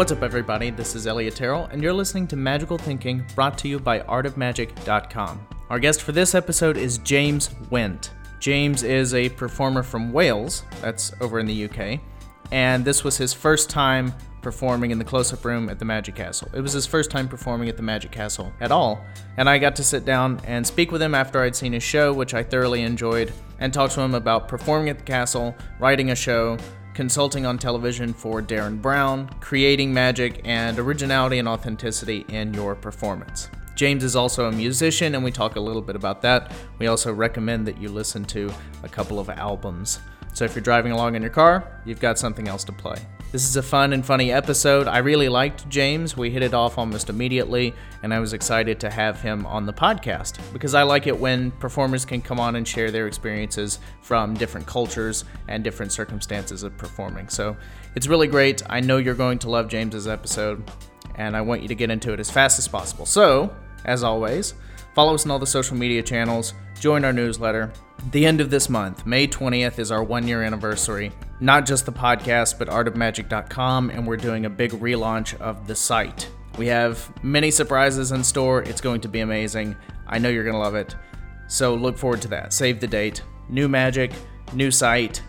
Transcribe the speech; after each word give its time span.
What's 0.00 0.12
up, 0.12 0.22
everybody? 0.22 0.70
This 0.70 0.96
is 0.96 1.06
Elliot 1.06 1.36
Terrell, 1.36 1.66
and 1.66 1.82
you're 1.82 1.92
listening 1.92 2.26
to 2.28 2.34
Magical 2.34 2.78
Thinking 2.78 3.22
brought 3.34 3.58
to 3.58 3.68
you 3.68 3.78
by 3.78 4.00
artofmagic.com. 4.00 5.46
Our 5.68 5.78
guest 5.78 6.00
for 6.00 6.12
this 6.12 6.34
episode 6.34 6.78
is 6.78 6.96
James 6.96 7.50
Went. 7.68 8.12
James 8.38 8.82
is 8.82 9.12
a 9.12 9.28
performer 9.28 9.82
from 9.82 10.10
Wales, 10.10 10.62
that's 10.80 11.12
over 11.20 11.38
in 11.38 11.44
the 11.44 11.64
UK, 11.66 12.00
and 12.50 12.82
this 12.82 13.04
was 13.04 13.18
his 13.18 13.34
first 13.34 13.68
time 13.68 14.14
performing 14.40 14.90
in 14.90 14.98
the 14.98 15.04
close 15.04 15.34
up 15.34 15.44
room 15.44 15.68
at 15.68 15.78
the 15.78 15.84
Magic 15.84 16.14
Castle. 16.14 16.48
It 16.54 16.62
was 16.62 16.72
his 16.72 16.86
first 16.86 17.10
time 17.10 17.28
performing 17.28 17.68
at 17.68 17.76
the 17.76 17.82
Magic 17.82 18.10
Castle 18.10 18.54
at 18.62 18.72
all, 18.72 19.04
and 19.36 19.50
I 19.50 19.58
got 19.58 19.76
to 19.76 19.84
sit 19.84 20.06
down 20.06 20.40
and 20.46 20.66
speak 20.66 20.92
with 20.92 21.02
him 21.02 21.14
after 21.14 21.42
I'd 21.42 21.54
seen 21.54 21.74
his 21.74 21.82
show, 21.82 22.14
which 22.14 22.32
I 22.32 22.42
thoroughly 22.42 22.80
enjoyed, 22.80 23.34
and 23.58 23.70
talk 23.70 23.90
to 23.90 24.00
him 24.00 24.14
about 24.14 24.48
performing 24.48 24.88
at 24.88 24.96
the 24.96 25.04
castle, 25.04 25.54
writing 25.78 26.10
a 26.10 26.16
show, 26.16 26.56
consulting 27.00 27.46
on 27.46 27.56
television 27.56 28.12
for 28.12 28.42
Derren 28.42 28.78
Brown, 28.78 29.26
creating 29.40 29.90
magic, 29.90 30.42
and 30.44 30.78
originality 30.78 31.38
and 31.38 31.48
authenticity 31.48 32.26
in 32.28 32.52
your 32.52 32.74
performance. 32.74 33.48
James 33.74 34.04
is 34.04 34.14
also 34.14 34.48
a 34.48 34.52
musician, 34.52 35.14
and 35.14 35.24
we 35.24 35.30
talk 35.30 35.56
a 35.56 35.60
little 35.60 35.80
bit 35.80 35.96
about 35.96 36.20
that. 36.20 36.52
We 36.78 36.88
also 36.88 37.10
recommend 37.10 37.66
that 37.68 37.80
you 37.80 37.88
listen 37.88 38.26
to 38.26 38.52
a 38.82 38.88
couple 38.90 39.18
of 39.18 39.30
albums. 39.30 39.98
So 40.34 40.44
if 40.44 40.54
you're 40.54 40.60
driving 40.60 40.92
along 40.92 41.14
in 41.14 41.22
your 41.22 41.30
car, 41.30 41.80
you've 41.86 42.00
got 42.00 42.18
something 42.18 42.48
else 42.48 42.64
to 42.64 42.72
play. 42.72 42.98
This 43.32 43.48
is 43.48 43.54
a 43.54 43.62
fun 43.62 43.92
and 43.92 44.04
funny 44.04 44.32
episode. 44.32 44.88
I 44.88 44.98
really 44.98 45.28
liked 45.28 45.68
James. 45.68 46.16
We 46.16 46.30
hit 46.30 46.42
it 46.42 46.52
off 46.52 46.78
almost 46.78 47.08
immediately, 47.08 47.72
and 48.02 48.12
I 48.12 48.18
was 48.18 48.32
excited 48.32 48.80
to 48.80 48.90
have 48.90 49.20
him 49.20 49.46
on 49.46 49.66
the 49.66 49.72
podcast 49.72 50.40
because 50.52 50.74
I 50.74 50.82
like 50.82 51.06
it 51.06 51.16
when 51.16 51.52
performers 51.52 52.04
can 52.04 52.22
come 52.22 52.40
on 52.40 52.56
and 52.56 52.66
share 52.66 52.90
their 52.90 53.06
experiences 53.06 53.78
from 54.02 54.34
different 54.34 54.66
cultures 54.66 55.24
and 55.46 55.62
different 55.62 55.92
circumstances 55.92 56.64
of 56.64 56.76
performing. 56.76 57.28
So 57.28 57.56
it's 57.94 58.08
really 58.08 58.26
great. 58.26 58.62
I 58.68 58.80
know 58.80 58.96
you're 58.96 59.14
going 59.14 59.38
to 59.40 59.48
love 59.48 59.68
James's 59.68 60.08
episode, 60.08 60.68
and 61.14 61.36
I 61.36 61.40
want 61.40 61.62
you 61.62 61.68
to 61.68 61.76
get 61.76 61.88
into 61.88 62.12
it 62.12 62.18
as 62.18 62.32
fast 62.32 62.58
as 62.58 62.66
possible. 62.66 63.06
So, 63.06 63.54
as 63.84 64.02
always, 64.02 64.54
follow 64.94 65.14
us 65.14 65.24
on 65.24 65.30
all 65.30 65.38
the 65.38 65.46
social 65.46 65.76
media 65.76 66.02
channels, 66.02 66.54
join 66.78 67.04
our 67.04 67.12
newsletter. 67.12 67.72
The 68.12 68.24
end 68.24 68.40
of 68.40 68.50
this 68.50 68.68
month, 68.68 69.04
May 69.04 69.28
20th, 69.28 69.78
is 69.78 69.90
our 69.90 70.02
one 70.02 70.26
year 70.26 70.42
anniversary. 70.42 71.12
Not 71.40 71.66
just 71.66 71.86
the 71.86 71.92
podcast, 71.92 72.58
but 72.58 72.68
artofmagic.com, 72.68 73.90
and 73.90 74.06
we're 74.06 74.16
doing 74.16 74.46
a 74.46 74.50
big 74.50 74.72
relaunch 74.72 75.38
of 75.40 75.66
the 75.66 75.74
site. 75.74 76.30
We 76.58 76.66
have 76.66 77.12
many 77.22 77.50
surprises 77.50 78.12
in 78.12 78.24
store. 78.24 78.62
It's 78.62 78.80
going 78.80 79.00
to 79.02 79.08
be 79.08 79.20
amazing. 79.20 79.76
I 80.06 80.18
know 80.18 80.28
you're 80.28 80.44
going 80.44 80.54
to 80.54 80.60
love 80.60 80.74
it. 80.74 80.96
So 81.46 81.74
look 81.74 81.96
forward 81.96 82.22
to 82.22 82.28
that. 82.28 82.52
Save 82.52 82.80
the 82.80 82.86
date. 82.86 83.22
New 83.48 83.68
magic, 83.68 84.12
new 84.52 84.70
site, 84.70 85.22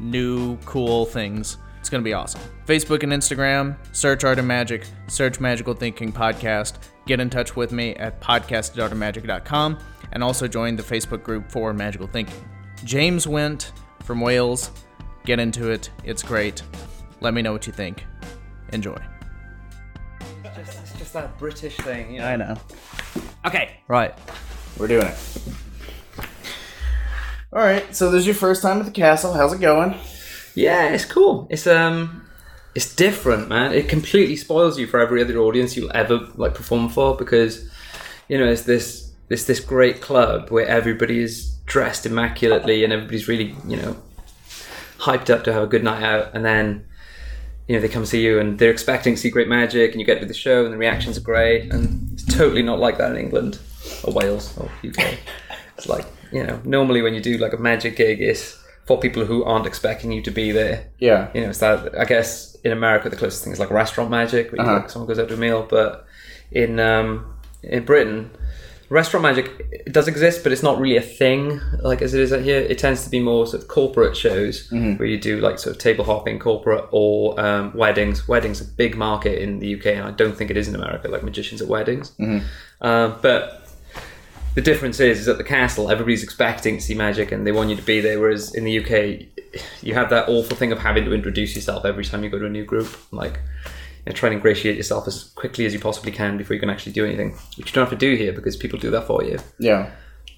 new 0.00 0.56
cool 0.58 1.06
things. 1.06 1.58
It's 1.78 1.88
going 1.88 2.02
to 2.02 2.08
be 2.08 2.14
awesome. 2.14 2.40
Facebook 2.66 3.02
and 3.02 3.12
Instagram, 3.12 3.76
search 3.92 4.24
Art 4.24 4.38
of 4.38 4.44
Magic, 4.44 4.86
search 5.06 5.40
Magical 5.40 5.74
Thinking 5.74 6.12
Podcast. 6.12 6.74
Get 7.08 7.20
in 7.20 7.30
touch 7.30 7.56
with 7.56 7.72
me 7.72 7.94
at 7.94 8.20
podcast.artofmagic.com 8.20 9.78
and 10.12 10.22
also 10.22 10.46
join 10.46 10.76
the 10.76 10.82
Facebook 10.82 11.22
group 11.22 11.50
for 11.50 11.72
Magical 11.72 12.06
Thinking. 12.06 12.46
James 12.84 13.26
Went 13.26 13.72
from 14.04 14.20
Wales. 14.20 14.70
Get 15.24 15.40
into 15.40 15.70
it. 15.70 15.88
It's 16.04 16.22
great. 16.22 16.62
Let 17.22 17.32
me 17.32 17.40
know 17.40 17.50
what 17.50 17.66
you 17.66 17.72
think. 17.72 18.04
Enjoy. 18.74 18.98
Just, 20.54 20.80
it's 20.82 20.98
just 20.98 21.14
that 21.14 21.38
British 21.38 21.78
thing, 21.78 22.12
you 22.12 22.18
know. 22.18 22.26
I 22.26 22.36
know. 22.36 22.56
Okay, 23.46 23.80
right. 23.88 24.14
We're 24.76 24.88
doing 24.88 25.06
it. 25.06 25.16
All 27.54 27.62
right. 27.62 27.96
So 27.96 28.10
this 28.10 28.20
is 28.20 28.26
your 28.26 28.34
first 28.34 28.60
time 28.60 28.80
at 28.80 28.84
the 28.84 28.92
castle. 28.92 29.32
How's 29.32 29.54
it 29.54 29.62
going? 29.62 29.94
Yeah, 30.54 30.90
it's 30.90 31.06
cool. 31.06 31.48
It's 31.50 31.66
um, 31.66 32.27
it's 32.78 32.94
different, 32.94 33.48
man. 33.48 33.72
It 33.72 33.88
completely 33.88 34.36
spoils 34.36 34.78
you 34.78 34.86
for 34.86 35.00
every 35.00 35.20
other 35.20 35.36
audience 35.38 35.76
you'll 35.76 35.90
ever 35.96 36.28
like 36.36 36.54
perform 36.54 36.88
for 36.88 37.16
because, 37.16 37.68
you 38.28 38.38
know, 38.38 38.46
it's 38.46 38.62
this 38.62 39.12
it's 39.28 39.46
this 39.46 39.58
great 39.58 40.00
club 40.00 40.50
where 40.50 40.64
everybody 40.64 41.18
is 41.18 41.56
dressed 41.66 42.06
immaculately 42.06 42.84
and 42.84 42.92
everybody's 42.92 43.26
really 43.26 43.56
you 43.66 43.76
know 43.76 43.96
hyped 44.98 45.28
up 45.28 45.42
to 45.42 45.52
have 45.52 45.64
a 45.64 45.66
good 45.66 45.82
night 45.82 46.04
out, 46.04 46.30
and 46.34 46.44
then 46.44 46.86
you 47.66 47.74
know 47.74 47.80
they 47.80 47.88
come 47.88 48.06
see 48.06 48.22
you 48.22 48.38
and 48.38 48.60
they're 48.60 48.70
expecting 48.70 49.16
to 49.16 49.20
see 49.20 49.28
great 49.28 49.48
magic, 49.48 49.90
and 49.90 50.00
you 50.00 50.06
get 50.06 50.20
to 50.20 50.26
the 50.26 50.32
show 50.32 50.64
and 50.64 50.72
the 50.72 50.78
reactions 50.78 51.18
are 51.18 51.26
great, 51.32 51.72
and 51.72 52.12
it's 52.12 52.32
totally 52.32 52.62
not 52.62 52.78
like 52.78 52.96
that 52.98 53.10
in 53.10 53.16
England 53.16 53.58
or 54.04 54.12
Wales 54.12 54.56
or 54.56 54.70
UK. 54.86 55.18
It's 55.76 55.88
like 55.88 56.06
you 56.30 56.44
know 56.44 56.60
normally 56.64 57.02
when 57.02 57.14
you 57.14 57.20
do 57.20 57.38
like 57.38 57.54
a 57.54 57.56
magic 57.56 57.96
gig, 57.96 58.20
it's 58.20 58.56
for 58.88 58.98
people 58.98 59.24
who 59.26 59.44
aren't 59.44 59.66
expecting 59.66 60.10
you 60.10 60.22
to 60.22 60.30
be 60.32 60.50
there. 60.50 60.86
Yeah. 60.98 61.28
You 61.34 61.42
know, 61.42 61.50
it's 61.50 61.58
that 61.60 61.96
I 61.96 62.04
guess 62.06 62.56
in 62.64 62.72
America 62.72 63.08
the 63.10 63.16
closest 63.16 63.44
thing 63.44 63.52
is 63.52 63.60
like 63.60 63.70
restaurant 63.70 64.10
magic, 64.10 64.50
where 64.50 64.60
Uh-huh. 64.62 64.72
like, 64.80 64.90
someone 64.90 65.06
goes 65.06 65.18
out 65.20 65.28
to 65.28 65.34
a 65.34 65.36
meal. 65.46 65.66
But 65.68 66.06
in 66.50 66.80
um, 66.80 67.08
in 67.62 67.84
Britain, 67.84 68.30
restaurant 68.88 69.22
magic 69.22 69.46
does 69.92 70.08
exist, 70.08 70.42
but 70.42 70.50
it's 70.52 70.62
not 70.62 70.80
really 70.80 70.96
a 70.96 71.02
thing 71.02 71.60
like 71.82 72.00
as 72.00 72.14
it 72.14 72.20
is 72.22 72.32
out 72.32 72.40
here. 72.40 72.60
It 72.60 72.78
tends 72.78 73.04
to 73.04 73.10
be 73.10 73.20
more 73.20 73.46
sort 73.46 73.62
of 73.62 73.68
corporate 73.68 74.16
shows 74.16 74.70
where 74.70 75.04
you 75.06 75.18
do 75.20 75.38
like 75.40 75.58
sort 75.58 75.76
of 75.76 75.82
table 75.82 76.04
hopping, 76.06 76.38
corporate 76.38 76.86
or 76.90 77.38
um, 77.38 77.72
weddings. 77.76 78.26
Weddings 78.26 78.60
a 78.62 78.64
big 78.64 78.96
market 78.96 79.38
in 79.44 79.58
the 79.58 79.74
UK, 79.76 79.86
and 79.98 80.04
I 80.04 80.12
don't 80.12 80.34
think 80.36 80.50
it 80.50 80.56
is 80.56 80.66
in 80.66 80.74
America. 80.74 81.08
Like 81.08 81.22
magicians 81.22 81.60
at 81.60 81.68
weddings, 81.68 82.12
Um, 82.80 83.16
but 83.20 83.67
the 84.54 84.60
difference 84.60 85.00
is, 85.00 85.20
is 85.20 85.28
at 85.28 85.38
the 85.38 85.44
castle, 85.44 85.90
everybody's 85.90 86.22
expecting 86.22 86.76
to 86.76 86.82
see 86.82 86.94
magic 86.94 87.32
and 87.32 87.46
they 87.46 87.52
want 87.52 87.70
you 87.70 87.76
to 87.76 87.82
be 87.82 88.00
there. 88.00 88.18
Whereas 88.20 88.54
in 88.54 88.64
the 88.64 88.78
UK, 88.78 89.26
you 89.82 89.94
have 89.94 90.10
that 90.10 90.28
awful 90.28 90.56
thing 90.56 90.72
of 90.72 90.78
having 90.78 91.04
to 91.04 91.12
introduce 91.12 91.54
yourself 91.54 91.84
every 91.84 92.04
time 92.04 92.24
you 92.24 92.30
go 92.30 92.38
to 92.38 92.46
a 92.46 92.50
new 92.50 92.64
group. 92.64 92.88
Like, 93.12 93.40
you 94.04 94.10
know, 94.10 94.12
try 94.12 94.28
and 94.28 94.36
ingratiate 94.36 94.76
yourself 94.76 95.06
as 95.06 95.24
quickly 95.34 95.66
as 95.66 95.72
you 95.72 95.80
possibly 95.80 96.12
can 96.12 96.36
before 96.36 96.54
you 96.54 96.60
can 96.60 96.70
actually 96.70 96.92
do 96.92 97.04
anything, 97.04 97.36
which 97.56 97.68
you 97.68 97.72
don't 97.72 97.88
have 97.88 97.90
to 97.90 97.96
do 97.96 98.16
here 98.16 98.32
because 98.32 98.56
people 98.56 98.78
do 98.78 98.90
that 98.90 99.06
for 99.06 99.22
you. 99.22 99.38
Yeah. 99.58 99.90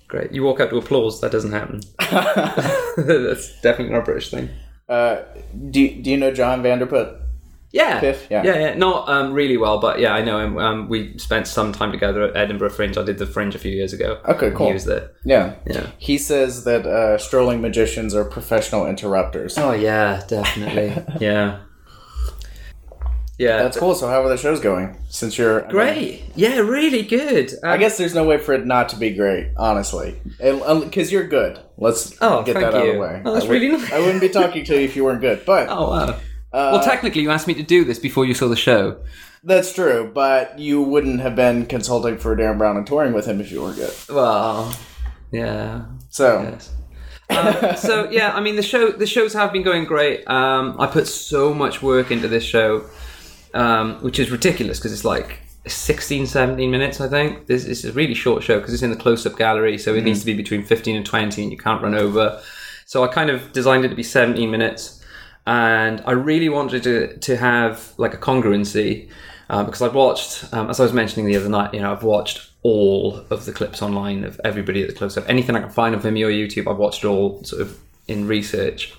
Great. 0.09 0.33
You 0.33 0.43
walk 0.43 0.61
out 0.61 0.71
to 0.71 0.77
applause, 0.77 1.21
that 1.21 1.31
doesn't 1.31 1.53
happen. 1.53 1.81
That's 2.97 3.61
definitely 3.61 3.93
not 3.93 4.01
a 4.01 4.05
British 4.05 4.31
thing. 4.31 4.51
Uh, 4.89 5.23
do 5.71 6.03
Do 6.03 6.11
you 6.11 6.17
know 6.17 6.33
John 6.33 6.63
van 6.63 6.81
der 6.81 6.87
Put? 6.87 7.17
Yeah. 7.73 8.01
Piff, 8.01 8.27
yeah. 8.31 8.43
yeah, 8.43 8.59
yeah. 8.59 8.75
Not 8.75 9.09
um, 9.09 9.33
really 9.33 9.57
well, 9.57 9.79
but 9.79 10.01
yeah, 10.01 10.13
I 10.13 10.23
know 10.23 10.41
him. 10.41 10.59
Um, 10.59 10.89
we 10.89 11.17
spent 11.19 11.47
some 11.47 11.73
time 11.73 11.93
together 11.93 12.23
at 12.25 12.37
Edinburgh 12.37 12.71
Fringe. 12.71 12.99
I 12.99 13.03
did 13.05 13.19
the 13.19 13.27
Fringe 13.27 13.55
a 13.55 13.59
few 13.59 13.71
years 13.73 13.93
ago. 13.93 14.21
Okay, 14.27 14.51
cool. 14.51 14.67
He 14.69 14.73
was 14.73 14.85
there. 14.87 15.13
Yeah. 15.25 15.55
Yeah. 15.67 15.87
He 15.99 16.19
says 16.19 16.65
that 16.65 16.85
uh, 16.87 17.17
strolling 17.19 17.61
magicians 17.61 18.15
are 18.15 18.25
professional 18.25 18.87
interrupters. 18.87 19.57
Oh 19.57 19.73
yeah, 19.73 20.23
definitely. 20.27 21.01
yeah. 21.21 21.61
Yeah. 23.39 23.63
That's 23.63 23.79
cool. 23.79 23.95
So 23.95 24.07
how 24.09 24.23
are 24.23 24.29
the 24.29 24.37
shows 24.37 24.61
going? 24.61 24.99
Since 25.09 25.39
you're 25.39 25.61
I 25.61 25.63
mean, 25.63 25.71
Great. 25.71 26.23
Yeah, 26.35 26.59
really 26.59 27.03
good. 27.03 27.51
Um, 27.63 27.71
I 27.71 27.77
guess 27.79 27.97
there's 27.97 28.15
no 28.15 28.25
way 28.25 28.37
for 28.39 28.53
it 28.53 28.67
not 28.67 28.91
to 28.91 28.97
be 28.97 29.11
great, 29.15 29.53
honestly, 29.57 30.21
because 30.39 31.11
you're 31.11 31.27
good. 31.27 31.59
Let's 31.79 32.15
Oh, 32.21 32.43
get 32.43 32.55
thank 32.55 32.67
that 32.67 32.75
out 32.75 32.87
of 32.87 32.95
the 32.95 33.01
way. 33.01 33.23
Oh, 33.25 33.33
that's 33.33 33.47
I 33.47 33.49
would- 33.49 33.55
really 33.55 33.69
nice. 33.79 33.93
I 33.93 33.99
wouldn't 34.01 34.21
be 34.21 34.29
talking 34.29 34.65
to 34.65 34.75
you 34.75 34.81
if 34.85 34.95
you 34.97 35.05
weren't 35.05 35.21
good, 35.23 35.47
but 35.47 35.69
Oh 35.71 35.91
wow. 35.91 36.19
Uh, 36.53 36.71
well, 36.75 36.83
technically, 36.85 37.23
you 37.23 37.31
asked 37.31 37.47
me 37.47 37.55
to 37.55 37.63
do 37.63 37.85
this 37.85 37.99
before 37.99 38.25
you 38.25 38.35
saw 38.35 38.49
the 38.49 38.57
show. 38.57 39.01
that's 39.45 39.73
true. 39.73 40.11
But 40.13 40.59
you 40.59 40.83
wouldn't 40.83 41.21
have 41.21 41.37
been 41.37 41.67
consulting 41.67 42.19
for 42.19 42.37
Derren 42.37 42.59
Brown 42.59 42.77
and 42.77 42.87
touring 42.87 43.13
with 43.13 43.27
him 43.27 43.41
if 43.41 43.51
you 43.53 43.63
weren't 43.63 43.77
good. 43.77 43.95
Well, 44.09 44.75
yeah. 45.33 45.85
So 46.09 46.43
Yes. 46.43 46.73
Um, 47.31 47.77
so 47.77 48.11
yeah, 48.11 48.33
I 48.35 48.41
mean 48.41 48.57
the 48.57 48.63
show 48.63 48.91
the 48.91 49.07
shows 49.07 49.33
have 49.35 49.53
been 49.53 49.63
going 49.63 49.85
great. 49.85 50.29
Um, 50.29 50.77
I 50.81 50.87
put 50.87 51.07
so 51.07 51.55
much 51.55 51.81
work 51.83 52.11
into 52.11 52.27
this 52.27 52.43
show, 52.45 52.85
um, 53.55 54.03
which 54.03 54.19
is 54.19 54.31
ridiculous 54.31 54.79
because 54.79 54.93
it's 54.93 55.05
like 55.05 55.39
16, 55.69 56.27
17 56.27 56.71
minutes. 56.71 57.01
I 57.01 57.09
think 57.09 57.47
this 57.47 57.65
is 57.65 57.85
a 57.85 57.93
really 57.93 58.15
short 58.15 58.43
show 58.43 58.59
because 58.59 58.75
it's 58.75 58.83
in 58.83 58.91
the 58.91 58.97
close 58.97 59.25
up 59.27 59.37
gallery, 59.37 59.79
so 59.79 59.95
it 59.95 60.03
needs 60.03 60.21
to 60.21 60.27
be 60.27 60.35
between 60.35 60.65
fifteen 60.65 60.97
and 60.97 61.07
twenty, 61.07 61.43
and 61.45 61.53
you 61.53 61.59
can't 61.59 61.81
run 61.83 61.95
over. 61.95 62.43
So 62.87 63.05
I 63.05 63.07
kind 63.07 63.31
of 63.31 63.53
designed 63.53 63.85
it 63.85 63.89
to 63.91 63.95
be 63.95 64.03
seventeen 64.03 64.51
minutes, 64.51 65.00
and 65.51 66.01
I 66.07 66.13
really 66.13 66.49
wanted 66.49 66.85
to 66.85 67.19
to 67.19 67.37
have 67.37 67.93
like 67.99 68.15
a 68.15 68.19
congruency. 68.19 69.11
Uh, 69.51 69.65
because 69.65 69.83
I've 69.83 69.97
watched, 69.97 70.45
um, 70.55 70.71
as 70.71 70.79
I 70.79 70.85
was 70.85 70.93
mentioning 70.93 71.27
the 71.27 71.35
other 71.35 71.49
night, 71.49 71.75
you 71.75 71.81
know, 71.81 71.91
I've 71.91 72.05
watched 72.05 72.51
all 72.63 73.25
of 73.31 73.47
the 73.47 73.53
clips 73.53 73.83
online 73.83 74.23
of 74.23 74.41
everybody 74.45 74.81
at 74.81 74.89
the 74.89 74.95
close 74.95 75.17
up. 75.17 75.29
Anything 75.29 75.57
I 75.57 75.61
can 75.61 75.71
find 75.71 75.93
on 75.93 76.01
Vimeo 76.01 76.29
or 76.29 76.31
YouTube, 76.31 76.71
I've 76.71 76.79
watched 76.79 77.05
all 77.05 77.43
sort 77.43 77.63
of 77.63 77.77
in 78.07 78.29
research. 78.29 78.95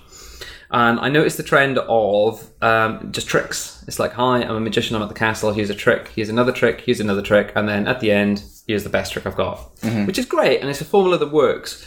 And 0.70 1.00
I 1.00 1.08
noticed 1.08 1.38
the 1.38 1.42
trend 1.42 1.78
of 1.78 2.46
um, 2.60 3.12
just 3.12 3.28
tricks. 3.28 3.82
It's 3.88 3.98
like, 3.98 4.12
hi, 4.12 4.42
I'm 4.42 4.56
a 4.56 4.60
magician, 4.60 4.94
I'm 4.94 5.00
at 5.00 5.08
the 5.08 5.14
castle, 5.14 5.54
here's 5.54 5.70
a 5.70 5.74
trick, 5.74 6.08
here's 6.08 6.28
another 6.28 6.52
trick, 6.52 6.82
here's 6.82 7.00
another 7.00 7.22
trick, 7.22 7.52
and 7.56 7.66
then 7.66 7.88
at 7.88 8.00
the 8.00 8.10
end, 8.10 8.44
here's 8.66 8.84
the 8.84 8.90
best 8.90 9.14
trick 9.14 9.24
I've 9.26 9.36
got. 9.36 9.70
Which 10.04 10.18
is 10.18 10.26
great, 10.26 10.60
and 10.60 10.68
it's 10.68 10.82
a 10.82 10.84
formula 10.84 11.16
that 11.16 11.32
works. 11.32 11.82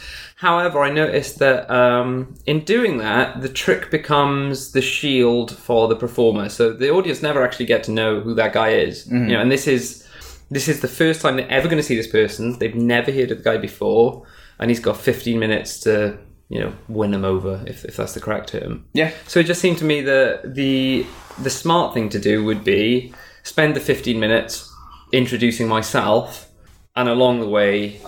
However, 0.45 0.83
I 0.83 0.91
noticed 0.91 1.39
that 1.39 1.67
um, 1.71 2.35
in 2.45 2.59
doing 2.65 2.99
that, 2.99 3.41
the 3.41 3.49
trick 3.49 3.89
becomes 3.89 4.73
the 4.73 4.81
shield 4.81 5.57
for 5.57 5.87
the 5.87 5.95
performer. 5.95 6.49
So 6.49 6.71
the 6.71 6.91
audience 6.91 7.23
never 7.23 7.43
actually 7.43 7.65
get 7.65 7.83
to 7.85 7.91
know 7.91 8.19
who 8.19 8.35
that 8.35 8.53
guy 8.53 8.69
is. 8.69 9.07
You 9.09 9.33
know, 9.33 9.41
and 9.41 9.51
this 9.51 9.65
is 9.65 10.07
this 10.51 10.67
is 10.67 10.81
the 10.81 10.87
first 10.87 11.21
time 11.21 11.35
they're 11.35 11.49
ever 11.49 11.67
going 11.67 11.81
to 11.81 11.87
see 11.91 11.95
this 11.95 12.05
person. 12.05 12.59
They've 12.59 12.75
never 12.75 13.11
heard 13.11 13.31
of 13.31 13.39
the 13.39 13.43
guy 13.43 13.57
before, 13.57 14.27
and 14.59 14.69
he's 14.69 14.79
got 14.79 14.97
15 14.97 15.39
minutes 15.39 15.79
to 15.79 16.19
you 16.49 16.59
know 16.59 16.75
win 16.87 17.09
them 17.09 17.25
over 17.25 17.63
if, 17.65 17.83
if 17.83 17.95
that's 17.95 18.13
the 18.13 18.19
correct 18.19 18.49
term. 18.49 18.85
Yeah. 18.93 19.13
So 19.25 19.39
it 19.39 19.47
just 19.47 19.61
seemed 19.61 19.79
to 19.79 19.85
me 19.85 20.01
that 20.01 20.53
the 20.53 21.07
the 21.41 21.49
smart 21.49 21.95
thing 21.95 22.07
to 22.09 22.19
do 22.19 22.45
would 22.45 22.63
be 22.63 23.15
spend 23.41 23.75
the 23.75 23.79
15 23.79 24.19
minutes 24.19 24.71
introducing 25.11 25.67
myself, 25.67 26.51
and 26.95 27.09
along 27.09 27.39
the 27.39 27.49
way 27.49 27.99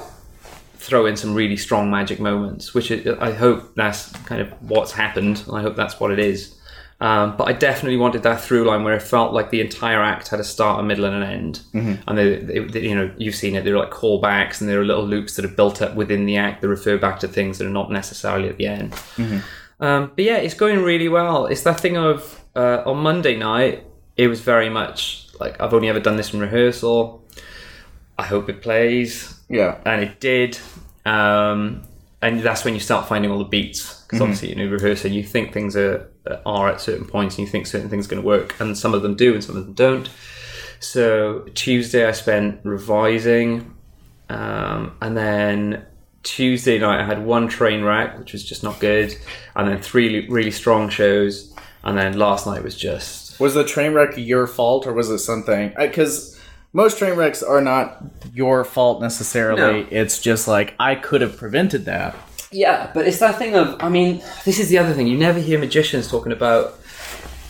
throw 0.87 1.05
in 1.05 1.15
some 1.17 1.33
really 1.35 1.57
strong 1.57 1.91
magic 1.91 2.19
moments, 2.19 2.73
which 2.73 2.91
I 2.91 3.31
hope 3.31 3.75
that's 3.75 4.11
kind 4.25 4.41
of 4.41 4.49
what's 4.61 4.91
happened, 4.91 5.43
I 5.51 5.61
hope 5.61 5.75
that's 5.75 5.99
what 5.99 6.11
it 6.11 6.19
is. 6.19 6.53
Um, 6.99 7.37
but 7.37 7.47
I 7.47 7.53
definitely 7.53 7.97
wanted 7.97 8.23
that 8.23 8.41
through 8.41 8.63
line 8.65 8.83
where 8.83 8.95
it 8.95 9.03
felt 9.03 9.31
like 9.31 9.51
the 9.51 9.61
entire 9.61 10.01
act 10.01 10.29
had 10.29 10.39
a 10.39 10.43
start, 10.43 10.79
a 10.79 10.83
middle, 10.83 11.05
and 11.05 11.15
an 11.15 11.23
end. 11.23 11.61
And 12.07 12.17
they, 12.17 12.37
they, 12.37 12.59
they- 12.59 12.87
you 12.87 12.95
know, 12.95 13.11
you've 13.17 13.35
seen 13.35 13.55
it. 13.55 13.63
There 13.65 13.75
are 13.75 13.79
like 13.79 13.91
callbacks, 13.91 14.61
and 14.61 14.67
there 14.69 14.81
are 14.81 14.85
little 14.85 15.05
loops 15.05 15.35
that 15.35 15.45
are 15.45 15.49
built 15.59 15.79
up 15.81 15.93
within 15.95 16.25
the 16.25 16.37
act 16.37 16.61
that 16.61 16.67
refer 16.69 16.97
back 16.97 17.19
to 17.19 17.27
things 17.27 17.59
that 17.59 17.67
are 17.67 17.77
not 17.81 17.91
necessarily 17.91 18.49
at 18.49 18.57
the 18.57 18.65
end. 18.65 18.95
Um, 19.79 20.11
but 20.15 20.23
yeah, 20.25 20.37
it's 20.37 20.55
going 20.55 20.81
really 20.81 21.07
well. 21.07 21.45
It's 21.45 21.61
that 21.63 21.79
thing 21.79 21.97
of 21.97 22.43
uh, 22.55 22.81
on 22.85 22.97
Monday 22.97 23.35
night, 23.35 23.83
it 24.15 24.27
was 24.27 24.41
very 24.41 24.69
much 24.69 25.27
like 25.39 25.61
I've 25.61 25.75
only 25.75 25.89
ever 25.89 25.99
done 25.99 26.17
this 26.17 26.33
in 26.33 26.39
rehearsal. 26.39 27.23
I 28.17 28.23
hope 28.23 28.49
it 28.49 28.63
plays 28.63 29.39
Yeah. 29.49 29.77
and 29.85 30.01
it 30.01 30.19
did. 30.19 30.57
Um, 31.07 31.83
and 32.21 32.41
that's 32.41 32.65
when 32.65 32.73
you 32.73 32.79
start 32.79 33.07
finding 33.07 33.31
all 33.31 33.37
the 33.37 33.45
beats 33.45 34.01
because 34.03 34.21
obviously 34.21 34.49
you 34.49 34.55
know 34.55 34.65
rehearsing, 34.65 35.13
you 35.13 35.23
think 35.23 35.53
things 35.53 35.75
are 35.75 36.09
are 36.45 36.69
at 36.69 36.81
certain 36.81 37.05
points, 37.05 37.37
and 37.37 37.45
you 37.45 37.51
think 37.51 37.67
certain 37.67 37.89
things 37.89 38.07
are 38.07 38.09
going 38.09 38.21
to 38.21 38.27
work, 38.27 38.59
and 38.59 38.77
some 38.77 38.93
of 38.93 39.01
them 39.01 39.15
do, 39.15 39.33
and 39.33 39.43
some 39.43 39.55
of 39.55 39.65
them 39.65 39.73
don't. 39.73 40.09
So 40.79 41.45
Tuesday 41.53 42.05
I 42.05 42.11
spent 42.11 42.59
revising, 42.63 43.73
um, 44.29 44.97
and 45.01 45.15
then 45.15 45.85
Tuesday 46.23 46.79
night 46.79 47.01
I 47.01 47.05
had 47.05 47.23
one 47.23 47.47
train 47.47 47.83
wreck, 47.83 48.19
which 48.19 48.33
was 48.33 48.43
just 48.43 48.63
not 48.63 48.79
good, 48.79 49.15
and 49.55 49.67
then 49.67 49.81
three 49.81 50.27
really 50.27 50.51
strong 50.51 50.89
shows, 50.89 51.53
and 51.83 51.97
then 51.97 52.17
last 52.17 52.47
night 52.47 52.63
was 52.63 52.75
just 52.75 53.39
Was 53.39 53.53
the 53.53 53.63
train 53.63 53.93
wreck 53.93 54.17
your 54.17 54.47
fault, 54.47 54.87
or 54.87 54.93
was 54.93 55.09
it 55.09 55.19
something? 55.19 55.73
Because 55.77 56.39
most 56.73 56.97
train 56.97 57.15
wrecks 57.15 57.41
are 57.41 57.61
not 57.61 58.03
your 58.33 58.63
fault 58.63 59.01
necessarily. 59.01 59.83
No. 59.83 59.87
It's 59.89 60.19
just 60.19 60.47
like 60.47 60.75
I 60.79 60.95
could 60.95 61.21
have 61.21 61.37
prevented 61.37 61.85
that. 61.85 62.15
Yeah, 62.51 62.91
but 62.93 63.07
it's 63.07 63.19
that 63.19 63.37
thing 63.37 63.55
of, 63.55 63.75
I 63.81 63.89
mean, 63.89 64.23
this 64.45 64.59
is 64.59 64.69
the 64.69 64.77
other 64.77 64.93
thing. 64.93 65.07
You 65.07 65.17
never 65.17 65.39
hear 65.39 65.59
magicians 65.59 66.07
talking 66.07 66.31
about 66.31 66.79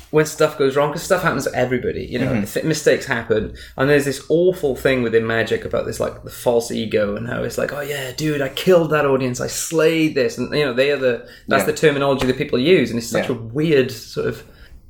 when 0.09 0.25
stuff 0.25 0.57
goes 0.57 0.75
wrong 0.75 0.89
because 0.89 1.03
stuff 1.03 1.21
happens 1.21 1.43
to 1.43 1.53
everybody. 1.53 2.05
You 2.05 2.19
know, 2.19 2.31
mm-hmm. 2.31 2.45
th- 2.45 2.65
mistakes 2.65 3.05
happen, 3.05 3.55
and 3.75 3.89
there's 3.89 4.05
this 4.05 4.25
awful 4.29 4.75
thing 4.75 5.03
within 5.03 5.27
magic 5.27 5.65
about 5.65 5.85
this, 5.85 5.99
like 5.99 6.23
the 6.23 6.29
false 6.29 6.71
ego, 6.71 7.15
and 7.15 7.27
how 7.27 7.43
it's 7.43 7.57
like, 7.57 7.73
oh 7.73 7.81
yeah, 7.81 8.11
dude, 8.13 8.41
I 8.41 8.49
killed 8.49 8.91
that 8.91 9.05
audience, 9.05 9.41
I 9.41 9.47
slayed 9.47 10.15
this, 10.15 10.37
and 10.37 10.51
you 10.53 10.65
know, 10.65 10.73
they 10.73 10.91
are 10.91 10.97
the 10.97 11.29
that's 11.47 11.61
Yeah. 11.61 11.71
the 11.71 11.73
terminology 11.73 12.25
that 12.25 12.37
people 12.37 12.57
use, 12.57 12.89
and 12.89 12.97
it's 12.97 13.09
such 13.09 13.29
Yeah. 13.29 13.35
a 13.35 13.39
weird 13.39 13.91
sort 13.91 14.27
of 14.27 14.43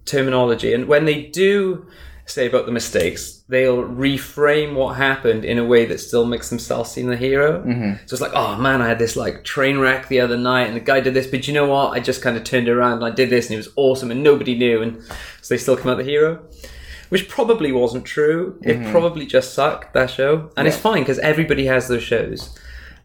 terminology. 0.06 0.74
And 0.74 0.88
when 0.88 1.06
they 1.06 1.24
do 1.24 1.86
say 2.28 2.46
about 2.46 2.66
the 2.66 2.72
mistakes, 2.72 3.44
they'll 3.48 3.84
reframe 3.84 4.76
what 4.76 4.98
happened 4.98 5.46
in 5.46 5.58
a 5.58 5.66
way 5.66 5.86
that 5.86 6.00
still 6.00 6.26
makes 6.26 6.50
themselves 6.50 6.92
seem 6.92 7.08
the 7.08 7.18
hero. 7.18 7.64
Mm-hmm. 7.64 8.06
So 8.06 8.14
it's 8.14 8.22
like, 8.22 8.34
oh 8.34 8.58
man, 8.58 8.82
I 8.82 8.88
had 8.88 9.00
this 9.00 9.16
like 9.16 9.44
train 9.44 9.80
wreck 9.80 10.08
the 10.08 10.20
other 10.20 10.38
night, 10.38 10.68
and 10.68 10.76
the 10.76 10.82
guy 10.82 11.00
did 11.00 11.14
this, 11.14 11.28
but 11.28 11.48
you 11.48 11.54
know 11.54 11.68
what? 11.68 11.92
I 11.92 12.00
just 12.00 12.22
kind 12.22 12.38
of 12.38 12.44
turned 12.44 12.70
around 12.70 12.94
and 12.98 13.06
I 13.06 13.12
did 13.12 13.30
this, 13.30 13.48
and 13.48 13.54
it 13.54 13.58
was 13.58 13.70
awesome, 13.76 14.12
and 14.12 14.22
nobody 14.22 14.58
knew, 14.58 14.82
and 14.82 15.02
so 15.42 15.54
they 15.54 15.58
still 15.58 15.78
come 15.78 15.90
out 15.90 15.98
the 15.98 16.04
hero. 16.04 16.44
Which 17.10 17.30
probably 17.30 17.72
wasn't 17.72 18.04
true. 18.04 18.60
It 18.64 18.92
probably 18.92 19.26
just 19.26 19.54
sucked 19.54 19.94
that 19.94 20.10
show, 20.10 20.52
and 20.58 20.68
it's 20.68 20.76
fine 20.76 21.04
because 21.04 21.20
everybody 21.20 21.66
has 21.68 21.88
those 21.88 22.04
shows. 22.04 22.60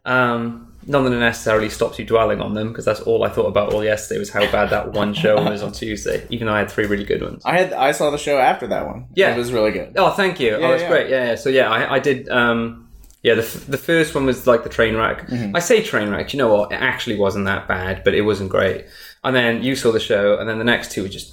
Um, 0.05 0.72
none 0.87 1.05
of 1.05 1.13
that 1.13 1.19
necessarily 1.19 1.69
stops 1.69 1.99
you 1.99 2.05
dwelling 2.05 2.41
on 2.41 2.55
them 2.55 2.69
because 2.69 2.85
that's 2.85 3.01
all 3.01 3.25
I 3.25 3.29
thought 3.29 3.47
about 3.47 3.73
all 3.73 3.85
yesterday 3.85 4.19
was 4.19 4.31
how 4.31 4.51
bad 4.51 4.71
that 4.71 4.93
one 4.93 5.15
show 5.15 5.37
was 5.43 5.63
on 5.63 5.73
Tuesday, 5.73 6.27
even 6.31 6.47
though 6.47 6.55
I 6.55 6.59
had 6.59 6.71
three 6.71 6.87
really 6.87 7.05
good 7.05 7.23
ones. 7.23 7.43
I 7.45 7.59
had 7.59 7.73
I 7.73 7.93
saw 7.93 8.11
the 8.11 8.19
show 8.19 8.39
after 8.39 8.67
that 8.69 8.87
one. 8.87 9.07
Yeah. 9.15 9.35
it 9.35 9.39
was 9.39 9.53
really 9.53 9.71
good. 9.71 9.95
Oh, 9.97 10.11
thank 10.11 10.41
you. 10.41 10.59
Yeah, 10.59 10.67
oh, 10.67 10.71
that's 10.71 10.83
yeah. 10.83 10.89
great. 10.89 11.11
Yeah, 11.11 11.25
yeah. 11.27 11.35
So 11.37 11.49
yeah, 11.49 11.71
I, 11.71 11.95
I 11.95 11.99
did. 11.99 12.29
Um, 12.29 12.89
yeah, 13.23 13.35
the, 13.35 13.43
f- 13.43 13.67
the 13.67 13.79
first 13.79 14.17
one 14.17 14.27
was 14.27 14.49
like 14.49 14.65
the 14.65 14.69
train 14.69 14.97
wreck. 14.97 15.29
Mm-hmm. 15.29 15.55
I 15.55 15.61
say 15.61 15.83
train 15.83 16.11
wreck. 16.11 16.33
You 16.33 16.39
know 16.39 16.53
what? 16.53 16.73
It 16.73 16.81
actually 16.81 17.17
wasn't 17.17 17.45
that 17.45 17.69
bad, 17.69 18.03
but 18.03 18.15
it 18.15 18.23
wasn't 18.23 18.51
great. 18.51 18.87
And 19.23 19.37
then 19.37 19.63
you 19.63 19.77
saw 19.77 19.93
the 19.93 20.01
show, 20.01 20.39
and 20.39 20.49
then 20.49 20.59
the 20.59 20.65
next 20.65 20.91
two 20.91 21.03
were 21.03 21.09
just, 21.09 21.33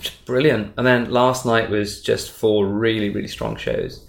just 0.00 0.24
brilliant. 0.24 0.72
And 0.78 0.86
then 0.86 1.10
last 1.10 1.44
night 1.44 1.68
was 1.68 2.00
just 2.00 2.30
four 2.30 2.66
really 2.66 3.10
really 3.10 3.28
strong 3.28 3.56
shows. 3.56 4.06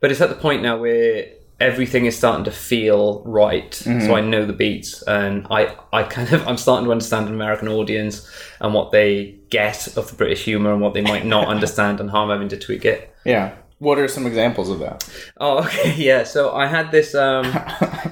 But 0.00 0.10
it's 0.10 0.20
at 0.20 0.28
the 0.28 0.34
point 0.34 0.62
now 0.62 0.78
where 0.78 1.30
everything 1.60 2.06
is 2.06 2.16
starting 2.16 2.44
to 2.44 2.50
feel 2.50 3.22
right. 3.24 3.70
Mm-hmm. 3.70 4.06
So 4.06 4.14
I 4.14 4.20
know 4.20 4.46
the 4.46 4.52
beats, 4.52 5.02
and 5.02 5.46
I 5.50 5.76
I 5.92 6.02
kind 6.04 6.32
of 6.32 6.46
I'm 6.48 6.56
starting 6.56 6.86
to 6.86 6.90
understand 6.92 7.28
an 7.28 7.34
American 7.34 7.68
audience 7.68 8.28
and 8.60 8.74
what 8.74 8.90
they 8.90 9.36
get 9.50 9.86
of 9.96 10.08
the 10.10 10.16
British 10.16 10.44
humor 10.44 10.72
and 10.72 10.80
what 10.80 10.94
they 10.94 11.02
might 11.02 11.26
not 11.26 11.48
understand, 11.54 12.00
and 12.00 12.10
how 12.10 12.22
I'm 12.24 12.30
having 12.30 12.48
to 12.48 12.56
tweak 12.58 12.84
it. 12.84 13.14
Yeah. 13.24 13.52
What 13.78 13.98
are 13.98 14.08
some 14.08 14.26
examples 14.26 14.68
of 14.68 14.78
that? 14.80 15.08
Oh, 15.38 15.58
okay, 15.64 15.94
yeah. 15.96 16.24
So 16.24 16.54
I 16.54 16.66
had 16.66 16.90
this. 16.90 17.14
Um, 17.14 17.44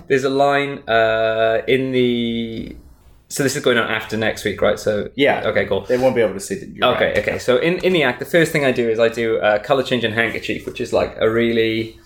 there's 0.08 0.24
a 0.24 0.30
line 0.30 0.78
uh, 0.88 1.62
in 1.68 1.92
the. 1.92 2.74
So 3.30 3.42
this 3.42 3.54
is 3.56 3.62
going 3.62 3.76
on 3.76 3.90
after 3.90 4.16
next 4.16 4.42
week, 4.44 4.62
right? 4.62 4.78
So 4.78 5.10
Yeah. 5.14 5.42
Okay, 5.48 5.66
cool. 5.66 5.82
They 5.82 5.98
won't 5.98 6.14
be 6.14 6.22
able 6.22 6.32
to 6.32 6.40
see 6.40 6.54
that. 6.54 6.68
You're 6.70 6.94
Okay, 6.94 7.08
right. 7.08 7.18
okay. 7.18 7.38
So 7.38 7.58
in, 7.58 7.76
in 7.84 7.92
the 7.92 8.02
act, 8.02 8.20
the 8.20 8.24
first 8.24 8.52
thing 8.52 8.64
I 8.64 8.72
do 8.72 8.88
is 8.88 8.98
I 8.98 9.10
do 9.10 9.36
a 9.42 9.58
color 9.58 9.82
change 9.82 10.02
and 10.04 10.14
handkerchief, 10.14 10.64
which 10.64 10.80
is 10.80 10.94
like 10.94 11.14
a 11.20 11.28
really 11.30 11.98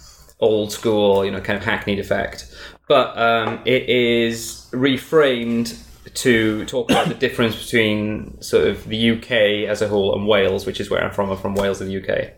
old 0.42 0.72
school, 0.72 1.24
you 1.24 1.30
know, 1.30 1.40
kind 1.40 1.56
of 1.56 1.64
hackneyed 1.64 1.98
effect. 1.98 2.54
But 2.88 3.16
um, 3.16 3.60
it 3.64 3.88
is 3.88 4.68
reframed 4.72 5.78
to 6.14 6.64
talk 6.66 6.90
about 6.90 7.08
the 7.08 7.14
difference 7.14 7.64
between 7.64 8.40
sort 8.42 8.66
of 8.66 8.84
the 8.86 9.12
UK 9.12 9.30
as 9.70 9.80
a 9.80 9.88
whole 9.88 10.14
and 10.14 10.26
Wales, 10.26 10.66
which 10.66 10.80
is 10.80 10.90
where 10.90 11.02
I'm 11.02 11.12
from. 11.12 11.30
I'm 11.30 11.38
from 11.38 11.54
Wales 11.54 11.80
in 11.80 11.88
the 11.88 11.96
UK. 12.02 12.32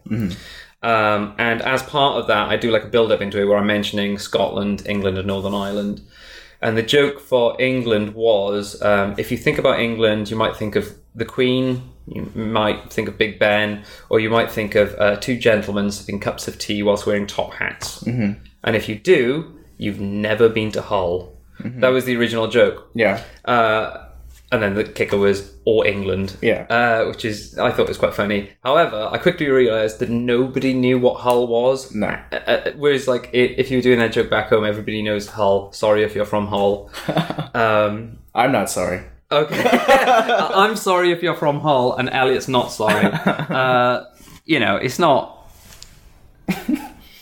Um, 0.82 1.34
and 1.38 1.62
as 1.62 1.82
part 1.82 2.18
of 2.18 2.26
that, 2.26 2.50
I 2.50 2.56
do 2.56 2.70
like 2.70 2.84
a 2.84 2.88
build 2.88 3.10
up 3.10 3.22
into 3.22 3.40
it 3.40 3.46
where 3.46 3.56
I'm 3.56 3.66
mentioning 3.66 4.18
Scotland, 4.18 4.86
England, 4.86 5.16
and 5.16 5.26
Northern 5.26 5.54
Ireland. 5.54 6.02
And 6.60 6.76
the 6.76 6.82
joke 6.82 7.20
for 7.20 7.60
England 7.60 8.14
was 8.14 8.80
um, 8.82 9.14
if 9.18 9.30
you 9.30 9.38
think 9.38 9.58
about 9.58 9.80
England, 9.80 10.30
you 10.30 10.36
might 10.36 10.56
think 10.56 10.76
of 10.76 10.94
the 11.14 11.24
Queen, 11.24 11.82
you 12.06 12.30
might 12.34 12.92
think 12.92 13.08
of 13.08 13.16
Big 13.18 13.38
Ben, 13.38 13.84
or 14.10 14.20
you 14.20 14.30
might 14.30 14.50
think 14.50 14.74
of 14.74 14.94
uh, 14.98 15.16
two 15.16 15.38
gentlemen 15.38 15.90
sipping 15.90 16.20
cups 16.20 16.48
of 16.48 16.58
tea 16.58 16.82
whilst 16.82 17.06
wearing 17.06 17.26
top 17.26 17.54
hats. 17.54 18.02
Mm-hmm. 18.04 18.44
And 18.62 18.76
if 18.76 18.88
you 18.88 18.96
do, 18.96 19.58
you've 19.78 20.00
never 20.00 20.48
been 20.48 20.70
to 20.72 20.82
Hull. 20.82 21.34
That 21.60 21.88
was 21.88 22.04
the 22.04 22.16
original 22.16 22.48
joke. 22.48 22.90
Yeah. 22.94 23.22
Uh, 23.44 24.08
and 24.52 24.62
then 24.62 24.74
the 24.74 24.84
kicker 24.84 25.16
was 25.16 25.54
or 25.64 25.86
England. 25.86 26.36
Yeah. 26.40 26.66
Uh, 26.68 27.08
which 27.08 27.24
is 27.24 27.58
I 27.58 27.70
thought 27.72 27.88
was 27.88 27.98
quite 27.98 28.14
funny. 28.14 28.50
However, 28.62 29.08
I 29.10 29.18
quickly 29.18 29.48
realised 29.48 29.98
that 30.00 30.10
nobody 30.10 30.74
knew 30.74 30.98
what 30.98 31.20
Hull 31.20 31.46
was. 31.46 31.94
No. 31.94 32.08
Uh, 32.32 32.36
uh, 32.36 32.72
whereas, 32.76 33.08
like, 33.08 33.30
if 33.32 33.70
you 33.70 33.78
were 33.78 33.82
doing 33.82 33.98
that 33.98 34.12
joke 34.12 34.30
back 34.30 34.48
home, 34.48 34.64
everybody 34.64 35.02
knows 35.02 35.28
Hull. 35.28 35.72
Sorry 35.72 36.02
if 36.04 36.14
you're 36.14 36.24
from 36.24 36.46
Hull. 36.48 36.90
um, 37.54 38.18
I'm 38.34 38.52
not 38.52 38.70
sorry. 38.70 39.02
Okay. 39.36 39.62
I'm 39.88 40.76
sorry 40.76 41.12
if 41.12 41.22
you're 41.22 41.34
from 41.34 41.60
Hull, 41.60 41.94
and 41.96 42.08
Elliot's 42.10 42.48
not 42.48 42.70
sorry. 42.72 43.04
Uh, 43.54 44.04
you 44.44 44.60
know, 44.60 44.76
it's 44.76 44.98
not. 44.98 45.30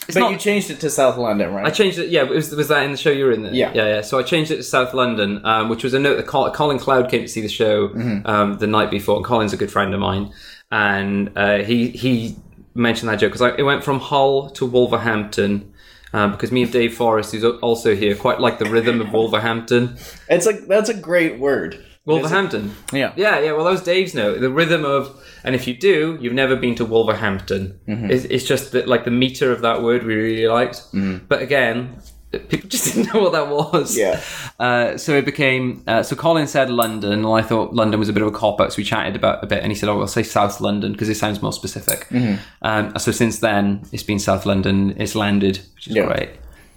It's 0.08 0.14
But 0.14 0.20
not, 0.20 0.32
you 0.32 0.38
changed 0.38 0.68
it 0.70 0.80
to 0.80 0.90
South 0.90 1.16
London, 1.16 1.54
right? 1.54 1.64
I 1.64 1.70
changed 1.70 1.98
it. 1.98 2.08
Yeah, 2.10 2.24
was, 2.24 2.50
was 2.50 2.68
that 2.68 2.82
in 2.82 2.90
the 2.90 2.96
show 2.96 3.10
you 3.10 3.24
were 3.24 3.32
in? 3.32 3.42
There? 3.44 3.54
Yeah. 3.54 3.72
yeah, 3.72 3.86
yeah. 3.86 4.00
So 4.00 4.18
I 4.18 4.24
changed 4.24 4.50
it 4.50 4.56
to 4.56 4.62
South 4.64 4.92
London, 4.94 5.40
um, 5.46 5.68
which 5.68 5.84
was 5.84 5.94
a 5.94 5.98
note 6.00 6.16
that 6.16 6.26
Colin 6.26 6.78
Cloud 6.78 7.08
came 7.08 7.22
to 7.22 7.28
see 7.28 7.40
the 7.40 7.48
show 7.48 7.88
Mm-hmm. 7.88 8.26
um, 8.26 8.58
the 8.58 8.66
night 8.66 8.90
before. 8.90 9.16
And 9.16 9.24
Colin's 9.24 9.52
a 9.52 9.56
good 9.56 9.70
friend 9.70 9.94
of 9.94 10.00
mine, 10.00 10.32
and 10.72 11.30
uh, 11.36 11.58
he 11.58 11.90
he 11.90 12.36
mentioned 12.74 13.08
that 13.10 13.20
joke 13.20 13.32
because 13.32 13.54
it 13.58 13.62
went 13.62 13.84
from 13.84 14.00
Hull 14.00 14.50
to 14.50 14.66
Wolverhampton. 14.66 15.72
Um, 16.14 16.32
because 16.32 16.52
me 16.52 16.64
and 16.64 16.70
Dave 16.72 16.94
Forrest, 16.94 17.32
who's 17.32 17.44
also 17.44 17.94
here, 17.94 18.14
quite 18.14 18.38
like 18.38 18.58
the 18.58 18.66
rhythm 18.66 19.00
of 19.00 19.12
Wolverhampton. 19.14 19.96
it's 20.28 20.44
like 20.46 20.66
that's 20.66 20.90
a 20.90 20.94
great 20.94 21.38
word. 21.38 21.82
Wolverhampton. 22.04 22.74
Yeah. 22.92 23.12
Yeah, 23.16 23.38
yeah. 23.40 23.52
Well, 23.52 23.64
that 23.64 23.70
was 23.70 23.82
Dave's 23.82 24.14
note. 24.14 24.40
The 24.40 24.50
rhythm 24.50 24.84
of, 24.84 25.22
and 25.44 25.54
if 25.54 25.66
you 25.68 25.74
do, 25.74 26.18
you've 26.20 26.32
never 26.32 26.56
been 26.56 26.74
to 26.76 26.84
Wolverhampton. 26.84 27.78
Mm-hmm. 27.86 28.10
It's, 28.10 28.24
it's 28.24 28.44
just 28.44 28.72
that, 28.72 28.88
like 28.88 29.04
the 29.04 29.10
meter 29.12 29.52
of 29.52 29.60
that 29.62 29.82
word 29.82 30.02
we 30.04 30.14
really 30.14 30.48
liked. 30.48 30.82
But 31.28 31.42
again, 31.42 32.00
people 32.48 32.68
just 32.68 32.86
didn't 32.94 33.14
know 33.14 33.20
what 33.22 33.32
that 33.32 33.48
was. 33.48 33.96
Yeah. 33.96 34.20
Uh, 34.58 34.96
so 34.96 35.12
it 35.16 35.24
became. 35.24 35.84
Uh, 35.86 36.02
so 36.02 36.16
Colin 36.16 36.46
said 36.48 36.70
London, 36.70 37.12
and 37.12 37.26
I 37.26 37.40
thought 37.42 37.72
London 37.72 38.00
was 38.00 38.08
a 38.08 38.12
bit 38.12 38.22
of 38.22 38.28
a 38.28 38.36
cop 38.36 38.60
out. 38.60 38.72
So 38.72 38.78
we 38.78 38.84
chatted 38.84 39.14
about 39.14 39.44
a 39.44 39.46
bit, 39.46 39.62
and 39.62 39.70
he 39.70 39.76
said, 39.76 39.88
"Oh, 39.88 40.00
I'll 40.00 40.06
say 40.08 40.22
South 40.24 40.60
London 40.60 40.90
because 40.92 41.08
it 41.08 41.16
sounds 41.16 41.40
more 41.40 41.52
specific." 41.52 42.08
Mm-hmm. 42.08 42.42
Um, 42.62 42.98
so 42.98 43.12
since 43.12 43.38
then, 43.38 43.82
it's 43.92 44.02
been 44.02 44.18
South 44.18 44.44
London. 44.44 44.94
It's 45.00 45.14
landed, 45.14 45.60
which 45.76 45.86
is 45.88 45.94
Yeah. 45.96 46.06
great. 46.06 46.30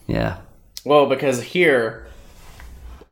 Yeah. 0.07 0.37
Well, 0.83 1.07
because 1.07 1.41
here, 1.41 2.07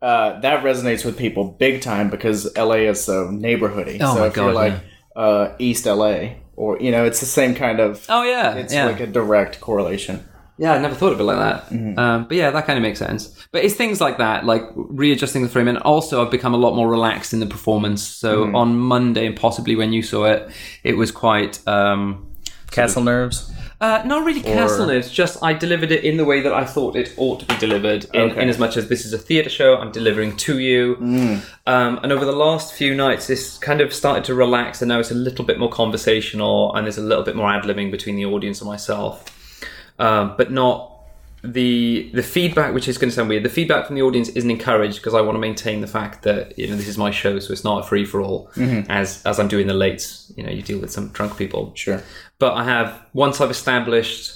uh, 0.03 0.39
that 0.41 0.63
resonates 0.63 1.05
with 1.05 1.17
people 1.17 1.45
big 1.45 1.81
time 1.81 2.09
because 2.09 2.55
LA 2.57 2.89
is 2.91 3.03
so 3.03 3.29
neighborhoody. 3.29 3.97
Oh 4.01 4.13
so 4.13 4.19
my 4.19 4.27
if 4.27 4.35
you're 4.35 4.51
God, 4.51 4.55
like 4.55 4.73
uh, 5.15 5.55
East 5.59 5.85
LA, 5.85 6.33
or 6.57 6.77
you 6.79 6.91
know, 6.91 7.05
it's 7.05 7.21
the 7.21 7.25
same 7.25 7.55
kind 7.55 7.79
of. 7.79 8.05
Oh 8.09 8.23
yeah. 8.23 8.53
It's 8.55 8.73
yeah. 8.73 8.85
like 8.85 8.99
a 8.99 9.07
direct 9.07 9.61
correlation. 9.61 10.23
Yeah, 10.57 10.73
I 10.73 10.77
never 10.77 10.93
thought 10.93 11.13
of 11.13 11.19
it 11.19 11.23
like 11.23 11.37
that. 11.37 11.69
Mm-hmm. 11.69 11.97
Um, 11.97 12.27
but 12.27 12.37
yeah, 12.37 12.51
that 12.51 12.67
kind 12.67 12.77
of 12.77 12.83
makes 12.83 12.99
sense. 12.99 13.35
But 13.51 13.63
it's 13.63 13.73
things 13.73 13.99
like 13.99 14.19
that, 14.19 14.45
like 14.45 14.63
readjusting 14.75 15.41
the 15.41 15.49
frame, 15.49 15.67
and 15.67 15.79
also 15.79 16.23
I've 16.23 16.29
become 16.31 16.53
a 16.53 16.57
lot 16.57 16.75
more 16.75 16.87
relaxed 16.87 17.33
in 17.33 17.39
the 17.39 17.47
performance. 17.47 18.03
So 18.03 18.45
Mm-hmm. 18.45 18.55
on 18.55 18.77
Monday, 18.77 19.25
and 19.25 19.35
possibly 19.35 19.75
when 19.75 19.93
you 19.93 20.03
saw 20.03 20.25
it, 20.25 20.51
it 20.83 20.95
was 20.97 21.11
quite. 21.11 21.65
Um, 21.67 22.29
Castle 22.71 23.03
nerves. 23.03 23.51
Uh, 23.83 24.01
not 24.05 24.19
really 24.25 24.41
castle 24.41 24.85
nerves, 24.87 25.09
just 25.11 25.43
I 25.43 25.51
delivered 25.65 25.91
it 25.91 26.03
in 26.09 26.15
the 26.17 26.25
way 26.31 26.39
that 26.41 26.53
I 26.53 26.63
thought 26.73 26.95
it 26.95 27.13
ought 27.17 27.39
to 27.41 27.45
be 27.45 27.57
delivered. 27.57 28.05
In, 28.13 28.21
Okay. 28.31 28.41
in 28.41 28.47
as 28.49 28.57
much 28.57 28.77
as 28.77 28.87
this 28.87 29.05
is 29.05 29.11
a 29.13 29.17
theatre 29.17 29.49
show, 29.49 29.75
I'm 29.77 29.91
delivering 29.91 30.31
to 30.47 30.53
you. 30.59 30.81
Um, 31.65 31.99
and 32.03 32.11
over 32.11 32.25
the 32.25 32.31
last 32.47 32.73
few 32.73 32.95
nights, 32.95 33.27
this 33.27 33.57
kind 33.57 33.81
of 33.81 33.93
started 33.93 34.23
to 34.25 34.33
relax, 34.35 34.81
and 34.81 34.89
now 34.89 34.99
it's 34.99 35.11
a 35.11 35.15
little 35.27 35.45
bit 35.45 35.57
more 35.59 35.69
conversational, 35.69 36.73
and 36.75 36.85
there's 36.85 36.97
a 36.97 37.01
little 37.11 37.23
bit 37.23 37.35
more 37.35 37.49
ad 37.51 37.63
libbing 37.63 37.91
between 37.91 38.15
the 38.15 38.25
audience 38.25 38.61
and 38.61 38.69
myself. 38.69 39.13
Um, 39.99 40.35
but 40.37 40.51
not 40.51 40.89
the 41.45 42.09
the 42.13 42.23
feedback, 42.23 42.73
which 42.73 42.87
is 42.87 42.97
going 42.97 43.09
to 43.09 43.15
sound 43.15 43.27
weird. 43.29 43.43
The 43.43 43.49
feedback 43.49 43.85
from 43.87 43.95
the 43.97 44.01
audience 44.01 44.29
isn't 44.29 44.49
encouraged 44.49 44.97
because 44.99 45.13
I 45.13 45.19
want 45.21 45.35
to 45.35 45.39
maintain 45.39 45.81
the 45.81 45.87
fact 45.87 46.23
that 46.23 46.57
you 46.57 46.67
know 46.69 46.75
this 46.77 46.87
is 46.87 46.97
my 46.97 47.11
show, 47.11 47.37
so 47.39 47.51
it's 47.51 47.65
not 47.65 47.83
a 47.83 47.87
free 47.87 48.05
for 48.05 48.21
all. 48.21 48.49
As 48.89 49.21
as 49.25 49.39
I'm 49.39 49.49
doing 49.49 49.67
the 49.67 49.73
lates, 49.73 50.31
you 50.37 50.43
know, 50.43 50.51
you 50.51 50.61
deal 50.61 50.79
with 50.79 50.91
some 50.91 51.09
drunk 51.09 51.37
people. 51.37 51.71
Sure. 51.75 52.01
But 52.43 52.55
I 52.55 52.65
have 52.65 52.99
once 53.13 53.39
I've 53.39 53.49
established 53.49 54.33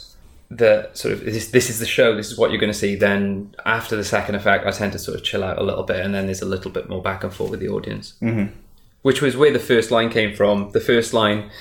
that 0.49 0.97
sort 0.97 1.13
of 1.13 1.25
this, 1.25 1.51
this 1.51 1.69
is 1.69 1.79
the 1.79 1.85
show, 1.85 2.15
this 2.15 2.31
is 2.31 2.37
what 2.37 2.51
you're 2.51 2.59
going 2.61 2.71
to 2.71 2.79
see. 2.79 2.95
Then 2.95 3.53
after 3.65 3.97
the 3.97 4.05
second 4.05 4.35
effect, 4.35 4.65
I 4.65 4.71
tend 4.71 4.93
to 4.93 4.99
sort 4.99 5.17
of 5.17 5.25
chill 5.25 5.43
out 5.43 5.57
a 5.57 5.61
little 5.61 5.83
bit, 5.83 6.05
and 6.05 6.15
then 6.15 6.27
there's 6.27 6.41
a 6.41 6.45
little 6.45 6.71
bit 6.71 6.87
more 6.87 7.01
back 7.01 7.25
and 7.25 7.33
forth 7.33 7.51
with 7.51 7.59
the 7.59 7.67
audience. 7.67 8.13
Mm-hmm. 8.21 8.53
Which 9.01 9.21
was 9.21 9.35
where 9.35 9.51
the 9.51 9.59
first 9.59 9.91
line 9.91 10.09
came 10.09 10.33
from. 10.33 10.71
The 10.71 10.79
first 10.79 11.13
line 11.13 11.51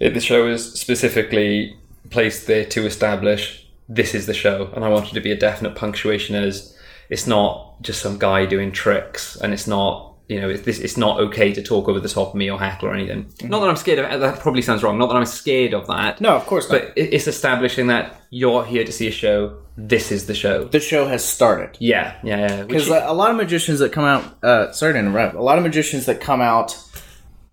in 0.00 0.14
the 0.14 0.20
show 0.20 0.46
is 0.46 0.72
specifically 0.72 1.76
placed 2.08 2.46
there 2.46 2.64
to 2.64 2.86
establish 2.86 3.66
this 3.86 4.14
is 4.14 4.24
the 4.24 4.32
show, 4.32 4.70
and 4.74 4.86
I 4.86 4.88
wanted 4.88 5.12
to 5.12 5.20
be 5.20 5.30
a 5.30 5.36
definite 5.36 5.74
punctuation 5.74 6.34
as 6.34 6.74
it's 7.10 7.26
not 7.26 7.82
just 7.82 8.00
some 8.00 8.18
guy 8.18 8.46
doing 8.46 8.72
tricks, 8.72 9.36
and 9.36 9.52
it's 9.52 9.66
not 9.66 10.11
you 10.28 10.40
know 10.40 10.48
it's, 10.48 10.62
this, 10.62 10.78
it's 10.78 10.96
not 10.96 11.20
okay 11.20 11.52
to 11.52 11.62
talk 11.62 11.88
over 11.88 12.00
the 12.00 12.08
top 12.08 12.28
of 12.28 12.34
me 12.34 12.50
or 12.50 12.58
heckle 12.58 12.88
or 12.88 12.94
anything. 12.94 13.32
Not 13.44 13.60
that 13.60 13.68
I'm 13.68 13.76
scared 13.76 13.98
of 13.98 14.20
that. 14.20 14.38
Probably 14.40 14.62
sounds 14.62 14.82
wrong. 14.82 14.98
Not 14.98 15.08
that 15.08 15.16
I'm 15.16 15.26
scared 15.26 15.74
of 15.74 15.86
that. 15.88 16.20
No, 16.20 16.30
of 16.30 16.46
course 16.46 16.70
not. 16.70 16.80
But 16.80 16.92
it's 16.96 17.26
establishing 17.26 17.88
that 17.88 18.20
you're 18.30 18.64
here 18.64 18.84
to 18.84 18.92
see 18.92 19.08
a 19.08 19.12
show. 19.12 19.58
This 19.76 20.12
is 20.12 20.26
the 20.26 20.34
show. 20.34 20.64
the 20.64 20.80
show 20.80 21.06
has 21.06 21.24
started. 21.24 21.76
Yeah, 21.80 22.16
yeah, 22.22 22.38
yeah. 22.38 22.58
Which 22.60 22.68
Because 22.68 22.88
a 22.88 23.12
lot 23.12 23.30
of 23.30 23.36
magicians 23.36 23.78
that 23.80 23.90
come 23.92 24.04
out, 24.04 24.44
uh, 24.44 24.72
sorry 24.72 24.92
to 24.94 24.98
interrupt, 24.98 25.34
a 25.34 25.42
lot 25.42 25.58
of 25.58 25.64
magicians 25.64 26.06
that 26.06 26.20
come 26.20 26.40
out, 26.40 26.78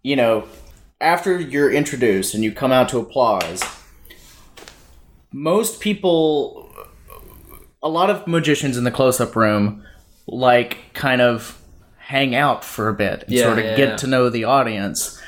you 0.04 0.16
know, 0.16 0.46
after 1.02 1.40
you're 1.40 1.72
introduced 1.72 2.34
and 2.34 2.44
you 2.44 2.52
come 2.52 2.72
out 2.72 2.90
to 2.90 3.00
applause, 3.00 3.64
most 5.32 5.80
people, 5.80 6.72
a 7.82 7.90
lot 7.90 8.10
of 8.10 8.28
magicians 8.28 8.78
in 8.78 8.84
the 8.84 8.92
close 8.92 9.22
up 9.22 9.36
room, 9.36 9.86
like 10.28 10.94
kind 10.94 11.22
of 11.22 11.59
hang 12.10 12.34
out 12.34 12.64
for 12.66 12.90
a 12.90 12.94
bit 12.94 13.24
and 13.24 13.32
Yeah, 13.32 13.44
sort 13.44 13.60
of 13.60 13.66
yeah, 13.66 13.76
get 13.78 13.90
yeah. 13.90 13.96
to 13.98 14.08
know 14.08 14.30
the 14.30 14.46
audience, 14.46 15.22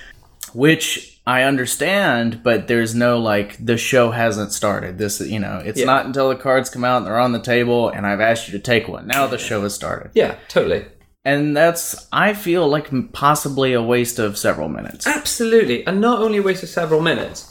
which 0.54 1.20
I 1.28 1.44
understand, 1.44 2.42
but 2.44 2.68
there's 2.68 2.96
no 2.96 3.20
like 3.20 3.64
the 3.64 3.78
show 3.78 4.10
hasn't 4.10 4.52
started. 4.52 4.98
This, 4.98 5.22
you 5.22 5.40
know, 5.40 5.62
it's 5.64 5.84
not 5.86 6.08
until 6.08 6.30
the 6.30 6.36
cards 6.36 6.72
come 6.72 6.84
out 6.84 6.98
and 6.98 7.06
they're 7.06 7.20
on 7.20 7.34
the 7.34 7.42
table 7.42 7.90
and 7.90 8.08
I've 8.08 8.20
asked 8.20 8.48
you 8.48 8.54
to 8.58 8.64
take 8.64 8.88
one. 8.88 9.06
Now 9.06 9.28
the 9.28 9.38
show 9.38 9.62
has 9.62 9.76
started. 9.76 10.12
yeah, 10.16 10.36
totally. 10.48 10.86
And 11.24 11.56
that's, 11.56 12.08
I 12.12 12.34
feel 12.34 12.68
like 12.68 12.90
possibly 13.14 13.74
a 13.74 13.82
waste 13.82 14.18
of 14.18 14.40
several 14.40 14.68
minutes. 14.70 15.06
Absolutely, 15.06 15.86
and 15.86 16.02
not 16.02 16.20
only 16.20 16.40
a 16.40 16.42
waste 16.42 16.64
of 16.64 16.70
several 16.70 17.00
minutes. 17.00 17.50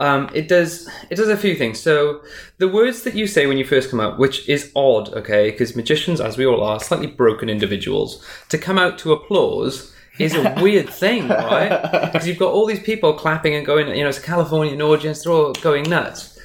Um, 0.00 0.30
it 0.32 0.48
does 0.48 0.88
it 1.10 1.16
does 1.16 1.28
a 1.28 1.36
few 1.36 1.54
things. 1.54 1.78
So 1.78 2.22
the 2.56 2.68
words 2.68 3.02
that 3.02 3.14
you 3.14 3.26
say 3.26 3.46
when 3.46 3.58
you 3.58 3.64
first 3.64 3.90
come 3.90 4.00
out, 4.00 4.18
which 4.18 4.48
is 4.48 4.72
odd, 4.74 5.10
okay, 5.10 5.50
because 5.50 5.76
magicians, 5.76 6.20
as 6.20 6.38
we 6.38 6.46
all 6.46 6.64
are, 6.64 6.80
slightly 6.80 7.06
broken 7.06 7.50
individuals, 7.50 8.24
to 8.48 8.56
come 8.56 8.78
out 8.78 8.98
to 9.00 9.12
applause 9.12 9.94
is 10.18 10.34
a 10.34 10.54
weird 10.62 10.88
thing, 10.88 11.28
right? 11.28 12.10
Because 12.12 12.26
you've 12.26 12.38
got 12.38 12.52
all 12.52 12.64
these 12.64 12.82
people 12.82 13.12
clapping 13.12 13.54
and 13.54 13.66
going, 13.66 13.88
you 13.88 14.02
know, 14.02 14.08
it's 14.08 14.18
a 14.18 14.22
Californian 14.22 14.80
audience, 14.80 15.22
they're 15.22 15.32
all 15.32 15.52
going 15.52 15.88
nuts. 15.88 16.38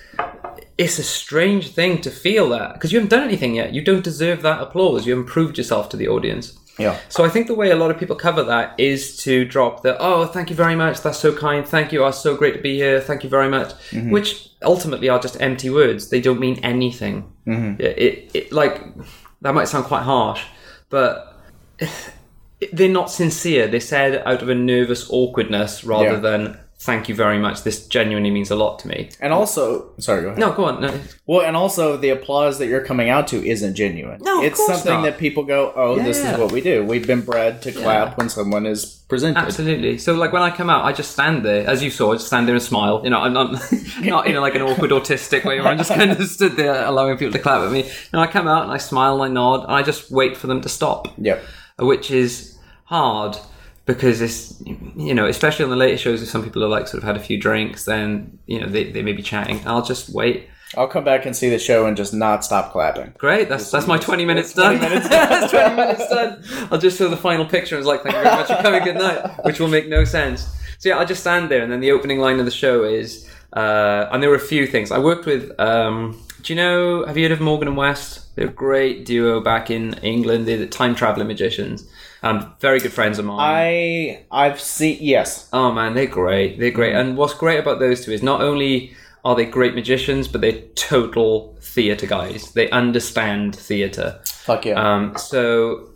It's 0.77 0.99
a 0.99 1.03
strange 1.03 1.69
thing 1.69 2.01
to 2.01 2.11
feel 2.11 2.49
that 2.49 2.73
because 2.73 2.91
you 2.91 2.99
haven't 2.99 3.11
done 3.17 3.23
anything 3.23 3.55
yet. 3.55 3.73
You 3.73 3.81
don't 3.81 4.03
deserve 4.03 4.41
that 4.41 4.61
applause. 4.61 5.05
You 5.05 5.13
haven't 5.15 5.31
proved 5.31 5.57
yourself 5.57 5.87
to 5.89 5.97
the 5.97 6.09
audience. 6.09 6.59
Yeah. 6.77 6.99
So 7.09 7.23
I 7.23 7.29
think 7.29 7.47
the 7.47 7.55
way 7.55 7.71
a 7.71 7.75
lot 7.75 7.89
of 7.91 7.97
people 7.97 8.15
cover 8.15 8.43
that 8.43 8.77
is 8.77 9.15
to 9.23 9.45
drop 9.45 9.81
the 9.83 9.97
oh 9.99 10.25
thank 10.25 10.49
you 10.49 10.55
very 10.55 10.75
much 10.75 11.01
that's 11.01 11.19
so 11.19 11.33
kind 11.33 11.65
thank 11.65 11.91
you 11.93 12.03
oh 12.03 12.11
so 12.11 12.35
great 12.35 12.53
to 12.53 12.61
be 12.61 12.75
here 12.75 12.99
thank 12.99 13.23
you 13.23 13.29
very 13.29 13.49
much 13.49 13.71
which 14.09 14.49
ultimately 14.63 15.07
are 15.07 15.19
just 15.19 15.39
empty 15.41 15.69
words 15.69 16.09
they 16.09 16.19
don't 16.19 16.39
mean 16.39 16.59
anything 16.63 17.31
mm-hmm. 17.47 17.81
it, 17.81 17.97
it, 17.97 18.31
it 18.33 18.51
like 18.51 18.81
that 19.41 19.53
might 19.53 19.67
sound 19.69 19.85
quite 19.85 20.03
harsh 20.03 20.43
but 20.89 21.39
they're 22.73 22.89
not 22.89 23.09
sincere 23.11 23.67
they're 23.67 23.79
said 23.79 24.21
out 24.25 24.41
of 24.41 24.49
a 24.49 24.55
nervous 24.55 25.09
awkwardness 25.09 25.83
rather 25.83 26.13
Yeah. 26.13 26.19
than 26.19 26.59
thank 26.77 27.07
you 27.09 27.15
very 27.15 27.39
much 27.39 27.63
this 27.63 27.87
genuinely 27.87 28.29
means 28.29 28.51
a 28.51 28.55
lot 28.55 28.77
to 28.79 28.87
me 28.87 29.09
And 29.21 29.31
also, 29.33 29.89
sorry, 29.97 30.21
go 30.21 30.27
ahead. 30.27 30.39
no 30.39 30.51
go 30.53 30.65
on 30.65 30.81
no. 30.81 30.93
Well, 31.25 31.41
and 31.47 31.55
also 31.55 31.97
the 31.97 32.09
applause 32.09 32.59
that 32.59 32.67
you're 32.67 32.83
coming 32.85 33.09
out 33.09 33.27
to 33.29 33.37
isn't 33.47 33.73
genuine. 33.75 34.19
No, 34.21 34.43
it's 34.43 34.63
something 34.63 34.93
not. 34.93 35.03
that 35.03 35.17
people 35.17 35.43
go, 35.43 35.73
"Oh, 35.75 35.95
this 35.97 36.19
Yeah. 36.21 36.33
is 36.33 36.39
what 36.39 36.51
we 36.51 36.61
do. 36.61 36.85
We've 36.85 37.07
been 37.07 37.21
bred 37.21 37.61
to 37.63 37.71
clap 37.71 38.17
when 38.17 38.29
someone 38.29 38.65
is 38.67 38.85
presented." 39.07 39.39
Absolutely. 39.39 39.97
So, 39.97 40.13
like 40.13 40.31
when 40.33 40.43
I 40.43 40.51
come 40.51 40.69
out, 40.69 40.85
I 40.85 40.91
just 40.91 41.11
stand 41.13 41.43
there, 41.43 41.67
as 41.67 41.81
you 41.81 41.89
saw, 41.89 42.11
I 42.11 42.15
just 42.15 42.27
stand 42.27 42.47
there 42.47 42.55
and 42.55 42.63
smile. 42.63 43.01
You 43.03 43.09
know, 43.09 43.21
I'm 43.21 43.33
not 43.33 43.49
not 44.03 44.27
in 44.27 44.35
like 44.35 44.53
an 44.55 44.61
awkward 44.61 44.91
autistic 44.91 45.45
way 45.45 45.59
where 45.59 45.69
I'm 45.71 45.77
just 45.79 45.89
kind 45.91 46.11
of 46.11 46.21
stood 46.37 46.55
there 46.57 46.85
allowing 46.85 47.17
people 47.17 47.33
to 47.33 47.39
clap 47.39 47.61
at 47.61 47.71
me. 47.71 47.89
No, 48.13 48.19
I 48.19 48.27
come 48.27 48.47
out 48.47 48.63
and 48.63 48.71
I 48.71 48.77
smile, 48.77 49.13
and 49.23 49.23
I 49.31 49.33
nod, 49.33 49.63
and 49.63 49.71
I 49.73 49.81
just 49.81 50.11
wait 50.11 50.37
for 50.37 50.45
them 50.47 50.61
to 50.61 50.69
stop, 50.69 51.07
Yep. 51.17 51.41
which 51.79 52.11
is 52.11 52.57
hard 52.85 53.37
because 53.85 54.21
it's 54.21 54.61
you 54.65 55.13
know, 55.13 55.25
especially 55.27 55.63
on 55.63 55.69
the 55.71 55.75
later 55.75 55.97
shows, 55.97 56.21
if 56.21 56.29
some 56.29 56.43
people 56.43 56.63
are 56.63 56.67
like 56.67 56.87
sort 56.87 57.03
of 57.03 57.07
had 57.07 57.15
a 57.17 57.19
few 57.19 57.39
drinks, 57.39 57.85
then 57.85 58.39
you 58.47 58.59
know 58.59 58.67
they, 58.67 58.91
they 58.91 59.01
may 59.01 59.13
be 59.13 59.21
chatting. 59.21 59.61
I'll 59.65 59.85
just 59.85 60.09
wait. 60.09 60.49
I'll 60.75 60.87
come 60.87 61.03
back 61.03 61.25
and 61.25 61.35
see 61.35 61.49
the 61.49 61.59
show 61.59 61.85
and 61.85 61.95
just 61.95 62.13
not 62.13 62.43
stop 62.43 62.71
clapping. 62.71 63.13
Great, 63.17 63.47
that's 63.47 63.69
that's 63.71 63.87
my 63.87 63.97
twenty 63.97 64.25
minutes 64.25 64.53
that's 64.53 64.79
20 64.79 64.79
done. 64.79 64.89
minutes 64.89 65.09
that's 65.09 65.51
twenty 65.51 65.75
minutes 65.75 66.09
done. 66.09 66.67
I'll 66.71 66.79
just 66.79 66.97
show 66.97 67.07
the 67.07 67.17
final 67.17 67.45
picture 67.45 67.75
and 67.75 67.81
it's 67.81 67.87
like, 67.87 68.01
thank 68.01 68.15
you 68.15 68.23
very 68.23 68.35
much 68.35 68.47
for 68.47 68.61
coming, 68.61 68.83
good 68.83 68.95
night, 68.95 69.45
which 69.45 69.59
will 69.59 69.67
make 69.67 69.87
no 69.87 70.03
sense. 70.03 70.47
So 70.79 70.89
yeah, 70.89 70.97
I'll 70.97 71.05
just 71.05 71.21
stand 71.21 71.49
there, 71.49 71.63
and 71.63 71.71
then 71.71 71.79
the 71.79 71.91
opening 71.91 72.19
line 72.19 72.39
of 72.39 72.45
the 72.45 72.51
show 72.51 72.83
is, 72.83 73.29
uh, 73.53 74.07
and 74.11 74.21
there 74.21 74.29
were 74.29 74.35
a 74.35 74.39
few 74.39 74.67
things 74.67 74.91
I 74.91 74.99
worked 74.99 75.25
with. 75.25 75.57
Um, 75.59 76.19
do 76.41 76.53
you 76.53 76.57
know? 76.57 77.05
Have 77.05 77.17
you 77.17 77.23
heard 77.23 77.31
of 77.31 77.41
Morgan 77.41 77.67
and 77.67 77.77
West? 77.77 78.35
They're 78.35 78.47
a 78.47 78.51
great 78.51 79.05
duo 79.05 79.39
back 79.41 79.71
in 79.71 79.93
England. 80.03 80.47
They're 80.47 80.57
the 80.57 80.67
time 80.67 80.93
traveling 80.93 81.27
magicians, 81.27 81.89
and 82.25 82.59
very 82.59 82.79
good 82.79 82.91
friends 82.91 83.19
of 83.19 83.25
mine. 83.25 83.37
I 83.39 84.25
I've 84.31 84.59
seen 84.59 84.97
yes. 84.99 85.47
Oh 85.53 85.71
man, 85.71 85.93
they're 85.93 86.07
great. 86.07 86.59
They're 86.59 86.71
great. 86.71 86.95
And 86.95 87.15
what's 87.15 87.35
great 87.35 87.59
about 87.59 87.79
those 87.79 88.03
two 88.03 88.11
is 88.11 88.23
not 88.23 88.41
only 88.41 88.95
are 89.23 89.35
they 89.35 89.45
great 89.45 89.75
magicians, 89.75 90.27
but 90.27 90.41
they're 90.41 90.61
total 90.75 91.55
theatre 91.61 92.07
guys. 92.07 92.51
They 92.51 92.69
understand 92.71 93.55
theatre. 93.55 94.19
Fuck 94.25 94.65
yeah. 94.65 94.73
Um, 94.73 95.15
so 95.17 95.89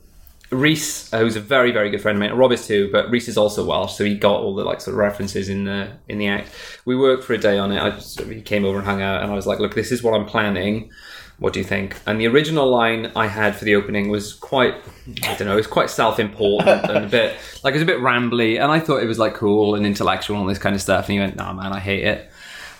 Rhys, 0.51 1.11
uh, 1.13 1.19
who's 1.19 1.35
a 1.35 1.41
very 1.41 1.71
very 1.71 1.89
good 1.89 2.01
friend 2.01 2.15
of 2.15 2.19
mine, 2.19 2.37
Rob 2.37 2.51
is 2.51 2.65
too, 2.67 2.89
but 2.91 3.09
Rhys 3.09 3.27
is 3.27 3.37
also 3.37 3.65
Welsh, 3.65 3.95
so 3.95 4.05
he 4.05 4.15
got 4.15 4.39
all 4.41 4.53
the 4.55 4.63
like 4.63 4.81
sort 4.81 4.93
of 4.93 4.99
references 4.99 5.49
in 5.49 5.63
the 5.63 5.93
in 6.07 6.19
the 6.19 6.27
act. 6.27 6.49
We 6.85 6.95
worked 6.95 7.23
for 7.23 7.33
a 7.33 7.39
day 7.39 7.57
on 7.57 7.71
it. 7.71 7.81
I 7.81 7.89
just, 7.89 8.19
he 8.21 8.41
came 8.41 8.65
over 8.65 8.77
and 8.77 8.85
hung 8.85 9.01
out, 9.01 9.23
and 9.23 9.31
I 9.31 9.35
was 9.35 9.47
like, 9.47 9.59
"Look, 9.59 9.73
this 9.73 9.91
is 9.91 10.03
what 10.03 10.13
I'm 10.13 10.25
planning. 10.25 10.91
What 11.39 11.53
do 11.53 11.59
you 11.59 11.65
think?" 11.65 11.95
And 12.05 12.19
the 12.19 12.27
original 12.27 12.69
line 12.69 13.11
I 13.15 13.27
had 13.27 13.55
for 13.55 13.65
the 13.65 13.75
opening 13.75 14.09
was 14.09 14.33
quite, 14.33 14.75
I 15.23 15.35
don't 15.35 15.47
know, 15.47 15.53
it 15.53 15.57
was 15.57 15.67
quite 15.67 15.89
self-important 15.89 16.67
and 16.89 17.05
a 17.05 17.07
bit 17.07 17.35
like 17.63 17.73
it 17.73 17.77
was 17.77 17.83
a 17.83 17.85
bit 17.85 17.99
rambly, 17.99 18.61
and 18.61 18.71
I 18.71 18.79
thought 18.79 19.01
it 19.01 19.07
was 19.07 19.19
like 19.19 19.33
cool 19.33 19.75
and 19.75 19.85
intellectual 19.85 20.35
and 20.35 20.43
all 20.43 20.49
this 20.49 20.59
kind 20.59 20.75
of 20.75 20.81
stuff. 20.81 21.05
And 21.07 21.13
he 21.13 21.19
went, 21.19 21.35
"Nah, 21.35 21.53
man, 21.53 21.73
I 21.73 21.79
hate 21.79 22.03
it." 22.03 22.29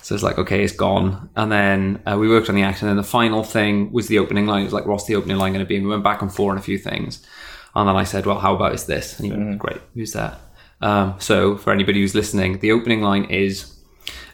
So 0.01 0.15
it's 0.15 0.23
like, 0.23 0.39
okay, 0.39 0.63
it's 0.63 0.73
gone. 0.73 1.29
And 1.35 1.51
then 1.51 2.01
uh, 2.05 2.17
we 2.17 2.29
worked 2.29 2.49
on 2.49 2.55
the 2.55 2.63
act, 2.63 2.81
and 2.81 2.89
then 2.89 2.97
the 2.97 3.03
final 3.03 3.43
thing 3.43 3.91
was 3.91 4.07
the 4.07 4.17
opening 4.17 4.47
line. 4.47 4.61
It 4.61 4.65
was 4.65 4.73
like, 4.73 4.87
what's 4.87 5.05
the 5.05 5.15
opening 5.15 5.37
line 5.37 5.51
going 5.53 5.63
to 5.63 5.69
be? 5.69 5.75
And 5.75 5.85
we 5.85 5.91
went 5.91 6.03
back 6.03 6.21
and 6.21 6.33
forth 6.33 6.53
on 6.53 6.57
a 6.57 6.61
few 6.61 6.77
things. 6.77 7.23
And 7.75 7.87
then 7.87 7.95
I 7.95 8.05
said, 8.05 8.25
well, 8.25 8.39
how 8.39 8.55
about 8.55 8.73
is 8.73 8.85
this? 8.85 9.19
And 9.19 9.25
he 9.25 9.31
went, 9.31 9.59
great, 9.59 9.81
who's 9.93 10.13
that? 10.13 10.39
Um, 10.81 11.15
so 11.19 11.57
for 11.57 11.71
anybody 11.71 11.99
who's 11.99 12.15
listening, 12.15 12.59
the 12.59 12.71
opening 12.71 13.01
line 13.01 13.25
is, 13.25 13.75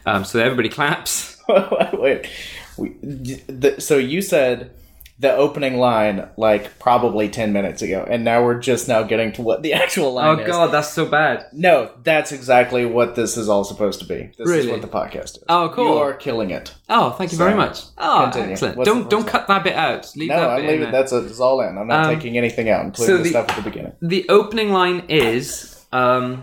um, 0.06 0.24
so 0.24 0.38
everybody 0.38 0.68
claps. 0.68 1.42
Wait. 1.92 2.30
We, 2.78 2.90
the, 2.90 3.76
so 3.80 3.96
you 3.96 4.20
said 4.22 4.70
the 5.18 5.34
opening 5.34 5.78
line 5.78 6.28
like 6.36 6.78
probably 6.78 7.26
10 7.30 7.50
minutes 7.50 7.80
ago 7.80 8.06
and 8.06 8.22
now 8.22 8.44
we're 8.44 8.58
just 8.58 8.86
now 8.86 9.02
getting 9.02 9.32
to 9.32 9.40
what 9.40 9.62
the 9.62 9.72
actual 9.82 10.12
line 10.12 10.40
is. 10.40 10.44
Oh 10.44 10.48
is. 10.48 10.50
God, 10.50 10.66
that's 10.66 10.92
so 10.92 11.06
bad. 11.06 11.46
No, 11.54 11.90
that's 12.02 12.32
exactly 12.32 12.84
what 12.84 13.14
this 13.14 13.38
is 13.38 13.48
all 13.48 13.64
supposed 13.64 14.00
to 14.00 14.04
be. 14.06 14.30
This 14.36 14.46
is 14.50 14.66
what 14.66 14.82
the 14.82 14.88
podcast 14.88 15.38
is. 15.38 15.44
Oh, 15.48 15.70
cool. 15.74 15.84
You 15.86 15.92
are 16.00 16.12
killing 16.12 16.50
it. 16.50 16.74
Oh, 16.90 17.12
thank 17.12 17.32
you 17.32 17.38
very 17.38 17.54
much. 17.54 17.80
Oh, 17.96 18.24
continue. 18.30 18.52
excellent. 18.52 18.76
What's 18.76 18.90
don't 18.90 19.08
don't 19.08 19.22
one? 19.22 19.28
cut 19.30 19.46
that 19.48 19.64
bit 19.64 19.72
out. 19.74 20.12
Leave 20.16 20.28
No, 20.28 20.36
that 20.36 20.50
I'm 20.50 20.56
bit 20.60 20.64
in 20.74 20.80
leaving. 20.80 20.92
That's 20.92 21.12
a, 21.12 21.24
it's 21.24 21.40
all 21.40 21.62
in. 21.62 21.78
I'm 21.78 21.86
not 21.86 22.06
Um, 22.06 22.14
taking 22.14 22.36
anything 22.36 22.68
out, 22.68 22.84
including 22.84 23.14
so 23.14 23.16
the, 23.16 23.22
the- 23.22 23.28
stuff 23.30 23.48
at 23.48 23.56
the 23.56 23.62
beginning. 23.62 23.92
The 24.02 24.28
opening 24.28 24.70
line 24.70 25.04
is 25.08 25.82
um, 25.92 26.42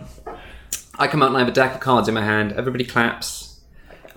I 0.98 1.06
come 1.06 1.22
out 1.22 1.28
and 1.28 1.36
I 1.36 1.40
have 1.40 1.48
a 1.48 1.52
deck 1.52 1.74
of 1.74 1.80
cards 1.80 2.08
in 2.08 2.14
my 2.14 2.24
hand. 2.24 2.54
Everybody 2.54 2.84
claps. 2.84 3.43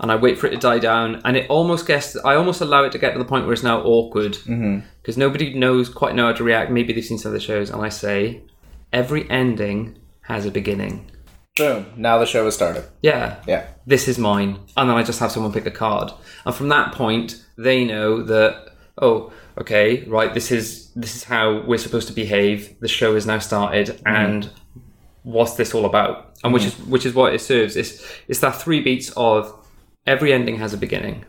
And 0.00 0.12
I 0.12 0.16
wait 0.16 0.38
for 0.38 0.46
it 0.46 0.50
to 0.50 0.56
die 0.56 0.78
down, 0.78 1.20
and 1.24 1.36
it 1.36 1.48
almost 1.50 1.86
gets. 1.86 2.16
I 2.16 2.34
almost 2.34 2.60
allow 2.60 2.84
it 2.84 2.92
to 2.92 2.98
get 2.98 3.12
to 3.12 3.18
the 3.18 3.24
point 3.24 3.44
where 3.44 3.52
it's 3.52 3.62
now 3.62 3.82
awkward 3.82 4.34
mm-hmm. 4.34 4.80
because 5.00 5.16
nobody 5.16 5.54
knows 5.54 5.88
quite 5.88 6.14
know 6.14 6.26
how 6.26 6.32
to 6.32 6.44
react. 6.44 6.70
Maybe 6.70 6.92
they've 6.92 7.04
seen 7.04 7.18
some 7.18 7.30
of 7.30 7.34
the 7.34 7.44
shows, 7.44 7.70
and 7.70 7.82
I 7.82 7.88
say, 7.88 8.42
every 8.92 9.28
ending 9.30 9.98
has 10.22 10.46
a 10.46 10.50
beginning. 10.50 11.10
Boom. 11.56 11.86
Now 11.96 12.18
the 12.18 12.26
show 12.26 12.44
has 12.44 12.54
started. 12.54 12.84
Yeah, 13.02 13.42
Yeah. 13.46 13.66
this 13.86 14.06
is 14.06 14.18
mine, 14.18 14.60
and 14.76 14.88
then 14.88 14.96
I 14.96 15.02
just 15.02 15.18
have 15.20 15.32
someone 15.32 15.52
pick 15.52 15.66
a 15.66 15.70
card, 15.70 16.12
and 16.46 16.54
from 16.54 16.68
that 16.68 16.92
point, 16.92 17.44
they 17.56 17.84
know 17.84 18.22
that 18.22 18.68
oh, 19.00 19.32
okay, 19.58 20.04
right, 20.04 20.34
this 20.34 20.50
is 20.50 20.90
this 20.94 21.16
is 21.16 21.24
how 21.24 21.62
we're 21.62 21.78
supposed 21.78 22.08
to 22.08 22.14
behave. 22.14 22.78
The 22.80 22.88
show 22.88 23.14
has 23.14 23.26
now 23.26 23.38
started, 23.38 23.88
mm-hmm. 23.88 24.06
and 24.08 24.50
what's 25.22 25.54
this 25.54 25.74
all 25.74 25.84
about? 25.84 26.36
And 26.44 26.52
which 26.52 26.62
mm-hmm. 26.62 26.82
is 26.82 26.88
which 26.88 27.06
is 27.06 27.14
what 27.14 27.34
it 27.34 27.40
serves. 27.40 27.76
It's 27.76 28.04
it's 28.28 28.40
that 28.40 28.52
three 28.52 28.80
beats 28.80 29.10
of 29.16 29.57
every 30.08 30.32
ending 30.32 30.56
has 30.56 30.72
a 30.74 30.78
beginning. 30.78 31.24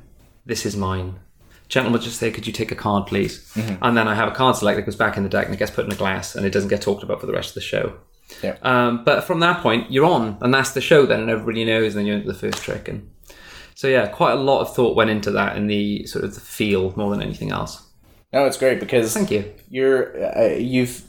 This 0.46 0.66
is 0.66 0.76
mine. 0.76 1.20
Gentleman, 1.68 2.02
just 2.02 2.18
say, 2.20 2.32
"Could 2.32 2.48
you 2.48 2.54
take 2.54 2.72
a 2.72 2.76
card, 2.76 3.06
please?" 3.06 3.34
And 3.82 3.96
then 3.96 4.08
I 4.08 4.16
have 4.16 4.30
a 4.30 4.36
card 4.36 4.56
select 4.56 4.78
that 4.78 4.86
goes 4.86 4.96
back 4.96 5.18
in 5.18 5.24
the 5.24 5.30
deck 5.30 5.46
and 5.46 5.54
it 5.54 5.58
gets 5.60 5.70
put 5.72 5.86
in 5.86 5.92
a 5.92 5.96
glass, 5.96 6.36
and 6.36 6.46
it 6.46 6.52
doesn't 6.52 6.70
get 6.70 6.82
talked 6.82 7.04
about 7.04 7.20
for 7.20 7.28
the 7.28 7.34
rest 7.34 7.50
of 7.50 7.56
the 7.56 7.62
show. 7.62 7.94
Yeah. 8.44 8.56
Um, 8.64 9.04
but 9.04 9.24
from 9.24 9.40
that 9.42 9.62
point, 9.62 9.92
you're 9.92 10.06
on, 10.06 10.38
and 10.42 10.54
that's 10.54 10.72
the 10.72 10.82
show 10.82 11.06
then, 11.06 11.20
and 11.20 11.30
everybody 11.30 11.66
knows, 11.66 11.94
and 11.94 12.00
then 12.00 12.06
you're 12.08 12.16
into 12.18 12.32
the 12.32 12.38
first 12.38 12.64
trick. 12.64 12.88
And 12.88 13.10
so, 13.76 13.88
yeah, 13.88 14.08
quite 14.08 14.34
a 14.34 14.42
lot 14.42 14.62
of 14.62 14.74
thought 14.76 14.96
went 14.96 15.10
into 15.10 15.32
that 15.32 15.58
in 15.58 15.68
the 15.68 16.06
sort 16.06 16.24
of 16.26 16.34
the 16.34 16.42
feel 16.42 16.94
more 16.96 17.12
than 17.12 17.22
anything 17.22 17.52
else. 17.52 17.84
No, 18.34 18.46
it's 18.46 18.58
great 18.58 18.80
because 18.80 19.14
Thank 19.14 19.32
you. 19.32 19.54
you're 19.70 20.38
uh, 20.38 20.56
you've 20.56 21.04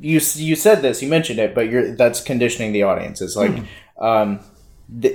you 0.00 0.20
you 0.34 0.54
said 0.56 0.82
this, 0.82 1.02
you 1.02 1.08
mentioned 1.08 1.38
it, 1.38 1.54
but 1.54 1.68
you're 1.70 1.94
that's 1.96 2.20
conditioning 2.20 2.72
the 2.72 2.84
audience. 2.84 3.20
It's 3.20 3.36
like 3.36 3.62
um, 4.00 4.38
th- 4.38 4.50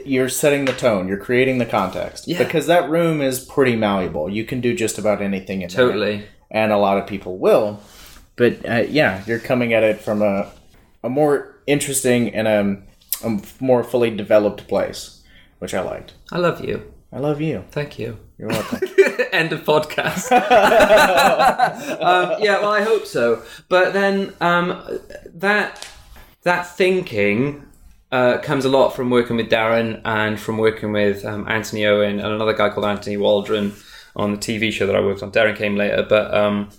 you're 0.06 0.30
setting 0.30 0.66
the 0.66 0.74
tone, 0.74 1.08
you're 1.08 1.18
creating 1.18 1.58
the 1.58 1.66
context 1.66 2.28
Yeah. 2.28 2.38
because 2.44 2.68
that 2.68 2.90
room 2.90 3.22
is 3.22 3.40
pretty 3.40 3.76
malleable. 3.76 4.30
You 4.30 4.44
can 4.46 4.62
do 4.62 4.76
just 4.76 4.98
about 5.00 5.22
anything 5.22 5.62
in 5.62 5.70
there. 5.70 5.86
Totally. 5.88 6.24
and 6.52 6.72
a 6.72 6.78
lot 6.78 6.98
of 6.98 7.08
people 7.08 7.38
will. 7.38 7.80
But 8.36 8.68
uh, 8.70 8.84
yeah, 8.90 9.24
you're 9.26 9.40
coming 9.40 9.74
at 9.74 9.84
it 9.84 10.00
from 10.02 10.22
a 10.22 10.52
a 11.04 11.10
more 11.10 11.56
interesting 11.68 12.34
and 12.34 12.48
a, 12.48 12.82
a 13.28 13.42
more 13.60 13.84
fully 13.84 14.10
developed 14.16 14.68
place, 14.68 15.22
which 15.60 15.74
I 15.74 15.82
liked. 15.82 16.14
I 16.32 16.38
love 16.38 16.64
you. 16.64 16.92
I 17.12 17.20
love 17.20 17.42
you. 17.42 17.64
Thank 17.72 18.00
you. 18.00 18.18
You're 18.38 18.50
welcome. 18.50 18.80
End 19.32 19.52
of 19.54 19.64
podcast. 19.64 20.32
um, 22.02 22.42
yeah, 22.42 22.60
well, 22.62 22.72
I 22.72 22.82
hope 22.82 23.06
so. 23.06 23.44
But 23.70 23.94
then 23.94 24.34
um, 24.42 24.82
that 25.34 25.88
that 26.44 26.64
thinking 26.76 27.66
uh, 28.14 28.38
comes 28.38 28.64
a 28.64 28.70
lot 28.70 28.96
from 28.96 29.10
working 29.10 29.38
with 29.38 29.50
Derren 29.50 30.00
and 30.06 30.40
from 30.40 30.60
working 30.60 30.92
with 30.92 31.26
um, 31.26 31.48
Anthony 31.50 31.84
Owen 31.88 32.20
and 32.20 32.32
another 32.32 32.54
guy 32.54 32.70
called 32.70 32.86
Anthony 32.86 33.18
Waldron 33.18 33.74
on 34.16 34.32
the 34.32 34.38
TV 34.38 34.72
show 34.72 34.86
that 34.86 34.96
I 34.96 35.00
worked 35.00 35.24
on. 35.24 35.32
Derren 35.32 35.56
came 35.56 35.76
later, 35.76 36.06
but 36.08 36.32
um, 36.32 36.70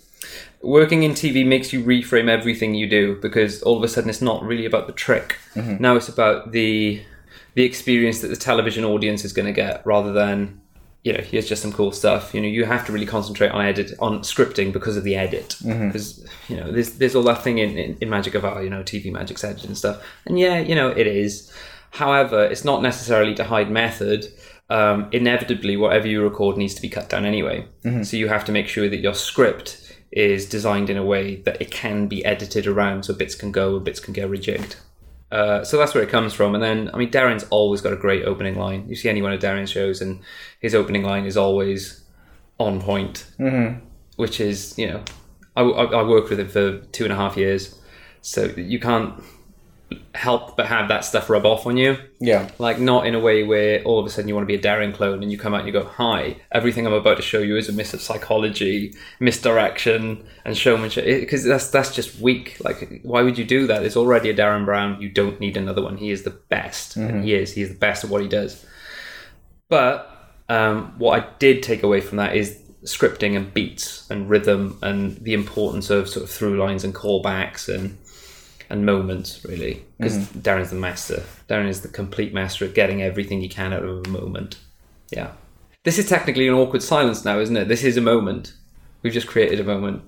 working 0.63 1.03
in 1.03 1.11
TV 1.11 1.45
makes 1.45 1.73
you 1.73 1.83
reframe 1.83 2.29
everything 2.29 2.75
you 2.75 2.89
do 2.89 3.19
because 3.21 3.61
all 3.63 3.77
of 3.77 3.83
a 3.83 3.89
sudden 3.89 4.09
it's 4.09 4.23
not 4.23 4.45
really 4.45 4.65
about 4.65 4.87
the 4.87 4.93
trick. 4.93 5.37
Now 5.81 5.97
it's 5.97 6.09
about 6.09 6.53
the 6.53 7.03
the 7.55 7.65
experience 7.65 8.21
that 8.21 8.29
the 8.29 8.37
television 8.37 8.85
audience 8.85 9.25
is 9.25 9.33
going 9.33 9.47
to 9.47 9.53
get 9.53 9.85
rather 9.85 10.13
than 10.13 10.61
you 11.05 11.13
know 11.13 11.21
here's 11.21 11.47
just 11.47 11.63
some 11.63 11.73
cool 11.73 11.93
stuff. 11.93 12.35
You 12.35 12.41
know 12.41 12.49
you 12.49 12.65
have 12.65 12.85
to 12.87 12.93
really 12.93 13.07
concentrate 13.07 13.51
on 13.51 13.65
edit 13.65 13.93
on 14.01 14.21
scripting 14.21 14.73
because 14.73 14.97
of 14.97 15.05
the 15.05 15.15
edit. 15.15 15.57
Because 15.87 16.27
you 16.49 16.57
know 16.57 16.73
there's 16.73 16.95
there's 16.95 17.15
all 17.15 17.23
that 17.25 17.43
thing 17.45 17.59
in, 17.59 17.77
in, 17.79 17.97
in 18.01 18.11
magic 18.11 18.35
of 18.35 18.45
Our, 18.45 18.65
you 18.65 18.71
know 18.71 18.83
tv 18.83 19.13
magic's 19.13 19.45
edited 19.45 19.67
and 19.67 19.79
stuff. 19.79 20.03
And 20.27 20.39
yeah 20.39 20.59
you 20.59 20.75
know 20.75 20.89
it 20.89 21.07
is. 21.07 21.53
However 21.91 22.45
it's 22.45 22.65
not 22.65 22.83
necessarily 22.83 23.35
to 23.35 23.45
hide 23.45 23.71
method. 23.71 24.27
Um, 24.71 25.09
inevitably 25.13 25.77
whatever 25.77 26.09
you 26.09 26.23
record 26.23 26.57
needs 26.57 26.73
to 26.75 26.81
be 26.81 26.89
cut 26.89 27.11
down 27.11 27.27
anyway. 27.27 27.67
So 28.03 28.17
you 28.17 28.29
have 28.29 28.47
to 28.47 28.53
make 28.53 28.67
sure 28.67 28.89
that 28.89 28.97
your 28.97 29.13
script 29.13 29.95
is 30.11 30.49
designed 30.49 30.89
in 30.89 30.97
a 30.97 31.05
way 31.05 31.37
that 31.43 31.61
it 31.61 31.71
can 31.71 32.09
be 32.09 32.25
edited 32.25 32.67
around 32.67 33.05
so 33.05 33.13
bits 33.13 33.35
can 33.35 33.53
go 33.53 33.79
bits 33.79 34.01
can 34.01 34.15
get 34.15 34.31
rejigged 34.31 34.77
uh, 35.35 35.65
so 35.65 35.77
that's 35.77 35.95
where 35.95 36.03
it 36.05 36.11
comes 36.11 36.33
from. 36.33 36.55
And 36.55 36.63
then, 36.63 36.91
I 36.95 36.97
mean, 36.97 37.11
Derren's 37.11 37.45
always 37.51 37.81
got 37.81 37.93
a 37.93 37.97
great 37.97 38.25
opening 38.25 38.57
line. 38.57 38.89
You 38.89 38.95
see 38.95 39.09
any 39.09 39.21
one 39.21 39.33
of 39.33 39.41
Derren's 39.41 39.71
shows, 39.71 40.01
and 40.01 40.21
his 40.61 40.75
opening 40.75 41.03
line 41.03 41.27
is 41.27 41.37
always 41.37 42.05
on 42.59 42.81
point, 42.81 43.27
mm-hmm. 43.39 43.85
which 44.17 44.41
is, 44.41 44.79
you 44.79 44.87
know, 44.87 45.03
I, 45.57 45.63
I, 45.63 45.85
I 45.85 46.03
worked 46.05 46.31
with 46.31 46.39
him 46.39 46.49
for 46.49 46.79
two 46.93 47.05
and 47.05 47.13
a 47.13 47.17
half 47.17 47.37
years, 47.37 47.81
so 48.23 48.45
you 48.45 48.79
can't 48.79 49.23
help 50.15 50.57
but 50.57 50.67
have 50.67 50.89
that 50.89 51.05
stuff 51.05 51.29
rub 51.29 51.45
off 51.45 51.67
on 51.67 51.77
you. 51.77 51.97
yeah. 52.21 52.49
Like, 52.59 52.79
not 52.79 53.07
in 53.07 53.15
a 53.15 53.21
way 53.21 53.43
where 53.43 53.83
all 53.83 53.99
of 53.99 54.07
a 54.07 54.11
sudden 54.11 54.29
you 54.29 54.35
want 54.35 54.47
to 54.47 54.47
be 54.47 54.55
a 54.55 54.63
Derren 54.63 54.95
clone 54.95 55.23
and 55.23 55.31
you 55.31 55.39
come 55.39 55.55
out 55.55 55.61
and 55.61 55.67
you 55.67 55.73
go, 55.73 55.85
Hi, 55.85 56.37
everything 56.53 56.87
I'm 56.87 56.93
about 56.93 57.17
to 57.17 57.23
show 57.23 57.41
you 57.41 57.57
is 57.57 57.69
a 57.69 57.73
miss 57.73 57.95
of 57.95 58.01
psychology, 58.01 58.95
misdirection, 59.21 60.25
and 60.45 60.57
showmanship. 60.57 61.05
Because 61.05 61.45
that's, 61.45 61.69
that's 61.69 61.95
just 61.95 62.21
weak. 62.21 62.57
Like, 62.63 63.01
why 63.03 63.23
would 63.23 63.39
you 63.39 63.45
do 63.45 63.67
that? 63.67 63.81
There's 63.81 63.97
already 63.97 64.31
a 64.31 64.35
Derren 64.35 64.65
Brown. 64.65 65.01
You 65.01 65.09
don't 65.09 65.41
need 65.41 65.57
another 65.57 65.83
one. 65.83 65.97
He 65.97 66.11
is 66.11 66.23
the 66.23 66.31
best. 66.31 66.97
And 66.97 67.25
he 67.25 67.35
is. 67.35 67.53
He 67.53 67.63
is 67.63 67.71
the 67.71 67.79
best 67.79 68.05
at 68.05 68.11
what 68.11 68.23
he 68.23 68.29
does. 68.29 68.65
But 69.69 70.11
um, 70.49 70.95
what 70.99 71.21
I 71.23 71.27
did 71.39 71.63
take 71.63 71.83
away 71.83 72.01
from 72.01 72.19
that 72.19 72.37
is 72.37 72.61
scripting 72.85 73.35
and 73.35 73.53
beats 73.55 74.09
and 74.11 74.29
rhythm 74.29 74.79
and 74.83 75.17
the 75.25 75.33
importance 75.33 75.89
of 75.89 76.07
sort 76.09 76.25
of 76.25 76.31
through 76.31 76.59
lines 76.59 76.85
and 76.85 76.95
callbacks 76.95 77.75
and 77.75 77.97
and 78.75 78.85
moments 78.85 79.45
really 79.45 79.85
because 79.97 80.19
mm. 80.19 80.43
Derren's 80.43 80.71
the 80.71 80.77
master. 80.77 81.23
Derren 81.49 81.69
is 81.69 81.83
the 81.83 81.89
complete 81.89 82.35
master 82.35 82.65
at 82.65 82.75
getting 82.75 83.03
everything 83.03 83.41
he 83.41 83.49
can 83.49 83.73
out 83.73 83.85
of 83.85 84.05
a 84.05 84.09
moment. 84.09 84.59
Yeah. 85.11 85.31
This 85.85 85.97
is 85.97 86.09
technically 86.09 86.49
an 86.49 86.55
awkward 86.55 86.83
silence 86.83 87.25
now, 87.25 87.39
isn't 87.39 87.57
it? 87.57 87.69
This 87.69 87.85
is 87.85 87.97
a 87.97 88.01
moment. 88.01 88.55
We've 89.03 89.13
just 89.13 89.29
created 89.29 89.61
a 89.61 89.65
moment. 89.65 90.03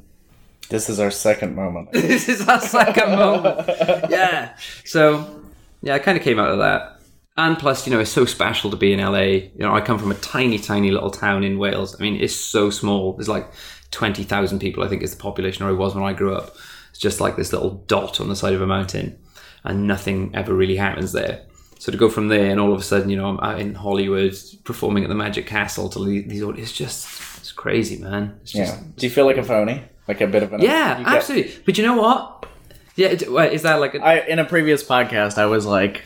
This 0.68 0.88
is 0.88 0.98
our 0.98 1.12
second 1.12 1.54
moment. 1.54 1.92
this 1.92 2.28
is 2.28 2.48
our 2.48 2.60
second 2.60 3.10
moment. 3.10 3.68
Yeah. 4.10 4.56
So, 4.84 5.42
yeah, 5.82 5.94
I 5.94 6.00
kind 6.00 6.18
of 6.18 6.24
came 6.24 6.40
out 6.40 6.50
of 6.50 6.58
that. 6.58 6.98
And 7.36 7.56
plus, 7.56 7.86
you 7.86 7.92
know, 7.92 8.00
it's 8.00 8.10
so 8.10 8.24
special 8.24 8.70
to 8.70 8.76
be 8.76 8.92
in 8.92 8.98
LA. 8.98 9.20
You 9.20 9.52
know, 9.58 9.74
I 9.74 9.80
come 9.80 9.98
from 9.98 10.10
a 10.10 10.16
tiny, 10.16 10.58
tiny 10.58 10.90
little 10.90 11.10
town 11.10 11.44
in 11.44 11.58
Wales. 11.58 11.94
I 11.94 12.02
mean, 12.02 12.16
it's 12.20 12.34
so 12.34 12.70
small. 12.70 13.12
There's 13.12 13.28
like 13.28 13.48
20,000 13.92 14.58
people, 14.58 14.82
I 14.82 14.88
think 14.88 15.02
is 15.02 15.14
the 15.14 15.22
population, 15.22 15.64
or 15.64 15.70
it 15.70 15.76
was 15.76 15.94
when 15.94 16.02
I 16.02 16.14
grew 16.14 16.34
up. 16.34 16.56
It's 16.96 17.02
just 17.02 17.20
like 17.20 17.36
this 17.36 17.52
little 17.52 17.84
dot 17.88 18.22
on 18.22 18.28
the 18.30 18.34
side 18.36 18.54
of 18.54 18.62
a 18.62 18.66
mountain, 18.66 19.18
and 19.64 19.86
nothing 19.86 20.30
ever 20.32 20.54
really 20.54 20.76
happens 20.76 21.12
there. 21.12 21.42
So 21.78 21.92
to 21.92 21.98
go 21.98 22.08
from 22.08 22.28
there 22.28 22.50
and 22.50 22.58
all 22.58 22.72
of 22.72 22.80
a 22.80 22.82
sudden, 22.82 23.10
you 23.10 23.18
know, 23.18 23.28
I'm 23.28 23.40
out 23.40 23.60
in 23.60 23.74
Hollywood 23.74 24.34
performing 24.64 25.02
at 25.04 25.10
the 25.10 25.14
Magic 25.14 25.46
Castle 25.46 25.90
to 25.90 26.02
these, 26.02 26.40
it's 26.42 26.72
just, 26.72 27.06
it's 27.36 27.52
crazy, 27.52 27.98
man. 27.98 28.38
It's 28.40 28.52
just, 28.52 28.72
Yeah. 28.74 28.80
Do 28.96 29.04
you 29.06 29.10
feel 29.10 29.26
like 29.26 29.36
a 29.36 29.42
phony? 29.42 29.82
Like 30.08 30.22
a 30.22 30.26
bit 30.26 30.42
of 30.42 30.54
an 30.54 30.62
yeah, 30.62 30.96
get- 30.96 31.06
absolutely. 31.06 31.54
But 31.66 31.76
you 31.76 31.84
know 31.84 32.00
what? 32.00 32.46
Yeah, 32.94 33.08
is 33.08 33.60
that 33.62 33.74
like 33.78 33.94
a, 33.94 34.02
I 34.02 34.14
in 34.26 34.38
a 34.38 34.46
previous 34.46 34.82
podcast, 34.82 35.36
I 35.36 35.44
was 35.44 35.66
like, 35.66 36.02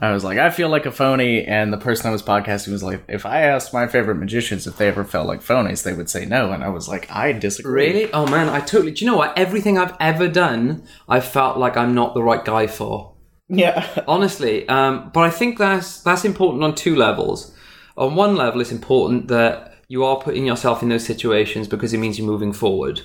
I 0.00 0.12
was 0.12 0.24
like, 0.24 0.38
I 0.38 0.50
feel 0.50 0.68
like 0.70 0.86
a 0.86 0.90
phony, 0.90 1.44
and 1.44 1.72
the 1.72 1.76
person 1.76 2.06
I 2.08 2.10
was 2.10 2.22
podcasting 2.22 2.72
was 2.72 2.82
like, 2.82 3.02
if 3.08 3.26
I 3.26 3.42
asked 3.42 3.72
my 3.74 3.86
favorite 3.86 4.14
magicians 4.16 4.66
if 4.66 4.76
they 4.78 4.88
ever 4.88 5.04
felt 5.04 5.26
like 5.26 5.40
phonies, 5.42 5.82
they 5.82 5.92
would 5.92 6.08
say 6.08 6.24
no, 6.24 6.52
and 6.52 6.64
I 6.64 6.68
was 6.70 6.88
like, 6.88 7.10
I 7.10 7.32
disagree. 7.32 7.92
really? 7.92 8.12
Oh 8.12 8.26
man, 8.26 8.48
I 8.48 8.60
totally. 8.60 8.92
Do 8.92 9.04
you 9.04 9.10
know 9.10 9.16
what? 9.16 9.36
Everything 9.36 9.76
I've 9.78 9.94
ever 10.00 10.26
done, 10.28 10.84
I've 11.08 11.26
felt 11.26 11.58
like 11.58 11.76
I'm 11.76 11.94
not 11.94 12.14
the 12.14 12.22
right 12.22 12.44
guy 12.44 12.66
for. 12.66 13.14
Yeah. 13.48 13.86
Honestly, 14.08 14.68
um, 14.68 15.10
but 15.12 15.24
I 15.24 15.30
think 15.30 15.58
that's 15.58 16.00
that's 16.02 16.24
important 16.24 16.64
on 16.64 16.74
two 16.74 16.96
levels. 16.96 17.54
On 17.96 18.14
one 18.14 18.36
level, 18.36 18.60
it's 18.60 18.72
important 18.72 19.28
that 19.28 19.74
you 19.88 20.04
are 20.04 20.16
putting 20.20 20.46
yourself 20.46 20.82
in 20.82 20.88
those 20.88 21.04
situations 21.04 21.66
because 21.66 21.92
it 21.92 21.98
means 21.98 22.16
you're 22.16 22.26
moving 22.26 22.52
forward, 22.52 23.00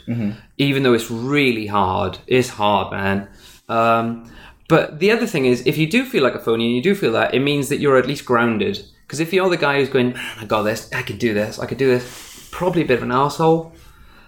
even 0.60 0.84
though 0.84 0.94
it's 0.94 1.10
really 1.10 1.66
hard. 1.66 2.20
It's 2.28 2.48
hard, 2.48 2.92
man. 2.92 3.28
Um, 3.68 4.32
but 4.68 5.00
the 5.00 5.12
other 5.12 5.28
thing 5.28 5.46
is, 5.46 5.66
if 5.68 5.78
you 5.78 5.88
do 5.88 6.06
feel 6.06 6.24
like 6.24 6.36
a 6.36 6.40
phony 6.40 6.66
and 6.66 6.76
you 6.76 6.82
do 6.82 6.96
feel 6.96 7.12
that, 7.12 7.34
it 7.34 7.40
means 7.40 7.70
that 7.70 7.78
you're 7.78 7.98
at 7.98 8.08
least 8.08 8.26
grounded. 8.26 8.84
Because 9.06 9.20
if 9.20 9.32
you're 9.32 9.50
the 9.50 9.58
guy 9.58 9.80
who's 9.80 9.90
going, 9.90 10.14
man, 10.14 10.38
I 10.40 10.46
got 10.46 10.64
this, 10.64 10.92
I 10.92 11.04
can 11.04 11.18
do 11.18 11.34
this, 11.34 11.60
I 11.60 11.68
could 11.68 11.78
do 11.78 11.88
this, 11.88 12.50
probably 12.52 12.82
a 12.82 12.86
bit 12.86 12.98
of 12.98 13.04
an 13.04 13.12
asshole. 13.12 13.74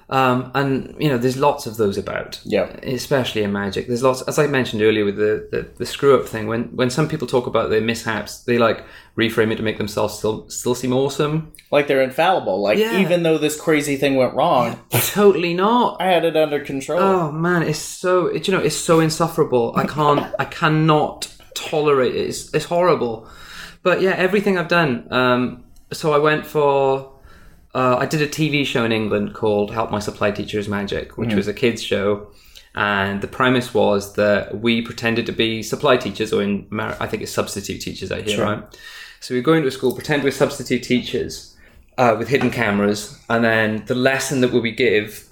Um, 0.09 0.51
and 0.55 0.95
you 0.99 1.09
know, 1.09 1.17
there's 1.17 1.35
lots 1.35 1.65
of 1.65 1.75
those 1.75 1.97
about 1.97 2.39
Yeah. 2.45 2.67
especially 2.81 3.43
in 3.43 3.51
magic. 3.51 3.87
There's 3.87 4.03
lots, 4.03 4.21
as 4.21 4.39
I 4.39 4.47
mentioned 4.47 4.81
earlier 4.81 5.03
with 5.03 5.17
the, 5.17 5.49
the, 5.51 5.67
the 5.77 5.85
screw 5.85 6.17
up 6.17 6.25
thing. 6.29 6.47
When 6.47 6.63
when 6.77 6.89
some 6.89 7.09
people 7.09 7.27
talk 7.27 7.45
about 7.45 7.69
their 7.69 7.81
mishaps, 7.81 8.43
they 8.43 8.57
like 8.57 8.85
reframe 9.17 9.51
it 9.51 9.57
to 9.57 9.63
make 9.63 9.77
themselves 9.77 10.17
still 10.17 10.49
still 10.49 10.75
seem 10.75 10.93
awesome. 10.93 11.51
Like 11.71 11.87
they're 11.87 12.01
infallible. 12.01 12.61
Like 12.61 12.77
Yeah. 12.77 12.99
even 13.01 13.23
though 13.23 13.37
this 13.37 13.59
crazy 13.59 13.97
thing 13.97 14.15
went 14.15 14.33
wrong, 14.33 14.79
Totally 14.91 15.53
not. 15.53 16.01
I 16.01 16.05
had 16.05 16.23
it 16.23 16.37
under 16.37 16.61
control. 16.61 16.99
Oh 17.01 17.31
man, 17.33 17.63
it's 17.63 17.79
so 17.79 18.27
it, 18.27 18.47
you 18.47 18.53
know 18.53 18.61
it's 18.63 18.77
so 18.77 19.01
insufferable. 19.01 19.73
I 19.75 19.85
can't, 19.85 20.33
I 20.39 20.45
cannot 20.45 21.27
tolerate 21.53 22.15
it. 22.15 22.27
It's, 22.29 22.53
it's 22.53 22.65
horrible. 22.65 23.27
But 23.83 24.01
yeah, 24.01 24.11
everything 24.11 24.57
I've 24.57 24.69
done. 24.69 25.07
Um, 25.11 25.65
so 25.91 26.13
I 26.13 26.17
went 26.17 26.45
for. 26.45 27.11
Uh, 27.77 27.95
I 28.03 28.05
did 28.07 28.21
a 28.23 28.27
TV 28.27 28.65
show 28.65 28.83
in 28.85 28.91
England 28.91 29.35
called 29.35 29.69
"Help 29.71 29.89
My 29.91 29.99
Supply 29.99 30.31
Teacher's 30.31 30.67
Magic," 30.67 31.15
which 31.17 31.33
was 31.35 31.47
a 31.47 31.53
kids 31.53 31.81
show, 31.91 32.07
And 32.73 33.21
the 33.21 33.27
premise 33.39 33.73
was 33.73 34.13
that 34.21 34.61
we 34.65 34.81
pretended 34.89 35.25
to 35.27 35.31
be 35.31 35.63
supply 35.73 35.95
teachers, 35.97 36.31
or 36.33 36.41
in 36.43 36.53
Mar- 36.69 36.97
I 36.99 37.07
think 37.07 37.23
it's 37.23 37.31
substitute 37.31 37.79
teachers 37.81 38.11
out 38.11 38.21
here, 38.27 38.35
Sure. 38.37 38.45
right? 38.45 38.63
So 39.19 39.33
we 39.35 39.41
go 39.41 39.53
into 39.53 39.67
a 39.67 39.71
school, 39.71 39.93
pretend 39.93 40.23
we're 40.23 40.31
substitute 40.45 40.83
teachers 40.83 41.55
uh, 41.97 42.15
with 42.19 42.27
hidden 42.29 42.51
cameras, 42.51 42.99
and 43.29 43.43
then 43.43 43.83
the 43.87 43.95
lesson 43.95 44.41
that 44.41 44.51
we 44.53 44.59
would 44.59 44.77
give 44.77 45.27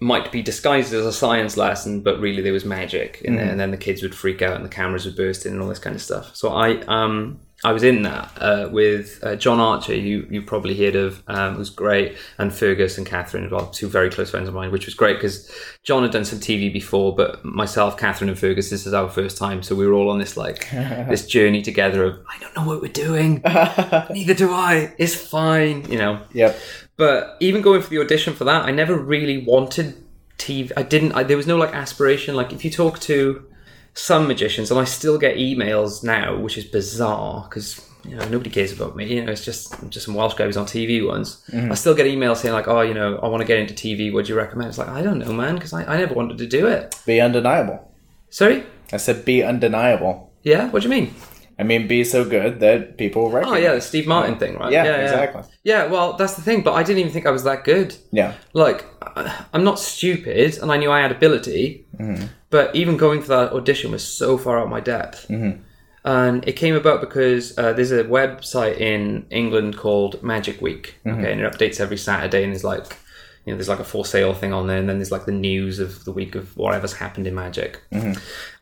might 0.00 0.32
be 0.32 0.42
disguised 0.42 0.92
as 0.92 1.06
a 1.06 1.12
science 1.12 1.56
lesson, 1.56 2.00
but 2.00 2.18
really 2.26 2.42
there 2.42 2.52
was 2.52 2.64
magic 2.64 3.20
in 3.24 3.36
there, 3.36 3.48
and 3.52 3.60
then 3.60 3.70
the 3.70 3.76
kids 3.86 4.02
would 4.02 4.14
freak 4.22 4.42
out 4.42 4.56
and 4.56 4.64
the 4.64 4.74
cameras 4.80 5.04
would 5.04 5.16
burst 5.16 5.46
in 5.46 5.52
and 5.52 5.62
all 5.62 5.68
this 5.68 5.78
kind 5.86 5.94
of 5.94 6.02
stuff. 6.02 6.34
So 6.34 6.48
I 6.66 6.80
um 6.98 7.38
I 7.64 7.70
was 7.70 7.84
in 7.84 8.02
that 8.02 8.32
uh, 8.40 8.68
with 8.72 9.20
uh, 9.22 9.36
John 9.36 9.60
Archer, 9.60 9.94
you 9.94 10.26
you 10.28 10.42
probably 10.42 10.76
heard 10.76 10.96
of, 10.96 11.22
um, 11.28 11.54
who's 11.54 11.70
great, 11.70 12.16
and 12.36 12.52
Fergus 12.52 12.98
and 12.98 13.06
Catherine 13.06 13.44
as 13.44 13.52
well, 13.52 13.68
two 13.68 13.88
very 13.88 14.10
close 14.10 14.30
friends 14.30 14.48
of 14.48 14.54
mine, 14.54 14.72
which 14.72 14.84
was 14.84 14.94
great 14.94 15.14
because 15.14 15.48
John 15.84 16.02
had 16.02 16.10
done 16.10 16.24
some 16.24 16.40
TV 16.40 16.72
before, 16.72 17.14
but 17.14 17.44
myself, 17.44 17.96
Catherine, 17.96 18.28
and 18.30 18.38
Fergus, 18.38 18.68
this 18.68 18.84
is 18.84 18.92
our 18.92 19.08
first 19.08 19.38
time, 19.38 19.62
so 19.62 19.76
we 19.76 19.86
were 19.86 19.92
all 19.92 20.10
on 20.10 20.18
this 20.18 20.36
like 20.36 20.68
this 20.72 21.24
journey 21.26 21.62
together 21.62 22.04
of 22.04 22.18
I 22.28 22.38
don't 22.40 22.56
know 22.56 22.66
what 22.66 22.82
we're 22.82 22.92
doing, 22.92 23.42
neither 24.10 24.34
do 24.34 24.52
I. 24.52 24.92
It's 24.98 25.14
fine, 25.14 25.88
you 25.88 25.98
know. 25.98 26.20
Yep. 26.32 26.58
But 26.96 27.36
even 27.38 27.62
going 27.62 27.80
for 27.80 27.90
the 27.90 28.00
audition 28.00 28.34
for 28.34 28.44
that, 28.44 28.64
I 28.64 28.72
never 28.72 28.98
really 28.98 29.38
wanted 29.38 30.04
TV. 30.38 30.72
I 30.76 30.82
didn't. 30.82 31.12
I, 31.12 31.22
there 31.22 31.36
was 31.36 31.46
no 31.46 31.56
like 31.56 31.72
aspiration. 31.72 32.34
Like 32.34 32.52
if 32.52 32.64
you 32.64 32.70
talk 32.72 32.98
to 33.00 33.46
some 33.94 34.26
magicians, 34.26 34.70
and 34.70 34.80
I 34.80 34.84
still 34.84 35.18
get 35.18 35.36
emails 35.36 36.02
now, 36.02 36.38
which 36.38 36.56
is 36.56 36.64
bizarre 36.64 37.46
because 37.48 37.86
you 38.04 38.16
know 38.16 38.26
nobody 38.28 38.50
cares 38.50 38.72
about 38.72 38.96
me. 38.96 39.14
You 39.14 39.24
know, 39.24 39.32
it's 39.32 39.44
just 39.44 39.74
just 39.90 40.06
some 40.06 40.14
Welsh 40.14 40.34
guy 40.34 40.44
who's 40.44 40.56
on 40.56 40.66
TV 40.66 41.06
once. 41.06 41.42
Mm-hmm. 41.50 41.72
I 41.72 41.74
still 41.74 41.94
get 41.94 42.06
emails 42.06 42.38
saying 42.38 42.54
like, 42.54 42.68
oh, 42.68 42.80
you 42.80 42.94
know, 42.94 43.18
I 43.18 43.28
want 43.28 43.40
to 43.42 43.46
get 43.46 43.58
into 43.58 43.74
TV. 43.74 44.12
What 44.12 44.26
do 44.26 44.32
you 44.32 44.38
recommend? 44.38 44.68
It's 44.68 44.78
like 44.78 44.88
I 44.88 45.02
don't 45.02 45.18
know, 45.18 45.32
man, 45.32 45.54
because 45.54 45.72
I, 45.72 45.84
I 45.84 45.98
never 45.98 46.14
wanted 46.14 46.38
to 46.38 46.46
do 46.46 46.66
it. 46.66 46.94
Be 47.06 47.20
undeniable. 47.20 47.92
Sorry. 48.30 48.64
I 48.92 48.96
said 48.96 49.24
be 49.24 49.42
undeniable. 49.42 50.32
Yeah. 50.42 50.70
What 50.70 50.82
do 50.82 50.88
you 50.88 50.94
mean? 50.94 51.14
I 51.62 51.64
mean, 51.64 51.86
be 51.86 52.02
so 52.02 52.24
good 52.24 52.58
that 52.58 52.98
people 52.98 53.30
recognize. 53.30 53.60
Oh 53.60 53.62
yeah, 53.62 53.74
the 53.74 53.80
Steve 53.80 54.08
Martin 54.08 54.36
thing, 54.36 54.56
right? 54.56 54.72
Yeah, 54.72 54.96
exactly. 54.96 55.42
Yeah. 55.62 55.86
Well, 55.86 56.14
that's 56.14 56.34
the 56.34 56.42
thing. 56.42 56.62
But 56.62 56.72
I 56.72 56.82
didn't 56.82 56.98
even 56.98 57.12
think 57.12 57.24
I 57.24 57.30
was 57.30 57.44
that 57.44 57.62
good. 57.62 57.94
Yeah. 58.10 58.34
like 58.52 58.84
I- 59.00 59.44
I'm 59.54 59.62
not 59.62 59.78
stupid, 59.78 60.58
and 60.58 60.72
I 60.72 60.76
knew 60.76 60.90
I 60.90 61.00
had 61.00 61.12
ability. 61.12 61.86
Mm-hmm. 61.96 62.26
But 62.50 62.74
even 62.74 62.96
going 62.96 63.22
for 63.22 63.28
that 63.28 63.52
audition 63.52 63.92
was 63.92 64.04
so 64.04 64.36
far 64.36 64.58
out 64.58 64.68
my 64.68 64.80
depth, 64.80 65.28
mm-hmm. 65.28 65.62
and 66.04 66.48
it 66.48 66.54
came 66.54 66.74
about 66.74 67.00
because 67.00 67.56
uh, 67.56 67.72
there's 67.72 67.92
a 67.92 68.02
website 68.02 68.78
in 68.78 69.24
England 69.30 69.76
called 69.76 70.20
Magic 70.20 70.60
Week. 70.60 70.98
Mm-hmm. 71.06 71.20
Okay, 71.20 71.30
and 71.32 71.40
it 71.40 71.52
updates 71.52 71.78
every 71.78 71.96
Saturday, 71.96 72.42
and 72.42 72.52
there's 72.52 72.64
like. 72.64 72.98
You 73.44 73.52
know, 73.52 73.56
there's 73.56 73.68
like 73.68 73.80
a 73.80 73.84
for 73.84 74.04
sale 74.04 74.34
thing 74.34 74.52
on 74.52 74.68
there, 74.68 74.78
and 74.78 74.88
then 74.88 74.98
there's 74.98 75.10
like 75.10 75.24
the 75.24 75.32
news 75.32 75.80
of 75.80 76.04
the 76.04 76.12
week 76.12 76.36
of 76.36 76.56
whatever's 76.56 76.92
happened 76.92 77.26
in 77.26 77.34
Magic. 77.34 77.82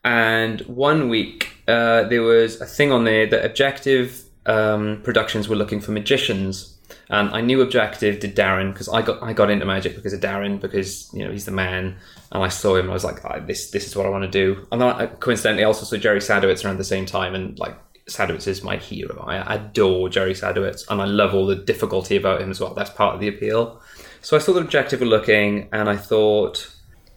And 0.04 0.62
one 0.62 1.10
week, 1.10 1.48
uh, 1.70 2.08
there 2.08 2.22
was 2.22 2.60
a 2.60 2.66
thing 2.66 2.92
on 2.92 3.04
there 3.04 3.26
that 3.26 3.44
Objective 3.44 4.22
um, 4.46 5.00
Productions 5.02 5.48
were 5.48 5.56
looking 5.56 5.80
for 5.80 5.92
magicians. 5.92 6.76
And 7.08 7.30
I 7.30 7.40
knew 7.40 7.60
Objective 7.60 8.20
did 8.20 8.36
Derren 8.36 8.72
because 8.72 8.88
I 8.88 9.02
got 9.02 9.22
I 9.22 9.32
got 9.32 9.50
into 9.50 9.66
magic 9.66 9.96
because 9.96 10.12
of 10.12 10.20
Derren 10.20 10.60
because 10.60 11.12
you 11.12 11.24
know 11.24 11.32
he's 11.32 11.44
the 11.44 11.50
man, 11.50 11.96
and 12.30 12.42
I 12.42 12.48
saw 12.48 12.76
him 12.76 12.82
and 12.82 12.90
I 12.90 12.94
was 12.94 13.04
like 13.04 13.24
"Ah, 13.24 13.40
this 13.40 13.70
this 13.70 13.86
is 13.86 13.96
what 13.96 14.06
I 14.06 14.10
want 14.10 14.24
to 14.24 14.30
do. 14.30 14.66
And 14.70 14.80
then 14.80 15.08
coincidentally 15.18 15.64
I 15.64 15.66
also 15.66 15.84
saw 15.84 15.96
Jerry 15.96 16.20
Sadowitz 16.20 16.64
around 16.64 16.78
the 16.78 16.84
same 16.84 17.06
time, 17.06 17.34
and 17.34 17.58
like 17.58 17.76
Sadowitz 18.08 18.46
is 18.46 18.62
my 18.62 18.76
hero. 18.76 19.24
I 19.26 19.56
adore 19.56 20.08
Jerry 20.08 20.34
Sadowitz, 20.34 20.84
and 20.88 21.02
I 21.02 21.04
love 21.04 21.34
all 21.34 21.46
the 21.46 21.56
difficulty 21.56 22.16
about 22.16 22.40
him 22.40 22.50
as 22.50 22.60
well. 22.60 22.74
That's 22.74 22.90
part 22.90 23.14
of 23.14 23.20
the 23.20 23.28
appeal. 23.28 23.80
So 24.22 24.36
I 24.36 24.40
saw 24.40 24.52
that 24.52 24.60
Objective 24.60 25.00
were 25.00 25.06
looking, 25.06 25.68
and 25.72 25.88
I 25.88 25.96
thought, 25.96 26.70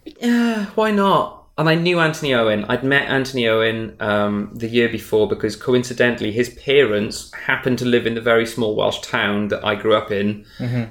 yeah, 0.05 0.65
why 0.75 0.91
not? 0.91 1.42
And 1.55 1.69
I 1.69 1.75
knew 1.75 1.99
Anthony 1.99 2.33
Owen. 2.33 2.65
I'd 2.65 2.83
met 2.83 3.07
Anthony 3.09 3.47
Owen 3.47 3.95
um, 3.99 4.49
the 4.55 4.67
year 4.67 4.89
before 4.89 5.27
because 5.27 5.55
coincidentally 5.55 6.31
his 6.31 6.49
parents 6.49 7.31
happened 7.33 7.77
to 7.79 7.85
live 7.85 8.07
in 8.07 8.15
the 8.15 8.21
very 8.21 8.47
small 8.47 8.75
Welsh 8.75 9.01
town 9.01 9.49
that 9.49 9.63
I 9.63 9.75
grew 9.75 9.93
up 9.95 10.09
in. 10.09 10.45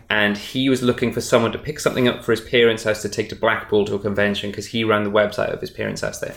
And 0.09 0.39
he 0.39 0.69
was 0.69 0.81
looking 0.81 1.13
for 1.13 1.21
someone 1.21 1.51
to 1.51 1.59
pick 1.59 1.81
something 1.81 2.07
up 2.07 2.23
for 2.23 2.31
his 2.31 2.41
parents' 2.41 2.85
house 2.85 3.03
to 3.03 3.09
take 3.09 3.29
to 3.31 3.37
Blackpool 3.37 3.85
to 3.87 3.97
a 3.97 3.99
convention 3.99 4.51
because 4.51 4.67
he 4.67 4.85
ran 4.85 5.03
the 5.03 5.11
website 5.11 5.53
of 5.53 5.61
his 5.61 5.71
parents' 5.71 6.03
house 6.03 6.21
there. 6.21 6.37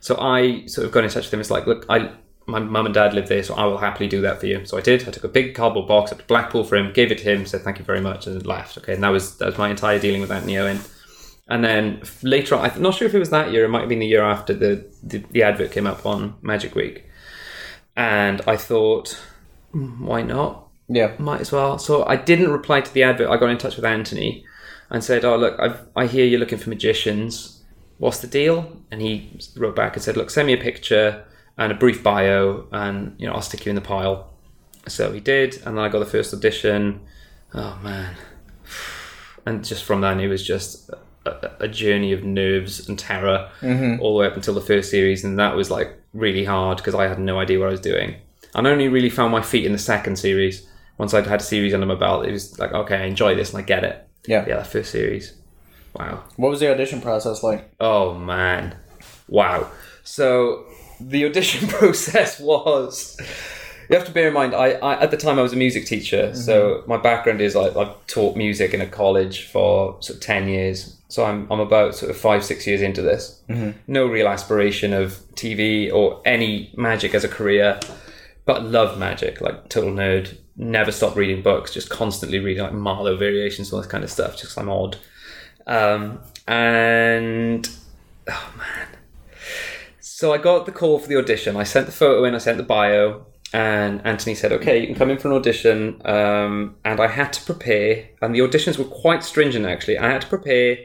So 0.00 0.16
I 0.18 0.66
sort 0.66 0.86
of 0.86 0.92
got 0.92 1.04
in 1.04 1.10
touch 1.10 1.24
with 1.24 1.34
him. 1.34 1.40
It's 1.40 1.50
like, 1.50 1.66
look, 1.66 1.86
I 1.88 2.10
my 2.46 2.58
mum 2.58 2.86
and 2.86 2.94
dad 2.94 3.14
live 3.14 3.28
there, 3.28 3.42
so 3.42 3.54
I 3.54 3.64
will 3.64 3.78
happily 3.78 4.08
do 4.08 4.20
that 4.20 4.38
for 4.38 4.46
you. 4.46 4.66
So 4.66 4.76
I 4.76 4.80
did. 4.80 5.08
I 5.08 5.10
took 5.10 5.24
a 5.24 5.28
big 5.28 5.54
cardboard 5.54 5.88
box 5.88 6.12
up 6.12 6.18
to 6.18 6.24
Blackpool 6.24 6.64
for 6.64 6.76
him, 6.76 6.92
gave 6.92 7.10
it 7.10 7.18
to 7.18 7.24
him, 7.24 7.46
said 7.46 7.62
thank 7.62 7.78
you 7.78 7.84
very 7.84 8.00
much, 8.00 8.26
and 8.26 8.44
left. 8.44 8.76
Okay, 8.78 8.94
and 8.94 9.02
that 9.02 9.08
was 9.08 9.38
that 9.38 9.46
was 9.46 9.56
my 9.56 9.70
entire 9.70 9.98
dealing 9.98 10.20
with 10.20 10.30
Anthony 10.30 10.58
Owen. 10.58 10.80
And 11.46 11.62
then 11.62 12.02
later 12.22 12.54
on, 12.54 12.70
I'm 12.70 12.80
not 12.80 12.94
sure 12.94 13.06
if 13.06 13.14
it 13.14 13.18
was 13.18 13.30
that 13.30 13.52
year. 13.52 13.64
It 13.64 13.68
might 13.68 13.80
have 13.80 13.88
been 13.88 13.98
the 13.98 14.06
year 14.06 14.24
after 14.24 14.54
the 14.54 14.86
the, 15.02 15.18
the 15.30 15.42
advert 15.42 15.72
came 15.72 15.86
up 15.86 16.06
on 16.06 16.36
Magic 16.40 16.74
Week, 16.74 17.04
and 17.96 18.40
I 18.46 18.56
thought, 18.56 19.20
"Hmm, 19.72 20.06
why 20.06 20.22
not? 20.22 20.68
Yeah. 20.88 21.14
might 21.18 21.40
as 21.40 21.52
well. 21.52 21.78
So 21.78 22.04
I 22.06 22.16
didn't 22.16 22.50
reply 22.50 22.80
to 22.82 22.92
the 22.92 23.02
advert. 23.02 23.28
I 23.28 23.36
got 23.36 23.50
in 23.50 23.58
touch 23.58 23.76
with 23.76 23.84
Anthony 23.84 24.44
and 24.90 25.04
said, 25.04 25.24
"Oh, 25.24 25.36
look, 25.36 25.58
I've, 25.60 25.80
I 25.94 26.06
hear 26.06 26.24
you're 26.24 26.40
looking 26.40 26.58
for 26.58 26.70
magicians. 26.70 27.62
What's 27.98 28.20
the 28.20 28.26
deal?" 28.26 28.80
And 28.90 29.02
he 29.02 29.38
wrote 29.56 29.76
back 29.76 29.94
and 29.94 30.02
said, 30.02 30.16
"Look, 30.16 30.30
send 30.30 30.46
me 30.46 30.54
a 30.54 30.58
picture 30.58 31.24
and 31.58 31.70
a 31.72 31.74
brief 31.74 32.02
bio, 32.02 32.66
and 32.72 33.14
you 33.18 33.26
know, 33.26 33.34
I'll 33.34 33.42
stick 33.42 33.66
you 33.66 33.70
in 33.70 33.76
the 33.76 33.82
pile." 33.82 34.30
So 34.88 35.12
he 35.12 35.20
did, 35.20 35.56
and 35.66 35.76
then 35.76 35.84
I 35.84 35.88
got 35.88 35.98
the 35.98 36.06
first 36.06 36.32
audition. 36.32 37.00
Oh 37.52 37.78
man! 37.82 38.16
And 39.46 39.62
just 39.62 39.84
from 39.84 40.00
then, 40.00 40.20
it 40.20 40.28
was 40.28 40.42
just 40.42 40.88
a, 41.26 41.50
a 41.60 41.68
journey 41.68 42.12
of 42.12 42.24
nerves 42.24 42.88
and 42.88 42.98
terror 42.98 43.50
mm-hmm. 43.60 44.00
all 44.00 44.14
the 44.14 44.20
way 44.20 44.26
up 44.26 44.36
until 44.36 44.54
the 44.54 44.60
first 44.60 44.90
series, 44.90 45.24
and 45.24 45.38
that 45.38 45.56
was 45.56 45.70
like 45.70 45.96
really 46.12 46.44
hard 46.44 46.78
because 46.78 46.94
I 46.94 47.08
had 47.08 47.18
no 47.18 47.38
idea 47.38 47.58
what 47.58 47.68
I 47.68 47.72
was 47.72 47.80
doing. 47.80 48.16
And 48.54 48.68
I 48.68 48.70
only 48.70 48.88
really 48.88 49.10
found 49.10 49.32
my 49.32 49.42
feet 49.42 49.66
in 49.66 49.72
the 49.72 49.78
second 49.78 50.16
series. 50.16 50.66
Once 50.96 51.12
I'd 51.12 51.26
had 51.26 51.40
a 51.40 51.44
series 51.44 51.74
under 51.74 51.86
my 51.86 51.96
belt, 51.96 52.24
it 52.24 52.30
was 52.30 52.58
like, 52.58 52.72
okay, 52.72 52.98
I 52.98 53.04
enjoy 53.06 53.34
this 53.34 53.52
and 53.52 53.58
I 53.58 53.62
get 53.62 53.82
it. 53.82 54.06
Yeah. 54.26 54.44
Yeah, 54.46 54.56
that 54.56 54.68
first 54.68 54.92
series. 54.92 55.34
Wow. 55.94 56.24
What 56.36 56.50
was 56.50 56.60
the 56.60 56.72
audition 56.72 57.00
process 57.00 57.42
like? 57.42 57.70
Oh 57.80 58.14
man. 58.14 58.76
Wow. 59.28 59.70
So 60.02 60.66
the 61.00 61.24
audition 61.24 61.68
process 61.78 62.40
was 62.40 63.16
you 63.88 63.96
have 63.96 64.06
to 64.06 64.12
bear 64.12 64.28
in 64.28 64.34
mind 64.34 64.54
I, 64.54 64.72
I 64.72 65.00
at 65.00 65.10
the 65.10 65.16
time 65.16 65.38
I 65.38 65.42
was 65.42 65.52
a 65.52 65.56
music 65.56 65.86
teacher, 65.86 66.34
so 66.34 66.76
mm-hmm. 66.76 66.90
my 66.90 66.96
background 66.96 67.40
is 67.40 67.54
like 67.54 67.76
I've 67.76 68.06
taught 68.06 68.36
music 68.36 68.74
in 68.74 68.80
a 68.80 68.86
college 68.86 69.46
for 69.46 69.96
sort 70.00 70.16
of 70.16 70.22
ten 70.22 70.48
years. 70.48 70.96
So 71.14 71.24
I'm 71.24 71.46
I'm 71.48 71.60
about 71.60 71.94
sort 71.94 72.10
of 72.10 72.16
five, 72.16 72.44
six 72.44 72.66
years 72.66 72.82
into 72.82 73.00
this. 73.00 73.40
No 73.86 74.04
real 74.04 74.26
aspiration 74.26 74.92
of 74.92 75.12
TV 75.36 75.92
or 75.92 76.20
any 76.24 76.72
magic 76.76 77.14
as 77.14 77.22
a 77.22 77.28
career, 77.28 77.78
but 78.46 78.64
love 78.64 78.98
magic, 78.98 79.40
like 79.40 79.68
total 79.68 79.92
nerd. 79.92 80.36
Never 80.56 80.90
stop 80.90 81.14
reading 81.14 81.40
books, 81.40 81.72
just 81.72 81.88
constantly 81.88 82.40
reading 82.40 82.64
like 82.64 82.72
Marlo 82.72 83.16
variations, 83.16 83.72
all 83.72 83.80
this 83.80 83.88
kind 83.88 84.02
of 84.02 84.10
stuff, 84.10 84.36
Just 84.36 84.58
I'm 84.58 84.68
odd. 84.68 84.96
Um, 85.68 86.18
and 86.48 87.68
oh 88.28 88.52
man. 88.58 88.88
So 90.00 90.32
I 90.32 90.38
got 90.38 90.66
the 90.66 90.72
call 90.72 90.98
for 90.98 91.06
the 91.06 91.16
audition. 91.16 91.56
I 91.56 91.62
sent 91.62 91.86
the 91.86 91.92
photo 91.92 92.24
in, 92.24 92.34
I 92.34 92.38
sent 92.38 92.56
the 92.56 92.64
bio, 92.64 93.24
and 93.52 94.04
Anthony 94.04 94.34
said, 94.34 94.50
"Okay, 94.50 94.80
you 94.80 94.86
can 94.88 94.96
come 94.96 95.10
in 95.10 95.18
for 95.18 95.28
an 95.28 95.34
audition." 95.34 96.02
Um, 96.04 96.74
and 96.84 96.98
I 96.98 97.06
had 97.06 97.32
to 97.34 97.44
prepare, 97.44 98.08
and 98.20 98.34
the 98.34 98.40
auditions 98.40 98.78
were 98.78 98.84
quite 98.84 99.22
stringent 99.22 99.64
actually. 99.64 99.96
I 99.96 100.10
had 100.10 100.22
to 100.22 100.26
prepare. 100.26 100.78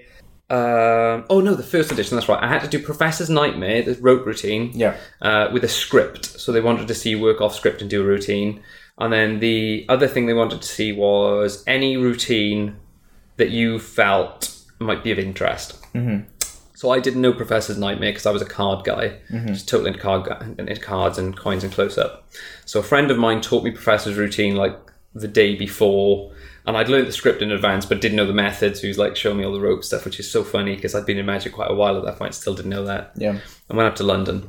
Um, 0.49 1.25
oh 1.29 1.41
no, 1.41 1.53
the 1.53 1.63
first 1.63 1.91
edition. 1.91 2.15
That's 2.15 2.27
right. 2.27 2.41
I 2.41 2.47
had 2.47 2.61
to 2.61 2.67
do 2.67 2.79
Professor's 2.79 3.29
Nightmare, 3.29 3.83
the 3.83 3.95
rope 4.01 4.25
routine 4.25 4.71
Yeah. 4.73 4.97
uh, 5.21 5.49
with 5.53 5.63
a 5.63 5.67
script. 5.67 6.25
So 6.25 6.51
they 6.51 6.61
wanted 6.61 6.87
to 6.87 6.95
see 6.95 7.11
you 7.11 7.19
work 7.19 7.39
off 7.41 7.53
script 7.55 7.81
and 7.81 7.89
do 7.89 8.01
a 8.01 8.05
routine. 8.05 8.61
And 8.97 9.13
then 9.13 9.39
the 9.39 9.85
other 9.87 10.07
thing 10.07 10.25
they 10.25 10.33
wanted 10.33 10.61
to 10.61 10.67
see 10.67 10.91
was 10.91 11.63
any 11.67 11.97
routine 11.97 12.77
that 13.37 13.49
you 13.51 13.79
felt 13.79 14.55
might 14.79 15.03
be 15.03 15.11
of 15.11 15.19
interest. 15.19 15.81
Mm-hmm. 15.93 16.27
So 16.75 16.89
I 16.91 16.99
did 16.99 17.15
no 17.15 17.33
Professor's 17.33 17.77
Nightmare 17.77 18.11
because 18.11 18.25
I 18.25 18.31
was 18.31 18.41
a 18.41 18.45
card 18.45 18.85
guy, 18.85 19.19
just 19.47 19.67
totally 19.67 19.89
into, 19.89 19.99
card, 20.01 20.27
into 20.57 20.75
cards 20.77 21.17
and 21.17 21.35
coins 21.35 21.63
and 21.63 21.71
close 21.73 21.97
up. 21.97 22.25
So 22.65 22.79
a 22.79 22.83
friend 22.83 23.11
of 23.11 23.17
mine 23.17 23.41
taught 23.41 23.63
me 23.65 23.71
Professor's 23.71 24.15
routine 24.15 24.55
like 24.55 24.77
the 25.13 25.27
day 25.27 25.55
before. 25.55 26.31
And 26.69 26.77
I'd 26.77 26.87
learned 26.87 27.07
the 27.07 27.11
script 27.11 27.41
in 27.41 27.51
advance, 27.51 27.87
but 27.87 27.99
didn't 27.99 28.15
know 28.15 28.27
the 28.27 28.33
methods. 28.33 28.83
Was 28.83 28.99
like 28.99 29.15
showing 29.15 29.37
me 29.37 29.43
all 29.43 29.51
the 29.51 29.59
rope 29.59 29.83
stuff, 29.83 30.05
which 30.05 30.19
is 30.19 30.29
so 30.29 30.43
funny 30.43 30.75
because 30.75 30.93
I'd 30.93 31.03
been 31.03 31.17
in 31.17 31.25
Magic 31.25 31.51
quite 31.51 31.71
a 31.71 31.73
while 31.73 31.97
at 31.97 32.05
that 32.05 32.19
point, 32.19 32.35
still 32.35 32.53
didn't 32.53 32.69
know 32.69 32.85
that. 32.85 33.11
Yeah. 33.15 33.39
I 33.71 33.75
went 33.75 33.87
up 33.89 33.95
to 33.95 34.03
London. 34.03 34.47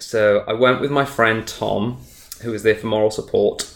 So 0.00 0.44
I 0.48 0.52
went 0.52 0.80
with 0.80 0.90
my 0.90 1.04
friend 1.04 1.46
Tom, 1.46 1.98
who 2.42 2.50
was 2.50 2.64
there 2.64 2.74
for 2.74 2.88
moral 2.88 3.12
support, 3.12 3.72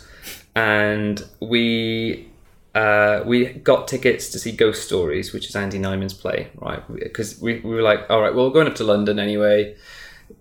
and 0.56 1.24
we 1.38 2.28
uh, 2.74 3.22
we 3.24 3.46
got 3.46 3.86
tickets 3.86 4.28
to 4.30 4.40
see 4.40 4.50
Ghost 4.50 4.82
Stories, 4.82 5.32
which 5.32 5.48
is 5.48 5.54
Andy 5.54 5.78
Nyman's 5.78 6.14
play, 6.14 6.50
right? 6.56 6.82
Because 6.92 7.40
we, 7.40 7.60
we 7.60 7.76
were 7.76 7.82
like, 7.82 8.10
all 8.10 8.20
right, 8.20 8.34
well, 8.34 8.46
we're 8.46 8.54
going 8.54 8.66
up 8.66 8.74
to 8.74 8.84
London 8.84 9.20
anyway. 9.20 9.76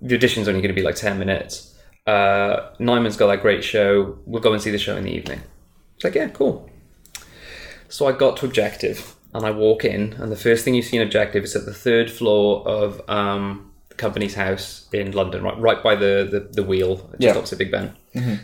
The 0.01 0.15
audition's 0.15 0.47
only 0.47 0.61
going 0.61 0.73
to 0.73 0.81
be 0.81 0.81
like 0.81 0.95
ten 0.95 1.19
minutes. 1.19 1.75
Uh, 2.07 2.71
Nyman's 2.79 3.15
got 3.15 3.27
that 3.27 3.43
great 3.43 3.63
show. 3.63 4.17
We'll 4.25 4.41
go 4.41 4.53
and 4.53 4.61
see 4.61 4.71
the 4.71 4.79
show 4.79 4.97
in 4.97 5.03
the 5.03 5.13
evening. 5.13 5.43
It's 5.97 6.03
like, 6.03 6.15
yeah, 6.15 6.29
cool. 6.29 6.66
So 7.89 8.07
I 8.07 8.11
got 8.11 8.37
to 8.37 8.45
Objective, 8.45 9.15
and 9.33 9.45
I 9.45 9.51
walk 9.51 9.85
in, 9.85 10.13
and 10.13 10.31
the 10.31 10.35
first 10.37 10.63
thing 10.65 10.75
you 10.75 10.81
see 10.81 10.97
in 10.97 11.03
Objective 11.03 11.43
is 11.43 11.55
at 11.55 11.65
the 11.65 11.73
third 11.73 12.09
floor 12.11 12.67
of 12.67 13.01
um, 13.09 13.71
the 13.89 13.95
company's 13.95 14.35
house 14.35 14.87
in 14.91 15.11
London, 15.11 15.43
right, 15.43 15.57
right 15.59 15.81
by 15.83 15.95
the, 15.95 16.27
the, 16.29 16.39
the 16.51 16.63
wheel, 16.63 16.95
just 16.97 17.21
Yeah. 17.21 17.37
opposite 17.37 17.59
Big 17.59 17.71
Ben. 17.71 17.93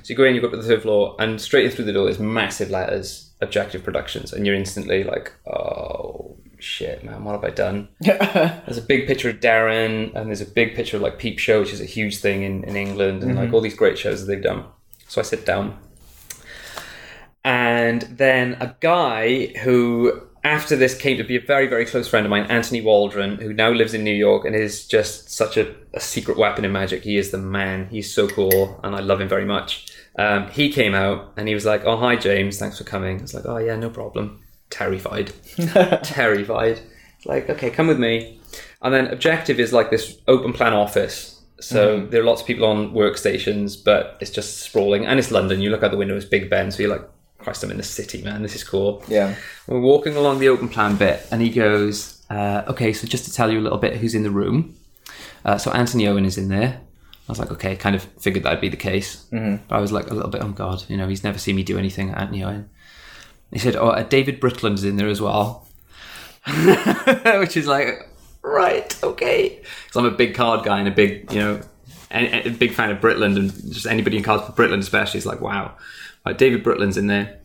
So 0.04 0.12
you 0.12 0.16
go 0.16 0.24
in, 0.24 0.36
you 0.36 0.42
go 0.42 0.48
up 0.48 0.52
to 0.54 0.58
the 0.58 0.68
third 0.68 0.84
floor, 0.84 1.16
and 1.20 1.42
straight 1.42 1.66
in 1.66 1.72
through 1.72 1.86
the 1.86 1.94
door 1.94 2.08
is 2.10 2.20
massive 2.20 2.70
letters, 2.70 3.32
Objective 3.42 3.84
Productions, 3.84 4.32
and 4.32 4.46
you're 4.46 4.56
instantly 4.56 5.04
like, 5.04 5.34
oh 5.48 6.38
shit, 6.60 7.04
man, 7.04 7.24
what 7.26 7.34
have 7.34 7.44
I 7.44 7.50
done? 7.50 7.90
there's 8.00 8.78
a 8.78 8.82
big 8.82 9.08
picture 9.08 9.30
of 9.32 9.38
Derren, 9.42 10.14
and 10.16 10.28
there's 10.28 10.42
a 10.42 10.46
big 10.46 10.76
picture 10.76 10.98
of 10.98 11.04
like 11.04 11.18
Peep 11.18 11.40
Show, 11.40 11.60
which 11.62 11.74
is 11.74 11.82
a 11.82 11.86
huge 11.86 12.18
thing 12.20 12.44
in, 12.44 12.64
in 12.66 12.76
England, 12.76 13.24
and 13.24 13.36
like 13.36 13.52
all 13.52 13.62
these 13.62 13.76
great 13.76 13.98
shows 13.98 14.22
that 14.22 14.28
they've 14.28 14.44
done. 14.44 14.64
So 15.08 15.20
I 15.22 15.24
sit 15.24 15.46
down, 15.46 15.78
and 17.44 18.02
then 18.04 18.54
a 18.60 18.76
guy 18.80 19.48
who, 19.64 20.28
after 20.44 20.76
this, 20.76 20.96
came 20.96 21.18
to 21.18 21.24
be 21.24 21.36
a 21.36 21.42
very, 21.42 21.68
very 21.68 21.86
close 21.86 22.08
friend 22.08 22.26
of 22.26 22.30
mine, 22.30 22.46
Anthony 22.50 22.82
Waldron, 22.82 23.38
who 23.38 23.54
now 23.54 23.70
lives 23.70 23.94
in 23.94 24.04
New 24.04 24.14
York 24.14 24.46
and 24.46 24.56
is 24.56 24.88
just 24.88 25.30
such 25.30 25.58
a, 25.58 25.76
a 25.94 26.00
secret 26.00 26.38
weapon 26.38 26.64
in 26.64 26.72
magic. 26.72 27.04
He 27.04 27.18
is 27.18 27.32
the 27.32 27.38
man. 27.38 27.88
He's 27.90 28.14
so 28.14 28.28
cool, 28.28 28.80
and 28.84 28.96
I 28.96 29.00
love 29.00 29.20
him 29.20 29.28
very 29.28 29.46
much. 29.46 29.88
Um, 30.18 30.50
he 30.50 30.72
came 30.72 30.94
out 30.94 31.34
and 31.38 31.48
he 31.48 31.54
was 31.54 31.66
like, 31.66 31.84
"Oh, 31.86 31.98
hi, 31.98 32.16
James. 32.16 32.60
Thanks 32.60 32.78
for 32.78 32.84
coming." 32.84 33.20
I 33.20 33.22
was 33.24 33.34
like, 33.34 33.46
"Oh, 33.46 33.58
yeah, 33.58 33.76
no 33.76 33.90
problem." 33.90 34.42
Terrified, 34.70 35.34
terrified. 36.04 36.80
Like, 37.26 37.50
okay, 37.50 37.70
come 37.70 37.88
with 37.88 38.00
me. 38.00 38.40
And 38.82 38.94
then 38.94 39.08
Objective 39.08 39.60
is 39.60 39.74
like 39.74 39.90
this 39.90 40.18
open 40.28 40.54
plan 40.54 40.74
office. 40.74 41.42
So 41.60 42.06
there 42.06 42.22
are 42.22 42.26
lots 42.26 42.42
of 42.42 42.48
people 42.48 42.66
on 42.66 42.94
workstations, 42.94 43.82
but 43.82 44.18
it's 44.20 44.32
just 44.32 44.60
sprawling. 44.60 45.06
And 45.06 45.20
it's 45.20 45.32
London. 45.32 45.62
You 45.62 45.70
look 45.70 45.84
out 45.84 45.92
the 45.92 45.98
window, 45.98 46.18
it's 46.18 46.26
Big 46.26 46.50
Ben. 46.50 46.72
So 46.72 46.84
you're 46.84 46.92
like, 46.92 47.08
Christ, 47.44 47.64
I'm 47.64 47.72
in 47.72 47.78
the 47.78 47.84
city, 47.84 48.22
man. 48.22 48.42
This 48.42 48.56
is 48.56 48.64
cool. 48.64 49.04
yeah. 49.08 49.36
We're 49.68 49.80
walking 49.80 50.16
along 50.16 50.40
the 50.40 50.50
open 50.50 50.70
plan 50.70 50.96
bit, 50.96 51.26
and 51.32 51.42
he 51.42 51.50
goes, 51.50 52.24
uh, 52.30 52.64
"Okay, 52.68 52.94
so 52.94 53.08
just 53.08 53.26
to 53.26 53.34
tell 53.34 53.52
you 53.52 53.60
a 53.60 53.62
little 53.62 53.78
bit, 53.78 53.98
who's 53.98 54.16
in 54.16 54.24
the 54.24 54.32
room? 54.32 54.76
Uh, 55.46 55.58
so 55.58 55.72
Anthony 55.72 56.08
Owen 56.08 56.26
is 56.26 56.38
in 56.38 56.48
there." 56.50 56.82
I 57.28 57.32
was 57.32 57.40
like, 57.40 57.52
"Okay," 57.52 57.76
kind 57.76 57.96
of 57.96 58.04
figured 58.20 58.44
that'd 58.44 58.62
be 58.62 58.70
the 58.70 58.78
case. 58.78 59.26
Mm-hmm. 59.32 59.64
But 59.68 59.76
I 59.76 59.80
was 59.80 59.92
like 59.92 60.10
a 60.10 60.14
little 60.14 60.30
bit, 60.32 60.42
"Oh 60.44 60.50
God, 60.50 60.84
you 60.90 60.98
know, 60.98 61.08
he's 61.08 61.24
never 61.24 61.38
seen 61.38 61.56
me 61.56 61.64
do 61.64 61.78
anything." 61.78 62.10
Anthony 62.12 62.44
Owen. 62.44 62.70
He 63.52 63.60
said, 63.60 63.76
"Oh, 63.76 63.90
uh, 63.90 64.04
David 64.04 64.42
Britland 64.42 64.74
is 64.76 64.84
in 64.84 64.98
there 64.98 65.08
as 65.08 65.22
well," 65.22 65.68
which 67.40 67.56
is 67.56 67.68
like, 67.68 68.10
right, 68.42 69.04
okay, 69.04 69.60
because 69.86 69.96
I'm 69.96 70.06
a 70.06 70.12
big 70.12 70.36
card 70.36 70.66
guy 70.66 70.80
and 70.80 70.88
a 70.88 70.92
big, 70.92 71.32
you 71.32 71.40
know, 71.40 71.62
a, 72.12 72.48
a 72.48 72.50
big 72.50 72.74
fan 72.74 72.92
of 72.92 73.00
Britland 73.00 73.38
and 73.38 73.52
just 73.72 73.86
anybody 73.86 74.18
in 74.18 74.24
cards 74.24 74.46
for 74.46 74.52
Britland 74.52 74.80
especially 74.80 75.20
is 75.20 75.26
like, 75.26 75.40
wow, 75.42 75.76
right, 76.26 76.38
David 76.38 76.64
Britland's 76.64 76.98
in 76.98 77.08
there, 77.08 77.40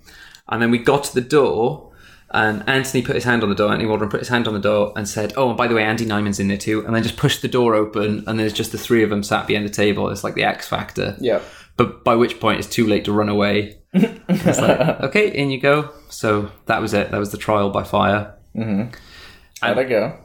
and 0.48 0.62
then 0.62 0.70
we 0.70 0.78
got 0.78 1.04
to 1.04 1.14
the 1.14 1.20
door. 1.20 1.86
And 2.30 2.62
Anthony 2.68 3.00
put 3.02 3.14
his 3.14 3.24
hand 3.24 3.42
on 3.42 3.48
the 3.48 3.54
door. 3.54 3.70
Anthony 3.70 3.88
Waldron 3.88 4.10
put 4.10 4.20
his 4.20 4.28
hand 4.28 4.46
on 4.46 4.52
the 4.52 4.60
door 4.60 4.92
and 4.96 5.08
said, 5.08 5.32
"Oh, 5.34 5.48
and 5.48 5.56
by 5.56 5.66
the 5.66 5.74
way, 5.74 5.82
Andy 5.82 6.04
Nyman's 6.04 6.38
in 6.38 6.48
there 6.48 6.58
too." 6.58 6.84
And 6.84 6.94
then 6.94 7.02
just 7.02 7.16
pushed 7.16 7.40
the 7.40 7.48
door 7.48 7.74
open, 7.74 8.22
and 8.26 8.38
there's 8.38 8.52
just 8.52 8.70
the 8.70 8.76
three 8.76 9.02
of 9.02 9.08
them 9.08 9.22
sat 9.22 9.46
behind 9.46 9.64
the 9.64 9.72
table. 9.72 10.10
It's 10.10 10.22
like 10.22 10.34
the 10.34 10.44
X 10.44 10.68
Factor. 10.68 11.16
Yeah. 11.20 11.40
But 11.78 12.04
by 12.04 12.16
which 12.16 12.38
point 12.38 12.58
it's 12.58 12.68
too 12.68 12.86
late 12.86 13.06
to 13.06 13.12
run 13.12 13.30
away. 13.30 13.78
it's 13.94 14.60
like, 14.60 14.78
okay, 15.00 15.28
in 15.30 15.50
you 15.50 15.58
go. 15.58 15.90
So 16.10 16.50
that 16.66 16.82
was 16.82 16.92
it. 16.92 17.10
That 17.10 17.18
was 17.18 17.30
the 17.32 17.38
trial 17.38 17.70
by 17.70 17.84
fire. 17.84 18.34
Mm-hmm. 18.54 18.94
How'd 19.62 19.78
I 19.78 19.84
go? 19.84 20.18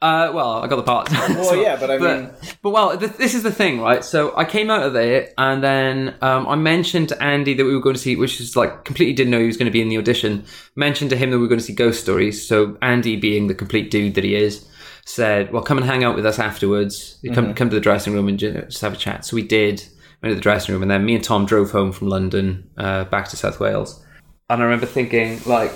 Uh, 0.00 0.30
well, 0.32 0.62
I 0.62 0.68
got 0.68 0.76
the 0.76 0.84
part. 0.84 1.10
Well, 1.10 1.56
yeah, 1.62 1.74
but 1.74 1.90
I 1.90 1.98
mean, 1.98 2.30
But 2.62 2.70
well, 2.70 2.96
th- 2.96 3.14
this 3.14 3.34
is 3.34 3.42
the 3.42 3.50
thing, 3.50 3.80
right? 3.80 4.04
So 4.04 4.36
I 4.36 4.44
came 4.44 4.70
out 4.70 4.82
of 4.82 4.94
it, 4.94 5.34
and 5.36 5.62
then 5.62 6.14
um, 6.22 6.46
I 6.46 6.54
mentioned 6.54 7.08
to 7.08 7.20
Andy 7.20 7.54
that 7.54 7.64
we 7.64 7.74
were 7.74 7.80
going 7.80 7.96
to 7.96 8.00
see, 8.00 8.14
which 8.14 8.40
is 8.40 8.54
like 8.54 8.84
completely 8.84 9.12
didn't 9.12 9.32
know 9.32 9.40
he 9.40 9.46
was 9.46 9.56
going 9.56 9.66
to 9.66 9.72
be 9.72 9.82
in 9.82 9.88
the 9.88 9.98
audition. 9.98 10.44
Mentioned 10.76 11.10
to 11.10 11.16
him 11.16 11.30
that 11.30 11.38
we 11.38 11.42
were 11.42 11.48
going 11.48 11.58
to 11.58 11.64
see 11.64 11.74
Ghost 11.74 12.00
Stories. 12.00 12.46
So 12.46 12.78
Andy, 12.80 13.16
being 13.16 13.48
the 13.48 13.56
complete 13.56 13.90
dude 13.90 14.14
that 14.14 14.22
he 14.22 14.36
is, 14.36 14.68
said, 15.04 15.52
"Well, 15.52 15.62
come 15.62 15.78
and 15.78 15.86
hang 15.86 16.04
out 16.04 16.14
with 16.14 16.26
us 16.26 16.38
afterwards. 16.38 17.18
You 17.22 17.32
come 17.32 17.52
come 17.54 17.68
to 17.68 17.74
the 17.74 17.80
dressing 17.80 18.12
room 18.12 18.28
and 18.28 18.38
just 18.38 18.80
have 18.80 18.92
a 18.92 18.96
chat." 18.96 19.24
So 19.24 19.34
we 19.34 19.42
did. 19.42 19.84
Went 20.22 20.32
to 20.32 20.34
the 20.36 20.40
dressing 20.40 20.72
room, 20.74 20.82
and 20.82 20.90
then 20.90 21.04
me 21.04 21.14
and 21.16 21.22
Tom 21.24 21.44
drove 21.44 21.70
home 21.72 21.90
from 21.92 22.08
London 22.08 22.68
uh, 22.76 23.04
back 23.04 23.28
to 23.28 23.36
South 23.36 23.60
Wales. 23.60 24.04
And 24.50 24.60
I 24.60 24.64
remember 24.64 24.86
thinking, 24.86 25.40
like, 25.46 25.72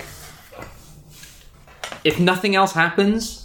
if 2.04 2.18
nothing 2.18 2.56
else 2.56 2.72
happens, 2.72 3.41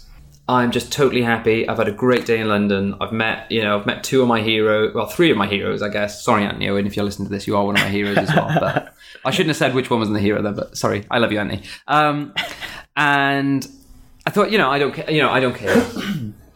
I'm 0.50 0.72
just 0.72 0.94
totally 0.94 1.24
happy. 1.24 1.68
I've 1.68 1.78
had 1.78 1.90
a 1.90 1.94
great 1.94 2.26
day 2.26 2.40
in 2.40 2.48
London. 2.48 2.96
I've 3.02 3.12
met, 3.12 3.52
you 3.52 3.62
know, 3.62 3.78
I've 3.78 3.86
met 3.86 4.04
two 4.04 4.22
of 4.22 4.30
my 4.30 4.42
heroes. 4.42 4.94
Well, 4.94 5.06
three 5.06 5.30
of 5.30 5.36
my 5.36 5.46
heroes, 5.46 5.82
I 5.82 5.90
guess. 5.90 6.24
Sorry, 6.24 6.46
Anthony 6.46 6.70
Owen, 6.70 6.88
if 6.88 6.96
you're 6.96 7.04
listening 7.04 7.28
to 7.28 7.34
this, 7.34 7.48
you 7.48 7.58
are 7.58 7.66
one 7.66 7.76
of 7.76 7.82
my 7.82 7.90
heroes 7.90 8.18
as 8.18 8.30
well. 8.34 8.48
But 8.60 8.94
I 9.26 9.32
shouldn't 9.32 9.50
have 9.50 9.58
said 9.58 9.76
which 9.76 9.90
one 9.90 10.00
was 10.00 10.10
the 10.10 10.20
hero 10.20 10.42
there. 10.42 10.54
But 10.54 10.78
sorry, 10.78 11.06
I 11.12 11.18
love 11.18 11.34
you, 11.34 11.40
Anthony. 11.40 11.64
Um, 11.88 12.34
and 12.96 13.68
I 14.26 14.30
thought, 14.30 14.52
you 14.52 14.58
know, 14.58 14.70
I 14.70 14.80
don't 14.80 14.94
care. 14.94 15.12
You 15.12 15.22
know, 15.22 15.30
I 15.30 15.42
don't 15.42 15.56
care. 15.56 15.86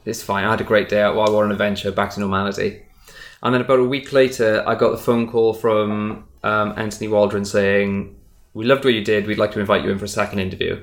it's 0.05 0.23
fine. 0.23 0.45
I 0.45 0.51
had 0.51 0.61
a 0.61 0.65
great 0.65 0.87
day 0.87 1.01
out 1.01 1.15
while 1.15 1.35
we're 1.35 1.43
on 1.43 1.51
adventure, 1.51 1.91
back 1.91 2.11
to 2.11 2.21
normality. 2.21 2.83
And 3.43 3.53
then 3.53 3.61
about 3.61 3.79
a 3.79 3.83
week 3.83 4.13
later, 4.13 4.63
I 4.65 4.75
got 4.75 4.91
the 4.91 4.97
phone 4.97 5.29
call 5.29 5.53
from 5.53 6.29
um, 6.43 6.73
Anthony 6.77 7.09
Waldron 7.09 7.43
saying, 7.43 8.15
"We 8.53 8.63
loved 8.63 8.85
what 8.85 8.93
you 8.93 9.03
did. 9.03 9.27
We'd 9.27 9.37
like 9.37 9.51
to 9.51 9.59
invite 9.59 9.83
you 9.83 9.91
in 9.91 9.99
for 9.99 10.05
a 10.05 10.09
second 10.09 10.39
interview." 10.39 10.81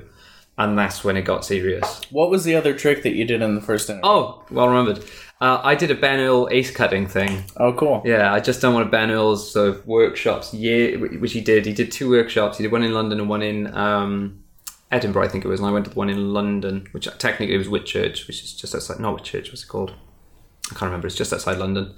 And 0.59 0.77
that's 0.77 1.05
when 1.05 1.15
it 1.15 1.21
got 1.21 1.45
serious. 1.45 2.01
what 2.11 2.29
was 2.29 2.43
the 2.43 2.53
other 2.53 2.73
trick 2.73 3.01
that 3.03 3.13
you 3.13 3.23
did 3.23 3.41
in 3.41 3.55
the 3.55 3.61
first 3.61 3.89
interview? 3.89 4.09
Oh, 4.09 4.43
well 4.51 4.67
remembered. 4.67 5.03
Uh, 5.39 5.61
I 5.63 5.73
did 5.73 5.89
a 5.89 5.95
Ben 5.95 6.19
Earl 6.19 6.49
ace 6.51 6.69
cutting 6.69 7.07
thing. 7.07 7.45
Oh, 7.55 7.71
cool. 7.71 8.01
Yeah, 8.03 8.33
I 8.33 8.41
just 8.41 8.61
done 8.61 8.73
one 8.73 8.83
of 8.83 8.91
Ben 8.91 9.09
Earl's 9.09 9.53
sort 9.53 9.69
of 9.69 9.87
workshops. 9.87 10.53
Yeah, 10.53 10.97
which 10.97 11.31
he 11.31 11.39
did. 11.39 11.65
He 11.65 11.71
did 11.73 11.93
two 11.93 12.09
workshops. 12.09 12.57
He 12.57 12.63
did 12.63 12.73
one 12.73 12.83
in 12.83 12.93
London 12.93 13.21
and 13.21 13.29
one 13.29 13.41
in 13.41 13.73
um, 13.73 14.43
Edinburgh, 14.91 15.23
I 15.23 15.27
think 15.29 15.45
it 15.45 15.47
was. 15.47 15.61
And 15.61 15.69
I 15.69 15.71
went 15.71 15.85
to 15.85 15.91
the 15.91 15.97
one 15.97 16.09
in 16.09 16.33
London, 16.33 16.87
which 16.91 17.07
technically 17.19 17.57
was 17.57 17.69
Whitchurch, 17.69 18.27
which 18.27 18.43
is 18.43 18.53
just 18.53 18.75
outside. 18.75 18.99
Not 18.99 19.17
Whitchurch. 19.17 19.47
What's 19.47 19.63
it 19.63 19.67
called? 19.67 19.93
I 20.71 20.75
can't 20.75 20.83
remember. 20.83 21.07
It's 21.07 21.15
just 21.15 21.31
outside 21.31 21.57
London. 21.57 21.95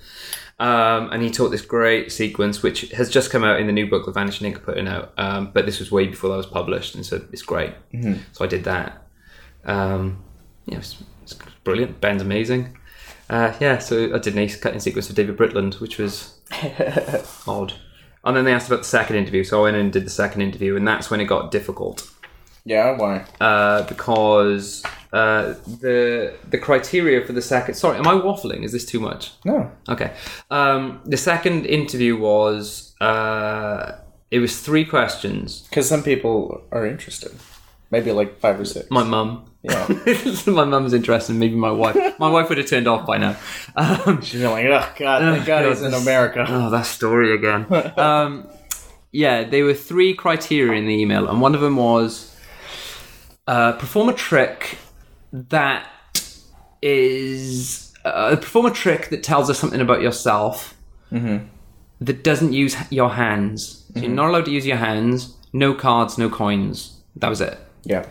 Um, 0.62 1.12
and 1.12 1.24
he 1.24 1.32
taught 1.32 1.50
this 1.50 1.64
great 1.64 2.12
sequence, 2.12 2.62
which 2.62 2.82
has 2.92 3.10
just 3.10 3.32
come 3.32 3.44
out 3.44 3.60
in 3.60 3.66
the 3.66 3.74
new 3.74 3.90
book 3.90 4.06
The 4.06 4.12
Vanishing 4.12 4.54
Inc 4.54 4.62
putting 4.62 4.88
out. 4.88 5.12
Um, 5.18 5.50
but 5.52 5.66
this 5.66 5.80
was 5.80 5.92
way 5.92 6.06
before 6.06 6.30
that 6.30 6.38
was 6.38 6.46
published, 6.46 6.94
and 6.94 7.04
so 7.04 7.20
it's 7.32 7.42
great. 7.42 7.74
So 8.34 8.46
I 8.46 8.48
did 8.48 8.64
that. 8.66 9.02
Um, 9.66 10.24
yeah, 10.68 10.78
it's, 10.78 11.02
it's 11.24 11.34
brilliant. 11.64 12.00
Ben's 12.00 12.22
amazing. 12.22 12.78
Uh, 13.28 13.56
yeah, 13.60 13.80
so 13.80 14.14
I 14.14 14.20
did 14.20 14.34
an 14.34 14.40
ace 14.40 14.56
cutting 14.56 14.80
sequence 14.80 15.08
with 15.08 15.18
David 15.18 15.36
Britland, 15.36 15.80
which 15.80 15.98
was 15.98 16.38
odd. 17.48 17.74
And 18.24 18.38
then 18.38 18.46
they 18.46 18.54
asked 18.54 18.68
about 18.68 18.82
the 18.82 18.88
second 18.88 19.16
interview, 19.16 19.44
so 19.44 19.62
I 19.62 19.64
went 19.64 19.78
in 19.78 19.86
and 19.86 19.94
did 19.94 20.06
the 20.06 20.12
second 20.12 20.42
interview, 20.42 20.76
and 20.76 20.88
that's 20.88 21.10
when 21.10 21.20
it 21.20 21.26
got 21.26 21.50
difficult 21.50 22.08
Yeah, 22.66 22.98
why? 22.98 23.26
uh, 23.40 23.84
because 23.84 24.84
uh, 25.14 25.56
the 25.80 26.36
the 26.50 26.58
criteria 26.58 27.26
for 27.26 27.34
the 27.34 27.42
second. 27.42 27.76
Sorry, 27.76 27.98
am 27.98 28.08
I 28.08 28.14
waffling? 28.14 28.64
Is 28.64 28.72
this 28.72 28.86
too 28.86 29.00
much? 29.00 29.32
No. 29.46 29.72
Okay. 29.90 30.14
Um, 30.50 31.02
the 31.06 31.18
second 31.18 31.66
interview 31.66 32.18
was 32.18 32.96
uh, 33.02 33.94
it 34.30 34.40
was 34.40 34.60
three 34.62 34.86
questions. 34.86 35.62
Because 35.70 35.88
some 35.90 36.04
people 36.04 36.64
are 36.72 36.86
interested. 36.86 37.32
Maybe 37.92 38.14
like 38.14 38.40
five 38.40 38.60
or 38.60 38.66
six. 38.66 38.90
My 38.90 39.04
mum. 39.04 39.46
Yeah. 39.64 39.86
my 40.48 40.64
mum's 40.64 40.94
interested. 40.94 41.36
Maybe 41.36 41.56
my 41.56 41.72
wife. 41.72 42.18
My 42.18 42.30
wife 42.30 42.48
would 42.48 42.58
have 42.58 42.68
turned 42.68 42.88
off 42.88 43.06
by 43.06 43.18
now. 43.18 43.36
Um, 43.76 44.22
She's 44.22 44.42
like, 44.42 44.66
oh, 44.66 44.90
God, 44.98 45.36
thank 45.36 45.46
God 45.46 45.66
he's 45.66 45.82
in 45.82 45.94
America. 45.94 46.46
Oh, 46.48 46.70
that 46.70 46.86
story 46.86 47.36
again. 47.36 47.66
um, 48.00 48.48
yeah, 49.12 49.44
there 49.44 49.66
were 49.66 49.74
three 49.74 50.14
criteria 50.14 50.80
in 50.80 50.88
the 50.88 50.94
email, 50.94 51.28
and 51.28 51.42
one 51.42 51.54
of 51.54 51.60
them 51.60 51.76
was 51.76 52.31
uh, 53.48 53.74
perform 53.74 54.10
a 54.10 54.14
trick 54.14 54.78
that 55.34 55.88
is 56.82 57.94
uh, 58.06 58.36
perform 58.36 58.66
a 58.66 58.72
trick 58.72 59.10
that 59.10 59.24
tells 59.24 59.50
us 59.50 59.60
something 59.60 59.82
about 59.82 60.02
yourself 60.02 60.76
that 62.00 62.24
doesn't 62.24 62.54
use 62.54 62.76
your 62.90 63.10
hands. 63.12 63.86
So 63.94 64.00
you're 64.02 64.10
not 64.12 64.30
allowed 64.30 64.46
to 64.46 64.52
use 64.52 64.66
your 64.66 64.78
hands. 64.78 65.36
No 65.54 65.74
cards, 65.74 66.18
no 66.18 66.30
coins. 66.30 66.98
That 67.18 67.30
was 67.30 67.42
it. 67.42 67.60
Yeah. 67.84 68.06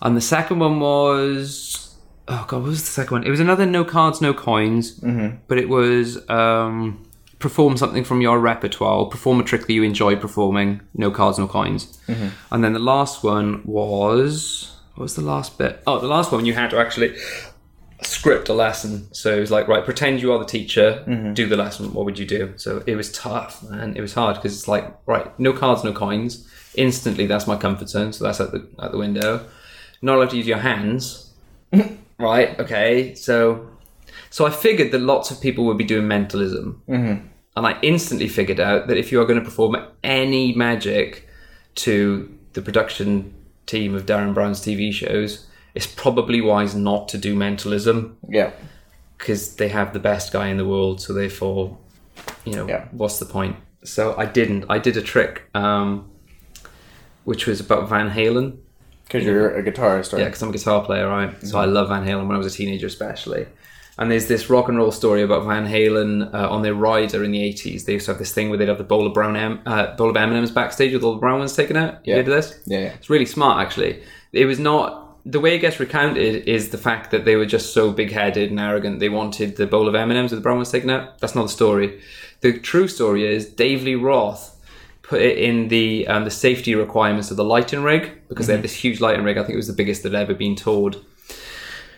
And 0.00 0.16
the 0.16 0.20
second 0.20 0.60
one 0.60 0.78
was 0.80 1.80
oh 2.28 2.44
god, 2.48 2.62
what 2.62 2.68
was 2.68 2.80
the 2.82 2.86
second 2.90 3.12
one? 3.16 3.24
It 3.26 3.30
was 3.30 3.40
another 3.40 3.66
no 3.66 3.84
cards, 3.84 4.20
no 4.20 4.32
coins, 4.32 5.00
but 5.48 5.58
it 5.58 5.68
was 5.68 6.26
um, 6.30 7.04
perform 7.38 7.76
something 7.76 8.04
from 8.04 8.20
your 8.22 8.38
repertoire, 8.38 9.06
perform 9.06 9.40
a 9.40 9.44
trick 9.44 9.66
that 9.66 9.72
you 9.72 9.82
enjoy 9.82 10.16
performing, 10.16 10.80
no 10.94 11.10
cards, 11.10 11.38
no 11.38 11.46
coins. 11.48 11.98
And 12.50 12.64
then 12.64 12.72
the 12.72 12.78
last 12.78 13.22
one 13.24 13.62
was 13.64 14.73
what 14.94 15.02
was 15.02 15.16
the 15.16 15.22
last 15.22 15.58
bit? 15.58 15.82
Oh, 15.86 15.98
the 15.98 16.06
last 16.06 16.30
one 16.30 16.46
you 16.46 16.54
had 16.54 16.70
to 16.70 16.78
actually 16.78 17.16
script 18.02 18.48
a 18.48 18.54
lesson. 18.54 19.12
So 19.12 19.36
it 19.36 19.40
was 19.40 19.50
like, 19.50 19.68
right, 19.68 19.84
pretend 19.84 20.20
you 20.20 20.32
are 20.32 20.38
the 20.38 20.44
teacher, 20.44 21.02
do 21.34 21.46
the 21.46 21.56
lesson. 21.56 21.92
What 21.92 22.04
would 22.04 22.18
you 22.18 22.26
do? 22.26 22.54
So 22.56 22.82
it 22.86 22.96
was 22.96 23.10
tough, 23.12 23.62
man. 23.62 23.96
It 23.96 24.00
was 24.00 24.14
hard 24.14 24.36
because 24.36 24.54
it's 24.54 24.68
like, 24.68 24.94
right, 25.06 25.38
no 25.38 25.52
cards, 25.52 25.84
no 25.84 25.92
coins. 25.92 26.48
Instantly, 26.76 27.26
that's 27.26 27.46
my 27.46 27.56
comfort 27.56 27.88
zone. 27.88 28.12
So 28.12 28.24
that's 28.24 28.40
at 28.40 28.52
the 28.52 28.68
at 28.80 28.92
the 28.92 28.98
window. 28.98 29.46
Not 30.02 30.16
allowed 30.16 30.30
to 30.30 30.36
use 30.36 30.46
your 30.46 30.58
hands. 30.58 31.32
right. 32.18 32.58
Okay. 32.58 33.14
So, 33.14 33.68
so 34.30 34.44
I 34.46 34.50
figured 34.50 34.92
that 34.92 34.98
lots 35.00 35.30
of 35.30 35.40
people 35.40 35.64
would 35.66 35.78
be 35.78 35.84
doing 35.84 36.08
mentalism, 36.08 36.82
mm-hmm. 36.88 37.26
and 37.56 37.66
I 37.66 37.78
instantly 37.82 38.28
figured 38.28 38.60
out 38.60 38.88
that 38.88 38.96
if 38.96 39.12
you 39.12 39.20
are 39.20 39.24
going 39.24 39.38
to 39.38 39.44
perform 39.44 39.76
any 40.02 40.54
magic 40.54 41.28
to 41.76 42.36
the 42.52 42.62
production 42.62 43.34
team 43.66 43.94
of 43.94 44.06
Derren 44.06 44.34
Brown's 44.34 44.60
TV 44.60 44.92
shows, 44.92 45.46
it's 45.74 45.86
probably 45.86 46.40
wise 46.40 46.74
not 46.74 47.08
to 47.08 47.18
do 47.18 47.34
mentalism 47.34 48.16
Yeah. 48.28 48.50
because 49.18 49.56
they 49.56 49.68
have 49.68 49.92
the 49.92 49.98
best 49.98 50.32
guy 50.32 50.48
in 50.48 50.56
the 50.56 50.64
world. 50.66 51.00
So 51.00 51.12
therefore, 51.12 51.76
you 52.44 52.54
know, 52.54 52.68
Yeah. 52.68 52.84
what's 52.92 53.18
the 53.18 53.26
point? 53.26 53.56
So 53.84 54.14
I 54.16 54.26
didn't. 54.26 54.64
I 54.68 54.78
did 54.78 54.96
a 54.96 55.02
trick, 55.02 55.42
um, 55.54 56.06
which 57.24 57.46
was 57.46 57.60
about 57.60 57.88
Van 57.88 58.10
Halen. 58.10 58.56
Because 59.04 59.24
you're 59.24 59.54
a 59.54 59.62
guitarist, 59.62 60.12
right? 60.12 60.20
Yeah, 60.20 60.24
because 60.26 60.42
I'm 60.42 60.48
a 60.48 60.52
guitar 60.52 60.82
player, 60.84 61.06
right? 61.08 61.30
So 61.46 61.58
I 61.58 61.66
love 61.66 61.88
Van 61.88 62.06
Halen 62.06 62.26
when 62.26 62.34
I 62.34 62.38
was 62.38 62.46
a 62.46 62.56
teenager, 62.56 62.86
especially. 62.86 63.46
And 63.96 64.10
there's 64.10 64.26
this 64.26 64.50
rock 64.50 64.68
and 64.68 64.76
roll 64.76 64.90
story 64.90 65.22
about 65.22 65.44
Van 65.44 65.66
Halen 65.66 66.34
uh, 66.34 66.50
on 66.50 66.62
their 66.62 66.74
rider 66.74 67.22
in 67.22 67.30
the 67.30 67.38
80s. 67.52 67.84
They 67.84 67.92
used 67.92 68.06
to 68.06 68.12
have 68.12 68.18
this 68.18 68.32
thing 68.32 68.48
where 68.48 68.58
they'd 68.58 68.68
have 68.68 68.78
the 68.78 68.84
bowl 68.84 69.06
of 69.06 69.14
brown 69.14 69.36
M- 69.36 69.60
uh, 69.66 69.94
bowl 69.94 70.10
of 70.10 70.16
M&Ms 70.16 70.50
backstage 70.50 70.92
with 70.92 71.04
all 71.04 71.14
the 71.14 71.20
brown 71.20 71.38
ones 71.38 71.54
taken 71.54 71.76
out. 71.76 71.98
Yeah. 72.04 72.16
You 72.16 72.22
heard 72.22 72.28
of 72.28 72.34
this? 72.34 72.60
Yeah, 72.66 72.78
yeah. 72.80 72.92
It's 72.94 73.08
really 73.08 73.26
smart, 73.26 73.64
actually. 73.64 74.02
It 74.32 74.46
was 74.46 74.58
not 74.58 75.02
the 75.24 75.40
way 75.40 75.54
it 75.54 75.60
gets 75.60 75.78
recounted 75.78 76.48
is 76.48 76.70
the 76.70 76.78
fact 76.78 77.10
that 77.12 77.24
they 77.24 77.36
were 77.36 77.46
just 77.46 77.72
so 77.72 77.92
big-headed 77.92 78.50
and 78.50 78.60
arrogant. 78.60 78.98
They 79.00 79.08
wanted 79.08 79.56
the 79.56 79.66
bowl 79.66 79.88
of 79.88 79.94
M&Ms 79.94 80.32
with 80.32 80.40
the 80.40 80.42
brown 80.42 80.56
ones 80.56 80.72
taken 80.72 80.90
out. 80.90 81.18
That's 81.20 81.34
not 81.34 81.44
the 81.44 81.48
story. 81.48 82.00
The 82.40 82.58
true 82.58 82.88
story 82.88 83.24
is 83.26 83.46
Dave 83.46 83.84
Lee 83.84 83.94
Roth 83.94 84.50
put 85.04 85.20
it 85.20 85.38
in 85.38 85.68
the 85.68 86.06
um, 86.08 86.24
the 86.24 86.30
safety 86.30 86.74
requirements 86.74 87.30
of 87.30 87.36
the 87.36 87.44
lighting 87.44 87.82
rig 87.82 88.10
because 88.28 88.46
they 88.46 88.54
had 88.54 88.62
this 88.64 88.74
huge 88.74 89.00
lighting 89.00 89.22
rig. 89.24 89.36
I 89.38 89.42
think 89.42 89.52
it 89.54 89.56
was 89.56 89.66
the 89.66 89.74
biggest 89.74 90.02
that 90.02 90.12
had 90.12 90.22
ever 90.22 90.34
been 90.34 90.56
toured. 90.56 90.96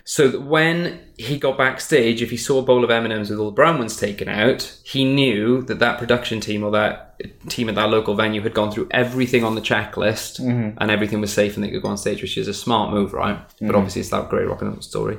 So 0.08 0.28
that 0.28 0.42
when 0.42 1.00
he 1.16 1.36
got 1.36 1.58
backstage, 1.58 2.22
if 2.22 2.30
he 2.30 2.36
saw 2.36 2.60
a 2.60 2.62
bowl 2.62 2.84
of 2.84 2.90
M 2.90 3.02
and 3.04 3.12
M's 3.12 3.28
with 3.28 3.40
all 3.40 3.46
the 3.46 3.50
brown 3.50 3.78
ones 3.78 3.96
taken 3.96 4.28
out, 4.28 4.78
he 4.84 5.04
knew 5.04 5.62
that 5.62 5.80
that 5.80 5.98
production 5.98 6.38
team 6.38 6.62
or 6.62 6.70
that 6.70 7.18
team 7.48 7.68
at 7.68 7.74
that 7.74 7.90
local 7.90 8.14
venue 8.14 8.40
had 8.40 8.54
gone 8.54 8.70
through 8.70 8.86
everything 8.92 9.42
on 9.42 9.56
the 9.56 9.60
checklist 9.60 10.38
and 10.78 10.90
everything 10.92 11.20
was 11.20 11.32
safe 11.32 11.56
and 11.56 11.64
they 11.64 11.70
could 11.70 11.82
go 11.82 11.88
on 11.88 11.96
stage, 11.98 12.22
which 12.22 12.38
is 12.38 12.46
a 12.46 12.54
smart 12.54 12.92
move, 12.92 13.12
right? 13.12 13.36
But 13.60 13.74
obviously, 13.74 14.00
it's 14.00 14.10
that 14.10 14.28
great 14.28 14.46
rock 14.46 14.62
and 14.62 14.70
roll 14.70 14.80
story. 14.80 15.18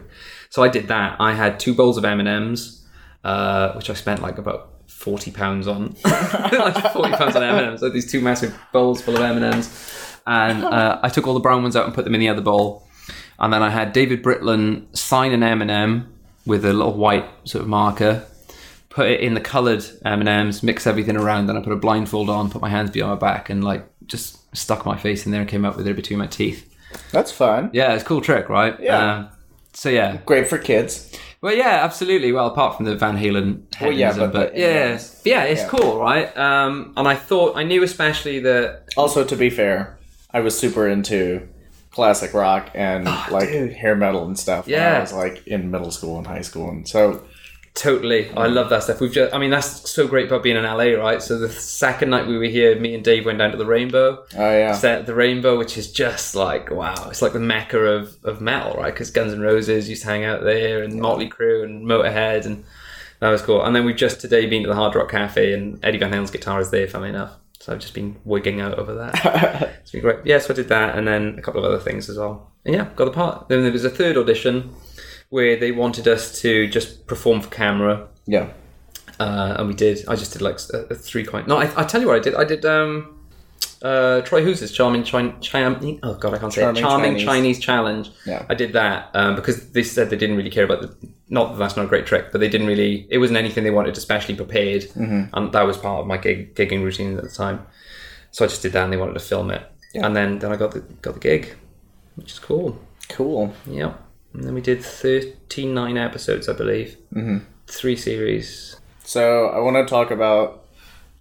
So 0.50 0.64
I 0.64 0.70
did 0.70 0.88
that. 0.88 1.18
I 1.20 1.34
had 1.34 1.60
two 1.60 1.74
bowls 1.74 1.98
of 1.98 2.06
M 2.06 2.22
and 2.22 2.30
M's, 2.30 2.88
uh, 3.26 3.74
which 3.74 3.90
I 3.90 3.94
spent 3.94 4.22
like 4.22 4.38
about 4.38 4.70
forty 4.88 5.32
pounds 5.32 5.68
on, 5.68 5.98
like 6.06 6.94
forty 6.94 7.12
pounds 7.12 7.36
on 7.36 7.44
M 7.44 7.56
and 7.56 7.68
M's. 7.72 7.82
Like 7.82 7.92
these 7.92 8.10
two 8.10 8.22
massive 8.22 8.58
bowls 8.72 9.02
full 9.02 9.18
of 9.18 9.22
M 9.22 9.36
and 9.36 9.54
M's, 9.54 10.18
and 10.26 10.64
uh, 10.78 11.02
I 11.04 11.10
took 11.10 11.28
all 11.28 11.34
the 11.34 11.42
brown 11.42 11.62
ones 11.62 11.76
out 11.76 11.84
and 11.84 11.94
put 11.94 12.06
them 12.06 12.14
in 12.14 12.22
the 12.22 12.30
other 12.30 12.42
bowl. 12.42 12.87
And 13.40 13.54
then 13.54 13.62
I 13.62 13.70
had 13.70 13.94
David 13.94 14.24
Britland 14.24 14.96
sign 14.98 15.32
an 15.32 15.44
M&M 15.44 16.12
with 16.46 16.66
a 16.66 16.74
little 16.74 16.94
white 16.94 17.26
sort 17.44 17.62
of 17.64 17.68
marker, 17.70 18.26
put 18.90 19.08
it 19.12 19.20
in 19.20 19.34
the 19.36 19.42
coloured 19.42 19.86
M&Ms, 20.06 20.64
mix 20.64 20.88
everything 20.88 21.16
around, 21.18 21.48
then 21.48 21.58
I 21.58 21.62
put 21.62 21.74
a 21.74 21.78
blindfold 21.78 22.30
on, 22.30 22.50
put 22.50 22.62
my 22.62 22.70
hands 22.70 22.90
behind 22.90 23.12
my 23.12 23.18
back, 23.20 23.50
and 23.50 23.64
like 23.64 23.86
just 24.08 24.56
stuck 24.56 24.86
my 24.86 24.98
face 24.98 25.26
in 25.26 25.32
there 25.32 25.42
and 25.42 25.50
came 25.50 25.66
up 25.66 25.78
with 25.78 25.88
it 25.88 25.96
between 25.96 26.18
my 26.20 26.28
teeth. 26.28 26.74
That's 27.12 27.32
fun. 27.32 27.70
Yeah, 27.74 27.94
it's 27.94 28.04
a 28.04 28.06
cool 28.06 28.22
trick, 28.22 28.50
right? 28.50 28.80
Yeah. 28.80 29.14
Um, 29.16 29.30
so 29.74 29.90
yeah, 29.90 30.18
Great 30.26 30.48
for 30.48 30.58
kids. 30.58 31.14
well, 31.42 31.54
yeah, 31.54 31.84
absolutely. 31.84 32.32
Well, 32.32 32.48
apart 32.48 32.78
from 32.78 32.86
the 32.86 32.96
Van 32.96 33.16
Halen, 33.18 33.62
Well, 33.80 33.92
yeah, 33.92 34.08
hedonism, 34.14 34.32
but- 34.32 34.52
but- 34.54 34.58
yeah, 34.58 34.68
yeah. 34.68 35.00
yeah, 35.26 35.44
it's 35.44 35.62
Yeah. 35.62 35.68
cool, 35.68 36.00
right? 36.00 36.36
Um, 36.36 36.94
and 36.98 37.08
I 37.08 37.14
thought 37.16 37.56
I 37.58 37.64
knew 37.64 37.84
especially 37.84 38.40
that 38.40 38.86
Also, 38.98 39.24
to 39.26 39.36
be 39.36 39.50
fair, 39.52 39.98
I 40.34 40.40
was 40.40 40.58
super 40.58 40.88
into 40.88 41.48
classic 41.98 42.32
rock 42.32 42.70
and 42.76 43.08
ah, 43.08 43.28
like 43.32 43.50
dude. 43.50 43.74
hair 43.74 43.96
metal 43.96 44.24
and 44.28 44.38
stuff 44.38 44.68
Yeah. 44.68 44.98
I 44.98 45.00
was 45.00 45.14
like 45.14 45.48
in 45.48 45.72
middle 45.72 45.90
school 45.90 46.20
and 46.20 46.28
high 46.28 46.44
school. 46.44 46.70
And 46.70 46.88
so, 46.88 47.24
Totally, 47.74 48.32
I 48.32 48.48
love 48.48 48.70
that 48.72 48.82
stuff. 48.82 49.00
We've 49.00 49.12
just, 49.12 49.36
I 49.36 49.38
mean, 49.38 49.52
that's 49.52 49.88
so 49.88 50.08
great 50.08 50.26
about 50.26 50.42
being 50.42 50.58
in 50.58 50.64
LA, 50.64 51.00
right? 51.00 51.22
So 51.22 51.38
the 51.38 51.50
second 51.50 52.10
night 52.10 52.26
we 52.26 52.36
were 52.36 52.46
here, 52.46 52.80
me 52.80 52.96
and 52.96 53.04
Dave 53.04 53.24
went 53.24 53.38
down 53.38 53.52
to 53.52 53.58
the 53.58 53.68
Rainbow, 53.68 54.26
oh 54.36 54.52
yeah. 54.52 54.74
set 54.74 55.06
the 55.06 55.14
Rainbow, 55.14 55.60
which 55.60 55.78
is 55.78 55.92
just 55.92 56.34
like 56.34 56.72
wow, 56.72 56.96
it's 57.10 57.22
like 57.22 57.34
the 57.34 57.40
mecca 57.40 57.78
of, 57.78 58.18
of 58.24 58.42
metal, 58.42 58.74
right? 58.82 58.92
Because 58.92 59.12
Guns 59.12 59.32
N' 59.32 59.42
Roses 59.42 59.88
used 59.88 60.02
to 60.02 60.08
hang 60.08 60.24
out 60.24 60.42
there, 60.42 60.82
and 60.82 61.00
Motley 61.00 61.30
Crue 61.30 61.64
and 61.64 61.86
Motorhead, 61.86 62.48
and 62.48 62.66
that 63.20 63.30
was 63.30 63.44
cool. 63.44 63.64
And 63.64 63.76
then 63.76 63.86
we've 63.86 63.96
just 63.96 64.22
today 64.22 64.48
been 64.48 64.64
to 64.64 64.70
the 64.70 64.76
Hard 64.76 64.96
Rock 64.96 65.12
Cafe, 65.12 65.54
and 65.54 65.80
Eddie 65.86 66.00
Van 66.00 66.12
Halen's 66.12 66.32
guitar 66.32 66.60
is 66.60 66.72
there, 66.72 66.88
funnily 66.88 67.10
enough. 67.10 67.34
So 67.68 67.74
I've 67.74 67.80
just 67.80 67.94
been 67.94 68.16
wigging 68.24 68.62
out 68.62 68.80
over 68.80 68.96
that. 68.96 69.76
it's 69.82 69.92
been 69.92 70.00
great. 70.00 70.20
Yeah, 70.24 70.38
so 70.38 70.54
I 70.54 70.56
did 70.56 70.70
that, 70.70 70.98
and 70.98 71.06
then 71.06 71.36
a 71.38 71.42
couple 71.42 71.60
of 71.60 71.70
other 71.70 71.84
things 71.84 72.10
as 72.10 72.18
well. 72.18 72.50
And 72.64 72.74
yeah, 72.74 72.88
got 72.96 73.04
the 73.04 73.12
part. 73.12 73.50
Then 73.50 73.64
there 73.64 73.74
was 73.74 73.84
a 73.84 73.90
third 73.90 74.16
audition 74.16 74.74
where 75.28 75.60
they 75.60 75.74
wanted 75.74 76.08
us 76.08 76.40
to 76.44 76.70
just 76.70 77.08
perform 77.08 77.42
for 77.42 77.50
camera 77.50 78.08
yeah. 78.26 78.48
uh, 79.20 79.56
and 79.60 79.68
we 79.68 79.74
did. 79.74 80.06
I 80.08 80.16
just 80.16 80.32
did 80.32 80.42
like 80.42 80.60
a, 80.74 80.94
a 80.94 80.96
three 80.96 81.26
coin. 81.26 81.44
No, 81.46 81.58
I, 81.58 81.70
I 81.76 81.84
tell 81.84 82.00
you 82.00 82.08
what 82.08 82.16
I 82.16 82.20
did. 82.20 82.36
I 82.36 82.46
did 82.46 82.64
um, 82.64 83.17
uh, 83.82 84.22
Troy 84.22 84.44
Hooser's 84.44 84.72
charming 84.72 85.04
Chin- 85.04 85.40
Cham- 85.42 86.00
Oh 86.04 86.16
god, 86.16 86.34
I 86.34 86.38
can't 86.38 86.52
say 86.54 86.62
Charming 86.62 86.78
it. 86.78 86.82
Charming 86.88 87.12
Chinese. 87.14 87.26
Chinese, 87.26 87.60
challenge. 87.60 88.12
Yeah. 88.26 88.46
I 88.50 88.56
did 88.56 88.74
that 88.74 89.10
um, 89.14 89.36
because 89.36 89.70
they 89.72 89.84
said 89.84 90.10
they 90.10 90.18
didn't 90.18 90.38
really 90.38 90.50
care 90.50 90.64
about 90.66 90.82
the. 90.82 90.96
Not 91.30 91.52
that 91.54 91.58
that's 91.60 91.76
not 91.76 91.86
a 91.86 91.88
great 91.90 92.06
trick, 92.06 92.32
but 92.32 92.40
they 92.40 92.48
didn't 92.50 92.68
really. 92.68 93.06
It 93.10 93.18
wasn't 93.18 93.38
anything 93.38 93.64
they 93.64 93.72
wanted 93.72 93.98
especially 93.98 94.36
prepared, 94.36 94.84
Mm-hmm. 94.84 95.36
and 95.36 95.52
that 95.52 95.64
was 95.68 95.78
part 95.78 96.00
of 96.02 96.08
my 96.08 96.18
gig, 96.18 96.56
gigging 96.56 96.84
routine 96.84 97.18
at 97.18 97.24
the 97.24 97.30
time. 97.30 97.66
So 98.32 98.46
I 98.46 98.48
just 98.48 98.62
did 98.62 98.72
that, 98.74 98.84
and 98.84 98.94
they 98.94 98.98
wanted 98.98 99.14
to 99.16 99.20
film 99.20 99.52
it, 99.52 99.64
Yeah. 99.94 100.06
and 100.06 100.16
then 100.16 100.40
then 100.40 100.52
I 100.52 100.56
got 100.56 100.72
the 100.72 100.80
got 101.02 101.14
the 101.16 101.20
gig, 101.20 101.54
which 102.16 102.32
is 102.32 102.40
cool. 102.40 102.80
Cool. 103.10 103.54
Yep. 103.68 104.00
And 104.34 104.44
then 104.44 104.54
we 104.54 104.62
did 104.62 104.84
thirty 104.84 105.66
nine 105.66 105.98
episodes, 105.98 106.48
I 106.50 106.54
believe. 106.54 106.98
Mm-hmm. 107.14 107.40
Three 107.68 107.96
series. 107.96 108.76
So 109.04 109.48
I 109.48 109.60
want 109.60 109.76
to 109.78 109.86
talk 109.86 110.12
about 110.12 110.64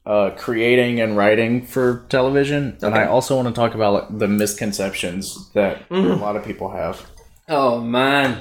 uh, 0.07 0.31
creating 0.37 1.01
and 1.01 1.17
writing 1.17 1.67
for 1.67 2.07
television, 2.09 2.79
and 2.81 2.95
I 2.95 3.07
also 3.07 3.35
want 3.37 3.49
to 3.49 3.55
talk 3.55 3.75
about 3.75 3.93
like, 3.93 4.19
the 4.19 4.29
misconceptions 4.29 5.51
that 5.53 5.83
a 5.91 5.97
lot 5.97 6.37
of 6.37 6.45
people 6.45 6.71
have. 6.71 7.05
Oh 7.49 7.81
man. 7.81 8.41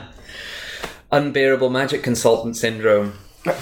Unbearable 1.11 1.69
magic 1.69 2.03
consultant 2.03 2.57
syndrome. 2.57 3.13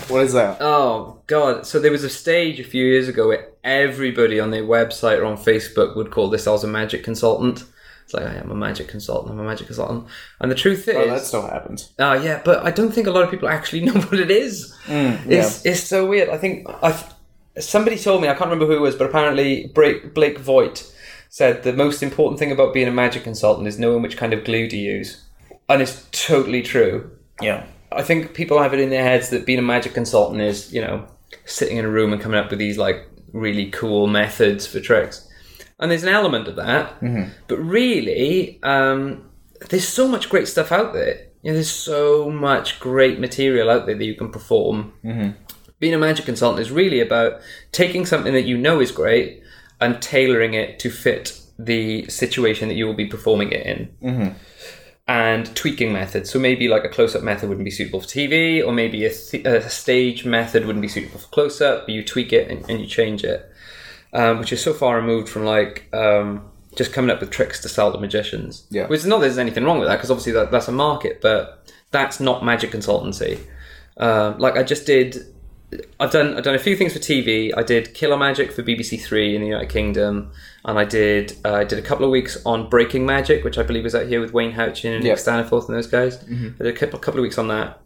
What 0.07 0.23
is 0.23 0.33
that? 0.33 0.57
Oh 0.61 1.21
god. 1.27 1.65
So 1.67 1.79
there 1.79 1.91
was 1.91 2.03
a 2.03 2.09
stage 2.09 2.59
a 2.59 2.63
few 2.63 2.85
years 2.85 3.07
ago 3.07 3.27
where 3.27 3.49
everybody 3.63 4.39
on 4.39 4.51
their 4.51 4.63
website 4.63 5.19
or 5.19 5.25
on 5.25 5.37
Facebook 5.37 5.95
would 5.95 6.09
call 6.11 6.29
themselves 6.29 6.63
a 6.63 6.67
magic 6.67 7.03
consultant. 7.03 7.65
It's 8.05 8.13
like 8.13 8.25
I 8.25 8.35
am 8.35 8.51
a 8.51 8.55
magic 8.55 8.87
consultant, 8.87 9.33
I'm 9.33 9.39
a 9.39 9.43
magic 9.43 9.67
consultant. 9.67 10.07
And 10.39 10.49
the 10.51 10.55
truth 10.55 10.87
is, 10.87 10.95
Oh, 10.95 11.07
that 11.09 11.21
still 11.21 11.47
happens. 11.47 11.91
Oh 11.99 12.13
yeah, 12.13 12.41
but 12.43 12.65
I 12.65 12.71
don't 12.71 12.91
think 12.93 13.07
a 13.07 13.11
lot 13.11 13.23
of 13.23 13.31
people 13.31 13.49
actually 13.49 13.81
know 13.85 13.93
what 13.93 14.19
it 14.19 14.31
is. 14.31 14.73
It's 14.87 15.65
it's 15.65 15.83
so 15.83 16.05
weird. 16.05 16.29
I 16.29 16.37
think 16.37 16.67
I 16.81 16.91
somebody 17.59 17.97
told 17.97 18.21
me 18.21 18.27
I 18.27 18.33
can't 18.33 18.49
remember 18.49 18.65
who 18.65 18.77
it 18.77 18.81
was, 18.81 18.95
but 18.95 19.07
apparently 19.07 19.67
Blake, 19.67 20.13
Blake 20.13 20.39
Vogt 20.39 20.91
said 21.29 21.63
the 21.63 21.73
most 21.73 22.03
important 22.03 22.39
thing 22.39 22.51
about 22.51 22.73
being 22.73 22.87
a 22.87 22.91
magic 22.91 23.23
consultant 23.23 23.67
is 23.67 23.79
knowing 23.79 24.01
which 24.01 24.17
kind 24.17 24.33
of 24.33 24.43
glue 24.43 24.69
to 24.69 24.77
use, 24.77 25.23
and 25.69 25.81
it's 25.81 26.07
totally 26.11 26.61
true. 26.61 27.11
Yeah. 27.41 27.65
I 27.91 28.01
think 28.01 28.33
people 28.33 28.61
have 28.61 28.73
it 28.73 28.79
in 28.79 28.89
their 28.89 29.03
heads 29.03 29.29
that 29.29 29.45
being 29.45 29.59
a 29.59 29.63
magic 29.63 29.93
consultant 29.93 30.41
is 30.41 30.73
you 30.73 30.81
know 30.81 31.07
sitting 31.45 31.77
in 31.77 31.85
a 31.85 31.89
room 31.89 32.13
and 32.13 32.21
coming 32.21 32.39
up 32.39 32.49
with 32.49 32.59
these 32.59 32.77
like 32.77 33.07
really 33.33 33.69
cool 33.71 34.07
methods 34.07 34.67
for 34.67 34.79
tricks, 34.79 35.27
and 35.79 35.89
there's 35.91 36.03
an 36.03 36.09
element 36.09 36.47
of 36.47 36.55
that, 36.55 36.93
but 37.47 37.57
really. 37.57 38.59
Um, 38.63 39.29
there's 39.69 39.87
so 39.87 40.07
much 40.07 40.29
great 40.29 40.47
stuff 40.47 40.71
out 40.71 40.93
there. 40.93 41.27
You 41.41 41.51
know, 41.51 41.53
there's 41.55 41.71
so 41.71 42.29
much 42.29 42.79
great 42.79 43.19
material 43.19 43.69
out 43.69 43.85
there 43.85 43.95
that 43.95 44.05
you 44.05 44.15
can 44.15 44.29
perform. 44.31 44.93
Mm-hmm. 45.03 45.31
Being 45.83 45.95
a 45.95 45.97
magic 45.97 46.23
consultant 46.23 46.61
is 46.61 46.71
really 46.71 47.01
about 47.01 47.41
taking 47.73 48.05
something 48.05 48.31
that 48.31 48.43
you 48.43 48.57
know 48.57 48.79
is 48.79 48.89
great 48.89 49.43
and 49.81 50.01
tailoring 50.01 50.53
it 50.53 50.79
to 50.79 50.89
fit 50.89 51.37
the 51.59 52.07
situation 52.07 52.69
that 52.69 52.75
you 52.75 52.85
will 52.85 52.93
be 52.93 53.05
performing 53.05 53.51
it 53.51 53.65
in. 53.65 53.93
And 55.09 55.53
tweaking 55.57 55.91
methods. 55.91 56.29
So 56.29 56.39
maybe 56.39 56.69
like 56.69 56.85
a 56.85 56.87
close-up 56.87 57.21
method 57.21 57.49
wouldn't 57.49 57.65
be 57.65 57.69
suitable 57.69 57.99
for 57.99 58.07
TV, 58.07 58.65
or 58.65 58.71
maybe 58.71 59.03
a, 59.03 59.13
th- 59.13 59.45
a 59.45 59.69
stage 59.69 60.23
method 60.23 60.65
wouldn't 60.65 60.81
be 60.81 60.87
suitable 60.87 61.19
for 61.19 61.27
close-up. 61.27 61.85
But 61.85 61.93
you 61.93 62.01
tweak 62.01 62.31
it 62.31 62.49
and, 62.49 62.69
and 62.69 62.79
you 62.79 62.87
change 62.87 63.25
it, 63.25 63.51
um, 64.13 64.39
which 64.39 64.53
is 64.53 64.63
so 64.63 64.71
far 64.71 64.95
removed 64.95 65.27
from 65.27 65.43
like 65.43 65.93
um, 65.93 66.49
just 66.77 66.93
coming 66.93 67.11
up 67.11 67.19
with 67.19 67.29
tricks 67.29 67.59
to 67.63 67.67
sell 67.67 67.91
to 67.91 67.99
magicians. 67.99 68.65
Yeah. 68.69 68.87
Which 68.87 69.01
is 69.01 69.05
not 69.05 69.17
that 69.17 69.25
there's 69.25 69.37
anything 69.37 69.65
wrong 69.65 69.79
with 69.79 69.89
that 69.89 69.97
because 69.97 70.11
obviously 70.11 70.31
that, 70.31 70.49
that's 70.49 70.69
a 70.69 70.71
market, 70.71 71.19
but 71.19 71.69
that's 71.91 72.21
not 72.21 72.45
magic 72.45 72.71
consultancy. 72.71 73.41
Um, 73.97 74.37
like 74.39 74.55
I 74.55 74.63
just 74.63 74.85
did, 74.85 75.33
I've 75.99 76.11
done 76.11 76.35
I've 76.37 76.43
done 76.43 76.55
a 76.55 76.59
few 76.59 76.75
things 76.75 76.93
for 76.93 76.99
TV. 76.99 77.51
I 77.55 77.63
did 77.63 77.93
Killer 77.93 78.17
Magic 78.17 78.51
for 78.51 78.63
BBC 78.63 79.01
Three 79.01 79.35
in 79.35 79.41
the 79.41 79.47
United 79.47 79.69
Kingdom, 79.69 80.31
and 80.65 80.77
I 80.79 80.83
did 80.85 81.35
uh, 81.45 81.53
I 81.55 81.63
did 81.63 81.79
a 81.79 81.81
couple 81.81 82.05
of 82.05 82.11
weeks 82.11 82.37
on 82.45 82.69
Breaking 82.69 83.05
Magic, 83.05 83.43
which 83.43 83.57
I 83.57 83.63
believe 83.63 83.83
was 83.83 83.95
out 83.95 84.07
here 84.07 84.19
with 84.21 84.33
Wayne 84.33 84.53
Houchin 84.53 84.95
and 84.95 85.03
Yeah. 85.03 85.11
Nick 85.13 85.19
Staniforth 85.19 85.67
and 85.67 85.75
those 85.77 85.87
guys. 85.87 86.23
I 86.23 86.63
did 86.63 86.67
a 86.67 86.73
couple, 86.73 86.99
couple 86.99 87.19
of 87.19 87.23
weeks 87.23 87.37
on 87.37 87.47
that, 87.49 87.79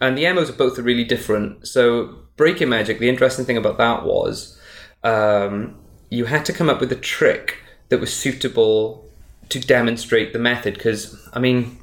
and 0.00 0.16
the 0.18 0.30
MOs 0.32 0.50
are 0.50 0.54
both 0.54 0.78
really 0.78 1.04
different. 1.04 1.66
So 1.68 2.16
Breaking 2.36 2.68
Magic, 2.68 2.98
the 2.98 3.08
interesting 3.08 3.44
thing 3.44 3.56
about 3.56 3.78
that 3.78 4.04
was 4.04 4.58
um, 5.02 5.76
you 6.10 6.24
had 6.26 6.44
to 6.46 6.52
come 6.52 6.68
up 6.68 6.80
with 6.80 6.90
a 6.92 6.96
trick 6.96 7.58
that 7.88 8.00
was 8.00 8.12
suitable 8.14 9.08
to 9.50 9.60
demonstrate 9.60 10.32
the 10.32 10.38
method. 10.38 10.74
Because 10.74 11.28
I 11.32 11.38
mean, 11.38 11.78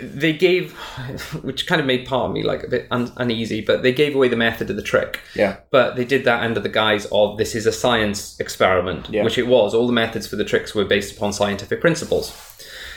they 0.00 0.32
gave, 0.32 0.72
which 1.42 1.66
kind 1.66 1.80
of 1.80 1.86
made 1.86 2.06
part 2.06 2.26
of 2.28 2.32
me 2.32 2.42
like 2.42 2.62
a 2.62 2.68
bit 2.68 2.86
un- 2.90 3.12
uneasy, 3.16 3.60
but 3.60 3.82
they 3.82 3.92
gave 3.92 4.14
away 4.14 4.28
the 4.28 4.36
method 4.36 4.70
of 4.70 4.76
the 4.76 4.82
trick. 4.82 5.20
Yeah. 5.34 5.56
But 5.70 5.96
they 5.96 6.04
did 6.04 6.24
that 6.24 6.42
under 6.42 6.60
the 6.60 6.68
guise 6.68 7.06
of 7.10 7.36
this 7.38 7.54
is 7.54 7.66
a 7.66 7.72
science 7.72 8.38
experiment, 8.38 9.08
Yeah. 9.10 9.24
which 9.24 9.38
it 9.38 9.46
was. 9.48 9.74
All 9.74 9.86
the 9.86 9.92
methods 9.92 10.26
for 10.26 10.36
the 10.36 10.44
tricks 10.44 10.74
were 10.74 10.84
based 10.84 11.16
upon 11.16 11.32
scientific 11.32 11.80
principles. 11.80 12.32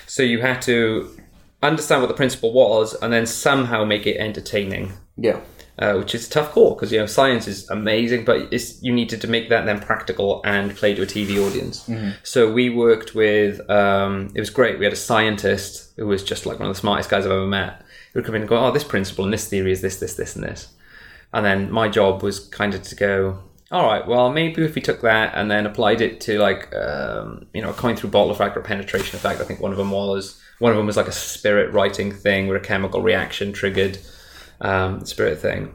So 0.05 0.21
you 0.21 0.41
had 0.41 0.61
to 0.63 1.17
understand 1.63 2.01
what 2.03 2.07
the 2.07 2.13
principle 2.13 2.53
was 2.53 2.93
and 2.93 3.11
then 3.11 3.25
somehow 3.25 3.83
make 3.83 4.05
it 4.05 4.17
entertaining. 4.17 4.93
Yeah. 5.17 5.39
Uh, 5.77 5.95
which 5.95 6.15
is 6.15 6.25
a 6.25 6.29
tough 6.29 6.53
call 6.53 6.73
because 6.73 6.89
you 6.89 6.97
know 6.97 7.05
science 7.05 7.49
is 7.49 7.69
amazing, 7.69 8.23
but 8.23 8.47
it's, 8.53 8.81
you 8.81 8.93
needed 8.93 9.19
to 9.19 9.27
make 9.27 9.49
that 9.49 9.65
then 9.65 9.77
practical 9.77 10.41
and 10.45 10.73
play 10.73 10.95
to 10.95 11.01
a 11.01 11.05
TV 11.05 11.37
audience. 11.45 11.85
So 12.23 12.49
we 12.49 12.69
worked 12.69 13.13
with 13.13 13.59
um, 13.69 14.31
it 14.33 14.39
was 14.39 14.49
great. 14.49 14.79
We 14.79 14.85
had 14.85 14.93
a 14.93 14.97
scientist 14.97 15.91
who 15.97 16.07
was 16.07 16.23
just 16.23 16.45
like 16.45 16.59
one 16.59 16.69
of 16.69 16.73
the 16.73 16.79
smartest 16.79 17.09
guys 17.09 17.25
I've 17.25 17.31
ever 17.33 17.45
met. 17.45 17.81
Who 18.13 18.19
would 18.19 18.25
come 18.25 18.35
in 18.35 18.43
and 18.43 18.47
go, 18.47 18.57
"Oh, 18.57 18.71
this 18.71 18.85
principle 18.85 19.25
and 19.25 19.33
this 19.33 19.49
theory 19.49 19.73
is 19.73 19.81
this, 19.81 19.97
this, 19.99 20.13
this, 20.13 20.33
and 20.37 20.45
this," 20.45 20.69
and 21.33 21.45
then 21.45 21.69
my 21.69 21.89
job 21.89 22.23
was 22.23 22.39
kind 22.39 22.73
of 22.73 22.81
to 22.83 22.95
go, 22.95 23.39
"All 23.69 23.85
right, 23.85 24.07
well, 24.07 24.31
maybe 24.31 24.63
if 24.63 24.75
we 24.75 24.81
took 24.81 25.01
that 25.01 25.33
and 25.35 25.51
then 25.51 25.65
applied 25.65 25.99
it 25.99 26.21
to 26.21 26.39
like 26.39 26.73
um, 26.73 27.47
you 27.53 27.61
know 27.61 27.71
a 27.71 27.73
coin 27.73 27.97
through 27.97 28.11
bottle 28.11 28.31
effect 28.31 28.55
or 28.55 28.61
penetration 28.61 29.17
effect. 29.17 29.41
I 29.41 29.43
think 29.43 29.59
one 29.59 29.71
of 29.73 29.77
them 29.77 29.91
was 29.91 30.41
one 30.59 30.71
of 30.71 30.77
them 30.77 30.85
was 30.85 30.95
like 30.95 31.09
a 31.09 31.11
spirit 31.11 31.73
writing 31.73 32.13
thing 32.13 32.47
where 32.47 32.55
a 32.55 32.61
chemical 32.61 33.01
reaction 33.01 33.51
triggered." 33.51 33.97
Um, 34.61 35.05
spirit 35.05 35.39
thing. 35.39 35.73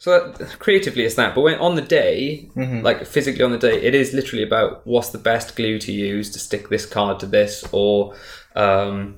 So 0.00 0.30
that, 0.30 0.58
creatively, 0.60 1.04
it's 1.04 1.16
that. 1.16 1.34
But 1.34 1.40
when 1.40 1.58
on 1.58 1.74
the 1.74 1.82
day, 1.82 2.48
like 2.82 3.04
physically 3.04 3.42
on 3.42 3.50
the 3.50 3.58
day, 3.58 3.82
it 3.82 3.94
is 3.94 4.14
literally 4.14 4.44
about 4.44 4.86
what's 4.86 5.10
the 5.10 5.18
best 5.18 5.56
glue 5.56 5.78
to 5.80 5.92
use 5.92 6.30
to 6.30 6.38
stick 6.38 6.68
this 6.68 6.86
card 6.86 7.18
to 7.20 7.26
this, 7.26 7.64
or, 7.72 8.14
um, 8.54 9.16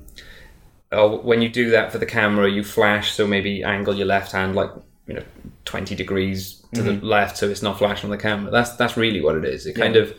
or 0.91 1.19
when 1.19 1.41
you 1.41 1.49
do 1.49 1.69
that 1.69 1.91
for 1.91 1.99
the 1.99 2.05
camera, 2.05 2.49
you 2.49 2.63
flash. 2.63 3.11
So 3.11 3.27
maybe 3.27 3.63
angle 3.63 3.95
your 3.95 4.07
left 4.07 4.31
hand 4.31 4.55
like 4.55 4.71
you 5.05 5.13
know 5.13 5.23
twenty 5.65 5.93
degrees 5.93 6.63
to 6.73 6.81
the 6.81 6.93
left, 6.93 7.37
so 7.37 7.47
it's 7.47 7.61
not 7.61 7.77
flashing 7.77 8.09
on 8.09 8.17
the 8.17 8.21
camera. 8.21 8.49
That's 8.49 8.75
that's 8.75 8.97
really 8.97 9.21
what 9.21 9.35
it 9.35 9.45
is. 9.45 9.67
It 9.67 9.75
kind 9.75 9.95
of 9.95 10.15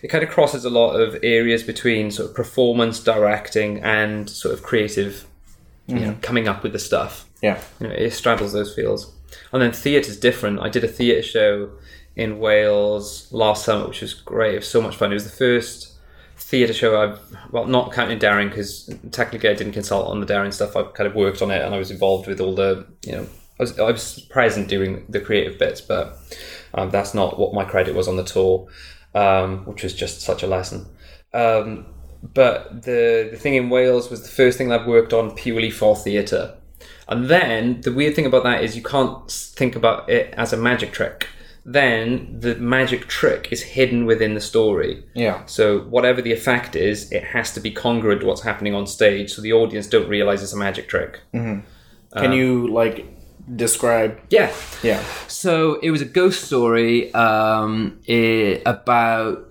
it 0.00 0.08
kind 0.08 0.24
of 0.24 0.30
crosses 0.30 0.64
a 0.64 0.70
lot 0.70 0.94
of 0.94 1.18
areas 1.22 1.62
between 1.62 2.10
sort 2.10 2.30
of 2.30 2.34
performance 2.34 3.00
directing 3.00 3.80
and 3.80 4.30
sort 4.30 4.54
of 4.54 4.62
creative, 4.62 5.26
you 5.86 5.96
know, 5.96 6.16
coming 6.22 6.48
up 6.48 6.62
with 6.62 6.72
the 6.72 6.78
stuff 6.78 7.27
Yeah. 7.42 7.60
you 7.80 7.88
know, 7.88 7.94
it 7.94 8.12
straddles 8.12 8.52
those 8.52 8.74
fields. 8.74 9.12
And 9.52 9.62
then 9.62 9.72
theatre 9.72 10.10
is 10.10 10.18
different. 10.18 10.60
I 10.60 10.68
did 10.68 10.84
a 10.84 10.88
theatre 10.88 11.22
show 11.22 11.70
in 12.16 12.38
Wales 12.38 13.32
last 13.32 13.64
summer, 13.64 13.88
which 13.88 14.00
was 14.00 14.14
great. 14.14 14.54
It 14.54 14.58
was 14.58 14.68
so 14.68 14.80
much 14.80 14.96
fun. 14.96 15.10
It 15.10 15.14
was 15.14 15.24
the 15.24 15.30
first 15.30 15.94
theatre 16.36 16.72
show 16.72 17.00
I've, 17.00 17.20
well, 17.52 17.66
not 17.66 17.92
counting 17.92 18.18
Derren, 18.18 18.48
because 18.48 18.92
technically 19.12 19.50
I 19.50 19.54
didn't 19.54 19.72
consult 19.72 20.08
on 20.08 20.20
the 20.20 20.26
Derren 20.26 20.52
stuff. 20.52 20.76
I 20.76 20.82
kind 20.84 21.06
of 21.06 21.14
worked 21.14 21.42
on 21.42 21.50
it 21.50 21.62
and 21.62 21.74
I 21.74 21.78
was 21.78 21.90
involved 21.90 22.26
with 22.26 22.40
all 22.40 22.54
the, 22.54 22.86
you 23.04 23.12
know, 23.12 23.26
I 23.58 23.62
was, 23.62 23.78
I 23.78 23.90
was 23.90 24.20
present 24.30 24.68
doing 24.68 25.04
the 25.08 25.20
creative 25.20 25.58
bits, 25.58 25.80
but 25.80 26.18
um, 26.74 26.90
that's 26.90 27.14
not 27.14 27.38
what 27.38 27.54
my 27.54 27.64
credit 27.64 27.94
was 27.94 28.08
on 28.08 28.16
the 28.16 28.24
tour, 28.24 28.68
um, 29.14 29.64
which 29.64 29.82
was 29.82 29.94
just 29.94 30.20
such 30.20 30.42
a 30.42 30.46
lesson. 30.46 30.86
Um, 31.34 31.86
but 32.22 32.82
the 32.82 33.28
the 33.30 33.36
thing 33.36 33.54
in 33.54 33.70
Wales 33.70 34.10
was 34.10 34.22
the 34.22 34.28
first 34.28 34.58
thing 34.58 34.72
I've 34.72 34.86
worked 34.86 35.12
on 35.12 35.34
purely 35.34 35.70
for 35.70 35.94
theatre. 35.94 36.56
And 37.08 37.28
then 37.28 37.80
the 37.80 37.92
weird 37.92 38.14
thing 38.14 38.26
about 38.26 38.44
that 38.44 38.62
is 38.62 38.76
you 38.76 38.82
can't 38.82 39.30
think 39.30 39.74
about 39.76 40.08
it 40.10 40.34
as 40.36 40.52
a 40.52 40.56
magic 40.56 40.92
trick. 40.92 41.28
Then 41.64 42.40
the 42.40 42.54
magic 42.54 43.08
trick 43.08 43.48
is 43.50 43.62
hidden 43.62 44.06
within 44.06 44.34
the 44.34 44.40
story. 44.40 45.04
Yeah. 45.14 45.44
So 45.46 45.80
whatever 45.80 46.22
the 46.22 46.32
effect 46.32 46.76
is, 46.76 47.10
it 47.12 47.24
has 47.24 47.52
to 47.54 47.60
be 47.60 47.70
congruent 47.70 48.20
to 48.22 48.26
what's 48.26 48.42
happening 48.42 48.74
on 48.74 48.86
stage, 48.86 49.32
so 49.32 49.42
the 49.42 49.52
audience 49.52 49.86
don't 49.86 50.08
realize 50.08 50.42
it's 50.42 50.54
a 50.54 50.56
magic 50.56 50.88
trick. 50.88 51.20
Can 52.16 52.32
you 52.32 52.68
like 52.68 53.06
describe? 53.54 54.18
Yeah. 54.30 54.52
Yeah. 54.82 55.02
So 55.26 55.78
it 55.80 55.90
was 55.90 56.00
a 56.00 56.06
ghost 56.06 56.44
story 56.44 57.12
um, 57.14 58.00
i 58.08 58.62
about 58.64 59.47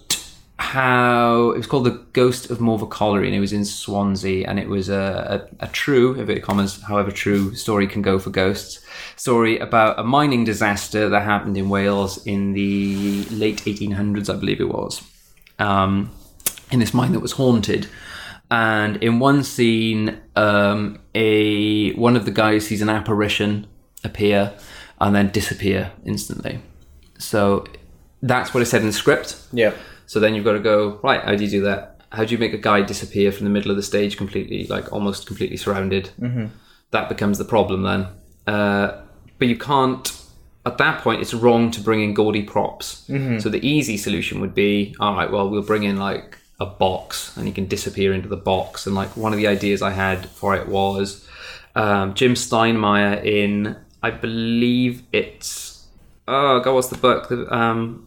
how 0.59 1.51
it 1.51 1.57
was 1.57 1.67
called 1.67 1.85
the 1.85 2.03
Ghost 2.13 2.49
of 2.49 2.57
Morfa 2.57 2.89
Colliery, 2.89 3.27
and 3.27 3.35
it 3.35 3.39
was 3.39 3.53
in 3.53 3.63
Swansea, 3.63 4.47
and 4.47 4.59
it 4.59 4.67
was 4.67 4.89
a, 4.89 5.47
a, 5.59 5.65
a 5.65 5.67
true, 5.67 6.15
inverted 6.15 6.43
commas, 6.43 6.81
however 6.81 7.11
true 7.11 7.53
story 7.53 7.87
can 7.87 8.01
go 8.01 8.17
for 8.17 8.31
ghosts. 8.31 8.83
Story 9.15 9.59
about 9.59 9.99
a 9.99 10.03
mining 10.03 10.43
disaster 10.43 11.09
that 11.09 11.23
happened 11.23 11.57
in 11.57 11.69
Wales 11.69 12.25
in 12.25 12.53
the 12.53 13.25
late 13.25 13.63
1800s, 13.65 14.33
I 14.33 14.37
believe 14.37 14.59
it 14.59 14.69
was, 14.69 15.03
um, 15.59 16.11
in 16.71 16.79
this 16.79 16.93
mine 16.93 17.11
that 17.11 17.19
was 17.19 17.33
haunted. 17.33 17.87
And 18.49 18.97
in 19.03 19.19
one 19.19 19.43
scene, 19.43 20.19
um, 20.35 20.99
a 21.13 21.93
one 21.93 22.15
of 22.15 22.25
the 22.25 22.31
guys 22.31 22.65
sees 22.65 22.81
an 22.81 22.89
apparition 22.89 23.67
appear 24.03 24.53
and 24.99 25.15
then 25.15 25.29
disappear 25.29 25.91
instantly. 26.05 26.61
So 27.19 27.65
that's 28.21 28.53
what 28.53 28.63
it 28.63 28.67
said 28.67 28.81
in 28.81 28.87
the 28.87 28.93
script. 28.93 29.35
Yeah. 29.51 29.73
So 30.07 30.19
then 30.19 30.33
you've 30.33 30.45
got 30.45 30.53
to 30.53 30.59
go 30.59 30.99
right. 31.03 31.21
How 31.23 31.35
do 31.35 31.43
you 31.43 31.49
do 31.49 31.61
that? 31.61 32.01
How 32.11 32.25
do 32.25 32.31
you 32.33 32.39
make 32.39 32.53
a 32.53 32.57
guy 32.57 32.81
disappear 32.81 33.31
from 33.31 33.43
the 33.43 33.51
middle 33.51 33.69
of 33.69 33.77
the 33.77 33.83
stage 33.83 34.17
completely, 34.17 34.65
like 34.67 34.91
almost 34.91 35.27
completely 35.27 35.57
surrounded? 35.57 36.09
Mm-hmm. 36.19 36.47
That 36.91 37.09
becomes 37.09 37.37
the 37.37 37.45
problem 37.45 37.83
then. 37.83 38.07
Uh, 38.47 39.01
but 39.37 39.47
you 39.47 39.57
can't. 39.57 40.19
At 40.65 40.77
that 40.79 41.01
point, 41.01 41.21
it's 41.21 41.33
wrong 41.33 41.71
to 41.71 41.79
bring 41.79 42.01
in 42.01 42.13
gaudy 42.13 42.43
props. 42.43 43.05
So 43.41 43.49
the 43.49 43.65
easy 43.65 43.95
solution 43.95 44.41
would 44.41 44.53
be, 44.53 44.95
all 44.99 45.13
right, 45.13 45.31
well, 45.31 45.49
we'll 45.49 45.61
bring 45.61 45.83
in 45.83 45.97
like 45.97 46.37
a 46.59 46.65
box, 46.65 47.35
and 47.37 47.47
you 47.47 47.53
can 47.53 47.67
disappear 47.67 48.13
into 48.13 48.27
the 48.27 48.37
box. 48.37 48.85
And 48.85 48.95
like 48.95 49.15
one 49.15 49.31
of 49.31 49.37
the 49.37 49.47
ideas 49.47 49.81
I 49.81 49.91
had 49.91 50.25
for 50.27 50.55
it 50.55 50.67
was 50.67 51.27
um, 51.75 52.13
Jim 52.15 52.33
Steinmeyer 52.33 53.23
in, 53.23 53.77
I 54.01 54.11
believe 54.11 55.03
it's, 55.13 55.87
oh 56.27 56.59
god, 56.59 56.73
what's 56.73 56.89
the 56.89 56.97
book? 56.97 57.29
The, 57.29 57.53
um, 57.53 58.06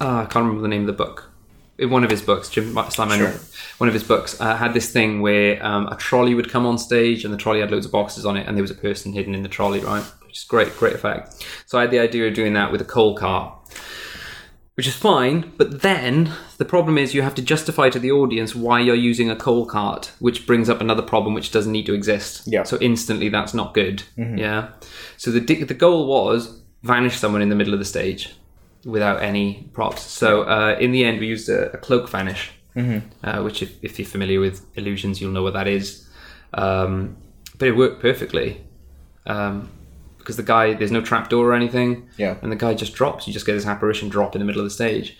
oh, 0.00 0.16
I 0.18 0.24
can't 0.24 0.44
remember 0.44 0.62
the 0.62 0.68
name 0.68 0.82
of 0.82 0.86
the 0.86 0.92
book. 0.92 1.30
In 1.78 1.90
one 1.90 2.04
of 2.04 2.10
his 2.10 2.22
books, 2.22 2.48
Jim 2.48 2.74
Steinmeyer, 2.74 3.78
one 3.78 3.88
of 3.88 3.92
his 3.92 4.02
books 4.02 4.40
uh, 4.40 4.56
had 4.56 4.72
this 4.72 4.90
thing 4.90 5.20
where 5.20 5.64
um, 5.64 5.86
a 5.88 5.96
trolley 5.96 6.34
would 6.34 6.50
come 6.50 6.64
on 6.64 6.78
stage, 6.78 7.24
and 7.24 7.34
the 7.34 7.38
trolley 7.38 7.60
had 7.60 7.70
loads 7.70 7.84
of 7.84 7.92
boxes 7.92 8.24
on 8.24 8.36
it, 8.36 8.46
and 8.46 8.56
there 8.56 8.62
was 8.62 8.70
a 8.70 8.76
person 8.76 9.12
hidden 9.12 9.34
in 9.34 9.42
the 9.42 9.48
trolley, 9.48 9.80
right? 9.80 10.02
Which 10.24 10.38
is 10.38 10.44
great, 10.44 10.74
great 10.78 10.94
effect. 10.94 11.46
So 11.66 11.76
I 11.76 11.82
had 11.82 11.90
the 11.90 11.98
idea 11.98 12.26
of 12.28 12.34
doing 12.34 12.54
that 12.54 12.72
with 12.72 12.80
a 12.80 12.84
coal 12.84 13.14
cart 13.14 13.52
which 14.76 14.86
is 14.86 14.94
fine. 14.94 15.52
But 15.56 15.80
then 15.82 16.32
the 16.58 16.64
problem 16.64 16.98
is 16.98 17.14
you 17.14 17.22
have 17.22 17.34
to 17.36 17.42
justify 17.42 17.88
to 17.90 17.98
the 17.98 18.12
audience 18.12 18.54
why 18.54 18.80
you're 18.80 18.94
using 18.94 19.30
a 19.30 19.36
coal 19.36 19.66
cart, 19.66 20.12
which 20.18 20.46
brings 20.46 20.68
up 20.68 20.80
another 20.80 21.02
problem 21.02 21.34
which 21.34 21.50
doesn't 21.50 21.72
need 21.72 21.86
to 21.86 21.94
exist. 21.94 22.42
Yeah. 22.46 22.62
So 22.62 22.78
instantly, 22.80 23.28
that's 23.28 23.54
not 23.54 23.74
good. 23.74 24.04
Yeah. 24.16 24.68
So 25.16 25.30
the 25.30 25.40
the 25.40 25.74
goal 25.74 26.06
was 26.06 26.60
vanish 26.82 27.16
someone 27.16 27.42
in 27.42 27.48
the 27.48 27.56
middle 27.56 27.72
of 27.72 27.80
the 27.80 27.84
stage 27.86 28.34
without 28.86 29.22
any 29.22 29.68
props. 29.74 30.02
So 30.02 30.42
uh, 30.44 30.76
in 30.80 30.92
the 30.92 31.04
end, 31.04 31.20
we 31.20 31.26
used 31.26 31.48
a, 31.48 31.72
a 31.72 31.76
cloak 31.76 32.08
vanish, 32.08 32.52
uh, 32.76 33.42
which 33.42 33.62
if, 33.62 33.70
if 33.82 33.98
you're 33.98 34.06
familiar 34.08 34.40
with 34.40 34.64
illusions, 34.76 35.20
you'll 35.20 35.32
know 35.32 35.42
what 35.42 35.54
that 35.54 35.66
is. 35.66 36.08
Um, 36.54 37.16
but 37.58 37.68
it 37.68 37.72
worked 37.76 38.00
perfectly. 38.00 38.62
Um, 39.26 39.70
because 40.18 40.36
the 40.36 40.42
guy, 40.42 40.74
there's 40.74 40.90
no 40.90 41.00
trapdoor 41.02 41.46
or 41.50 41.54
anything 41.54 42.08
Yeah. 42.16 42.34
and 42.42 42.50
the 42.50 42.56
guy 42.56 42.74
just 42.74 42.94
drops. 42.94 43.28
You 43.28 43.32
just 43.32 43.46
get 43.46 43.52
this 43.52 43.66
apparition 43.66 44.08
drop 44.08 44.34
in 44.34 44.40
the 44.40 44.44
middle 44.44 44.60
of 44.60 44.66
the 44.66 44.70
stage, 44.74 45.16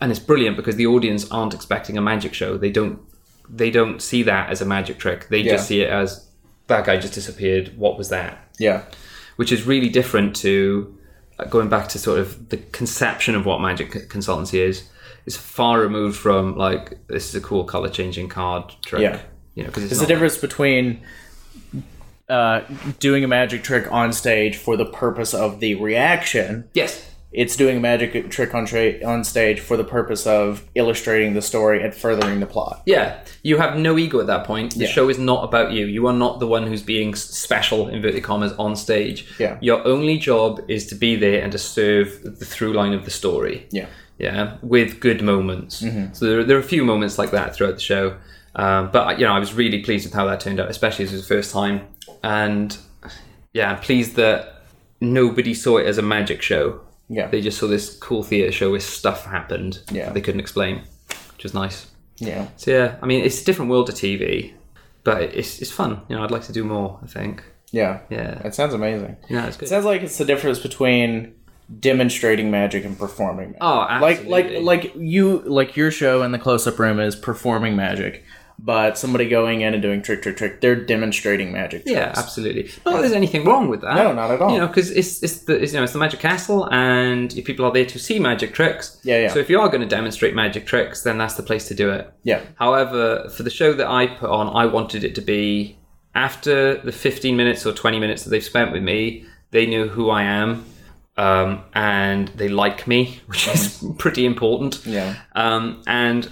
and 0.00 0.10
it's 0.12 0.20
brilliant 0.20 0.56
because 0.56 0.76
the 0.76 0.86
audience 0.86 1.28
aren't 1.32 1.52
expecting 1.52 1.98
a 1.98 2.00
magic 2.00 2.32
show. 2.34 2.56
They 2.56 2.70
don't 2.70 3.00
they 3.48 3.70
don't 3.70 4.00
see 4.02 4.22
that 4.24 4.50
as 4.50 4.60
a 4.60 4.64
magic 4.64 4.98
trick. 4.98 5.28
They 5.28 5.38
Yeah. 5.40 5.52
just 5.52 5.66
see 5.68 5.80
it 5.80 5.88
as 5.90 6.28
that 6.68 6.84
guy 6.86 6.96
just 6.96 7.14
disappeared. 7.14 7.72
What 7.76 7.96
was 7.98 8.08
that? 8.10 8.38
Yeah. 8.58 8.82
Which 9.36 9.50
is 9.52 9.64
really 9.66 9.88
different 9.88 10.34
to 10.36 10.95
going 11.50 11.68
back 11.68 11.88
to 11.88 11.98
sort 11.98 12.18
of 12.18 12.48
the 12.48 12.56
conception 12.56 13.34
of 13.34 13.44
what 13.46 13.60
magic 13.60 13.90
consultancy 14.08 14.58
is. 14.58 14.88
It's 15.26 15.36
far 15.36 15.80
removed 15.80 16.16
from 16.16 16.56
like 16.56 17.06
this 17.08 17.28
is 17.28 17.34
a 17.34 17.40
cool 17.40 17.64
color 17.64 17.88
changing 17.88 18.28
card 18.28 18.72
trick. 18.84 19.02
Yeah. 19.02 19.20
you 19.54 19.64
know, 19.64 19.68
because 19.68 19.84
it's 19.90 20.00
not 20.00 20.04
a 20.04 20.06
difference 20.06 20.38
between 20.38 21.02
uh, 22.28 22.60
doing 23.00 23.24
a 23.24 23.28
magic 23.28 23.62
trick 23.64 23.90
on 23.92 24.12
stage 24.12 24.56
for 24.56 24.76
the 24.76 24.86
purpose 24.86 25.34
of 25.34 25.60
the 25.60 25.74
reaction. 25.76 26.68
yes. 26.74 27.12
It's 27.32 27.56
doing 27.56 27.78
a 27.78 27.80
magic 27.80 28.30
trick 28.30 28.54
on 28.54 28.64
tra- 28.66 29.04
on 29.04 29.22
stage 29.24 29.60
for 29.60 29.76
the 29.76 29.84
purpose 29.84 30.26
of 30.26 30.64
illustrating 30.74 31.34
the 31.34 31.42
story 31.42 31.82
and 31.82 31.94
furthering 31.94 32.40
the 32.40 32.46
plot. 32.46 32.82
Yeah, 32.86 33.18
you 33.42 33.58
have 33.58 33.76
no 33.76 33.98
ego 33.98 34.20
at 34.20 34.26
that 34.28 34.44
point. 34.46 34.74
The 34.74 34.84
Yeah. 34.84 34.90
show 34.90 35.08
is 35.10 35.18
not 35.18 35.44
about 35.44 35.72
you. 35.72 35.84
You 35.86 36.06
are 36.06 36.12
not 36.14 36.40
the 36.40 36.46
one 36.46 36.66
who's 36.66 36.82
being 36.82 37.14
special, 37.14 37.88
inverted 37.88 38.22
commas, 38.22 38.52
on 38.58 38.74
stage. 38.76 39.26
Yeah. 39.38 39.58
Your 39.60 39.86
only 39.86 40.18
job 40.18 40.60
is 40.68 40.86
to 40.86 40.94
be 40.94 41.16
there 41.16 41.42
and 41.42 41.52
to 41.52 41.58
serve 41.58 42.20
the 42.22 42.44
through 42.44 42.72
line 42.72 42.94
of 42.94 43.04
the 43.04 43.10
story. 43.10 43.66
Yeah. 43.70 43.86
Yeah, 44.18 44.54
with 44.62 45.00
good 45.00 45.20
moments. 45.20 45.84
So 46.12 46.24
there, 46.24 46.42
there 46.44 46.56
are 46.56 46.60
a 46.60 46.62
few 46.62 46.84
moments 46.86 47.18
like 47.18 47.32
that 47.32 47.54
throughout 47.54 47.74
the 47.74 47.80
show. 47.80 48.16
Um, 48.54 48.88
but 48.90 49.18
you 49.18 49.26
know, 49.26 49.32
I 49.32 49.38
was 49.38 49.52
really 49.52 49.82
pleased 49.82 50.06
with 50.06 50.14
how 50.14 50.24
that 50.26 50.40
turned 50.40 50.58
out, 50.58 50.70
especially 50.70 51.04
as 51.04 51.12
it 51.12 51.16
was 51.16 51.28
the 51.28 51.34
first 51.34 51.52
time. 51.52 51.82
And 52.22 52.74
yeah, 53.52 53.72
I'm 53.72 53.80
pleased 53.80 54.16
that 54.16 54.62
nobody 55.02 55.52
saw 55.52 55.76
it 55.76 55.86
as 55.86 55.98
a 55.98 56.02
magic 56.02 56.40
show. 56.40 56.80
Yeah. 57.08 57.26
They 57.28 57.40
just 57.40 57.58
saw 57.58 57.66
this 57.68 57.96
cool 57.98 58.22
theatre 58.22 58.52
show 58.52 58.70
where 58.70 58.80
stuff 58.80 59.24
happened 59.26 59.80
Yeah. 59.90 60.06
that 60.06 60.14
they 60.14 60.20
couldn't 60.20 60.40
explain, 60.40 60.82
which 61.34 61.42
was 61.44 61.54
nice. 61.54 61.86
Yeah. 62.18 62.48
So 62.56 62.70
yeah, 62.70 62.96
I 63.02 63.06
mean, 63.06 63.24
it's 63.24 63.42
a 63.42 63.44
different 63.44 63.70
world 63.70 63.86
to 63.88 63.92
TV, 63.92 64.52
but 65.04 65.22
it's 65.22 65.60
it's 65.62 65.70
fun. 65.70 66.00
You 66.08 66.16
know, 66.16 66.24
I'd 66.24 66.30
like 66.30 66.44
to 66.44 66.52
do 66.52 66.64
more. 66.64 66.98
I 67.02 67.06
think. 67.06 67.42
Yeah. 67.72 68.00
Yeah. 68.10 68.40
It 68.46 68.54
sounds 68.54 68.74
amazing. 68.74 69.16
Yeah, 69.28 69.46
it's 69.46 69.60
It 69.60 69.68
sounds 69.68 69.84
like 69.84 70.02
it's 70.02 70.18
the 70.18 70.24
difference 70.24 70.58
between 70.58 71.34
demonstrating 71.80 72.50
magic 72.50 72.84
and 72.84 72.98
performing 72.98 73.48
magic. 73.48 73.58
Oh, 73.60 73.86
like 74.00 74.24
like 74.24 74.50
like 74.62 74.92
you 74.96 75.42
like 75.46 75.76
your 75.76 75.90
show 75.90 76.22
in 76.22 76.32
the 76.32 76.38
close 76.38 76.66
up 76.66 76.78
room 76.78 76.98
is 77.00 77.16
performing 77.16 77.76
magic, 77.76 78.24
but 78.58 78.96
somebody 78.96 79.28
going 79.28 79.60
in 79.60 79.74
and 79.74 79.82
doing 79.82 80.02
trick 80.02 80.22
trick 80.22 80.36
trick, 80.36 80.60
they're 80.60 80.76
demonstrating 80.76 81.52
magic. 81.52 81.82
Yeah, 81.86 82.12
absolutely. 82.16 82.70
Not 82.84 82.94
that 82.94 83.00
there's 83.02 83.12
anything 83.12 83.44
wrong 83.44 83.68
with 83.68 83.82
that. 83.82 83.96
No, 83.96 84.12
not 84.12 84.30
at 84.30 84.40
all. 84.40 84.52
You 84.52 84.58
know, 84.58 84.66
because 84.66 84.90
it's 84.90 85.22
it's 85.22 85.40
the 85.40 85.62
it's, 85.62 85.72
you 85.72 85.78
know 85.78 85.84
it's 85.84 85.92
the 85.92 85.98
magic 85.98 86.20
castle, 86.20 86.68
and 86.72 87.32
if 87.36 87.44
people 87.44 87.64
are 87.64 87.72
there 87.72 87.86
to 87.86 87.98
see 87.98 88.18
magic 88.18 88.54
tricks. 88.54 88.98
Yeah, 89.04 89.22
yeah. 89.22 89.28
So 89.28 89.38
if 89.38 89.50
you 89.50 89.60
are 89.60 89.68
going 89.68 89.82
to 89.82 89.88
demonstrate 89.88 90.34
magic 90.34 90.66
tricks, 90.66 91.02
then 91.02 91.18
that's 91.18 91.34
the 91.34 91.42
place 91.42 91.68
to 91.68 91.74
do 91.74 91.90
it. 91.90 92.12
Yeah. 92.22 92.40
However, 92.56 93.28
for 93.28 93.42
the 93.42 93.50
show 93.50 93.72
that 93.74 93.88
I 93.88 94.06
put 94.06 94.30
on, 94.30 94.54
I 94.56 94.66
wanted 94.66 95.04
it 95.04 95.14
to 95.16 95.20
be 95.20 95.76
after 96.16 96.78
the 96.78 96.92
15 96.92 97.36
minutes 97.36 97.66
or 97.66 97.72
20 97.72 98.00
minutes 98.00 98.24
that 98.24 98.30
they've 98.30 98.42
spent 98.42 98.72
with 98.72 98.82
me, 98.82 99.26
they 99.50 99.66
know 99.66 99.86
who 99.86 100.08
I 100.10 100.22
am. 100.22 100.64
Um, 101.18 101.64
and 101.72 102.28
they 102.28 102.48
like 102.48 102.86
me, 102.86 103.20
which 103.26 103.48
is 103.48 103.84
pretty 103.98 104.26
important. 104.26 104.84
Yeah. 104.84 105.16
Um, 105.34 105.82
and 105.86 106.28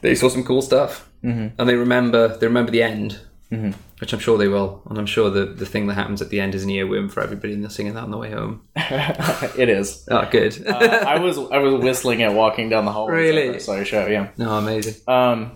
they 0.00 0.14
saw 0.14 0.28
some 0.28 0.44
cool 0.44 0.62
stuff, 0.62 1.05
mm-hmm. 1.22 1.48
and 1.58 1.68
they 1.68 1.74
remember 1.74 2.36
they 2.36 2.46
remember 2.46 2.70
the 2.70 2.82
end, 2.82 3.20
mm-hmm. 3.50 3.72
which 3.98 4.12
I'm 4.12 4.18
sure 4.18 4.38
they 4.38 4.48
will. 4.48 4.82
And 4.88 4.98
I'm 4.98 5.06
sure 5.06 5.30
the 5.30 5.46
the 5.46 5.66
thing 5.66 5.86
that 5.86 5.94
happens 5.94 6.22
at 6.22 6.30
the 6.30 6.40
end 6.40 6.54
is 6.54 6.64
an 6.64 6.70
earworm 6.70 7.10
for 7.10 7.22
everybody, 7.22 7.54
and 7.54 7.62
they're 7.62 7.70
singing 7.70 7.94
that 7.94 8.04
on 8.04 8.10
the 8.10 8.18
way 8.18 8.30
home. 8.30 8.62
it 8.76 9.68
is. 9.68 10.06
Oh, 10.10 10.28
good. 10.30 10.66
Uh, 10.66 11.04
I 11.06 11.18
was 11.18 11.38
I 11.38 11.58
was 11.58 11.82
whistling 11.82 12.20
it 12.20 12.32
walking 12.32 12.68
down 12.68 12.84
the 12.84 12.92
hallway. 12.92 13.14
Really? 13.14 13.60
So 13.60 13.72
I 13.72 13.84
show 13.84 14.06
yeah. 14.06 14.28
no, 14.36 14.58
amazing. 14.58 14.94
Um, 15.06 15.52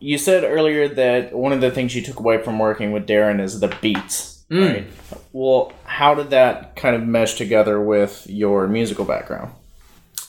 you 0.00 0.18
said 0.18 0.44
earlier 0.44 0.88
that 0.88 1.32
one 1.32 1.52
of 1.52 1.60
the 1.60 1.70
things 1.70 1.94
you 1.94 2.02
took 2.02 2.18
away 2.18 2.42
from 2.42 2.58
working 2.58 2.90
with 2.90 3.06
Derren 3.06 3.40
is 3.40 3.60
the 3.60 3.74
beats, 3.80 4.44
right? 4.50 4.86
Well, 5.32 5.72
how 5.84 6.14
did 6.14 6.30
that 6.30 6.74
kind 6.74 6.96
of 6.96 7.06
mesh 7.06 7.34
together 7.34 7.80
with 7.80 8.26
your 8.28 8.66
musical 8.66 9.04
background? 9.04 9.52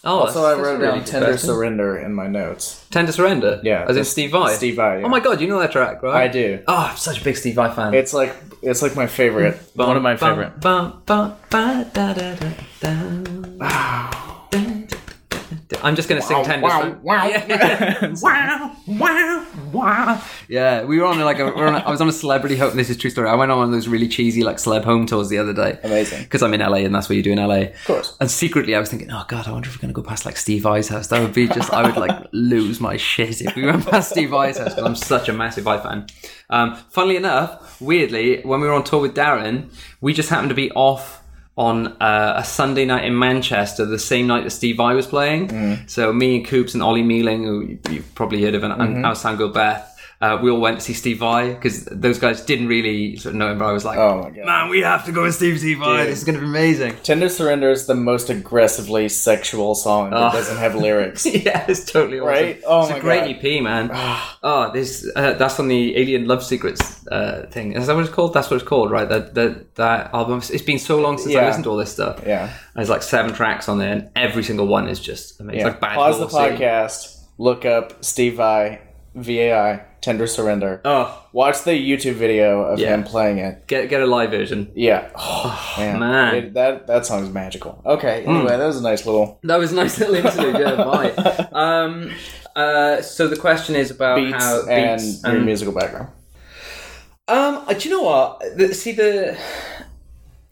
Oh, 0.05 0.19
Also, 0.19 0.43
I 0.45 0.53
wrote 0.59 0.79
really 0.79 0.97
down 0.99 1.05
"Tender. 1.05 1.37
Surrender" 1.37 1.97
in 1.97 2.13
my 2.13 2.27
notes. 2.27 2.85
Tender 2.91 3.11
Surrender. 3.13 3.61
Yeah, 3.63 3.85
as 3.87 3.95
in 3.95 4.03
Steve 4.03 4.31
Vai. 4.31 4.53
Steve 4.53 4.75
Vai. 4.75 4.99
yeah. 4.99 5.05
Oh 5.05 5.09
my 5.09 5.19
god, 5.21 5.39
you 5.39 5.47
know 5.47 5.59
that 5.59 5.71
track, 5.71 6.03
right? 6.03 6.23
I 6.23 6.27
do. 6.27 6.59
Oh, 6.67 6.89
I'm 6.91 6.97
such 6.97 7.21
a 7.21 7.23
big 7.23 7.37
Steve 7.37 7.55
Vai 7.55 7.73
fan. 7.73 7.93
It's 7.93 8.13
like 8.13 8.35
it's 8.61 8.81
like 8.81 8.95
my 8.95 9.07
favorite. 9.07 9.57
one 9.75 9.95
of 9.95 10.03
my 10.03 10.15
Bum, 10.15 10.29
favorite. 10.35 10.59
bum, 10.59 11.01
bum, 11.05 11.35
da, 11.49 11.83
da, 11.83 12.13
da, 12.13 12.35
da. 12.81 14.19
I'm 15.82 15.95
just 15.95 16.09
going 16.09 16.21
to 16.21 16.28
sing 16.28 16.43
Tender 16.43 16.69
Surrender. 16.69 16.99
wow. 17.01 17.30
wow, 18.21 18.76
wow, 18.88 19.47
wow. 19.71 20.24
Yeah, 20.47 20.84
we 20.84 20.99
were 20.99 21.05
on 21.05 21.19
like 21.19 21.39
a, 21.39 21.45
we 21.45 21.51
were 21.51 21.67
on 21.67 21.76
a, 21.76 21.80
I 21.80 21.89
was 21.89 22.01
on 22.01 22.09
a 22.09 22.13
celebrity 22.13 22.57
home. 22.57 22.76
This 22.76 22.89
is 22.89 22.97
a 22.97 22.99
true 22.99 23.09
story. 23.09 23.30
I 23.30 23.36
went 23.36 23.51
on 23.51 23.57
one 23.57 23.67
of 23.67 23.71
those 23.71 23.88
really 23.88 24.07
cheesy 24.07 24.43
like 24.43 24.57
celeb 24.57 24.84
home 24.84 25.05
tours 25.05 25.30
the 25.30 25.38
other 25.38 25.53
day. 25.53 25.80
Amazing. 25.84 26.24
Because 26.24 26.43
I'm 26.43 26.53
in 26.53 26.59
LA 26.59 26.78
and 26.78 26.93
that's 26.93 27.09
what 27.09 27.15
you 27.15 27.24
do 27.24 27.32
in 27.32 27.38
LA. 27.38 27.55
Of 27.55 27.86
course. 27.86 28.17
And 28.19 28.30
secretly, 28.30 28.76
I 28.76 28.80
was 28.80 28.89
thinking, 28.89 29.11
oh 29.11 29.24
god, 29.28 29.47
I 29.47 29.51
wonder 29.51 29.69
if 29.69 29.76
we're 29.76 29.82
gonna 29.82 29.93
go 29.93 30.03
past 30.03 30.26
like 30.26 30.38
Steve 30.38 30.63
Vai's 30.63 30.89
house. 30.89 31.07
That 31.07 31.21
would 31.21 31.34
be 31.34 31.47
just, 31.47 31.71
I 31.71 31.86
would 31.86 31.97
like 31.97 32.28
lose 32.32 32.80
my 32.80 32.97
shit 32.97 33.41
if 33.41 33.55
we 33.55 33.65
went 33.65 33.86
past 33.88 34.11
Steve 34.11 34.30
Vai's 34.30 34.57
house 34.57 34.69
because 34.69 34.84
I'm 34.84 34.95
such 34.95 35.30
a 35.30 35.34
massive 35.34 35.63
Vai 35.63 35.80
fan. 35.80 36.07
Um, 36.49 36.76
funnily 36.89 37.15
enough, 37.15 37.82
weirdly, 37.82 38.41
when 38.41 38.61
we 38.61 38.67
were 38.67 38.74
on 38.74 38.84
tour 38.84 39.01
with 39.01 39.15
Derren, 39.15 39.74
we 40.01 40.13
just 40.13 40.30
happened 40.30 40.49
to 40.49 40.55
be 40.55 40.71
off 40.71 41.22
on 41.55 41.87
uh, 42.01 42.33
a 42.37 42.43
Sunday 42.43 42.83
night 42.85 43.05
in 43.05 43.17
Manchester, 43.17 43.85
the 43.85 43.99
same 43.99 44.25
night 44.27 44.43
that 44.43 44.49
Steve 44.49 44.79
I 44.79 44.93
was 44.95 45.05
playing. 45.05 45.83
So 45.87 46.11
me 46.11 46.37
and 46.37 46.45
Coops 46.47 46.73
and 46.73 46.81
Ollie 46.81 47.03
Mealing, 47.03 47.43
who 47.43 47.61
you- 47.61 47.79
you've 47.91 48.15
probably 48.15 48.41
heard 48.41 48.55
of, 48.55 48.63
and, 48.63 48.73
and 48.81 49.05
girl 49.37 49.49
Beth. 49.49 49.92
Uh, 50.24 50.38
we 50.41 50.49
all 50.49 50.61
went 50.61 50.78
to 50.80 50.84
see 50.86 50.93
Steve 50.93 51.19
Vai 51.19 51.53
because 51.53 51.84
those 52.05 52.17
guys 52.17 52.38
didn't 52.45 52.67
really 52.67 53.17
sort 53.17 53.34
of 53.36 53.39
know 53.39 53.51
him, 53.51 53.57
but 53.59 53.65
I 53.65 53.74
was 53.74 53.84
like, 53.84 53.97
Oh 53.97 54.24
my 54.24 54.30
god. 54.30 54.45
man, 54.45 54.69
we 54.69 54.80
have 54.82 55.03
to 55.05 55.11
go 55.11 55.26
and 55.26 55.34
see 55.34 55.57
Steve 55.57 55.80
Vai. 55.80 55.97
Dude. 56.03 56.07
This 56.11 56.19
is 56.19 56.24
going 56.24 56.36
to 56.36 56.41
be 56.41 56.47
amazing. 56.47 56.95
Tender 57.03 57.28
Surrender 57.28 57.69
is 57.71 57.88
the 57.88 57.95
most 58.11 58.30
aggressively 58.30 59.09
sexual 59.09 59.76
song 59.76 60.11
that 60.11 60.17
Oh. 60.30 60.32
doesn't 60.32 60.57
have 60.57 60.76
lyrics. 60.76 61.26
yeah, 61.47 61.65
it's 61.67 61.84
totally 61.91 62.19
awesome. 62.19 62.28
Right? 62.30 62.61
Oh 62.65 62.82
it's 62.84 62.91
my 62.91 62.97
a 62.97 63.01
great 63.01 63.41
God. 63.41 63.45
EP, 63.45 63.61
man. 63.63 63.89
oh, 64.43 64.71
this 64.74 65.09
uh, 65.15 65.34
that's 65.34 65.59
on 65.59 65.67
the 65.67 65.97
Alien 65.97 66.26
Love 66.28 66.41
Secrets 66.43 67.05
uh, 67.07 67.45
thing. 67.51 67.74
Is 67.74 67.88
that 67.88 67.95
what 67.95 68.05
it's 68.05 68.13
called? 68.13 68.34
That's 68.34 68.49
what 68.49 68.55
it's 68.61 68.69
called, 68.74 68.91
right? 68.91 69.09
That 69.09 69.34
that 69.36 69.76
that 69.76 70.13
album. 70.13 70.38
It's 70.55 70.61
been 70.61 70.80
so 70.80 71.01
long 71.01 71.17
since 71.17 71.36
I 71.36 71.39
Yeah. 71.39 71.47
listened 71.47 71.65
to 71.65 71.71
all 71.71 71.78
this 71.78 71.91
stuff. 71.91 72.24
Yeah. 72.26 72.49
There's 72.76 72.89
like 72.89 73.03
seven 73.03 73.34
tracks 73.34 73.67
on 73.67 73.78
there, 73.78 73.91
and 73.91 74.09
every 74.15 74.43
single 74.43 74.67
one 74.67 74.88
is 74.88 74.99
just 75.01 75.39
amazing. 75.41 75.59
Yeah. 75.59 75.67
Like 75.67 75.82
Bad 75.82 75.95
Pause 75.95 76.19
the 76.19 76.28
podcast. 76.28 77.19
Look 77.38 77.65
up 77.65 78.05
Steve 78.05 78.36
Vai, 78.36 78.80
VAI, 79.15 79.82
Tender 80.03 80.27
Surrender. 80.27 80.81
Oh, 80.85 81.17
Watch 81.31 81.63
the 81.63 81.71
YouTube 81.71 82.13
video 82.15 82.61
of 82.61 82.77
Yeah. 82.77 82.93
him 82.93 83.03
playing 83.03 83.37
it. 83.39 83.65
get 83.67 83.89
get 83.89 84.01
a 84.01 84.05
live 84.05 84.31
version. 84.31 84.69
Yeah. 84.75 85.09
Oh, 85.15 85.75
man. 85.79 85.99
man. 85.99 86.35
It- 86.35 86.53
that 86.53 86.85
that 86.87 87.05
song's 87.05 87.33
magical. 87.33 87.81
Okay. 87.85 88.23
Anyway, 88.25 88.55
that 88.57 88.67
was 88.67 88.77
a 88.77 88.83
nice 88.83 89.05
little 89.05 89.39
That 89.43 89.57
was 89.57 89.71
a 89.71 89.75
nice 89.75 89.97
little 89.99 90.15
interlude. 90.15 90.59
Yeah, 90.59 90.75
bye. 90.91 91.11
Um, 91.53 92.11
uh, 92.55 93.01
so 93.01 93.27
the 93.27 93.37
question 93.37 93.75
is 93.75 93.89
about 93.91 94.17
beats 94.17 94.43
how 94.43 94.67
and 94.67 94.99
beats 95.01 95.23
your 95.23 95.39
musical 95.41 95.73
background. 95.73 96.09
Um, 97.27 97.63
uh, 97.67 97.73
do 97.73 97.87
you 97.89 97.95
know 97.95 98.03
what? 98.03 98.41
The, 98.57 98.73
see 98.73 98.91
the. 98.91 99.37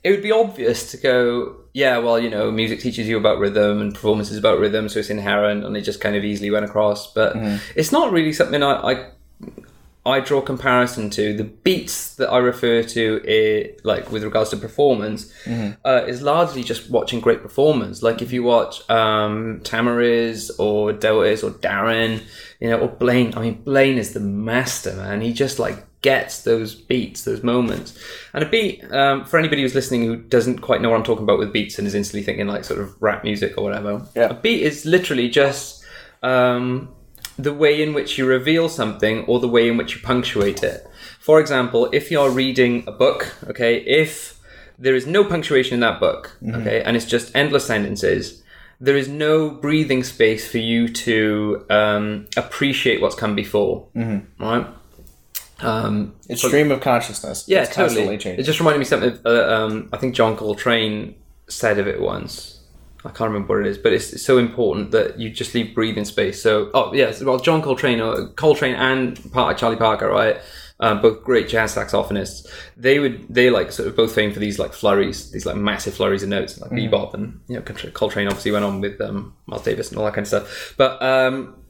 It 0.03 0.09
would 0.11 0.23
be 0.23 0.31
obvious 0.31 0.89
to 0.91 0.97
go, 0.97 1.57
yeah. 1.73 1.97
Well, 1.99 2.17
you 2.17 2.29
know, 2.29 2.49
music 2.49 2.79
teaches 2.79 3.07
you 3.07 3.17
about 3.17 3.37
rhythm, 3.37 3.81
and 3.81 3.93
performance 3.93 4.31
is 4.31 4.37
about 4.37 4.57
rhythm, 4.59 4.89
so 4.89 4.97
it's 4.99 5.09
inherent, 5.11 5.63
and 5.63 5.75
it 5.77 5.81
just 5.81 6.01
kind 6.01 6.15
of 6.15 6.23
easily 6.23 6.49
went 6.49 6.65
across. 6.65 7.13
But 7.13 7.35
it's 7.75 7.91
not 7.91 8.11
really 8.11 8.33
something 8.33 8.63
I, 8.63 8.71
I 8.93 9.09
I 10.03 10.19
draw 10.19 10.41
comparison 10.41 11.11
to. 11.11 11.37
The 11.37 11.43
beats 11.43 12.15
that 12.15 12.27
I 12.31 12.39
refer 12.39 12.81
to, 12.81 13.21
i 13.27 13.75
like 13.83 14.11
with 14.11 14.23
regards 14.23 14.49
to 14.49 14.57
performance, 14.57 15.31
uh, 15.85 16.05
is 16.07 16.23
largely 16.23 16.63
just 16.63 16.89
watching 16.89 17.19
great 17.19 17.43
performance. 17.43 18.01
Like 18.01 18.21
if 18.23 18.33
you 18.33 18.41
watch 18.41 18.81
um, 18.89 19.59
Tamariz 19.63 20.49
or 20.57 20.91
DaOrtiz 20.91 21.43
or 21.43 21.51
Derren, 21.51 22.23
you 22.59 22.69
know, 22.71 22.79
or 22.79 22.87
Blaine. 22.87 23.35
I 23.37 23.41
mean, 23.41 23.61
Blaine 23.61 23.99
is 23.99 24.13
the 24.13 24.19
master, 24.19 24.93
man. 24.95 25.21
He 25.21 25.33
just 25.33 25.59
like 25.59 25.77
gets 26.01 26.41
those 26.45 26.73
beats, 26.73 27.23
those 27.25 27.43
moments. 27.43 27.95
And 28.33 28.43
a 28.43 28.49
beat, 28.49 28.83
um, 28.91 29.25
for 29.25 29.37
anybody 29.37 29.61
who's 29.61 29.75
listening 29.75 30.03
who 30.05 30.15
doesn't 30.15 30.61
quite 30.61 30.81
know 30.81 30.89
what 30.89 30.97
I'm 30.97 31.03
talking 31.03 31.23
about 31.25 31.37
with 31.37 31.53
beats 31.53 31.77
and 31.77 31.87
is 31.87 31.93
instantly 31.93 32.23
thinking 32.23 32.47
like 32.47 32.63
sort 32.63 32.79
of 32.79 32.99
rap 32.99 33.23
music 33.23 33.55
or 33.55 33.63
whatever, 33.65 34.01
Yeah. 34.15 34.29
a 34.29 34.33
beat 34.33 34.63
is 34.63 34.83
literally 34.83 35.29
just 35.29 35.83
um, 36.23 36.89
the 37.37 37.53
way 37.53 37.81
in 37.81 37.93
which 37.93 38.17
you 38.17 38.25
reveal 38.25 38.69
something 38.69 39.25
or 39.25 39.39
the 39.39 39.47
way 39.47 39.67
in 39.69 39.77
which 39.77 39.95
you 39.95 40.01
punctuate 40.01 40.61
it. 40.63 40.87
For 41.19 41.39
example, 41.39 41.89
if 41.91 42.11
you're 42.11 42.29
reading 42.29 42.83
a 42.87 42.91
book, 42.91 43.35
okay, 43.47 43.77
if 43.77 44.39
there 44.77 44.95
is 44.95 45.05
no 45.07 45.23
punctuation 45.23 45.75
in 45.75 45.79
that 45.81 45.99
book, 45.99 46.37
okay, 46.55 46.81
and 46.83 46.95
it's 46.97 47.05
just 47.05 47.35
endless 47.35 47.65
sentences, 47.65 48.41
there 48.79 48.97
is 48.97 49.07
no 49.07 49.49
breathing 49.51 50.03
space 50.03 50.47
for 50.49 50.57
you 50.57 50.87
to 50.89 51.65
um, 51.69 52.27
appreciate 52.35 52.99
what's 53.01 53.15
come 53.15 53.35
before, 53.35 53.87
right? 54.39 54.65
Um, 55.59 56.15
It's 56.27 56.41
stream 56.41 56.71
of 56.71 56.81
consciousness. 56.81 57.45
yeah, 57.47 57.61
it's 57.63 57.75
totally. 57.75 58.01
It 58.39 58.43
just 58.43 58.59
reminded 58.59 58.79
me 58.79 58.85
something. 58.85 59.19
Uh, 59.23 59.29
um, 59.55 59.89
I 59.93 59.97
think 59.97 60.15
John 60.15 60.35
Coltrane 60.35 61.13
said 61.47 61.77
of 61.77 61.87
it 61.87 62.01
once. 62.01 62.60
I 63.03 63.09
can't 63.09 63.31
remember 63.31 63.57
what 63.57 63.65
it 63.65 63.69
is, 63.69 63.77
but 63.77 63.93
it's, 63.93 64.13
it's 64.13 64.23
so 64.23 64.37
important 64.37 64.91
that 64.91 65.19
you 65.19 65.29
just 65.29 65.55
leave 65.55 65.73
breathing 65.73 66.05
space. 66.05 66.41
So, 66.41 66.69
oh 66.73 66.93
yes, 66.93 67.23
well, 67.23 67.39
John 67.39 67.61
Coltrane, 67.61 67.99
or 67.99 68.27
Coltrane 68.29 68.75
and 68.75 69.31
Par- 69.31 69.53
Charlie 69.55 69.75
Parker, 69.75 70.07
right? 70.09 70.37
Um, 70.79 70.99
both 71.01 71.23
great 71.23 71.47
jazz 71.47 71.75
saxophonists. 71.75 72.47
They 72.75 72.97
would 72.99 73.31
they 73.33 73.51
like 73.51 73.71
sort 73.71 73.87
of 73.87 73.95
both 73.95 74.15
famed 74.15 74.33
for 74.33 74.39
these 74.39 74.57
like 74.57 74.73
flurries, 74.73 75.31
these 75.31 75.45
like 75.45 75.55
massive 75.55 75.93
flurries 75.93 76.23
of 76.23 76.29
notes, 76.29 76.59
like 76.59 76.71
bebop, 76.71 77.13
and 77.13 77.39
you 77.47 77.55
know 77.55 77.61
Coltrane 77.61 78.27
obviously 78.27 78.51
went 78.51 78.65
on 78.65 78.81
with 78.81 78.99
um, 78.99 79.35
Miles 79.45 79.63
Davis 79.63 79.89
and 79.89 79.99
all 79.99 80.05
that 80.05 80.15
kind 80.15 80.25
of 80.25 80.27
stuff. 80.27 80.73
But 80.77 81.01
um, 81.01 81.61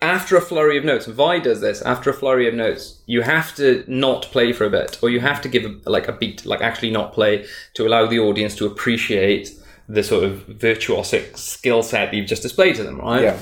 after 0.00 0.36
a 0.36 0.40
flurry 0.40 0.76
of 0.76 0.84
notes, 0.84 1.06
Vi 1.06 1.38
does 1.40 1.60
this. 1.60 1.82
After 1.82 2.10
a 2.10 2.12
flurry 2.12 2.46
of 2.46 2.54
notes, 2.54 3.00
you 3.06 3.22
have 3.22 3.54
to 3.56 3.84
not 3.88 4.22
play 4.24 4.52
for 4.52 4.64
a 4.64 4.70
bit, 4.70 4.98
or 5.02 5.10
you 5.10 5.20
have 5.20 5.40
to 5.42 5.48
give 5.48 5.64
a, 5.64 5.90
like 5.90 6.06
a 6.06 6.12
beat, 6.12 6.46
like 6.46 6.60
actually 6.60 6.90
not 6.90 7.12
play, 7.12 7.46
to 7.74 7.86
allow 7.86 8.06
the 8.06 8.18
audience 8.18 8.54
to 8.56 8.66
appreciate 8.66 9.57
the 9.88 10.02
sort 10.02 10.24
of 10.24 10.46
virtuosic 10.46 11.36
skill 11.36 11.82
set 11.82 12.10
that 12.10 12.16
you've 12.16 12.26
just 12.26 12.42
displayed 12.42 12.76
to 12.76 12.84
them, 12.84 12.98
right? 12.98 13.22
Yeah. 13.22 13.38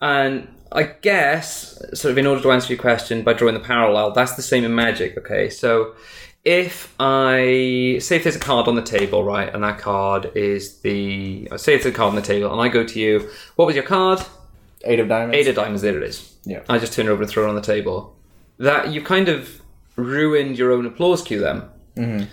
And 0.00 0.48
I 0.72 0.84
guess, 0.84 1.78
sort 1.92 2.12
of, 2.12 2.18
in 2.18 2.26
order 2.26 2.42
to 2.42 2.50
answer 2.50 2.72
your 2.72 2.80
question 2.80 3.22
by 3.22 3.34
drawing 3.34 3.54
the 3.54 3.60
parallel, 3.60 4.12
that's 4.12 4.34
the 4.34 4.42
same 4.42 4.64
in 4.64 4.74
magic. 4.74 5.16
Okay, 5.18 5.50
so 5.50 5.94
if 6.44 6.94
I 6.98 7.98
say 8.00 8.16
if 8.16 8.24
there's 8.24 8.36
a 8.36 8.40
card 8.40 8.66
on 8.66 8.74
the 8.74 8.82
table, 8.82 9.24
right, 9.24 9.52
and 9.52 9.62
that 9.62 9.78
card 9.78 10.32
is 10.34 10.80
the 10.80 11.48
say 11.56 11.74
it's 11.74 11.86
a 11.86 11.92
card 11.92 12.10
on 12.10 12.16
the 12.16 12.22
table, 12.22 12.50
and 12.50 12.60
I 12.60 12.68
go 12.68 12.84
to 12.84 12.98
you, 12.98 13.30
what 13.56 13.66
was 13.66 13.74
your 13.74 13.84
card? 13.84 14.20
Eight 14.84 15.00
of 15.00 15.08
diamonds. 15.08 15.36
Eight 15.36 15.48
of 15.48 15.54
diamonds, 15.54 15.82
there 15.82 15.96
it 15.96 16.02
is. 16.02 16.34
Yeah. 16.44 16.62
I 16.68 16.78
just 16.78 16.92
turn 16.92 17.06
it 17.06 17.10
over 17.10 17.22
and 17.22 17.30
throw 17.30 17.46
it 17.46 17.48
on 17.48 17.54
the 17.54 17.62
table. 17.62 18.16
That 18.58 18.92
you 18.92 19.00
kind 19.02 19.28
of 19.28 19.62
ruined 19.96 20.58
your 20.58 20.72
own 20.72 20.86
applause 20.86 21.22
cue 21.22 21.40
then. 21.40 21.62
Mm-hmm. 21.96 22.24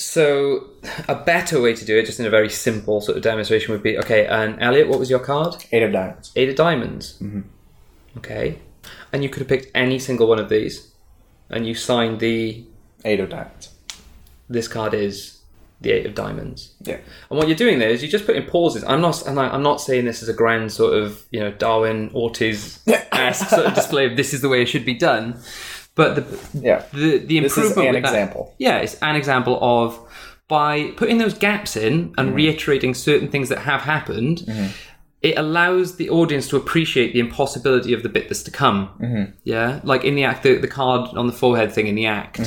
So 0.00 0.68
a 1.08 1.14
better 1.14 1.60
way 1.60 1.74
to 1.74 1.84
do 1.84 1.98
it, 1.98 2.06
just 2.06 2.18
in 2.18 2.24
a 2.26 2.30
very 2.30 2.48
simple 2.48 3.00
sort 3.02 3.18
of 3.18 3.22
demonstration, 3.22 3.72
would 3.72 3.82
be 3.82 3.98
okay. 3.98 4.26
And 4.26 4.60
Elliot, 4.62 4.88
what 4.88 4.98
was 4.98 5.10
your 5.10 5.18
card? 5.18 5.56
Eight 5.72 5.82
of 5.82 5.92
diamonds. 5.92 6.32
Eight 6.36 6.48
of 6.48 6.56
diamonds. 6.56 7.18
Mm-hmm. 7.20 7.40
Okay. 8.18 8.58
and 9.12 9.22
you 9.22 9.28
could 9.28 9.40
have 9.40 9.48
picked 9.48 9.70
any 9.74 9.98
single 9.98 10.26
one 10.26 10.38
of 10.38 10.48
these, 10.48 10.90
and 11.50 11.66
you 11.66 11.74
signed 11.74 12.18
the 12.20 12.64
Eight 13.04 13.20
of 13.20 13.30
diamonds. 13.30 13.70
this 14.48 14.68
card 14.68 14.92
is 14.94 15.38
the 15.80 15.90
eight 15.92 16.04
of 16.04 16.14
diamonds. 16.14 16.74
Yeah. 16.82 16.98
And 17.30 17.38
what 17.38 17.48
you're 17.48 17.56
doing 17.56 17.78
there 17.78 17.88
is 17.88 18.02
you're 18.02 18.10
just 18.10 18.26
putting 18.26 18.44
pauses. 18.44 18.84
I'm 18.84 19.00
not, 19.00 19.26
and 19.26 19.40
I, 19.40 19.48
I'm 19.48 19.62
not 19.62 19.80
saying 19.80 20.04
this 20.04 20.22
as 20.22 20.28
a 20.28 20.34
grand 20.34 20.70
sort 20.72 20.92
of, 20.94 21.24
you 21.30 21.40
know, 21.40 21.50
Darwin 21.52 22.10
Ortiz 22.14 22.80
esque 23.12 23.48
sort 23.48 23.64
of 23.66 23.74
display 23.74 24.04
of 24.04 24.16
this 24.18 24.34
is 24.34 24.42
the 24.42 24.50
way 24.50 24.60
it 24.60 24.66
should 24.66 24.84
be 24.84 24.92
done. 24.94 25.40
But 25.94 26.14
the 26.16 26.24
Yeah. 26.60 26.82
the 26.92 27.18
the 27.18 27.40
This 27.40 27.52
is 27.56 27.58
improvement 27.58 27.88
an 27.96 28.02
with 28.02 28.12
that- 28.12 28.52
yeah, 28.58 28.78
it's 28.78 28.96
an 29.02 29.16
example 29.16 29.58
of 29.60 29.98
by 30.48 30.90
putting 30.96 31.18
those 31.18 31.34
gaps 31.34 31.76
in 31.76 32.12
and 32.18 32.34
reiterating 32.34 32.94
certain 32.94 33.28
things 33.28 33.48
that 33.48 33.58
have 33.60 33.82
happened. 33.82 34.44
It 35.22 35.36
allows 35.38 35.96
the 35.96 36.08
audience 36.08 36.48
to 36.48 36.56
appreciate 36.56 37.12
the 37.12 37.20
impossibility 37.20 37.92
of 37.92 38.02
the 38.02 38.08
bit 38.08 38.28
that's 38.28 38.42
to 38.44 38.50
come. 38.50 38.88
Yeah, 39.44 39.80
like 39.84 40.02
in 40.04 40.14
the 40.16 40.24
act, 40.24 40.42
the, 40.42 40.54
the 40.56 40.66
card 40.68 41.14
on 41.16 41.26
the 41.26 41.32
forehead 41.32 41.72
thing 41.72 41.86
in 41.88 41.94
the 41.94 42.06
act. 42.06 42.40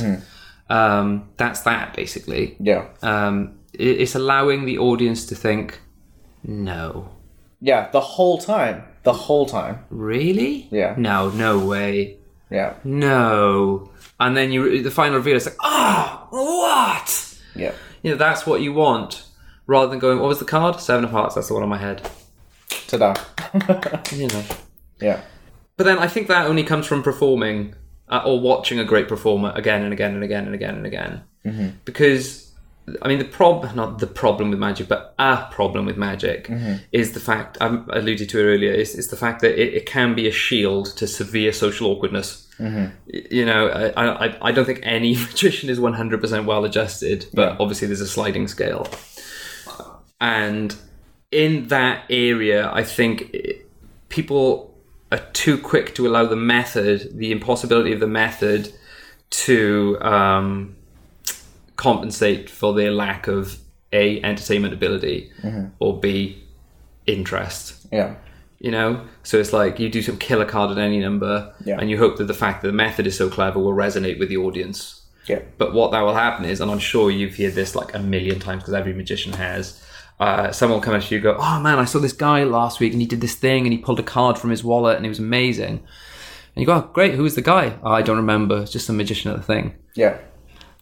Um, 0.70 1.28
that's 1.36 1.60
that 1.60 1.94
basically 1.94 2.56
Yeah. 2.58 2.84
um, 3.02 3.52
it- 3.74 4.00
it's 4.00 4.14
allowing 4.14 4.64
the 4.64 4.78
audience 4.78 5.26
to 5.26 5.34
think, 5.34 5.80
no, 6.42 7.08
Yeah. 7.60 7.88
The 7.92 8.00
whole 8.00 8.38
time. 8.38 8.82
The 9.04 9.12
whole 9.12 9.46
time. 9.46 9.78
really? 9.90 10.68
Yeah. 10.70 10.94
No, 10.98 11.30
no 11.30 11.58
way. 11.58 12.16
Yeah. 12.54 12.74
No. 12.84 13.90
And 14.20 14.36
then 14.36 14.52
you, 14.52 14.80
the 14.82 14.90
final 14.90 15.16
reveal 15.16 15.34
is 15.34 15.46
like, 15.46 15.56
ah, 15.60 16.26
what? 16.30 17.38
Yeah. 17.56 17.74
You 18.02 18.12
know, 18.12 18.16
that's 18.16 18.46
what 18.46 18.60
you 18.60 18.72
want. 18.72 19.26
Rather 19.66 19.88
than 19.88 19.98
going, 19.98 20.20
what 20.20 20.28
was 20.28 20.38
the 20.38 20.44
card? 20.44 20.78
Seven 20.80 21.04
of 21.04 21.10
Hearts. 21.10 21.34
That's 21.34 21.48
the 21.48 21.54
one 21.54 21.64
on 21.64 21.68
my 21.68 21.78
head. 21.78 22.08
Ta-da. 22.86 23.14
You 24.12 24.28
know. 24.28 24.44
yeah. 25.00 25.22
But 25.76 25.84
then 25.84 25.98
I 25.98 26.06
think 26.06 26.28
that 26.28 26.46
only 26.46 26.62
comes 26.62 26.86
from 26.86 27.02
performing 27.02 27.74
uh, 28.08 28.22
or 28.24 28.38
watching 28.40 28.78
a 28.78 28.84
great 28.84 29.08
performer 29.08 29.52
again 29.56 29.82
and 29.82 29.92
again 29.92 30.14
and 30.14 30.22
again 30.22 30.46
and 30.46 30.54
again 30.54 30.74
and 30.76 30.86
again. 30.86 31.22
Mm-hmm. 31.44 31.68
Because, 31.84 32.43
I 33.00 33.08
mean, 33.08 33.18
the 33.18 33.24
prob 33.24 33.74
not 33.74 33.98
the 33.98 34.06
problem 34.06 34.50
with 34.50 34.58
magic, 34.58 34.88
but 34.88 35.14
a 35.18 35.46
problem 35.50 35.86
with 35.86 35.96
magic 35.96 36.50
is 36.92 37.12
the 37.12 37.20
fact, 37.20 37.56
I 37.60 37.66
alluded 37.92 38.28
to 38.28 38.40
it 38.40 38.44
earlier, 38.44 38.72
is, 38.72 38.94
is 38.94 39.08
the 39.08 39.16
fact 39.16 39.40
that 39.40 39.58
it, 39.58 39.72
it 39.74 39.86
can 39.86 40.14
be 40.14 40.28
a 40.28 40.32
shield 40.32 40.86
to 40.98 41.06
severe 41.06 41.52
social 41.52 41.90
awkwardness. 41.90 42.46
Y- 42.60 42.92
You 43.06 43.46
know, 43.46 43.68
I, 43.68 44.26
I, 44.26 44.48
I 44.48 44.52
don't 44.52 44.66
think 44.66 44.80
any 44.82 45.16
magician 45.28 45.70
is 45.70 45.78
100% 45.78 46.44
well 46.44 46.64
adjusted, 46.64 47.26
but 47.32 47.52
Yeah. 47.52 47.56
obviously 47.58 47.86
there's 47.88 48.02
a 48.02 48.06
sliding 48.06 48.48
scale. 48.48 48.86
And 50.20 50.74
in 51.30 51.68
that 51.68 52.04
area, 52.10 52.70
I 52.72 52.82
think 52.84 53.30
it, 53.32 53.66
people 54.08 54.74
are 55.10 55.18
too 55.32 55.58
quick 55.58 55.94
to 55.96 56.06
allow 56.06 56.26
the 56.26 56.36
method, 56.36 57.16
the 57.18 57.32
impossibility 57.32 57.92
of 57.92 58.00
the 58.00 58.06
method, 58.06 58.72
to 59.30 59.98
um, 60.00 60.76
compensate 61.76 62.48
for 62.50 62.72
their 62.74 62.90
lack 62.90 63.26
of 63.26 63.58
a 63.92 64.20
entertainment 64.22 64.74
ability 64.74 65.30
or 65.78 65.98
b 66.00 66.42
interest. 67.06 67.86
Yeah. 67.92 68.14
You 68.58 68.70
know, 68.70 69.04
so 69.22 69.38
it's 69.38 69.52
like 69.52 69.78
you 69.78 69.90
do 69.90 70.00
some 70.02 70.16
killer 70.16 70.46
card 70.46 70.70
at 70.70 70.78
any 70.78 70.98
number, 70.98 71.52
Yeah. 71.64 71.76
and 71.78 71.90
you 71.90 71.98
hope 71.98 72.16
that 72.16 72.24
the 72.28 72.34
fact 72.34 72.62
that 72.62 72.68
the 72.68 72.72
method 72.74 73.06
is 73.06 73.16
so 73.16 73.28
clever 73.28 73.58
will 73.58 73.74
resonate 73.74 74.18
with 74.18 74.30
the 74.30 74.38
audience. 74.38 75.02
Yeah. 75.26 75.40
But 75.58 75.74
what 75.74 75.90
that 75.92 76.00
will 76.00 76.14
happen 76.14 76.44
is, 76.46 76.60
and 76.60 76.70
I'm 76.70 76.78
sure 76.78 77.10
you've 77.10 77.36
heard 77.36 77.54
this 77.54 77.74
like 77.74 77.94
a 77.94 77.98
million 77.98 78.38
times 78.40 78.62
because 78.62 78.74
every 78.74 78.94
magician 78.94 79.32
has. 79.34 79.82
Uh, 80.20 80.52
someone 80.52 80.78
will 80.78 80.84
come 80.84 80.94
up 80.94 81.02
to 81.02 81.14
you 81.14 81.18
and 81.18 81.22
go, 81.22 81.36
"Oh 81.38 81.60
man, 81.60 81.78
I 81.78 81.84
saw 81.84 81.98
this 81.98 82.12
guy 82.12 82.44
last 82.44 82.78
week 82.80 82.92
and 82.92 83.00
he 83.02 83.06
did 83.06 83.20
this 83.20 83.34
thing 83.34 83.64
and 83.64 83.72
he 83.72 83.78
pulled 83.78 83.98
a 84.00 84.04
card 84.04 84.38
from 84.38 84.50
his 84.50 84.62
wallet 84.64 84.96
and 84.96 85.04
it 85.04 85.08
was 85.10 85.18
amazing." 85.18 85.80
And 86.54 86.60
you 86.62 86.66
go, 86.66 86.74
oh, 86.74 86.90
"Great, 86.92 87.14
who 87.14 87.22
was 87.24 87.34
the 87.34 87.42
guy?" 87.42 87.76
"Oh, 87.82 87.90
I 87.92 88.00
don't 88.02 88.16
remember. 88.16 88.62
It's 88.62 88.70
just 88.72 88.86
some 88.86 88.96
magician 88.96 89.30
at 89.30 89.36
the 89.36 89.42
thing." 89.42 89.74
Yeah. 89.94 90.18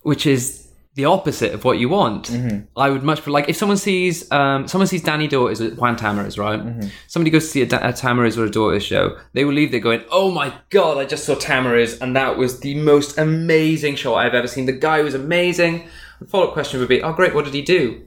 Which 0.02 0.26
is 0.26 0.61
the 0.94 1.06
opposite 1.06 1.54
of 1.54 1.64
what 1.64 1.78
you 1.78 1.88
want. 1.88 2.28
Mm-hmm. 2.28 2.66
I 2.76 2.90
would 2.90 3.02
much 3.02 3.18
prefer, 3.18 3.30
like 3.30 3.48
if 3.48 3.56
someone 3.56 3.78
sees 3.78 4.30
um, 4.30 4.68
someone 4.68 4.86
sees 4.86 5.02
Dani 5.02 5.28
DaOrtiz 5.28 5.72
at 5.72 5.78
Juan 5.78 5.96
Tamariz, 5.96 6.38
right? 6.38 6.60
Mm-hmm. 6.60 6.88
Somebody 7.06 7.30
goes 7.30 7.44
to 7.44 7.50
see 7.50 7.62
a, 7.62 7.66
Da- 7.66 7.88
a 7.88 7.92
Tamariz 7.92 8.36
or 8.36 8.44
a 8.44 8.50
DaOrtiz 8.50 8.82
show. 8.82 9.18
They 9.32 9.44
will 9.44 9.54
leave 9.54 9.70
there 9.70 9.80
going, 9.80 10.04
"Oh 10.10 10.30
my 10.30 10.52
god, 10.70 10.98
I 10.98 11.06
just 11.06 11.24
saw 11.24 11.34
Tamariz 11.34 12.00
and 12.00 12.14
that 12.14 12.36
was 12.36 12.60
the 12.60 12.74
most 12.74 13.16
amazing 13.16 13.96
show 13.96 14.14
I've 14.14 14.34
ever 14.34 14.46
seen. 14.46 14.66
The 14.66 14.72
guy 14.72 15.02
was 15.02 15.14
amazing." 15.14 15.88
The 16.20 16.26
follow 16.26 16.48
up 16.48 16.52
question 16.52 16.78
would 16.80 16.88
be, 16.88 17.02
"Oh 17.02 17.12
great, 17.12 17.34
what 17.34 17.46
did 17.46 17.54
he 17.54 17.62
do?" 17.62 18.02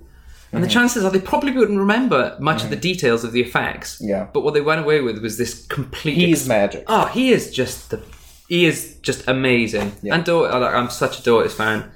And 0.52 0.64
the 0.64 0.68
mm-hmm. 0.68 0.74
chances 0.74 1.04
are 1.04 1.12
they 1.12 1.20
probably 1.20 1.52
wouldn't 1.52 1.80
remember 1.80 2.38
much 2.40 2.64
of 2.64 2.70
the 2.70 2.78
details 2.78 3.24
of 3.24 3.34
the 3.34 3.42
effects. 3.42 4.00
Yeah. 4.00 4.28
But 4.32 4.42
what 4.42 4.54
they 4.54 4.62
went 4.62 4.80
away 4.80 5.02
with 5.02 5.22
was 5.22 5.38
this 5.38 5.66
complete 5.66 6.16
He's 6.16 6.48
magic. 6.48 6.86
Oh, 6.88 7.08
he 7.08 7.32
is 7.32 7.52
just 7.52 7.90
the. 7.90 8.02
He 8.48 8.66
is 8.66 8.96
just 9.02 9.28
amazing. 9.28 9.92
And 10.04 10.30
I 10.30 10.58
like- 10.60 10.74
I'm 10.76 10.92
such 10.92 11.20
a 11.20 11.24
Doris 11.24 11.56
fan. 11.56 11.92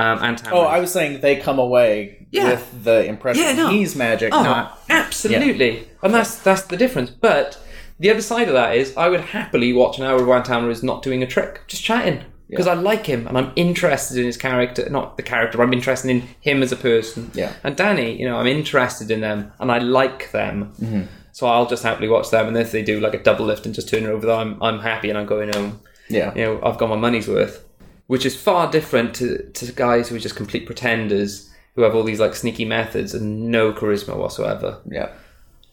Um, 0.00 0.18
and 0.22 0.36
Tamariz. 0.38 0.52
Oh, 0.52 0.62
I 0.62 0.80
was 0.80 0.92
saying 0.92 1.20
they 1.20 1.36
come 1.36 1.58
away 1.58 2.26
Yeah. 2.30 2.50
with 2.50 2.84
the 2.84 3.04
impression 3.06 3.42
Yeah, 3.42 3.52
no. 3.54 3.68
he's 3.70 3.94
magic, 3.96 4.32
Oh, 4.34 4.42
not 4.42 4.78
absolutely. 4.88 5.88
And 6.02 6.14
that's 6.14 6.36
that's 6.36 6.62
the 6.62 6.76
difference. 6.76 7.10
But 7.10 7.58
the 7.98 8.10
other 8.10 8.22
side 8.22 8.48
of 8.48 8.54
that 8.54 8.76
is, 8.76 8.96
I 8.96 9.08
would 9.08 9.20
happily 9.20 9.72
watch 9.72 9.98
an 9.98 10.04
hour 10.04 10.20
of 10.20 10.26
Juan 10.26 10.42
Tamariz 10.42 10.82
not 10.82 11.02
doing 11.02 11.22
a 11.22 11.26
trick, 11.26 11.62
just 11.68 11.82
chatting. 11.84 12.24
Because 12.48 12.66
I 12.66 12.74
like 12.74 13.06
him 13.06 13.28
and 13.28 13.38
I'm 13.38 13.52
interested 13.54 14.16
in 14.18 14.24
his 14.24 14.36
character, 14.36 14.88
not 14.90 15.16
the 15.16 15.22
character, 15.22 15.62
I'm 15.62 15.72
interested 15.72 16.10
in 16.10 16.22
him 16.40 16.64
as 16.64 16.72
a 16.72 16.76
person. 16.76 17.30
Yeah. 17.32 17.52
And 17.62 17.76
Danny, 17.76 18.18
you 18.18 18.26
know, 18.26 18.38
I'm 18.38 18.48
interested 18.48 19.08
in 19.12 19.20
them 19.20 19.52
and 19.60 19.70
I 19.70 19.78
like 19.78 20.32
them. 20.32 20.72
Mm-hmm. 20.82 21.02
So 21.30 21.46
I'll 21.46 21.66
just 21.66 21.84
happily 21.84 22.08
watch 22.08 22.30
them. 22.30 22.48
And 22.48 22.56
if 22.56 22.72
they 22.72 22.82
do 22.82 22.98
like 22.98 23.14
a 23.14 23.22
double 23.22 23.46
lift 23.46 23.66
and 23.66 23.74
just 23.74 23.88
turn 23.88 24.02
it 24.02 24.08
over, 24.08 24.28
I'm, 24.32 24.60
I'm 24.60 24.80
happy 24.80 25.10
and 25.10 25.16
I'm 25.18 25.26
going 25.26 25.52
home. 25.52 25.80
Yeah. 26.08 26.34
You 26.34 26.42
know, 26.44 26.60
I've 26.64 26.76
got 26.76 26.88
my 26.88 26.96
money's 26.96 27.28
worth. 27.28 27.64
Which 28.10 28.26
is 28.26 28.34
far 28.34 28.68
different 28.68 29.14
to, 29.14 29.48
to 29.52 29.70
guys 29.70 30.08
who 30.08 30.16
are 30.16 30.18
just 30.18 30.34
complete 30.34 30.66
pretenders 30.66 31.48
who 31.76 31.82
have 31.82 31.94
all 31.94 32.02
these 32.02 32.18
like 32.18 32.34
sneaky 32.34 32.64
methods 32.64 33.14
and 33.14 33.52
no 33.52 33.72
charisma 33.72 34.16
whatsoever. 34.16 34.80
Yeah. 34.84 35.12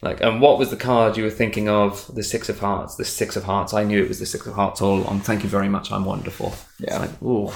Like, 0.03 0.21
and 0.21 0.39
what 0.39 0.59
was 0.59 0.69
the 0.69 0.77
card 0.77 1.17
you 1.17 1.23
were 1.23 1.31
thinking 1.31 1.67
of? 1.67 2.13
The 2.13 2.21
Six 2.21 2.47
of 2.47 2.59
Hearts. 2.59 2.93
The 2.93 3.05
Six 3.05 3.38
of 3.38 3.45
Hearts. 3.45 3.73
I 3.73 3.83
knew 3.85 4.03
it 4.03 4.07
was 4.07 4.19
the 4.19 4.27
Six 4.27 4.45
of 4.45 4.53
Hearts 4.53 4.83
all 4.83 4.99
along. 4.99 5.21
Thank 5.21 5.41
you 5.41 5.49
very 5.49 5.67
much. 5.67 5.91
I'm 5.91 6.05
wonderful. 6.05 6.53
Yeah. 6.77 7.01
It's 7.01 7.11
like, 7.11 7.23
ooh. 7.23 7.51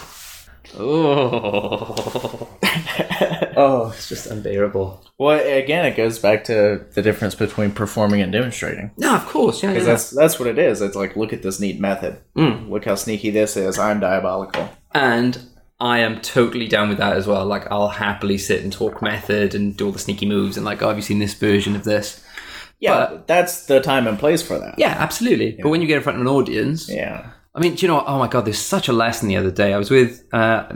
Oh. 0.80 2.48
oh, 3.58 3.92
it's 3.96 4.10
just 4.10 4.28
unbearable. 4.28 5.06
Well, 5.18 5.40
again, 5.40 5.86
it 5.86 5.96
goes 5.96 6.18
back 6.20 6.44
to 6.46 6.86
the 6.94 7.02
difference 7.02 7.36
between 7.36 7.72
performing 7.72 8.22
and 8.22 8.32
demonstrating. 8.32 8.92
No, 8.98 9.16
of 9.16 9.26
course. 9.28 9.62
Yeah, 9.62 9.70
yeah. 9.70 9.74
Because 9.74 9.86
that's 9.88 10.10
that's 10.10 10.40
what 10.40 10.48
it 10.48 10.58
is. 10.58 10.82
It's 10.82 10.96
like, 10.96 11.16
look 11.16 11.32
at 11.34 11.44
this 11.44 11.60
neat 11.60 11.80
method. 11.80 12.18
Mm. 12.36 12.70
Look 12.70 12.86
how 12.86 12.96
sneaky 12.96 13.30
this 13.30 13.56
is. 13.56 13.78
I'm 13.78 14.00
diabolical. 14.00 14.70
And 14.94 15.38
I 15.80 16.00
am 16.00 16.22
totally 16.22 16.68
down 16.68 16.90
with 16.90 16.98
that 17.00 17.18
as 17.18 17.28
well. 17.28 17.46
Like, 17.46 17.72
I'll 17.72 17.90
happily 17.90 18.38
sit 18.38 18.64
and 18.64 18.72
talk 18.72 19.02
method 19.02 19.54
and 19.56 19.76
do 19.78 19.86
all 19.88 19.92
the 19.92 20.00
sneaky 20.00 20.26
moves 20.26 20.58
and, 20.58 20.66
like, 20.66 20.82
oh, 20.82 20.88
have 20.90 20.98
you 20.98 21.02
seen 21.04 21.20
this 21.20 21.34
version 21.34 21.76
of 21.76 21.84
this? 21.84 22.24
Yeah, 22.80 23.20
that's 23.28 23.68
the 23.68 23.80
time 23.80 24.08
and 24.08 24.18
place 24.18 24.42
for 24.42 24.58
that. 24.58 24.76
Yeah, 24.80 24.96
absolutely. 24.98 25.60
But 25.62 25.70
when 25.70 25.82
you 25.82 25.88
get 25.88 25.98
in 25.98 26.04
front 26.04 26.18
of 26.18 26.22
an 26.22 26.28
audience, 26.28 26.90
Yeah. 26.90 27.30
I 27.54 27.60
mean, 27.60 27.76
do 27.76 27.82
you 27.82 27.88
know? 27.90 27.96
what? 27.96 28.06
Oh 28.08 28.18
my 28.18 28.28
god, 28.28 28.46
there's 28.46 28.58
such 28.58 28.88
a 28.88 28.94
lesson 28.94 29.28
the 29.28 29.36
other 29.38 29.52
day. 29.52 29.74
I 29.74 29.78
was 29.78 29.92
with, 29.92 30.24
uh, 30.34 30.74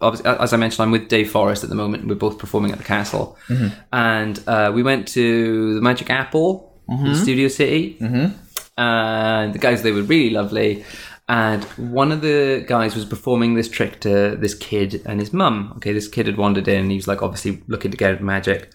as 0.00 0.52
I 0.52 0.56
mentioned, 0.56 0.82
I'm 0.84 0.90
with 0.90 1.08
Dave 1.08 1.30
Forrest 1.30 1.64
at 1.64 1.70
the 1.70 1.76
moment. 1.76 2.06
We're 2.06 2.14
both 2.14 2.38
performing 2.38 2.72
at 2.72 2.78
the 2.78 2.84
castle, 2.84 3.38
mm-hmm. 3.48 3.68
and 3.92 4.42
uh, 4.46 4.72
we 4.74 4.82
went 4.82 5.08
to 5.08 5.74
the 5.74 5.80
Magic 5.80 6.10
Apple 6.10 6.78
in 6.88 6.98
mm-hmm. 6.98 7.14
Studio 7.14 7.48
City, 7.48 7.96
mm-hmm. 8.00 8.36
and 8.80 9.54
the 9.54 9.58
guys 9.58 9.82
they 9.82 9.92
were 9.92 10.02
really 10.02 10.30
lovely. 10.30 10.84
And 11.28 11.64
one 11.64 12.12
of 12.12 12.20
the 12.20 12.64
guys 12.68 12.94
was 12.94 13.04
performing 13.04 13.54
this 13.54 13.68
trick 13.68 14.00
to 14.00 14.36
this 14.36 14.54
kid 14.54 15.02
and 15.06 15.18
his 15.18 15.32
mum. 15.32 15.72
Okay, 15.76 15.92
this 15.92 16.06
kid 16.06 16.26
had 16.26 16.36
wandered 16.36 16.68
in. 16.68 16.88
He 16.88 16.96
was 16.96 17.08
like, 17.08 17.20
obviously 17.20 17.64
looking 17.66 17.90
to 17.90 17.96
get 17.96 18.12
at 18.12 18.22
magic. 18.22 18.70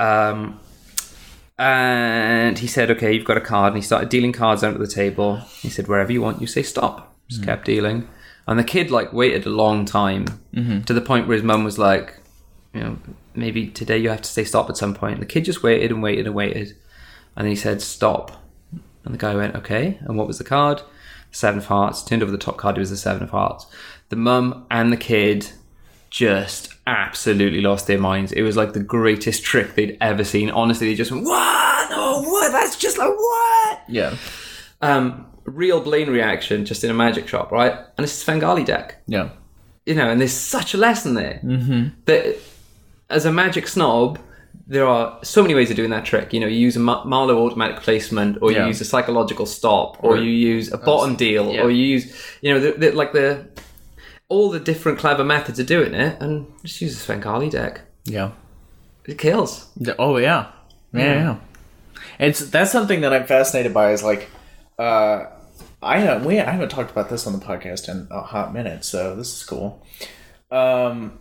Um, 0.00 0.58
and 1.56 2.58
he 2.58 2.66
said, 2.66 2.90
"Okay, 2.92 3.12
you've 3.12 3.24
got 3.24 3.36
a 3.36 3.40
card." 3.40 3.74
And 3.74 3.82
he 3.82 3.86
started 3.86 4.08
dealing 4.08 4.32
cards 4.32 4.64
out 4.64 4.74
at 4.74 4.80
the 4.80 4.86
table. 4.86 5.36
He 5.36 5.68
said, 5.68 5.88
"Wherever 5.88 6.12
you 6.12 6.22
want, 6.22 6.40
you 6.40 6.46
say 6.46 6.62
stop." 6.62 7.16
Just 7.28 7.44
kept 7.44 7.66
dealing, 7.66 8.08
and 8.48 8.58
the 8.58 8.64
kid 8.64 8.90
like 8.90 9.12
waited 9.12 9.46
a 9.46 9.50
long 9.50 9.84
time 9.84 10.24
to 10.86 10.92
the 10.92 11.00
point 11.00 11.28
where 11.28 11.36
his 11.36 11.44
mum 11.44 11.62
was 11.62 11.78
like, 11.78 12.18
"You 12.74 12.80
know, 12.80 12.98
maybe 13.34 13.68
today 13.68 13.98
you 13.98 14.08
have 14.08 14.22
to 14.22 14.30
say 14.30 14.42
stop 14.42 14.68
at 14.68 14.76
some 14.76 14.94
point." 14.94 15.14
And 15.14 15.22
the 15.22 15.26
kid 15.26 15.44
just 15.44 15.62
waited 15.62 15.92
and 15.92 16.02
waited 16.02 16.26
and 16.26 16.34
waited, 16.34 16.74
and 17.36 17.44
then 17.44 17.50
he 17.50 17.56
said, 17.56 17.80
"Stop." 17.80 18.42
And 19.04 19.14
the 19.14 19.18
guy 19.18 19.34
went, 19.36 19.54
"Okay." 19.54 19.98
And 20.00 20.18
what 20.18 20.26
was 20.26 20.38
the 20.38 20.44
card? 20.44 20.82
Seven 21.30 21.58
of 21.58 21.66
Hearts. 21.66 22.02
Turned 22.02 22.22
over 22.22 22.32
the 22.32 22.38
top 22.38 22.56
card. 22.56 22.76
It 22.76 22.80
was 22.80 22.90
the 22.90 22.96
Seven 22.96 23.22
of 23.22 23.30
Hearts. 23.30 23.66
The 24.08 24.16
mum 24.16 24.66
and 24.70 24.92
the 24.92 24.96
kid 24.96 25.50
just 26.10 26.74
absolutely 26.86 27.60
lost 27.60 27.86
their 27.86 27.98
minds. 27.98 28.32
It 28.32 28.42
was 28.42 28.56
like 28.56 28.72
the 28.72 28.82
greatest 28.82 29.44
trick 29.44 29.74
they'd 29.74 29.98
ever 30.00 30.24
seen. 30.24 30.50
Honestly, 30.50 30.88
they 30.88 30.94
just 30.94 31.12
went, 31.12 31.24
"What? 31.24 31.90
No, 31.90 32.22
what? 32.22 32.50
That's 32.50 32.76
just 32.76 32.96
like 32.98 33.14
what?" 33.14 33.80
Yeah. 33.88 34.16
Um, 34.80 35.26
real 35.48 35.80
Blaine 35.80 36.10
reaction 36.10 36.64
just 36.64 36.84
in 36.84 36.90
a 36.90 36.94
magic 36.94 37.28
shop, 37.28 37.50
right? 37.52 37.72
And 37.72 38.04
it's 38.04 38.12
a 38.12 38.16
Svengali 38.16 38.64
deck, 38.64 38.96
Yeah. 39.06 39.30
you 39.86 39.94
know. 39.94 40.08
And 40.10 40.20
there's 40.20 40.32
such 40.32 40.74
a 40.74 40.76
lesson 40.78 41.14
there 41.14 41.40
mm-hmm. 41.42 41.88
that 42.06 42.36
as 43.10 43.24
a 43.24 43.32
magic 43.32 43.68
snob, 43.68 44.18
there 44.66 44.86
are 44.86 45.18
so 45.24 45.40
many 45.42 45.54
ways 45.54 45.70
of 45.70 45.76
doing 45.76 45.90
that 45.90 46.04
trick. 46.04 46.32
You 46.32 46.40
know, 46.40 46.46
you 46.46 46.58
use 46.58 46.76
a 46.76 46.80
Ma- 46.80 47.04
Marlo 47.04 47.36
automatic 47.36 47.80
placement, 47.80 48.38
or 48.42 48.50
you 48.50 48.58
Yeah. 48.58 48.66
use 48.66 48.80
a 48.80 48.84
psychological 48.84 49.46
stop, 49.46 50.02
or, 50.04 50.16
you 50.18 50.30
use 50.30 50.70
a 50.72 50.76
bottom 50.78 51.16
deal, 51.16 51.52
yeah. 51.52 51.62
or 51.62 51.70
you 51.70 51.84
use, 51.84 52.14
you 52.42 52.52
know, 52.52 52.60
the, 52.60 52.72
the, 52.72 52.90
like 52.92 53.12
the 53.12 53.46
all 54.28 54.50
the 54.50 54.60
different 54.60 54.98
clever 54.98 55.24
methods 55.24 55.58
of 55.58 55.66
doing 55.66 55.94
it, 55.94 56.20
and 56.20 56.46
just 56.62 56.82
use 56.82 56.92
a 56.92 56.98
Svengali 56.98 57.48
deck. 57.48 57.80
Yeah. 58.04 58.32
It 59.06 59.16
kills. 59.16 59.70
The- 59.76 59.96
Oh 59.98 60.18
yeah, 60.18 60.50
yeah, 60.92 61.14
yeah. 61.14 61.36
It's 62.18 62.40
that's 62.40 62.70
something 62.70 63.00
that 63.00 63.12
I'm 63.14 63.26
fascinated 63.26 63.72
by. 63.72 63.92
Is 63.92 64.02
like, 64.02 64.28
uh, 64.78 65.24
I 65.82 65.98
have, 66.00 66.24
we 66.26 66.38
I 66.40 66.50
haven't 66.50 66.70
talked 66.70 66.90
about 66.90 67.08
this 67.08 67.26
on 67.26 67.32
the 67.38 67.44
podcast 67.44 67.88
in 67.88 68.08
a 68.10 68.20
hot 68.22 68.52
minute, 68.52 68.84
so 68.84 69.14
this 69.14 69.32
is 69.36 69.44
cool. 69.44 69.84
Um, 70.50 71.18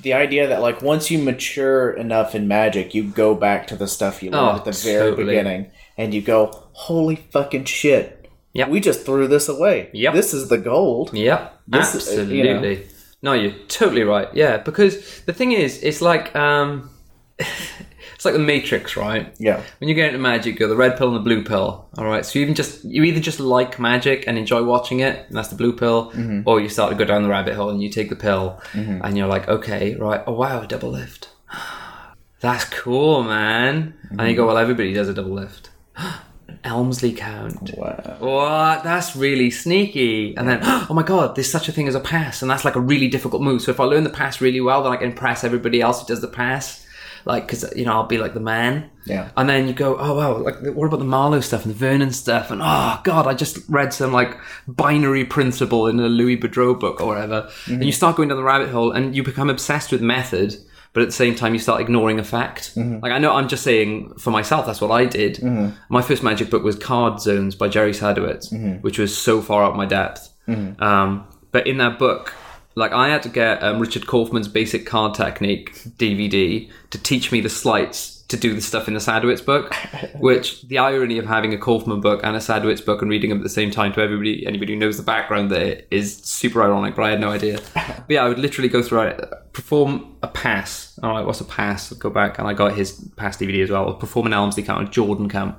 the 0.00 0.14
idea 0.14 0.48
that 0.48 0.60
like 0.62 0.82
once 0.82 1.10
you 1.10 1.18
mature 1.18 1.90
enough 1.92 2.34
in 2.34 2.48
Magic, 2.48 2.94
you 2.94 3.04
go 3.04 3.34
back 3.34 3.66
to 3.68 3.76
the 3.76 3.86
stuff 3.86 4.22
you 4.22 4.30
learned 4.30 4.46
Oh, 4.50 4.56
at 4.56 4.64
the 4.64 4.72
very 4.72 5.10
totally. 5.10 5.26
beginning, 5.26 5.70
and 5.96 6.12
you 6.12 6.22
go, 6.22 6.50
"Holy 6.72 7.16
fucking 7.16 7.64
shit! 7.66 8.28
Yep. 8.54 8.68
we 8.68 8.80
just 8.80 9.04
threw 9.06 9.28
this 9.28 9.48
away. 9.48 9.90
Yep. 9.92 10.14
this 10.14 10.34
is 10.34 10.48
the 10.48 10.58
gold." 10.58 11.12
Yep, 11.14 11.60
This- 11.68 11.94
absolutely. 11.94 12.38
you 12.38 12.44
know. 12.60 12.76
No, 13.24 13.34
you're 13.34 13.52
totally 13.68 14.02
right. 14.02 14.26
Yeah, 14.34 14.56
because 14.56 15.20
the 15.26 15.32
thing 15.32 15.52
is, 15.52 15.80
it's 15.84 16.02
like 16.02 16.34
um, 16.34 16.90
it's 18.22 18.24
like 18.24 18.34
the 18.34 18.38
Matrix, 18.40 18.96
right? 18.96 19.34
Yeah, 19.40 19.60
When 19.78 19.88
you 19.88 19.96
get 19.96 20.06
into 20.06 20.18
magic, 20.20 20.60
you're 20.60 20.68
the 20.68 20.76
red 20.76 20.96
pill 20.96 21.08
and 21.08 21.16
the 21.16 21.20
blue 21.20 21.42
pill. 21.42 21.88
All 21.98 22.04
right, 22.04 22.24
so 22.24 22.38
you 22.38 22.44
even 22.44 22.54
just 22.54 22.84
you 22.84 23.02
either 23.02 23.18
just 23.18 23.40
like 23.40 23.80
magic 23.80 24.24
and 24.28 24.38
enjoy 24.38 24.62
watching 24.62 25.00
it, 25.00 25.26
and 25.26 25.36
that's 25.36 25.48
the 25.48 25.56
blue 25.56 25.72
pill, 25.72 26.12
Mm-hmm. 26.12 26.48
or 26.48 26.60
you 26.60 26.68
start 26.68 26.90
to 26.92 26.96
go 26.96 27.04
down 27.04 27.24
the 27.24 27.28
rabbit 27.28 27.54
hole 27.54 27.68
and 27.70 27.82
you 27.82 27.90
take 27.90 28.10
the 28.10 28.16
pill, 28.16 28.60
and 28.74 29.18
you're 29.18 29.26
like, 29.26 29.48
okay, 29.48 29.96
right, 29.96 30.22
oh 30.28 30.34
wow, 30.34 30.62
a 30.62 30.66
double 30.68 30.90
lift. 30.90 31.30
That's 32.40 32.64
cool, 32.64 33.22
man. 33.24 33.94
And 34.10 34.18
Mm-hmm. 34.18 34.28
you 34.28 34.36
go, 34.36 34.46
well, 34.46 34.58
everybody 34.58 34.92
does 34.92 35.08
a 35.08 35.14
double 35.14 35.32
lift. 35.32 35.70
Elmsley 36.64 37.12
count. 37.12 37.72
wow. 37.76 38.16
What? 38.20 38.84
That's 38.84 39.16
really 39.16 39.50
sneaky. 39.50 40.36
And 40.36 40.48
then, 40.48 40.60
oh 40.64 40.88
my 40.94 41.02
god, 41.02 41.34
there's 41.34 41.50
such 41.50 41.68
a 41.68 41.72
thing 41.72 41.88
as 41.88 41.94
a 41.94 42.00
pass, 42.00 42.40
and 42.42 42.50
that's 42.50 42.64
like 42.64 42.76
a 42.76 42.80
really 42.80 43.08
difficult 43.08 43.42
move. 43.42 43.62
So 43.62 43.70
if 43.72 43.80
I 43.80 43.84
learn 43.84 44.04
the 44.04 44.10
pass 44.10 44.40
really 44.40 44.60
well, 44.60 44.82
then 44.82 44.92
I 44.92 44.96
can 44.96 45.10
impress 45.10 45.42
everybody 45.44 45.80
else 45.80 46.00
who 46.00 46.06
does 46.06 46.20
the 46.20 46.28
pass. 46.28 46.86
Like, 47.24 47.46
because 47.46 47.64
you 47.76 47.84
know, 47.84 47.92
I'll 47.92 48.06
be 48.06 48.18
like 48.18 48.34
the 48.34 48.40
man. 48.40 48.90
Yeah. 49.04 49.30
And 49.36 49.48
then 49.48 49.66
you 49.66 49.74
go, 49.74 49.96
oh 49.98 50.14
wow, 50.14 50.38
like 50.38 50.60
what 50.74 50.86
about 50.86 50.98
the 50.98 51.04
Marlo 51.04 51.42
stuff 51.42 51.64
and 51.64 51.74
the 51.74 51.78
Vernon 51.78 52.12
stuff? 52.12 52.50
And 52.50 52.60
oh 52.62 53.00
god, 53.04 53.26
I 53.26 53.34
just 53.34 53.58
read 53.68 53.92
some 53.92 54.12
like 54.12 54.36
binary 54.66 55.24
principle 55.24 55.86
in 55.88 55.98
a 55.98 56.08
Louis 56.08 56.36
Boudreau 56.36 56.78
book 56.78 57.00
or 57.00 57.06
whatever. 57.06 57.40
And 57.66 57.74
mm-hmm. 57.74 57.82
you 57.82 57.92
start 57.92 58.16
going 58.16 58.28
down 58.28 58.38
the 58.38 58.44
rabbit 58.44 58.70
hole, 58.70 58.92
and 58.92 59.14
you 59.16 59.22
become 59.22 59.50
obsessed 59.50 59.92
with 59.92 60.02
method. 60.02 60.56
But 60.94 61.00
at 61.00 61.06
the 61.06 61.12
same 61.12 61.34
time, 61.34 61.54
you 61.54 61.58
start 61.58 61.80
ignoring 61.80 62.18
a 62.18 62.24
fact. 62.24 62.74
Mm-hmm. 62.74 63.00
Like 63.02 63.12
I 63.12 63.18
know, 63.18 63.32
I'm 63.32 63.48
just 63.48 63.62
saying 63.62 64.12
for 64.18 64.30
myself, 64.30 64.66
that's 64.66 64.80
what 64.80 64.90
I 64.90 65.06
did. 65.06 65.36
Mm-hmm. 65.36 65.76
My 65.88 66.02
first 66.02 66.22
magic 66.22 66.50
book 66.50 66.62
was 66.62 66.76
Card 66.76 67.18
Zones 67.20 67.54
by 67.54 67.68
Jerry 67.68 67.92
Sadowitz, 67.92 68.82
which 68.82 68.98
was 68.98 69.16
so 69.16 69.40
far 69.40 69.64
out 69.64 69.74
my 69.74 69.86
depth. 69.86 70.28
Um, 70.46 71.26
but 71.50 71.66
in 71.66 71.78
that 71.78 71.98
book, 71.98 72.34
like 72.74 72.92
I 72.92 73.08
had 73.08 73.22
to 73.24 73.28
get 73.28 73.62
um, 73.62 73.80
Richard 73.80 74.06
Kaufman's 74.06 74.48
Basic 74.48 74.86
Card 74.86 75.14
Technique 75.14 75.74
DVD 75.98 76.70
to 76.90 76.98
teach 76.98 77.32
me 77.32 77.40
the 77.40 77.48
sleights 77.48 78.22
to 78.28 78.36
do 78.36 78.54
the 78.54 78.62
stuff 78.62 78.88
in 78.88 78.94
the 78.94 79.00
Sadowitz 79.00 79.44
book. 79.44 79.74
which 80.18 80.62
the 80.62 80.78
irony 80.78 81.18
of 81.18 81.26
having 81.26 81.52
a 81.52 81.58
Kaufman 81.58 82.00
book 82.00 82.20
and 82.24 82.34
a 82.34 82.38
Sadowitz 82.38 82.84
book 82.84 83.02
and 83.02 83.10
reading 83.10 83.30
them 83.30 83.38
at 83.38 83.42
the 83.42 83.50
same 83.50 83.70
time 83.70 83.92
to 83.92 84.00
everybody, 84.00 84.46
anybody 84.46 84.72
who 84.72 84.78
knows 84.78 84.96
the 84.96 85.02
background 85.02 85.50
there 85.50 85.82
is 85.90 86.16
super 86.16 86.62
ironic. 86.62 86.94
But 86.94 87.02
I 87.02 87.10
had 87.10 87.20
no 87.20 87.30
idea. 87.30 87.60
but 87.74 88.04
yeah, 88.08 88.24
I 88.24 88.28
would 88.28 88.38
literally 88.38 88.68
go 88.68 88.82
through 88.82 89.02
it, 89.02 89.52
perform 89.52 90.16
a 90.22 90.28
pass. 90.28 90.98
All 91.02 91.10
right, 91.10 91.26
what's 91.26 91.40
a 91.40 91.44
pass? 91.44 91.92
I'd 91.92 91.98
go 91.98 92.10
back 92.10 92.38
and 92.38 92.48
I 92.48 92.54
got 92.54 92.74
his 92.74 93.08
pass 93.16 93.36
DVD 93.36 93.62
as 93.62 93.70
well. 93.70 93.92
Perform 93.94 94.26
an 94.26 94.32
Elmsley 94.32 94.62
count, 94.62 94.88
a 94.88 94.90
Jordan 94.90 95.28
count 95.28 95.56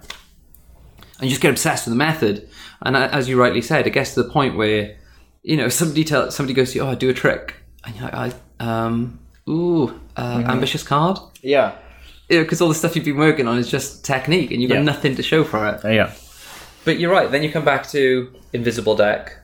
and 1.23 1.29
you 1.29 1.35
just 1.35 1.41
get 1.41 1.51
obsessed 1.51 1.85
with 1.85 1.93
the 1.93 1.97
method. 1.97 2.49
And 2.81 2.97
as 2.97 3.29
you 3.29 3.39
rightly 3.39 3.61
said, 3.61 3.87
it 3.87 3.91
gets 3.91 4.13
to 4.15 4.23
the 4.23 4.29
point 4.29 4.57
where 4.57 4.97
you 5.43 5.57
know 5.57 5.67
somebody 5.69 6.03
tell 6.03 6.31
somebody 6.31 6.53
goes 6.53 6.71
to 6.71 6.77
you, 6.79 6.83
"Oh, 6.85 6.91
I 6.91 6.95
do 6.95 7.09
a 7.09 7.13
trick," 7.13 7.55
and 7.85 7.95
you're 7.95 8.05
like, 8.09 8.33
"I 8.59 8.65
um, 8.65 9.19
ooh, 9.49 9.99
uh, 10.17 10.43
ambitious 10.47 10.83
card." 10.83 11.17
Yeah, 11.41 11.73
Because 12.29 12.61
all 12.61 12.69
the 12.69 12.75
stuff 12.75 12.95
you've 12.95 13.05
been 13.05 13.17
working 13.17 13.47
on 13.47 13.57
is 13.57 13.69
just 13.69 14.05
technique, 14.05 14.51
and 14.51 14.61
you've 14.61 14.71
Yeah. 14.71 14.77
got 14.77 14.85
nothing 14.85 15.15
to 15.17 15.23
show 15.23 15.43
for 15.43 15.67
it. 15.67 15.81
yeah, 15.83 16.11
But 16.85 16.97
you're 16.99 17.11
right. 17.11 17.29
Then 17.29 17.43
you 17.43 17.51
come 17.51 17.65
back 17.65 17.87
to 17.89 18.29
invisible 18.53 18.95
deck, 18.95 19.37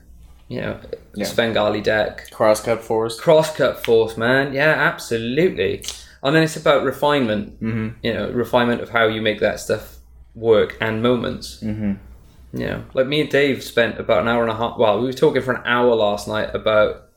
you 0.48 0.60
know, 0.62 0.76
Yeah. 1.14 1.26
Svengali 1.26 1.80
deck, 1.82 2.30
crosscut 2.32 2.80
force. 2.82 3.20
crosscut 3.20 3.84
force, 3.84 4.16
man. 4.16 4.54
Yeah, 4.54 4.70
absolutely. 4.90 5.84
And 6.22 6.34
then 6.34 6.42
it's 6.42 6.56
about 6.56 6.82
refinement. 6.84 7.60
Mm-hmm. 7.62 7.88
You 8.02 8.14
know, 8.14 8.30
refinement 8.30 8.80
of 8.82 8.88
how 8.90 9.06
you 9.06 9.20
make 9.22 9.40
that 9.40 9.60
stuff 9.60 9.96
work 10.34 10.76
and 10.80 11.02
moments. 11.02 11.60
Mm-hmm. 11.62 11.92
Know, 12.52 12.84
like 12.94 13.06
me 13.06 13.20
and 13.20 13.30
Dave 13.30 13.62
spent 13.62 13.98
about 13.98 14.22
an 14.22 14.28
hour 14.28 14.42
and 14.42 14.50
a 14.50 14.56
half. 14.56 14.76
Well, 14.76 14.98
we 15.00 15.06
were 15.06 15.12
talking 15.12 15.42
for 15.42 15.54
an 15.54 15.62
hour 15.64 15.94
last 15.94 16.26
night 16.26 16.54
about 16.54 17.08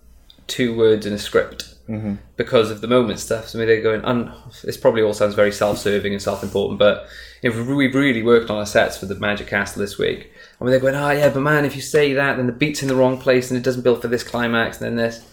two 0.48 0.76
words 0.76 1.06
in 1.06 1.14
a 1.14 1.18
script 1.18 1.74
mm-hmm. 1.90 2.16
because 2.38 2.70
of 2.70 2.82
the 2.82 2.88
moment 2.88 3.20
stuff. 3.20 3.48
So 3.48 3.58
I 3.58 3.62
mean, 3.62 3.68
they're 3.68 3.82
going. 3.82 4.04
And 4.04 4.32
this 4.64 4.78
probably 4.78 5.02
all 5.02 5.14
sounds 5.14 5.36
very 5.36 5.52
self-serving 5.52 6.14
and 6.14 6.22
self-important, 6.22 6.80
but 6.80 7.08
if 7.42 7.56
we've 7.56 7.94
really 7.94 8.24
worked 8.24 8.50
on 8.50 8.58
our 8.58 8.66
sets 8.66 8.98
for 8.98 9.06
the 9.06 9.16
Magic 9.16 9.48
Castle 9.48 9.82
this 9.82 9.98
week. 9.98 10.32
I 10.60 10.64
mean, 10.64 10.72
they're 10.72 10.80
going, 10.80 10.96
oh 10.96 11.10
yeah, 11.10 11.30
but 11.30 11.42
man, 11.42 11.66
if 11.66 11.76
you 11.76 11.82
say 11.82 12.14
that, 12.14 12.38
then 12.38 12.48
the 12.48 12.54
beat's 12.54 12.82
in 12.82 12.88
the 12.88 12.96
wrong 12.96 13.20
place 13.20 13.50
and 13.50 13.58
it 13.58 13.64
doesn't 13.64 13.82
build 13.82 14.02
for 14.02 14.08
this 14.08 14.24
climax, 14.24 14.80
and 14.80 14.86
then 14.86 14.96
this. 14.96 15.26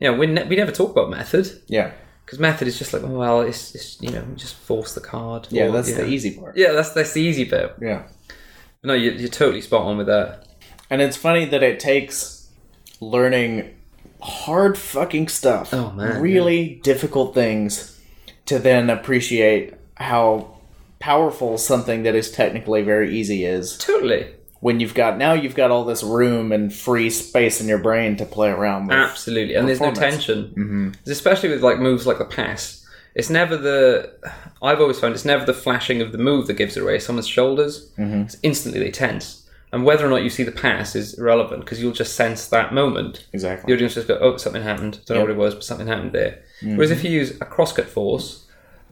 You 0.00 0.12
know, 0.12 0.16
we, 0.16 0.26
ne- 0.28 0.46
we 0.46 0.54
never 0.54 0.70
talk 0.70 0.92
about 0.92 1.10
method 1.10 1.60
Yeah, 1.66 1.90
because 2.24 2.38
method 2.38 2.68
is 2.68 2.78
just 2.78 2.92
like, 2.92 3.02
oh, 3.02 3.08
well, 3.08 3.40
it's, 3.40 3.74
it's 3.74 4.00
you 4.00 4.10
know, 4.10 4.24
just 4.36 4.54
force 4.54 4.94
the 4.94 5.00
card. 5.00 5.48
yeah, 5.50 5.64
or, 5.64 5.72
that's 5.72 5.92
the 5.92 6.02
know. 6.02 6.08
easy 6.08 6.38
part. 6.38 6.56
Yeah, 6.56 6.72
that's 6.72 6.90
that's 6.90 7.12
the 7.12 7.20
easy 7.22 7.44
bit. 7.44 7.74
Yeah. 7.80 8.04
No, 8.82 8.94
you're, 8.94 9.14
you're 9.14 9.28
totally 9.28 9.60
spot 9.60 9.82
on 9.82 9.96
with 9.98 10.06
that. 10.06 10.46
And 10.90 11.02
it's 11.02 11.16
funny 11.16 11.44
that 11.46 11.62
it 11.62 11.80
takes 11.80 12.48
learning 13.00 13.74
hard 14.20 14.78
fucking 14.78 15.28
stuff, 15.28 15.72
Oh, 15.72 15.90
man, 15.92 16.20
really 16.20 16.80
difficult 16.82 17.34
things, 17.34 18.00
to 18.46 18.58
then 18.58 18.90
appreciate 18.90 19.74
how 19.96 20.56
powerful 20.98 21.58
something 21.58 22.02
that 22.04 22.14
is 22.14 22.30
technically 22.30 22.82
very 22.82 23.16
easy 23.16 23.44
is. 23.44 23.76
Totally, 23.78 24.26
When 24.60 24.80
you've 24.80 24.94
got 24.94 25.18
now 25.18 25.34
you've 25.34 25.54
got 25.54 25.70
all 25.70 25.84
this 25.84 26.02
room 26.02 26.50
and 26.50 26.74
free 26.74 27.10
space 27.10 27.60
in 27.60 27.68
your 27.68 27.78
brain 27.78 28.16
to 28.16 28.24
play 28.24 28.48
around 28.48 28.88
with. 28.88 28.96
absolutely, 28.96 29.54
and 29.54 29.68
there's 29.68 29.80
no 29.80 29.92
tension, 29.92 30.46
mm-hmm. 30.56 30.90
especially 31.10 31.50
with 31.50 31.62
like 31.62 31.78
moves 31.78 32.06
like 32.06 32.18
the 32.18 32.24
pass. 32.24 32.77
It's 33.18 33.28
never 33.28 33.56
the. 33.56 34.12
I've 34.62 34.80
always 34.80 35.00
found 35.00 35.12
it's 35.14 35.24
never 35.24 35.44
the 35.44 35.52
flashing 35.52 36.00
of 36.00 36.12
the 36.12 36.18
move 36.18 36.46
that 36.46 36.54
gives 36.54 36.76
it 36.76 36.82
away. 36.84 37.00
Someone's 37.00 37.26
shoulders, 37.26 37.90
mm-hmm. 37.98 38.22
it's 38.22 38.36
instantly 38.44 38.80
they 38.80 38.92
tense, 38.92 39.48
and 39.72 39.84
whether 39.84 40.06
or 40.06 40.08
not 40.08 40.22
you 40.22 40.30
see 40.30 40.44
the 40.44 40.52
pass 40.52 40.94
is 40.94 41.18
irrelevant 41.18 41.64
because 41.64 41.82
you'll 41.82 41.92
just 41.92 42.14
sense 42.14 42.46
that 42.46 42.72
moment. 42.72 43.26
Exactly. 43.32 43.66
The 43.66 43.74
audience 43.74 43.94
just 43.94 44.06
go, 44.06 44.18
oh, 44.20 44.36
something 44.36 44.62
happened. 44.62 45.00
Don't 45.04 45.16
know 45.16 45.22
what 45.22 45.30
it 45.30 45.36
was, 45.36 45.54
but 45.54 45.64
something 45.64 45.88
happened 45.88 46.12
there. 46.12 46.42
Whereas 46.62 46.92
if 46.92 47.02
you 47.02 47.10
use 47.10 47.32
a 47.32 47.44
crosscut 47.44 47.86
force, 47.86 48.46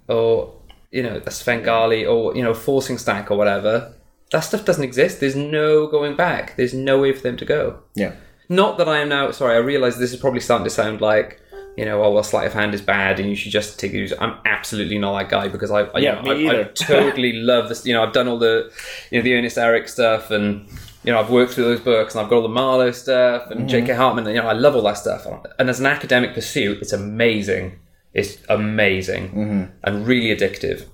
or 0.08 0.52
you 0.90 1.04
know, 1.04 1.22
a 1.24 1.30
Svengali, 1.30 2.04
or 2.04 2.34
you 2.34 2.42
know, 2.42 2.52
forcing 2.52 2.98
stack 2.98 3.30
or 3.30 3.38
whatever, 3.38 3.94
that 4.32 4.40
stuff 4.40 4.64
doesn't 4.64 4.82
exist. 4.82 5.20
There's 5.20 5.36
no 5.36 5.86
going 5.86 6.16
back. 6.16 6.56
There's 6.56 6.74
no 6.74 6.98
way 7.00 7.12
for 7.12 7.22
them 7.22 7.36
to 7.36 7.44
go. 7.44 7.78
Yeah. 7.94 8.12
Not 8.48 8.78
that 8.78 8.88
I 8.88 8.98
am 8.98 9.08
now. 9.08 9.30
Sorry, 9.30 9.54
I 9.54 9.58
realise 9.58 9.96
this 9.96 10.12
is 10.12 10.18
probably 10.18 10.40
starting 10.40 10.64
to 10.64 10.70
sound 10.70 11.00
like. 11.00 11.40
You 11.76 11.84
know, 11.84 12.02
oh 12.02 12.10
well, 12.10 12.22
sleight 12.22 12.46
of 12.46 12.54
hand 12.54 12.74
is 12.74 12.80
bad, 12.80 13.20
and 13.20 13.28
you 13.28 13.36
should 13.36 13.52
just 13.52 13.78
take 13.78 13.92
it. 13.92 14.12
I'm 14.18 14.38
absolutely 14.46 14.98
not 14.98 15.18
that 15.18 15.28
guy 15.28 15.48
because 15.48 15.70
I, 15.70 15.80
I 15.80 15.98
Yeah, 15.98 16.22
you 16.22 16.22
know, 16.22 16.34
me 16.34 16.50
I, 16.50 16.60
I 16.60 16.64
totally 16.74 17.34
love 17.34 17.68
this. 17.68 17.84
You 17.84 17.92
know, 17.92 18.02
I've 18.02 18.12
done 18.12 18.28
all 18.28 18.38
the, 18.38 18.72
you 19.10 19.18
know, 19.18 19.22
the 19.22 19.34
Ernest 19.34 19.58
Eric 19.58 19.88
stuff, 19.88 20.30
and 20.30 20.66
you 21.04 21.12
know, 21.12 21.20
I've 21.20 21.30
worked 21.30 21.52
through 21.52 21.64
those 21.64 21.80
books, 21.80 22.14
and 22.14 22.24
I've 22.24 22.30
got 22.30 22.36
all 22.36 22.42
the 22.42 22.48
Marlo 22.48 22.94
stuff, 22.94 23.50
and 23.50 23.60
mm-hmm. 23.60 23.68
J.K. 23.68 23.94
Hartman. 23.94 24.26
And, 24.26 24.34
you 24.34 24.42
know, 24.42 24.48
I 24.48 24.54
love 24.54 24.74
all 24.74 24.82
that 24.82 24.98
stuff. 24.98 25.26
And 25.58 25.70
as 25.70 25.78
an 25.78 25.86
academic 25.86 26.34
pursuit, 26.34 26.78
it's 26.80 26.92
amazing. 26.92 27.78
It's 28.12 28.38
amazing 28.48 29.28
mm-hmm. 29.28 29.64
and 29.84 30.06
really 30.06 30.34
addictive. 30.34 30.86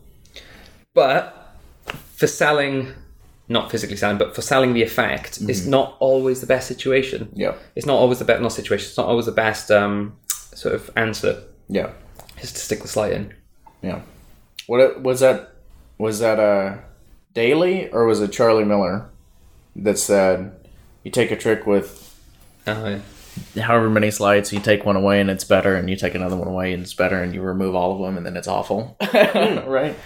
But 0.92 1.56
for 2.14 2.26
selling, 2.26 2.92
not 3.48 3.70
physically 3.70 3.96
selling, 3.96 4.18
but 4.18 4.34
for 4.34 4.42
selling 4.42 4.74
the 4.74 4.82
effect, 4.82 5.40
it's 5.40 5.60
mm-hmm. 5.60 5.70
not 5.70 5.96
always 6.00 6.40
the 6.40 6.46
best 6.46 6.68
situation. 6.68 7.30
Yeah. 7.32 7.54
It's 7.74 7.86
not 7.86 7.94
always 7.94 8.18
the 8.18 8.24
best, 8.24 8.42
not 8.42 8.52
situation. 8.52 8.88
It's 8.88 8.98
not 8.98 9.06
always 9.06 9.26
the 9.26 9.32
best 9.32 9.70
um, 9.70 10.16
sort 10.54 10.74
of 10.74 10.90
answer. 10.96 11.42
Yeah. 11.68 11.90
Is 12.40 12.52
to 12.52 12.58
stick 12.60 12.82
the 12.82 12.88
slide 12.88 13.12
in. 13.12 13.34
Yeah. 13.82 14.02
What 14.66 15.02
was 15.02 15.20
that? 15.20 15.52
Was 15.98 16.18
that 16.20 16.38
uh, 16.40 16.78
Daly 17.34 17.88
or 17.90 18.06
was 18.06 18.20
it 18.20 18.32
Charlie 18.32 18.64
Miller 18.64 19.08
that 19.76 19.98
said 19.98 20.52
you 21.04 21.10
take 21.10 21.30
a 21.30 21.36
trick 21.36 21.66
with 21.66 22.14
Uh, 22.66 22.98
however 23.60 23.88
many 23.90 24.10
slides, 24.10 24.52
you 24.52 24.60
take 24.60 24.84
one 24.84 24.96
away 24.96 25.20
and 25.20 25.30
it's 25.30 25.44
better, 25.44 25.74
and 25.74 25.88
you 25.88 25.96
take 25.96 26.14
another 26.14 26.36
one 26.36 26.48
away 26.48 26.72
and 26.72 26.82
it's 26.82 26.94
better, 26.94 27.22
and 27.22 27.34
you 27.34 27.40
remove 27.42 27.74
all 27.74 27.92
of 27.94 28.00
them 28.00 28.16
and 28.16 28.26
then 28.26 28.36
it's 28.36 28.48
awful. 28.48 28.96
right? 29.14 29.96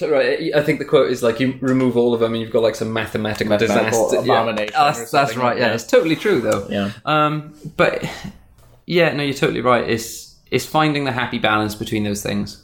right. 0.00 0.54
I 0.54 0.62
think 0.62 0.78
the 0.80 0.84
quote 0.84 1.10
is 1.10 1.22
like 1.22 1.38
you 1.40 1.56
remove 1.60 1.96
all 1.96 2.12
of 2.14 2.20
them 2.20 2.32
and 2.34 2.42
you've 2.42 2.50
got 2.52 2.62
like 2.62 2.74
some 2.74 2.92
mathematical, 2.92 3.50
Mathematical 3.50 4.08
disaster. 4.10 4.18
abomination 4.18 4.72
Yeah. 4.74 4.92
That's, 4.92 5.10
that's 5.10 5.36
right. 5.36 5.44
like 5.50 5.58
Yeah, 5.58 5.68
that. 5.68 5.74
it's 5.76 5.86
totally 5.86 6.16
true 6.16 6.40
though. 6.40 6.66
Yeah. 6.68 6.90
Um, 7.04 7.54
but 7.76 8.04
yeah, 8.86 9.12
no, 9.12 9.22
you're 9.22 9.34
totally 9.34 9.60
right. 9.60 9.88
It's 9.88 10.34
it's 10.50 10.66
finding 10.66 11.04
the 11.04 11.12
happy 11.12 11.38
balance 11.38 11.74
between 11.74 12.04
those 12.04 12.22
things. 12.22 12.62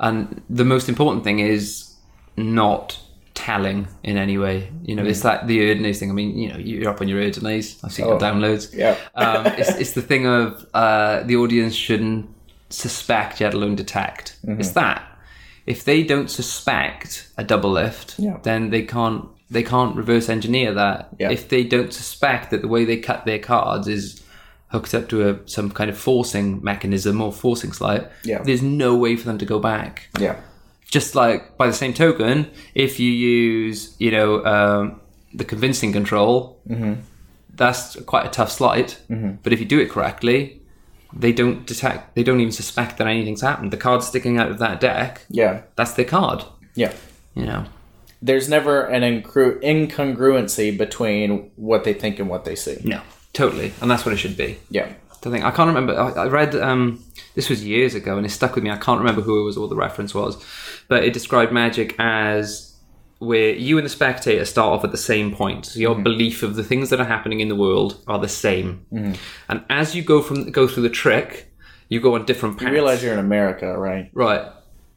and 0.00 0.42
the 0.50 0.64
most 0.64 0.88
important 0.88 1.22
thing 1.24 1.38
is 1.40 1.94
not 2.36 2.98
telling 3.34 3.88
in 4.02 4.16
any 4.16 4.36
way. 4.38 4.68
You 4.84 4.94
know, 4.96 5.04
it's 5.04 5.24
like 5.24 5.46
the 5.46 5.58
Erdnase 5.60 5.98
thing. 5.98 6.10
I 6.10 6.14
mean, 6.14 6.36
you 6.38 6.48
know, 6.50 6.58
you're 6.58 6.90
up 6.90 7.00
on 7.00 7.08
your 7.08 7.20
Erdnase. 7.22 7.82
I've 7.84 7.92
seen 7.92 8.06
your 8.06 8.18
downloads. 8.18 8.72
Yeah. 8.74 8.96
um, 9.14 9.46
it's, 9.46 9.70
it's 9.70 9.92
the 9.92 10.02
thing 10.02 10.26
of 10.26 10.66
uh, 10.74 11.22
the 11.24 11.36
audience 11.36 11.74
shouldn't 11.74 12.28
suspect, 12.68 13.40
yet 13.40 13.54
alone 13.54 13.74
detect. 13.76 14.36
It's 14.44 14.70
that 14.72 15.02
if 15.66 15.84
they 15.84 16.02
don't 16.02 16.30
suspect 16.30 17.28
a 17.38 17.44
double 17.44 17.70
lift, 17.70 18.18
Yeah. 18.18 18.38
then 18.42 18.70
they 18.70 18.82
can't 18.82 19.26
they 19.50 19.62
can't 19.62 19.94
reverse 19.96 20.28
engineer 20.30 20.72
that. 20.74 21.08
Yeah. 21.18 21.30
If 21.30 21.48
they 21.50 21.62
don't 21.64 21.92
suspect 21.92 22.50
that 22.50 22.62
the 22.62 22.68
way 22.68 22.84
they 22.86 22.96
cut 22.96 23.26
their 23.26 23.38
cards 23.38 23.86
is 23.86 24.21
hooked 24.72 24.94
up 24.94 25.08
to 25.10 25.28
a, 25.28 25.38
some 25.48 25.70
kind 25.70 25.90
of 25.90 25.96
forcing 25.98 26.62
mechanism 26.64 27.20
or 27.20 27.30
forcing 27.32 27.72
slide, 27.72 28.08
Yeah. 28.24 28.42
there's 28.42 28.62
no 28.62 28.96
way 28.96 29.16
for 29.16 29.24
them 29.26 29.38
to 29.38 29.44
go 29.44 29.58
back 29.58 30.08
Yeah. 30.18 30.36
just 30.90 31.14
like 31.14 31.56
by 31.58 31.66
the 31.66 31.72
same 31.72 31.92
token, 31.94 32.46
if 32.74 32.98
you 32.98 33.10
use, 33.10 33.94
you 33.98 34.10
know, 34.10 34.44
um, 34.44 35.00
the 35.34 35.44
convincing 35.44 35.92
control, 35.92 36.58
that's 37.54 37.96
quite 38.06 38.26
a 38.26 38.30
tough 38.30 38.50
slide. 38.50 38.94
But 39.42 39.52
if 39.52 39.60
you 39.60 39.66
do 39.66 39.78
it 39.78 39.90
correctly, 39.90 40.60
they 41.14 41.32
don't 41.32 41.66
detect, 41.66 42.14
they 42.14 42.22
don't 42.22 42.40
even 42.40 42.52
suspect 42.52 42.96
that 42.98 43.06
anything's 43.06 43.42
happened. 43.42 43.70
The 43.70 43.76
card 43.76 44.02
sticking 44.02 44.38
out 44.38 44.50
of 44.50 44.58
that 44.58 44.80
deck, 44.80 45.26
Yeah. 45.28 45.62
that's 45.76 45.92
their 45.92 46.06
card. 46.06 46.44
Yeah. 46.74 46.92
You 47.34 47.44
know, 47.46 47.64
There's 48.24 48.48
never 48.48 48.84
an 48.84 49.02
incru- 49.02 49.60
incongruency 49.62 50.76
between 50.78 51.50
what 51.56 51.84
they 51.84 51.92
think 51.92 52.18
and 52.18 52.28
what 52.28 52.44
they 52.44 52.54
see. 52.54 52.78
no, 52.84 53.00
totally, 53.32 53.72
and 53.80 53.90
that's 53.90 54.04
what 54.04 54.12
it 54.12 54.18
should 54.18 54.36
be. 54.36 54.58
Yeah. 54.70 54.92
I 55.24 55.30
think 55.30 55.44
I 55.44 55.52
can't 55.52 55.68
remember. 55.68 55.98
I, 55.98 56.24
I 56.24 56.26
read 56.26 56.54
um, 56.56 57.04
this 57.34 57.48
was 57.48 57.64
years 57.64 57.94
ago, 57.94 58.16
and 58.16 58.26
it 58.26 58.30
stuck 58.30 58.54
with 58.54 58.64
me. 58.64 58.70
I 58.70 58.76
can't 58.76 58.98
remember 58.98 59.20
who 59.20 59.40
it 59.40 59.44
was 59.44 59.56
or 59.56 59.60
what 59.60 59.70
the 59.70 59.76
reference 59.76 60.14
was, 60.14 60.42
but 60.88 61.04
it 61.04 61.12
described 61.12 61.52
magic 61.52 61.94
as 61.98 62.76
where 63.20 63.50
you 63.50 63.78
and 63.78 63.84
the 63.84 63.90
spectator 63.90 64.44
start 64.44 64.76
off 64.76 64.84
at 64.84 64.90
the 64.90 64.98
same 64.98 65.32
point. 65.32 65.66
So 65.66 65.78
your 65.78 65.94
belief 65.94 66.42
of 66.42 66.56
the 66.56 66.64
things 66.64 66.90
that 66.90 67.00
are 67.00 67.04
happening 67.04 67.38
in 67.38 67.48
the 67.48 67.54
world 67.54 68.02
are 68.08 68.18
the 68.18 68.28
same, 68.28 68.84
and 69.48 69.64
as 69.70 69.94
you 69.94 70.02
go 70.02 70.22
from 70.22 70.50
go 70.50 70.66
through 70.66 70.82
the 70.82 70.90
trick, 70.90 71.52
you 71.88 72.00
go 72.00 72.16
on 72.16 72.24
different 72.24 72.58
paths. 72.58 72.66
You 72.66 72.72
realize 72.72 73.02
you're 73.04 73.12
in 73.12 73.20
America, 73.20 73.78
right? 73.78 74.10
right? 74.14 74.50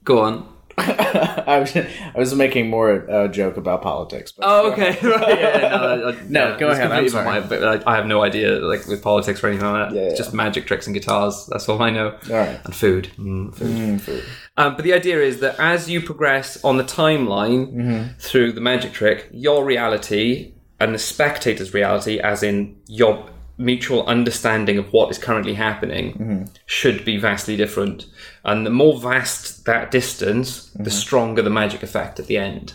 Go 0.04 0.22
on. 0.22 0.55
I 0.78 1.60
was 1.60 1.76
I 1.76 2.14
was 2.18 2.34
making 2.36 2.70
more 2.70 2.92
a 2.92 3.30
joke 3.30 3.58
about 3.58 3.82
politics. 3.82 4.32
But 4.34 4.46
Oh, 4.48 4.72
okay. 4.72 4.90
right. 5.08 5.40
Yeah, 5.40 5.60
no, 5.70 6.10
I- 6.10 6.22
No, 6.30 6.50
yeah, 6.52 6.58
go 6.60 6.70
ahead, 6.70 6.92
I'm 6.92 7.08
sorry. 7.10 7.26
my- 7.26 7.40
but 7.48 7.64
I, 7.88 7.92
I 7.94 7.96
have 7.96 8.06
no 8.08 8.24
idea, 8.24 8.60
like 8.60 8.86
with 8.88 9.02
politics 9.02 9.44
or 9.44 9.48
anything 9.48 9.66
like 9.68 9.90
that. 9.90 9.96
Yeah, 9.96 10.02
It's 10.04 10.12
yeah. 10.14 10.18
just 10.18 10.34
magic 10.34 10.68
tricks 10.68 10.86
and 10.88 10.94
guitars. 10.94 11.48
That's 11.50 11.68
all 11.70 11.82
I 11.82 11.90
know. 11.92 12.18
All 12.30 12.36
right. 12.36 12.60
And 12.66 12.76
food. 12.76 13.10
Mm, 13.18 13.56
food. 13.56 13.68
Mm, 13.78 14.02
food. 14.02 14.24
Um, 14.58 14.76
but 14.76 14.84
the 14.84 14.94
idea 14.94 15.22
is 15.22 15.40
that 15.40 15.60
as 15.60 15.90
you 15.90 16.02
progress 16.02 16.62
on 16.64 16.78
the 16.78 16.84
timeline 16.84 17.74
Mm-hmm. 17.74 18.18
through 18.20 18.52
the 18.54 18.62
magic 18.62 18.92
trick, 18.94 19.30
your 19.32 19.64
reality 19.66 20.54
and 20.80 20.94
the 20.94 21.00
spectator's 21.00 21.74
reality, 21.74 22.20
as 22.20 22.44
in 22.44 22.76
your 22.88 23.26
mutual 23.58 24.06
understanding 24.06 24.78
of 24.78 24.92
what 24.92 25.10
is 25.12 25.18
currently 25.18 25.54
happening, 25.54 26.14
Mm-hmm. 26.14 26.44
should 26.66 27.06
be 27.06 27.18
vastly 27.18 27.56
different. 27.56 28.06
And 28.44 28.66
the 28.66 28.70
more 28.70 29.00
vast 29.00 29.66
that 29.66 29.92
distance, 29.92 30.70
Mm-hmm. 30.70 30.84
the 30.84 30.92
stronger 30.92 31.42
the 31.42 31.50
magic 31.50 31.84
effect 31.84 32.20
at 32.20 32.28
the 32.28 32.38
end. 32.38 32.74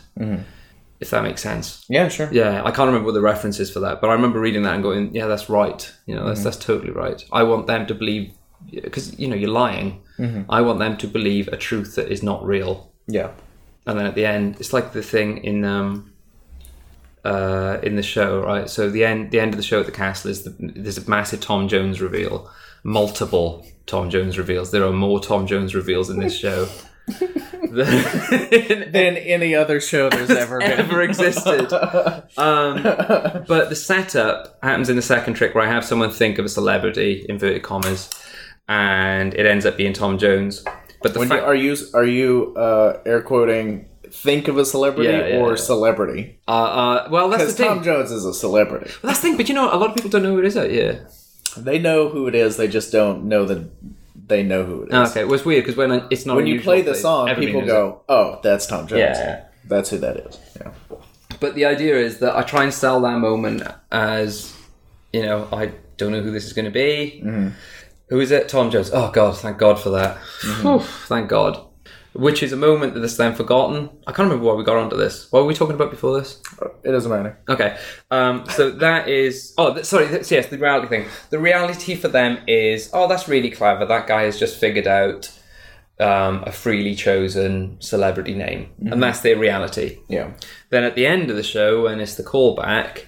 If 1.00 1.08
that 1.10 1.22
makes 1.22 1.40
sense. 1.42 1.84
Yeah, 1.88 2.08
sure. 2.08 2.28
Yeah, 2.30 2.60
I 2.62 2.70
can't 2.70 2.86
remember 2.88 3.06
what 3.06 3.14
the 3.14 3.22
reference 3.22 3.58
is 3.58 3.70
for 3.70 3.80
that, 3.80 4.02
but 4.02 4.10
I 4.10 4.12
remember 4.12 4.38
reading 4.38 4.64
that 4.64 4.74
and 4.74 4.82
going, 4.82 5.14
"Yeah, 5.14 5.28
that's 5.28 5.48
right. 5.48 5.90
You 6.06 6.14
know, 6.14 6.20
Mm-hmm. 6.20 6.28
that's 6.28 6.44
that's 6.44 6.56
totally 6.58 6.90
right. 6.92 7.24
I 7.32 7.42
want 7.42 7.66
them 7.66 7.86
to 7.86 7.94
believe 7.94 8.32
because 8.70 9.18
you 9.18 9.26
know 9.28 9.34
you're 9.36 9.48
lying. 9.64 10.02
Mm-hmm. 10.18 10.50
I 10.50 10.60
want 10.60 10.78
them 10.78 10.98
to 10.98 11.06
believe 11.06 11.48
a 11.48 11.56
truth 11.56 11.94
that 11.96 12.12
is 12.12 12.22
not 12.22 12.44
real." 12.44 12.92
Yeah. 13.06 13.30
And 13.86 13.98
then 13.98 14.04
at 14.06 14.14
the 14.14 14.26
end, 14.26 14.56
it's 14.60 14.74
like 14.74 14.92
the 14.92 15.02
thing 15.02 15.38
in 15.42 15.64
um 15.64 16.09
uh 17.24 17.78
in 17.82 17.96
the 17.96 18.02
show, 18.02 18.40
right? 18.42 18.68
So 18.70 18.88
the 18.90 19.04
end 19.04 19.30
the 19.30 19.40
end 19.40 19.52
of 19.52 19.56
the 19.58 19.62
show 19.62 19.80
at 19.80 19.86
the 19.86 19.92
castle 19.92 20.30
is 20.30 20.44
the, 20.44 20.54
there's 20.58 20.98
a 20.98 21.08
massive 21.08 21.40
Tom 21.40 21.68
Jones 21.68 22.00
reveal, 22.00 22.50
multiple 22.84 23.66
Tom 23.86 24.10
Jones 24.10 24.38
reveals. 24.38 24.70
There 24.70 24.84
are 24.84 24.92
more 24.92 25.20
Tom 25.20 25.46
Jones 25.46 25.74
reveals 25.74 26.10
in 26.10 26.18
this 26.20 26.36
show. 26.36 26.66
than- 27.70 28.90
Than 28.92 29.16
any 29.16 29.54
other 29.54 29.80
show 29.80 30.08
there's 30.10 30.30
ever 30.30 30.58
been. 30.60 30.72
ever 30.72 31.02
existed. 31.02 31.72
Um, 32.38 32.82
but 32.82 33.68
the 33.68 33.76
setup 33.76 34.58
happens 34.62 34.88
in 34.88 34.96
the 34.96 35.02
second 35.02 35.34
trick 35.34 35.54
where 35.54 35.64
I 35.64 35.68
have 35.68 35.84
someone 35.84 36.10
think 36.10 36.38
of 36.38 36.44
a 36.44 36.48
celebrity, 36.48 37.26
inverted 37.28 37.62
commas, 37.62 38.10
and 38.68 39.34
it 39.34 39.46
ends 39.46 39.66
up 39.66 39.76
being 39.76 39.92
Tom 39.92 40.18
Jones. 40.18 40.64
But 41.02 41.14
the 41.14 41.18
When 41.20 41.28
you, 41.30 41.34
are 41.38 41.54
you 41.54 41.76
are 41.94 42.04
you 42.04 42.54
uh, 42.56 43.00
air 43.06 43.22
quoting 43.22 43.88
think 44.12 44.48
of 44.48 44.58
a 44.58 44.64
celebrity 44.64 45.10
Yeah, 45.10 45.26
yeah, 45.26 45.36
or 45.40 45.50
yeah. 45.50 45.56
celebrity? 45.56 46.38
uh, 46.48 46.50
uh, 46.52 47.08
well, 47.10 47.28
that's 47.28 47.46
the 47.46 47.52
thing. 47.52 47.68
Tom 47.68 47.82
Jones 47.82 48.10
is 48.10 48.24
a 48.24 48.34
celebrity. 48.34 48.90
Well, 49.02 49.10
that's 49.10 49.20
the 49.20 49.28
thing. 49.28 49.36
But 49.36 49.48
you 49.48 49.54
know, 49.54 49.72
a 49.72 49.76
lot 49.76 49.90
of 49.90 49.94
people 49.96 50.10
don't 50.10 50.22
know 50.22 50.32
who 50.32 50.38
it 50.40 50.44
is 50.46 50.56
out 50.56 50.70
here. 50.70 51.06
They 51.56 51.78
know 51.78 52.08
who 52.08 52.26
it 52.28 52.34
is. 52.34 52.56
They 52.56 52.68
just 52.68 52.92
don't 52.92 53.24
know 53.24 53.44
that 53.46 53.70
they 54.28 54.42
know 54.42 54.64
who 54.64 54.82
it 54.82 54.88
is. 54.92 55.10
Okay, 55.10 55.24
well, 55.24 55.34
it's 55.34 55.44
weird 55.44 55.64
because 55.64 55.76
when 55.76 56.06
it's 56.10 56.24
not 56.26 56.36
When 56.36 56.46
you 56.46 56.60
play 56.60 56.82
the 56.82 56.94
song, 56.94 57.34
people 57.34 57.64
go, 57.66 58.02
"Oh, 58.08 58.38
that's 58.42 58.66
Tom 58.66 58.86
Jones." 58.86 59.00
Yeah. 59.00 59.44
That's 59.66 59.90
who 59.90 59.98
that 59.98 60.16
is. 60.16 60.38
Yeah. 60.60 60.70
But 61.40 61.54
the 61.54 61.64
idea 61.64 61.96
is 61.96 62.18
that 62.18 62.36
I 62.36 62.42
try 62.42 62.64
and 62.64 62.72
sell 62.74 63.00
that 63.02 63.18
moment 63.18 63.62
as, 63.90 64.54
you 65.12 65.22
know, 65.22 65.48
I 65.52 65.72
don't 65.96 66.12
know 66.12 66.20
who 66.22 66.30
this 66.32 66.44
is 66.44 66.52
going 66.52 66.64
to 66.66 66.70
be. 66.70 67.20
Who 68.08 68.18
is 68.20 68.30
it? 68.30 68.48
Tom 68.48 68.70
Jones. 68.70 68.90
Oh 68.92 69.10
God, 69.10 69.36
thank 69.38 69.58
God 69.58 69.78
for 69.78 69.90
that. 69.90 70.16
Whew, 70.62 70.80
thank 70.80 71.28
God. 71.28 71.60
Which 72.12 72.42
is 72.42 72.52
a 72.52 72.56
moment 72.56 72.94
that 72.94 73.04
is 73.04 73.16
then 73.16 73.34
forgotten. 73.36 73.88
I 74.06 74.12
can't 74.12 74.28
remember 74.28 74.44
why 74.44 74.54
we 74.54 74.64
got 74.64 74.76
onto 74.76 74.96
this. 74.96 75.30
What 75.30 75.40
were 75.40 75.46
we 75.46 75.54
talking 75.54 75.76
about 75.76 75.92
before 75.92 76.18
this? 76.18 76.42
It 76.82 76.90
doesn't 76.90 77.10
matter. 77.10 77.38
Okay, 77.48 77.78
um, 78.10 78.44
so 78.50 78.70
that 78.70 79.08
is. 79.08 79.54
Oh, 79.56 79.74
th- 79.74 79.86
sorry. 79.86 80.06
Yes, 80.06 80.46
the 80.46 80.58
reality 80.58 80.88
thing. 80.88 81.06
The 81.30 81.38
reality 81.38 81.94
for 81.94 82.08
them 82.08 82.38
is, 82.48 82.90
oh, 82.92 83.06
that's 83.06 83.28
really 83.28 83.50
clever. 83.50 83.86
That 83.86 84.08
guy 84.08 84.24
has 84.24 84.40
just 84.40 84.58
figured 84.58 84.88
out 84.88 85.30
um, 86.00 86.42
a 86.46 86.50
freely 86.52 86.94
chosen 86.94 87.80
celebrity 87.80 88.34
name, 88.34 88.70
and 88.90 89.00
that's 89.00 89.20
their 89.20 89.38
reality. 89.38 89.98
Yeah. 90.08 90.32
Then 90.70 90.82
at 90.82 90.96
the 90.96 91.06
end 91.06 91.30
of 91.30 91.36
the 91.36 91.42
show, 91.42 91.84
when 91.84 92.00
it's 92.00 92.16
the 92.16 92.24
callback, 92.24 93.04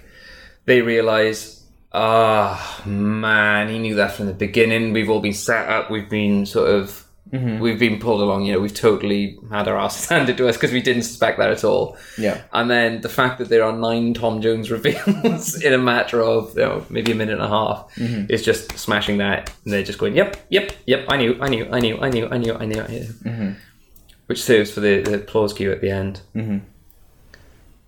they 0.66 0.80
realise, 0.80 1.66
ah, 1.92 2.82
man, 2.86 3.68
he 3.68 3.78
knew 3.78 3.96
that 3.96 4.12
from 4.12 4.26
the 4.26 4.34
beginning. 4.34 4.92
We've 4.92 5.10
all 5.10 5.20
been 5.20 5.32
set 5.32 5.68
up. 5.68 5.90
We've 5.90 6.08
been 6.08 6.46
sort 6.46 6.70
of, 6.70 7.04
Mm-hmm. 7.32 7.60
we've 7.60 7.78
been 7.78 7.98
pulled 7.98 8.20
along. 8.20 8.44
You 8.44 8.52
know, 8.52 8.60
we've 8.60 8.74
totally 8.74 9.38
had 9.50 9.66
our 9.66 9.78
ass 9.78 10.06
handed 10.10 10.36
to 10.36 10.48
us 10.48 10.56
because 10.56 10.70
we 10.70 10.82
didn't 10.82 11.04
suspect 11.04 11.38
that 11.38 11.50
at 11.50 11.64
all. 11.64 11.96
Yeah. 12.18 12.42
And 12.52 12.70
then 12.70 13.00
the 13.00 13.08
fact 13.08 13.38
that 13.38 13.48
there 13.48 13.64
are 13.64 13.72
nine 13.72 14.12
Tom 14.12 14.42
Jones 14.42 14.70
reveals 14.70 15.60
in 15.62 15.72
a 15.72 15.78
matter 15.78 16.20
of 16.20 16.54
you 16.54 16.62
know, 16.62 16.84
maybe 16.90 17.12
a 17.12 17.14
minute 17.14 17.34
and 17.34 17.42
a 17.42 17.48
half 17.48 17.90
mm-hmm. 17.94 18.30
is 18.30 18.44
just 18.44 18.78
smashing 18.78 19.16
that. 19.18 19.50
And 19.64 19.72
they're 19.72 19.82
just 19.82 19.98
going, 19.98 20.14
yep, 20.14 20.36
yep, 20.50 20.72
yep, 20.86 21.06
I 21.08 21.16
knew, 21.16 21.38
I 21.40 21.48
knew, 21.48 21.66
I 21.70 21.80
knew, 21.80 21.98
I 22.00 22.10
knew, 22.10 22.28
I 22.28 22.36
knew, 22.36 22.54
I 22.54 22.66
knew. 22.66 22.82
I 22.82 22.86
knew. 22.86 23.04
Mm-hmm. 23.04 23.52
Which 24.26 24.42
serves 24.42 24.70
for 24.70 24.80
the, 24.80 25.00
the 25.00 25.14
applause 25.14 25.54
cue 25.54 25.72
at 25.72 25.80
the 25.80 25.90
end. 25.90 26.20
Mm-hmm. 26.34 26.58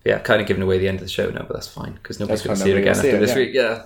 Yeah, 0.07 0.19
kind 0.19 0.41
of 0.41 0.47
giving 0.47 0.63
away 0.63 0.79
the 0.79 0.89
end 0.89 0.99
of 0.99 1.05
the 1.05 1.11
show 1.11 1.31
now, 1.31 1.43
but 1.43 1.55
that's 1.55 1.69
fine 1.69 1.93
because 1.95 2.19
nobody's 2.19 2.43
going 2.43 2.57
to 2.57 2.63
see 2.63 2.71
it 2.71 2.79
again 2.79 2.95
see 2.95 3.09
after 3.09 3.17
it, 3.17 3.27
this 3.27 3.55
yeah. 3.55 3.85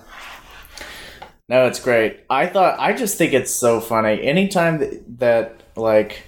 No, 1.49 1.65
it's 1.65 1.79
great. 1.79 2.19
I 2.29 2.45
thought 2.45 2.79
I 2.79 2.93
just 2.93 3.17
think 3.17 3.33
it's 3.33 3.51
so 3.51 3.81
funny. 3.81 4.21
Anytime 4.23 4.77
that, 4.77 5.19
that 5.19 5.61
like 5.75 6.21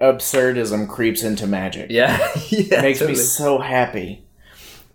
absurdism 0.00 0.88
creeps 0.88 1.22
into 1.22 1.46
magic, 1.46 1.90
Yeah. 1.90 2.18
yeah. 2.48 2.78
it 2.78 2.82
makes 2.82 3.00
me 3.00 3.14
so 3.14 3.58
happy 3.58 4.22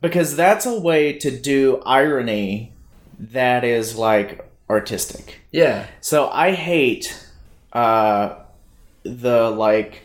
because 0.01 0.35
that's 0.35 0.65
a 0.65 0.79
way 0.79 1.13
to 1.13 1.31
do 1.35 1.81
irony 1.85 2.73
that 3.19 3.63
is 3.63 3.95
like 3.95 4.47
artistic. 4.69 5.39
Yeah. 5.51 5.87
So 6.01 6.29
I 6.29 6.51
hate 6.51 7.25
uh, 7.73 8.35
the 9.03 9.49
like 9.49 10.03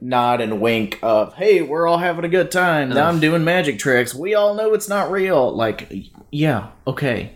nod 0.00 0.40
and 0.40 0.60
wink 0.60 0.96
of 1.02 1.34
hey 1.34 1.60
we're 1.60 1.84
all 1.84 1.98
having 1.98 2.24
a 2.24 2.28
good 2.28 2.52
time 2.52 2.88
now 2.90 3.08
i'm 3.08 3.18
doing 3.18 3.42
magic 3.42 3.80
tricks 3.80 4.14
we 4.14 4.32
all 4.32 4.54
know 4.54 4.72
it's 4.72 4.88
not 4.88 5.10
real 5.10 5.52
like 5.52 5.92
yeah 6.30 6.68
okay 6.86 7.32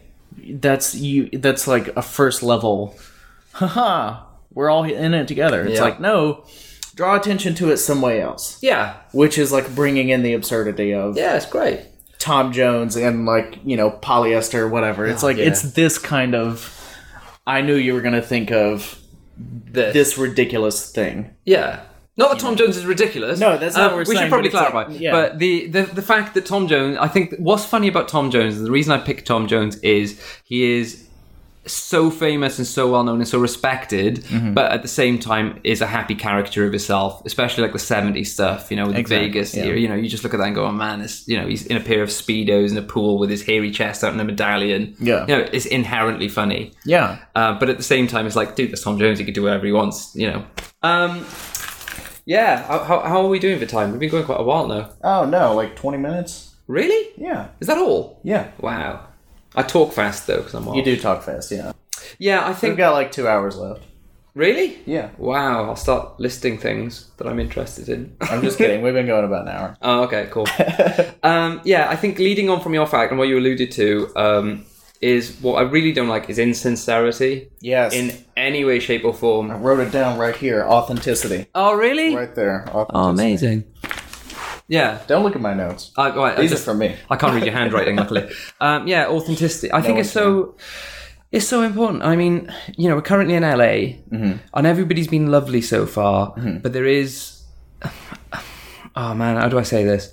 that's 0.50 0.94
you 0.94 1.28
that's 1.32 1.66
like 1.66 1.88
a 1.96 2.02
first 2.02 2.42
level 2.42 2.94
haha 3.52 4.22
we're 4.54 4.70
all 4.70 4.84
in 4.84 5.14
it 5.14 5.28
together 5.28 5.62
it's 5.64 5.74
Yeah. 5.78 5.82
like 5.84 6.00
no 6.00 6.44
draw 6.94 7.16
attention 7.16 7.54
to 7.56 7.70
it 7.70 7.78
some 7.78 8.02
way 8.02 8.20
else 8.20 8.58
Yeah. 8.62 8.94
which 9.12 9.38
is 9.38 9.52
like 9.52 9.74
bringing 9.74 10.08
in 10.10 10.22
the 10.22 10.34
absurdity 10.34 10.92
of 10.94 11.16
Yeah, 11.16 11.36
it's 11.36 11.46
great. 11.46 11.80
Tom 12.18 12.52
Jones 12.52 12.96
and 12.96 13.26
like 13.26 13.58
you 13.64 13.76
know 13.76 13.90
polyester 13.90 14.70
whatever. 14.70 15.06
It's 15.06 15.22
ah, 15.24 15.26
like 15.26 15.38
yeah. 15.38 15.46
it's 15.46 15.62
this 15.72 15.98
kind 15.98 16.34
of. 16.36 16.78
I 17.46 17.62
knew 17.62 17.74
you 17.74 17.94
were 17.94 18.00
gonna 18.00 18.22
think 18.22 18.52
of 18.52 18.96
This. 19.36 19.92
this 19.92 20.18
ridiculous 20.18 20.92
thing. 20.92 21.34
Yeah. 21.44 21.80
Not 22.16 22.30
that 22.30 22.40
Tom 22.40 22.56
Jones 22.56 22.76
is 22.76 22.84
ridiculous. 22.84 23.40
No, 23.40 23.56
that's 23.56 23.74
not 23.76 23.84
Um, 23.84 23.90
what 23.90 23.94
we're 23.94 24.00
we 24.00 24.16
saying, 24.16 24.18
should 24.26 24.28
probably 24.30 24.50
but 24.50 24.62
it's 24.62 24.70
clarify. 24.70 24.92
like- 24.92 25.00
yeah. 25.00 25.10
But 25.12 25.38
the, 25.38 25.66
the 25.68 25.82
the 25.84 26.02
fact 26.02 26.34
that 26.34 26.44
Tom 26.44 26.68
Jones, 26.68 26.98
I 27.00 27.08
think, 27.08 27.34
what's 27.38 27.64
funny 27.64 27.88
about 27.88 28.08
Tom 28.08 28.30
Jones, 28.30 28.56
and 28.58 28.66
the 28.66 28.70
reason 28.70 28.92
I 28.92 28.98
picked 28.98 29.26
Tom 29.26 29.48
Jones 29.48 29.76
is 29.78 30.20
he 30.44 30.62
is 30.78 31.08
so 31.64 32.10
famous 32.10 32.58
and 32.58 32.66
so 32.66 32.90
well 32.90 33.04
known 33.04 33.20
and 33.20 33.28
so 33.28 33.38
respected, 33.38 34.16
Mm-hmm. 34.24 34.52
but 34.52 34.72
at 34.72 34.82
the 34.82 34.88
same 34.88 35.18
time 35.20 35.60
is 35.62 35.80
a 35.80 35.86
happy 35.86 36.14
character 36.16 36.66
of 36.66 36.72
himself, 36.72 37.22
especially 37.24 37.62
like 37.62 37.72
the 37.72 37.78
70s 37.78 38.26
stuff, 38.26 38.68
you 38.68 38.76
know, 38.76 38.86
with 38.88 38.96
Exactly, 38.96 39.28
Vegas 39.28 39.54
yeah. 39.54 39.64
era. 39.66 39.78
You 39.78 39.88
know, 39.88 39.94
you 39.94 40.08
just 40.08 40.24
look 40.24 40.34
at 40.34 40.38
that 40.38 40.46
and 40.46 40.56
go, 40.56 40.66
oh 40.66 40.72
man, 40.72 41.06
you 41.26 41.36
know, 41.40 41.46
he's 41.46 41.64
in 41.66 41.76
a 41.76 41.80
pair 41.80 42.02
of 42.02 42.08
Speedos 42.08 42.72
in 42.72 42.78
a 42.78 42.82
pool 42.82 43.16
with 43.16 43.30
his 43.30 43.46
hairy 43.46 43.70
chest 43.70 44.02
out 44.02 44.12
in 44.12 44.18
a 44.18 44.24
medallion. 44.24 44.96
Yeah. 44.98 45.20
You 45.28 45.36
know, 45.38 45.48
it's 45.52 45.64
inherently 45.66 46.28
funny. 46.28 46.72
Yeah. 46.84 47.18
Uh, 47.36 47.56
but 47.58 47.68
at 47.70 47.76
the 47.76 47.84
same 47.84 48.08
time, 48.08 48.26
it's 48.26 48.34
like, 48.36 48.56
dude, 48.56 48.72
that's 48.72 48.82
Tom 48.82 48.98
Jones. 48.98 49.20
He 49.20 49.24
can 49.24 49.32
do 49.32 49.44
whatever 49.44 49.64
he 49.64 49.72
wants, 49.72 50.14
you 50.16 50.28
know. 50.32 50.44
Um, 50.82 51.24
yeah, 52.24 52.62
how, 52.66 52.84
how, 52.84 53.00
how 53.00 53.22
are 53.24 53.28
we 53.28 53.38
doing 53.38 53.58
for 53.58 53.66
time? 53.66 53.90
We've 53.90 54.00
been 54.00 54.10
going 54.10 54.24
quite 54.24 54.40
a 54.40 54.44
while 54.44 54.66
now. 54.66 54.90
Oh 55.02 55.24
no, 55.24 55.54
like 55.54 55.76
twenty 55.76 55.98
minutes. 55.98 56.54
Really? 56.68 57.10
Yeah. 57.16 57.48
Is 57.60 57.66
that 57.66 57.78
all? 57.78 58.20
Yeah. 58.22 58.50
Wow. 58.60 59.06
I 59.54 59.62
talk 59.62 59.92
fast 59.92 60.26
though 60.26 60.38
because 60.38 60.54
I'm 60.54 60.66
off. 60.68 60.76
You 60.76 60.84
do 60.84 60.96
talk 60.96 61.22
fast. 61.22 61.50
Yeah. 61.50 61.72
Yeah, 62.18 62.40
I 62.40 62.48
We've 62.48 62.58
think. 62.58 62.76
got 62.78 62.92
like 62.92 63.12
two 63.12 63.26
hours 63.28 63.56
left. 63.56 63.82
Really? 64.34 64.78
Yeah. 64.86 65.10
Wow. 65.18 65.66
I'll 65.66 65.76
start 65.76 66.18
listing 66.18 66.56
things 66.56 67.10
that 67.18 67.26
I'm 67.26 67.38
interested 67.38 67.88
in. 67.90 68.16
I'm 68.22 68.40
just 68.40 68.56
kidding. 68.56 68.80
We've 68.82 68.94
been 68.94 69.06
going 69.06 69.24
about 69.26 69.42
an 69.42 69.48
hour. 69.54 69.76
oh, 69.82 70.04
okay, 70.04 70.28
cool. 70.30 70.46
um, 71.22 71.60
yeah, 71.64 71.90
I 71.90 71.96
think 71.96 72.18
leading 72.18 72.48
on 72.48 72.60
from 72.60 72.72
your 72.72 72.86
fact 72.86 73.10
and 73.10 73.18
what 73.18 73.28
you 73.28 73.38
alluded 73.38 73.70
to 73.72 74.10
um, 74.16 74.64
is 75.02 75.36
what 75.42 75.54
I 75.54 75.62
really 75.62 75.92
don't 75.92 76.08
like 76.08 76.30
is 76.30 76.38
insincerity 76.38 77.48
Yes. 77.60 77.92
in 77.92 78.12
any 78.36 78.64
way, 78.64 78.78
shape, 78.78 79.04
or 79.04 79.12
form. 79.12 79.50
I 79.50 79.56
wrote 79.56 79.80
it 79.80 79.90
down 79.92 80.16
right 80.18 80.34
here. 80.36 80.62
Authenticity. 80.64 81.46
Oh, 81.54 81.74
really? 81.74 82.14
Right 82.14 82.34
there. 82.34 82.64
Oh, 82.72 82.86
amazing. 83.08 83.64
Yeah. 84.68 85.00
Don't 85.08 85.24
look 85.24 85.34
at 85.34 85.42
my 85.42 85.54
notes. 85.54 85.90
I, 85.98 86.14
right, 86.14 86.38
I 86.38 86.40
These 86.40 86.50
just- 86.50 86.62
are 86.62 86.72
for 86.72 86.74
me. 86.78 86.94
I 87.10 87.16
can't 87.16 87.34
read 87.34 87.44
your 87.44 87.52
handwriting, 87.52 87.96
luckily. 87.96 88.30
Um, 88.60 88.86
yeah, 88.86 89.08
authenticity. 89.08 89.72
I 89.72 89.80
think 89.82 89.94
one 89.94 90.00
it's 90.02 90.10
so 90.12 90.54
it's 91.32 91.48
so 91.48 91.62
important. 91.62 92.04
I 92.04 92.14
mean, 92.14 92.52
you 92.76 92.88
know, 92.88 92.94
we're 92.94 93.02
currently 93.02 93.34
in 93.34 93.42
LA, 93.42 93.98
Mm-hmm. 94.12 94.32
and 94.54 94.66
everybody's 94.66 95.08
been 95.08 95.30
lovely 95.32 95.62
so 95.62 95.84
far, 95.86 96.34
but 96.62 96.72
there 96.72 96.86
is, 96.86 97.42
oh 98.94 99.14
man, 99.14 99.36
how 99.36 99.48
do 99.48 99.58
I 99.58 99.62
say 99.64 99.82
this? 99.84 100.12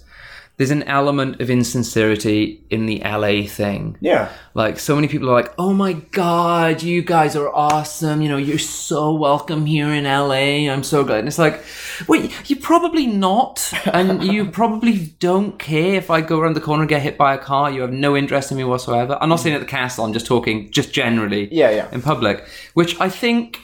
There's 0.59 0.71
an 0.71 0.83
element 0.83 1.39
of 1.39 1.49
insincerity 1.49 2.61
in 2.69 2.85
the 2.85 2.99
LA 2.99 3.47
thing. 3.47 3.95
Yeah. 4.01 4.27
Like 4.53 4.77
so 4.77 4.93
many 4.93 5.07
people 5.07 5.29
are 5.29 5.33
like, 5.41 5.53
"Oh 5.57 5.73
my 5.73 5.93
god, 5.93 6.83
you 6.83 7.01
guys 7.01 7.37
are 7.37 7.47
awesome! 7.55 8.21
You 8.21 8.27
know, 8.27 8.35
you're 8.35 8.57
so 8.59 9.13
welcome 9.13 9.65
here 9.65 9.87
in 9.87 10.03
LA. 10.03 10.69
I'm 10.69 10.83
so 10.83 11.05
glad." 11.05 11.19
And 11.19 11.29
it's 11.29 11.39
like, 11.39 11.63
well, 12.09 12.27
you're 12.47 12.59
probably 12.59 13.07
not, 13.07 13.71
and 13.93 14.21
you 14.33 14.51
probably 14.51 15.13
don't 15.19 15.57
care 15.59 15.93
if 15.95 16.09
I 16.11 16.19
go 16.19 16.39
around 16.41 16.55
the 16.55 16.61
corner 16.61 16.83
and 16.83 16.89
get 16.89 17.01
hit 17.03 17.17
by 17.17 17.33
a 17.35 17.37
car. 17.37 17.71
You 17.71 17.79
have 17.81 17.93
no 17.93 18.17
interest 18.17 18.51
in 18.51 18.57
me 18.57 18.65
whatsoever. 18.65 19.17
I'm 19.21 19.29
not 19.29 19.39
saying 19.39 19.55
at 19.55 19.61
the 19.61 19.65
castle. 19.67 20.03
I'm 20.03 20.11
just 20.11 20.25
talking, 20.25 20.69
just 20.71 20.91
generally, 20.91 21.47
Yeah, 21.53 21.69
yeah. 21.69 21.87
in 21.93 22.01
public. 22.01 22.45
Which 22.73 22.99
I 22.99 23.07
think 23.07 23.61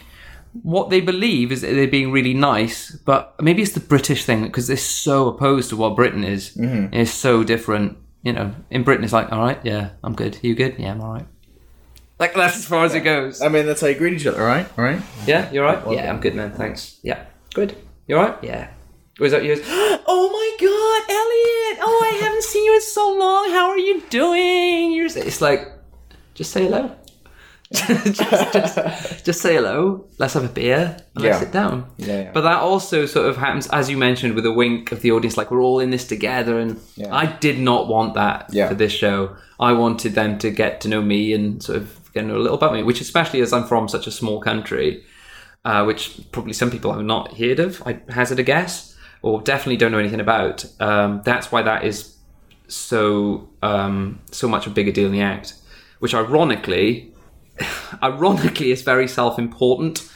what 0.63 0.89
they 0.89 1.01
believe 1.01 1.51
is 1.51 1.61
that 1.61 1.73
they're 1.73 1.87
being 1.87 2.11
really 2.11 2.33
nice, 2.33 2.91
but 2.91 3.35
maybe 3.41 3.61
it's 3.61 3.73
the 3.73 3.79
British 3.79 4.25
thing 4.25 4.43
because 4.43 4.67
they're 4.67 4.77
so 4.77 5.27
opposed 5.27 5.69
to 5.69 5.75
what 5.75 5.95
Britain 5.95 6.23
is. 6.23 6.55
Mm-hmm. 6.55 6.93
It's 6.93 7.11
so 7.11 7.43
different. 7.43 7.97
You 8.23 8.33
know, 8.33 8.55
in 8.71 8.83
Britain, 8.83 9.03
it's 9.03 9.13
like, 9.13 9.31
all 9.31 9.39
right, 9.39 9.59
yeah, 9.63 9.91
I'm 10.03 10.15
good. 10.15 10.39
You 10.41 10.55
good? 10.55 10.75
Yeah, 10.79 10.91
I'm 10.91 11.01
all 11.01 11.13
right. 11.13 11.27
Like 12.17 12.33
that's 12.33 12.57
as 12.57 12.65
far 12.65 12.85
as 12.85 12.95
it 12.95 13.01
goes. 13.01 13.41
I 13.41 13.49
mean, 13.49 13.65
that's 13.65 13.81
how 13.81 13.87
you 13.87 13.95
greet 13.95 14.13
each 14.13 14.25
other, 14.25 14.41
right? 14.43 14.65
All 14.77 14.83
right. 14.83 15.01
Yeah, 15.27 15.51
you're 15.51 15.65
right. 15.65 15.83
Yeah, 15.91 16.09
I'm 16.09 16.21
good, 16.21 16.33
man. 16.33 16.53
Thanks. 16.53 16.99
Yeah, 17.03 17.25
good. 17.53 17.75
You 18.07 18.17
all 18.17 18.25
right? 18.25 18.43
Yeah. 18.43 18.69
Was 19.19 19.31
that 19.31 19.43
yours? 19.43 19.59
oh 19.65 20.29
my 20.31 20.57
God, 20.59 21.11
Elliot! 21.11 21.79
Oh, 21.85 22.01
I 22.03 22.17
haven't 22.23 22.43
seen 22.43 22.65
you 22.65 22.75
in 22.75 22.81
so 22.81 23.13
long. 23.13 23.51
How 23.51 23.69
are 23.69 23.77
you 23.77 24.01
doing? 24.09 24.93
You're. 24.93 25.07
It's 25.07 25.41
like, 25.41 25.71
just 26.33 26.51
say 26.51 26.63
hello. 26.63 26.95
just, 28.13 28.53
just, 28.53 29.25
just 29.25 29.41
say 29.41 29.55
hello. 29.55 30.05
Let's 30.17 30.33
have 30.33 30.43
a 30.43 30.49
beer. 30.49 30.97
And 31.15 31.23
Yeah. 31.23 31.31
Let's 31.31 31.43
sit 31.43 31.51
down. 31.51 31.85
Yeah, 31.97 32.21
yeah. 32.23 32.31
But 32.33 32.41
that 32.41 32.57
also 32.57 33.05
sort 33.05 33.27
of 33.29 33.37
happens, 33.37 33.67
as 33.69 33.89
you 33.89 33.97
mentioned, 33.97 34.33
with 34.35 34.45
a 34.45 34.51
wink 34.51 34.91
of 34.91 35.01
the 35.01 35.11
audience, 35.11 35.37
like 35.37 35.51
we're 35.51 35.61
all 35.61 35.79
in 35.79 35.89
this 35.89 36.07
together. 36.07 36.59
And 36.59 36.79
Yeah. 36.95 37.13
I 37.13 37.25
did 37.25 37.59
not 37.59 37.87
want 37.87 38.13
that 38.15 38.49
Yeah. 38.51 38.67
for 38.69 38.75
this 38.75 38.91
show. 38.93 39.35
I 39.59 39.71
wanted 39.73 40.15
them 40.15 40.37
to 40.39 40.49
get 40.51 40.81
to 40.81 40.87
know 40.87 41.01
me 41.01 41.33
and 41.33 41.61
sort 41.61 41.77
of 41.77 41.99
get 42.13 42.21
to 42.21 42.27
know 42.27 42.37
a 42.37 42.39
little 42.39 42.57
about 42.57 42.73
me, 42.73 42.83
which 42.83 43.01
especially 43.01 43.41
as 43.41 43.51
I'm 43.53 43.65
from 43.65 43.87
such 43.87 44.07
a 44.07 44.11
small 44.11 44.39
country, 44.39 45.03
uh, 45.65 45.83
which 45.83 46.19
probably 46.31 46.53
some 46.53 46.69
people 46.71 46.93
have 46.93 47.03
not 47.03 47.37
heard 47.37 47.59
of, 47.59 47.81
I 47.85 47.99
hazard 48.09 48.39
a 48.39 48.43
guess, 48.43 48.95
or 49.21 49.41
definitely 49.41 49.77
don't 49.77 49.91
know 49.91 49.97
anything 49.99 50.19
about. 50.19 50.65
Um, 50.79 51.21
that's 51.25 51.51
why 51.51 51.61
that 51.63 51.83
is 51.83 52.15
so 52.67 53.49
um, 53.61 54.19
so 54.31 54.47
much 54.47 54.67
a 54.67 54.69
bigger 54.69 54.91
deal 54.91 55.07
in 55.07 55.11
the 55.11 55.21
act, 55.21 55.53
which 55.99 56.13
ironically, 56.13 57.11
ironically 58.03 58.71
it's 58.71 58.81
very 58.81 59.07
self-important, 59.07 60.09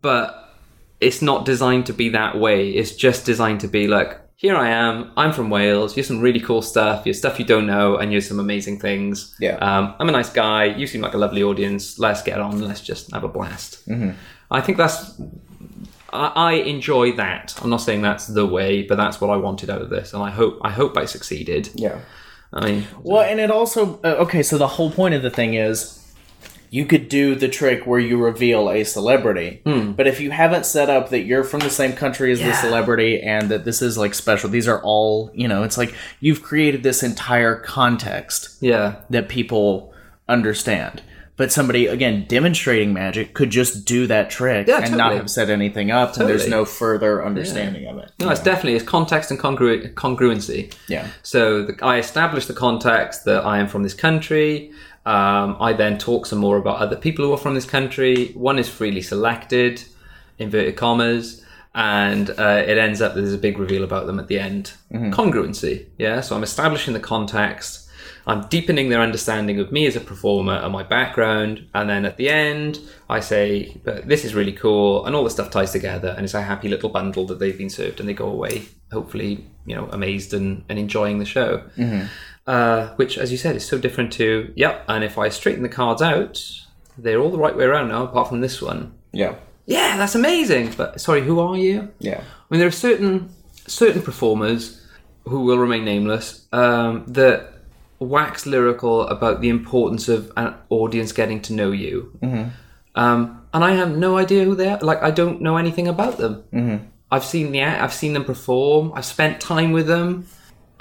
but 0.00 0.54
it's 1.00 1.22
not 1.22 1.44
designed 1.44 1.86
to 1.86 1.92
be 1.92 2.10
that 2.10 2.38
way. 2.38 2.70
It's 2.70 2.94
just 2.94 3.24
designed 3.24 3.60
to 3.60 3.68
be 3.68 3.88
like, 3.88 4.20
here 4.40 4.56
I 4.56 4.70
am. 4.70 5.12
I'm 5.18 5.34
from 5.34 5.50
Wales. 5.50 5.94
Here's 5.94 6.06
some 6.06 6.20
really 6.20 6.40
cool 6.40 6.62
stuff. 6.62 7.04
Here's 7.04 7.18
stuff 7.18 7.38
you 7.38 7.44
don't 7.44 7.66
know, 7.66 7.98
and 7.98 8.10
here's 8.10 8.26
some 8.26 8.40
amazing 8.40 8.80
things. 8.80 9.36
Yeah. 9.38 9.56
Um, 9.56 9.94
I'm 9.98 10.08
a 10.08 10.12
nice 10.12 10.30
guy. 10.30 10.64
You 10.64 10.86
seem 10.86 11.02
like 11.02 11.12
a 11.12 11.18
lovely 11.18 11.42
audience. 11.42 11.98
Let's 11.98 12.22
get 12.22 12.40
on. 12.40 12.58
Let's 12.58 12.80
just 12.80 13.12
have 13.12 13.22
a 13.22 13.28
blast. 13.28 13.86
Mm-hmm. 13.86 14.12
I 14.50 14.62
think 14.62 14.78
that's. 14.78 15.20
I, 16.10 16.32
I 16.34 16.52
enjoy 16.52 17.12
that. 17.16 17.54
I'm 17.62 17.68
not 17.68 17.82
saying 17.82 18.00
that's 18.00 18.28
the 18.28 18.46
way, 18.46 18.82
but 18.82 18.96
that's 18.96 19.20
what 19.20 19.28
I 19.28 19.36
wanted 19.36 19.68
out 19.68 19.82
of 19.82 19.90
this, 19.90 20.14
and 20.14 20.22
I 20.22 20.30
hope 20.30 20.58
I 20.62 20.70
hope 20.70 20.96
I 20.96 21.04
succeeded. 21.04 21.68
Yeah. 21.74 21.98
I 22.50 22.64
mean, 22.64 22.86
Well, 23.02 23.20
and 23.20 23.40
it 23.40 23.50
also 23.50 24.00
uh, 24.02 24.24
okay. 24.24 24.42
So 24.42 24.56
the 24.56 24.68
whole 24.68 24.90
point 24.90 25.14
of 25.14 25.20
the 25.20 25.30
thing 25.30 25.52
is, 25.52 25.99
you 26.72 26.86
could 26.86 27.08
do 27.08 27.34
the 27.34 27.48
trick 27.48 27.84
where 27.84 27.98
you 27.98 28.16
reveal 28.16 28.70
a 28.70 28.84
celebrity, 28.84 29.60
hmm. 29.64 29.90
but 29.92 30.06
if 30.06 30.20
you 30.20 30.30
haven't 30.30 30.64
set 30.64 30.88
up 30.88 31.10
that 31.10 31.22
you're 31.22 31.42
from 31.42 31.58
the 31.60 31.70
same 31.70 31.92
country 31.94 32.30
as 32.30 32.38
the 32.38 32.54
celebrity 32.54 33.20
and 33.20 33.48
that 33.48 33.64
this 33.64 33.82
is 33.82 33.98
like 33.98 34.14
special, 34.14 34.48
these 34.48 34.68
are 34.68 34.80
all 34.82 35.32
you 35.34 35.48
know. 35.48 35.64
It's 35.64 35.76
like 35.76 35.92
you've 36.20 36.42
created 36.42 36.84
this 36.84 37.02
entire 37.02 37.56
context 37.56 38.56
yeah, 38.60 39.00
that 39.10 39.28
people 39.28 39.92
understand. 40.28 41.02
But 41.36 41.50
somebody 41.50 41.86
again 41.86 42.26
demonstrating 42.28 42.92
magic 42.92 43.32
could 43.32 43.50
just 43.50 43.86
do 43.86 44.06
that 44.06 44.28
trick 44.28 44.68
Yeah, 44.68 44.82
and 44.84 44.96
not 44.96 45.14
have 45.14 45.30
set 45.30 45.48
anything 45.48 45.90
up, 45.90 46.16
and 46.18 46.28
there's 46.28 46.46
no 46.46 46.64
further 46.64 47.24
understanding 47.24 47.86
of 47.88 47.98
it. 47.98 48.12
no, 48.20 48.28
it's 48.30 48.42
definitely 48.42 48.74
it's 48.74 48.84
context 48.84 49.30
and 49.30 49.40
congru- 49.40 49.92
congruency. 49.94 50.72
Yeah. 50.86 51.08
So 51.22 51.64
the, 51.64 51.84
I 51.84 51.98
establish 51.98 52.46
the 52.46 52.52
context 52.52 53.24
that 53.24 53.44
I 53.44 53.58
am 53.58 53.68
from 53.68 53.82
this 53.82 53.94
country. 53.94 54.70
Um, 55.06 55.56
I 55.60 55.72
then 55.72 55.98
talk 55.98 56.26
some 56.26 56.38
more 56.38 56.58
about 56.58 56.78
other 56.78 56.96
people 56.96 57.24
who 57.24 57.32
are 57.32 57.38
from 57.38 57.54
this 57.54 57.64
country. 57.64 58.32
One 58.32 58.58
is 58.58 58.68
freely 58.68 59.00
selected, 59.02 59.82
inverted 60.38 60.76
commas, 60.76 61.44
and 61.74 62.30
uh, 62.30 62.62
it 62.66 62.76
ends 62.78 63.00
up 63.00 63.14
that 63.14 63.20
there's 63.20 63.32
a 63.34 63.38
big 63.38 63.58
reveal 63.58 63.84
about 63.84 64.06
them 64.06 64.18
at 64.18 64.28
the 64.28 64.38
end. 64.38 64.72
Congruency, 64.92 65.86
yeah. 65.98 66.20
So 66.20 66.36
I'm 66.36 66.42
establishing 66.42 66.94
the 66.94 67.00
context. 67.00 67.88
I'm 68.26 68.46
deepening 68.48 68.90
their 68.90 69.00
understanding 69.00 69.58
of 69.58 69.72
me 69.72 69.86
as 69.86 69.96
a 69.96 70.00
performer 70.00 70.52
and 70.54 70.72
my 70.72 70.82
background, 70.82 71.66
and 71.74 71.88
then 71.88 72.04
at 72.04 72.18
the 72.18 72.28
end, 72.28 72.78
I 73.08 73.20
say, 73.20 73.80
"But 73.82 74.06
"This 74.06 74.24
is 74.26 74.34
really 74.34 74.52
cool," 74.52 75.06
and 75.06 75.16
all 75.16 75.24
the 75.24 75.30
stuff 75.30 75.50
ties 75.50 75.72
together, 75.72 76.14
and 76.16 76.24
it's 76.24 76.34
a 76.34 76.42
happy 76.42 76.68
little 76.68 76.90
bundle 76.90 77.24
that 77.26 77.38
they've 77.38 77.56
been 77.56 77.70
served, 77.70 77.98
and 77.98 78.08
they 78.08 78.12
go 78.12 78.28
away, 78.28 78.64
hopefully, 78.92 79.46
you 79.64 79.74
know, 79.74 79.88
amazed 79.90 80.34
and, 80.34 80.64
and 80.68 80.78
enjoying 80.78 81.18
the 81.18 81.24
show. 81.24 81.62
Uh, 82.46 82.94
which, 82.96 83.16
as 83.16 83.30
you 83.30 83.38
said, 83.38 83.54
is 83.54 83.64
so 83.64 83.78
different 83.78 84.12
to, 84.14 84.52
yep. 84.56 84.84
And 84.88 85.04
if 85.04 85.18
I 85.18 85.28
straighten 85.28 85.62
the 85.62 85.68
cards 85.68 86.02
out, 86.02 86.42
they're 86.98 87.20
all 87.20 87.30
the 87.30 87.38
right 87.38 87.56
way 87.56 87.64
around 87.64 87.88
now, 87.88 88.02
apart 88.04 88.28
from 88.28 88.40
this 88.40 88.60
one. 88.60 88.92
Yeah. 89.12 89.36
Yeah, 89.66 89.96
that's 89.96 90.16
amazing. 90.16 90.72
But 90.76 91.00
sorry, 91.00 91.22
who 91.22 91.38
are 91.38 91.56
you? 91.56 91.88
Yeah. 92.00 92.20
I 92.20 92.44
mean, 92.50 92.58
there 92.58 92.68
are 92.68 92.72
certain 92.72 93.30
certain 93.66 94.02
performers 94.02 94.84
who 95.28 95.42
will 95.42 95.58
remain 95.58 95.84
nameless 95.84 96.46
um, 96.52 97.04
that 97.06 97.52
wax 98.00 98.46
lyrical 98.46 99.02
about 99.02 99.40
the 99.42 99.48
importance 99.48 100.08
of 100.08 100.32
an 100.36 100.54
audience 100.70 101.12
getting 101.12 101.40
to 101.42 101.52
know 101.52 101.70
you. 101.70 102.18
Um, 102.96 103.46
and 103.54 103.62
I 103.62 103.72
have 103.72 103.96
no 103.96 104.16
idea 104.16 104.44
who 104.44 104.56
they 104.56 104.68
are. 104.68 104.78
Like, 104.80 105.02
I 105.02 105.10
don't 105.12 105.40
know 105.40 105.56
anything 105.56 105.86
about 105.86 106.18
them. 106.18 106.42
Mm-hmm. 106.52 106.84
I've 107.12 107.24
seen 107.24 107.52
the 107.52 107.62
I've 107.62 107.92
seen 107.92 108.12
them 108.12 108.24
perform. 108.24 108.92
I've 108.94 109.04
spent 109.04 109.40
time 109.40 109.72
with 109.72 109.86
them. 109.86 110.26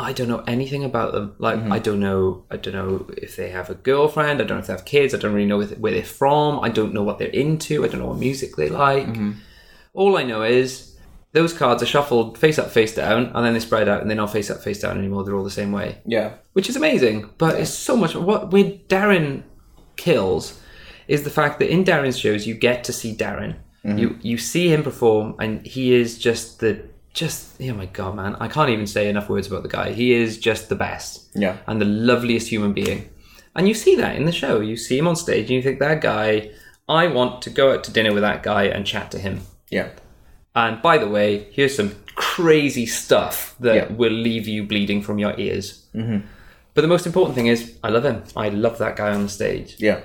I 0.01 0.13
don't 0.13 0.29
know 0.29 0.43
anything 0.47 0.85
about 0.85 1.11
them. 1.11 1.35
Like, 1.39 1.59
mm-hmm. 1.59 1.73
I 1.73 1.79
don't 1.79 1.99
know. 1.99 2.45
I 2.49 2.55
don't 2.55 2.73
know 2.73 3.05
if 3.17 3.35
they 3.35 3.49
have 3.49 3.69
a 3.69 3.75
girlfriend. 3.75 4.41
I 4.41 4.45
don't 4.45 4.55
know 4.57 4.61
if 4.61 4.67
they 4.67 4.73
have 4.73 4.85
kids. 4.85 5.13
I 5.13 5.17
don't 5.17 5.33
really 5.33 5.45
know 5.45 5.57
where 5.57 5.67
where 5.67 5.91
they're 5.91 6.03
from. 6.03 6.61
I 6.61 6.69
don't 6.69 6.93
know 6.93 7.03
what 7.03 7.19
they're 7.19 7.27
into. 7.27 7.83
I 7.83 7.89
don't 7.89 7.99
know 7.99 8.07
what 8.07 8.17
music 8.17 8.55
they 8.55 8.69
like. 8.69 9.05
Mm-hmm. 9.07 9.31
All 9.93 10.17
I 10.17 10.23
know 10.23 10.43
is 10.43 10.95
those 11.33 11.53
cards 11.53 11.83
are 11.83 11.85
shuffled 11.85 12.37
face 12.37 12.57
up, 12.57 12.71
face 12.71 12.95
down, 12.95 13.31
and 13.35 13.45
then 13.45 13.53
they 13.53 13.59
spread 13.59 13.89
out, 13.89 13.99
and 14.01 14.09
they're 14.09 14.15
not 14.15 14.31
face 14.31 14.49
up, 14.49 14.61
face 14.63 14.79
down 14.79 14.97
anymore. 14.97 15.25
They're 15.25 15.35
all 15.35 15.43
the 15.43 15.51
same 15.51 15.73
way, 15.73 15.97
Yeah. 16.05 16.35
which 16.53 16.69
is 16.69 16.77
amazing. 16.77 17.29
But 17.37 17.59
it's 17.59 17.69
so 17.69 17.97
much. 17.97 18.15
What 18.15 18.51
where 18.51 18.63
Derren 18.63 19.43
kills 19.97 20.59
is 21.09 21.23
the 21.23 21.29
fact 21.29 21.59
that 21.59 21.69
in 21.69 21.83
Derren's 21.83 22.17
shows 22.17 22.47
you 22.47 22.53
get 22.53 22.85
to 22.85 22.93
see 22.93 23.13
Derren. 23.13 23.57
Mm-hmm. 23.83 23.97
You 23.97 24.17
you 24.21 24.37
see 24.37 24.69
him 24.73 24.81
perform, 24.81 25.35
and 25.39 25.65
he 25.65 25.93
is 25.93 26.17
just 26.17 26.61
the 26.61 26.87
just 27.19 27.61
oh 27.61 27.73
my 27.73 27.85
god, 27.85 28.15
man! 28.15 28.35
I 28.39 28.47
can't 28.47 28.69
even 28.69 28.87
say 28.87 29.09
enough 29.09 29.29
words 29.29 29.47
about 29.47 29.63
the 29.63 29.69
guy. 29.69 29.91
He 29.91 30.13
is 30.13 30.37
just 30.37 30.69
the 30.69 30.75
best 30.75 31.27
Yeah. 31.35 31.57
and 31.67 31.81
the 31.81 31.85
loveliest 31.85 32.47
human 32.49 32.73
being. 32.73 33.09
And 33.55 33.67
you 33.67 33.73
see 33.73 33.95
that 33.97 34.15
in 34.15 34.25
the 34.25 34.31
show. 34.31 34.61
You 34.61 34.77
see 34.77 34.97
him 34.97 35.07
on 35.07 35.15
stage 35.15 35.45
and 35.49 35.55
you 35.57 35.61
think, 35.61 35.79
that 35.79 35.99
guy, 36.01 36.51
I 36.87 37.07
want 37.07 37.41
to 37.41 37.49
go 37.49 37.73
out 37.73 37.83
to 37.85 37.91
dinner 37.91 38.13
with 38.13 38.21
that 38.23 38.41
guy 38.43 38.63
and 38.63 38.85
chat 38.85 39.11
to 39.11 39.19
him. 39.19 39.41
Yeah. 39.69 39.89
And 40.55 40.81
by 40.81 40.97
the 40.97 41.09
way, 41.09 41.47
here's 41.51 41.75
some 41.75 41.91
crazy 42.15 42.85
stuff 42.85 43.55
that 43.59 43.75
Yeah. 43.75 43.87
will 43.93 44.11
leave 44.13 44.47
you 44.47 44.63
bleeding 44.63 45.01
from 45.01 45.19
your 45.19 45.33
ears. 45.37 45.85
Mm-hmm. 45.93 46.19
But 46.73 46.81
the 46.81 46.87
most 46.87 47.05
important 47.05 47.35
thing 47.35 47.47
is, 47.47 47.77
I 47.83 47.89
love 47.89 48.05
him. 48.05 48.23
I 48.37 48.47
love 48.49 48.77
that 48.77 48.95
guy 48.95 49.13
on 49.13 49.23
the 49.23 49.29
stage. 49.29 49.75
Yeah. 49.79 49.99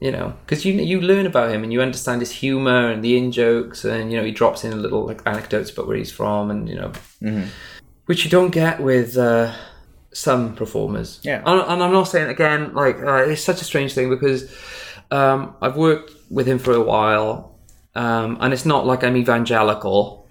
You 0.00 0.10
know, 0.10 0.34
because 0.44 0.64
you 0.64 0.74
you 0.74 1.00
learn 1.00 1.24
about 1.24 1.50
him 1.50 1.62
and 1.62 1.72
you 1.72 1.80
understand 1.80 2.20
his 2.20 2.30
humor 2.30 2.90
and 2.90 3.02
the 3.02 3.16
in 3.16 3.32
jokes, 3.32 3.84
and 3.84 4.10
you 4.12 4.18
know 4.18 4.24
he 4.24 4.32
drops 4.32 4.64
in 4.64 4.72
a 4.72 4.76
little 4.76 5.06
like 5.06 5.22
anecdotes 5.24 5.70
about 5.70 5.86
where 5.86 5.96
he's 5.96 6.12
from, 6.12 6.50
and 6.50 6.68
you 6.68 6.74
know, 6.76 6.92
which 8.06 8.24
you 8.24 8.30
don't 8.30 8.50
get 8.50 8.80
with 8.80 9.16
uh, 9.16 9.54
some 10.12 10.54
performers. 10.56 11.20
Yeah. 11.22 11.42
and, 11.46 11.60
and 11.60 11.82
I'm 11.82 11.92
not 11.92 12.04
saying 12.04 12.28
again 12.28 12.74
like 12.74 12.96
uh, 12.98 13.24
it's 13.30 13.42
such 13.42 13.60
a 13.62 13.64
strange 13.64 13.94
thing 13.94 14.10
because 14.10 14.52
um, 15.10 15.54
I've 15.62 15.76
worked 15.76 16.12
with 16.30 16.46
him 16.46 16.58
for 16.58 16.72
a 16.72 16.82
while, 16.82 17.58
um, 17.94 18.36
and 18.40 18.52
it's 18.52 18.66
not 18.66 18.84
like 18.86 19.04
I'm 19.04 19.16
evangelical. 19.16 20.28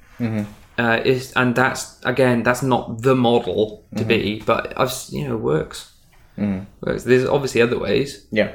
Uh, 0.77 1.01
is 1.05 1.31
and 1.35 1.55
that's 1.55 1.99
again 2.03 2.43
that's 2.43 2.63
not 2.63 3.01
the 3.01 3.15
model 3.15 3.85
to 3.95 4.03
be, 4.05 4.41
but 4.45 4.73
I've 4.77 4.91
you 5.09 5.27
know 5.27 5.37
works. 5.37 5.93
Works. 6.81 7.03
There's 7.03 7.25
obviously 7.25 7.61
other 7.61 7.77
ways. 7.79 8.25
Yeah. 8.31 8.51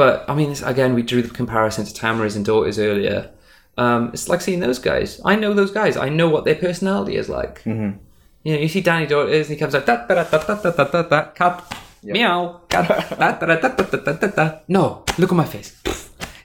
But 0.00 0.24
I 0.30 0.34
mean, 0.34 0.56
again, 0.64 0.94
we 0.94 1.02
drew 1.02 1.20
the 1.20 1.28
comparison 1.28 1.84
to 1.84 1.92
Tamariz 1.92 2.34
and 2.34 2.46
DaOrtiz 2.46 2.82
earlier. 2.82 3.30
Um, 3.76 4.08
it's 4.14 4.30
like 4.30 4.40
seeing 4.40 4.60
those 4.60 4.78
guys. 4.78 5.20
I 5.26 5.36
know 5.36 5.52
those 5.52 5.72
guys. 5.72 5.98
I 5.98 6.08
know 6.08 6.26
what 6.26 6.46
their 6.46 6.54
personality 6.54 7.16
is 7.16 7.28
like. 7.28 7.62
Mm-hmm. 7.64 7.98
You 8.42 8.54
know, 8.54 8.60
you 8.62 8.68
see 8.68 8.82
Dani 8.82 9.06
DaOrtiz, 9.06 9.40
and 9.40 9.48
he 9.48 9.56
comes 9.56 9.74
out 9.74 9.84
that, 9.84 10.08
da 10.08 10.14
da 10.14 10.24
da 10.24 10.54
da 10.54 10.70
da 10.70 10.84
da 10.84 11.02
da 11.02 11.24
cat, 11.32 11.76
yep. 12.02 12.14
meow, 12.14 12.62
cat, 12.70 12.88
da 12.88 13.32
da 13.32 13.46
da 13.46 13.68
da 13.68 13.84
da 13.84 14.12
da 14.12 14.26
da. 14.28 14.58
No, 14.68 15.04
look 15.18 15.32
at 15.32 15.36
my 15.36 15.44
face. 15.44 15.78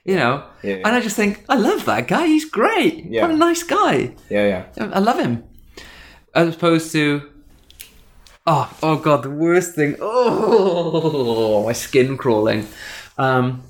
You 0.03 0.18
know, 0.18 0.43
yeah, 0.62 0.76
yeah. 0.76 0.88
and 0.88 0.93
I 0.93 0.99
just 0.99 1.16
think 1.16 1.45
I 1.47 1.56
love 1.56 1.86
that 1.86 2.10
guy. 2.10 2.28
He's 2.28 2.43
great. 2.43 3.06
Yeah. 3.06 3.22
What 3.22 3.32
a 3.32 3.38
nice 3.38 3.64
guy. 3.64 4.16
Yeah, 4.30 4.66
yeah. 4.78 4.91
I 4.91 4.99
love 4.99 5.18
him. 5.18 5.45
As 6.34 6.56
opposed 6.56 6.91
to 6.91 7.32
Oh, 8.47 8.72
oh 8.84 8.97
god, 8.97 9.24
the 9.24 9.32
worst 9.32 9.74
thing. 9.74 9.95
Oh, 9.99 11.66
my 11.66 11.74
skin 11.74 12.16
crawling. 12.16 12.68
Um, 13.18 13.63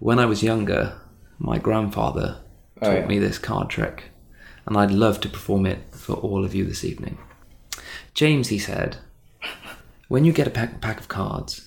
when 0.00 0.18
I 0.18 0.26
was 0.26 0.42
younger, 0.42 0.98
my 1.38 1.58
grandfather 1.58 2.38
taught 2.80 2.88
Oh, 2.90 2.94
yeah. 2.94 3.06
me 3.06 3.18
this 3.18 3.38
card 3.38 3.70
trick, 3.70 4.04
and 4.66 4.76
I'd 4.76 4.90
love 4.90 5.20
to 5.20 5.28
perform 5.28 5.66
it 5.66 5.78
for 5.92 6.14
all 6.14 6.44
of 6.44 6.54
you 6.54 6.64
this 6.64 6.84
evening. 6.84 7.18
James, 8.14 8.48
he 8.48 8.58
said, 8.58 8.96
when 10.08 10.24
you 10.24 10.32
get 10.32 10.46
a 10.46 10.50
pack, 10.50 10.80
pack 10.80 10.98
of 11.00 11.08
cards, 11.08 11.64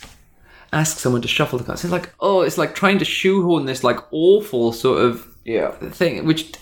ask 0.73 0.97
someone 0.99 1.21
to 1.21 1.27
shuffle 1.27 1.57
the 1.57 1.65
cards. 1.65 1.83
It's 1.83 1.91
like, 1.93 2.13
oh, 2.19 2.41
it's 2.41 2.57
like 2.57 2.75
trying 2.75 2.99
to 2.99 3.05
shoehorn 3.05 3.65
this 3.65 3.83
like 3.83 3.99
awful 4.11 4.73
sort 4.73 5.01
of 5.01 5.27
Yeah. 5.45 5.71
thing, 5.71 6.25
which 6.25 6.53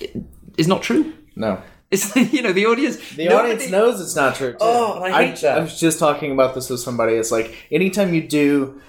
is 0.58 0.68
not 0.68 0.84
true. 0.84 1.14
No. 1.36 1.62
It's 1.89 2.16
you 2.34 2.41
know 2.41 2.54
the 2.54 2.66
audience. 2.68 2.97
The 3.16 3.30
audience 3.34 3.70
knows 3.70 3.99
it's 4.01 4.16
not 4.16 4.36
true. 4.36 4.51
Too. 4.54 4.58
Oh, 4.62 5.01
I 5.04 5.26
hate 5.26 5.41
that. 5.41 5.58
I 5.60 5.62
was 5.64 5.80
just 5.80 5.99
talking 5.99 6.32
about 6.32 6.56
this 6.56 6.70
with 6.70 6.80
somebody. 6.80 7.14
It's 7.14 7.32
like 7.32 7.56
anytime 7.72 8.14
you 8.14 8.22
do 8.28 8.82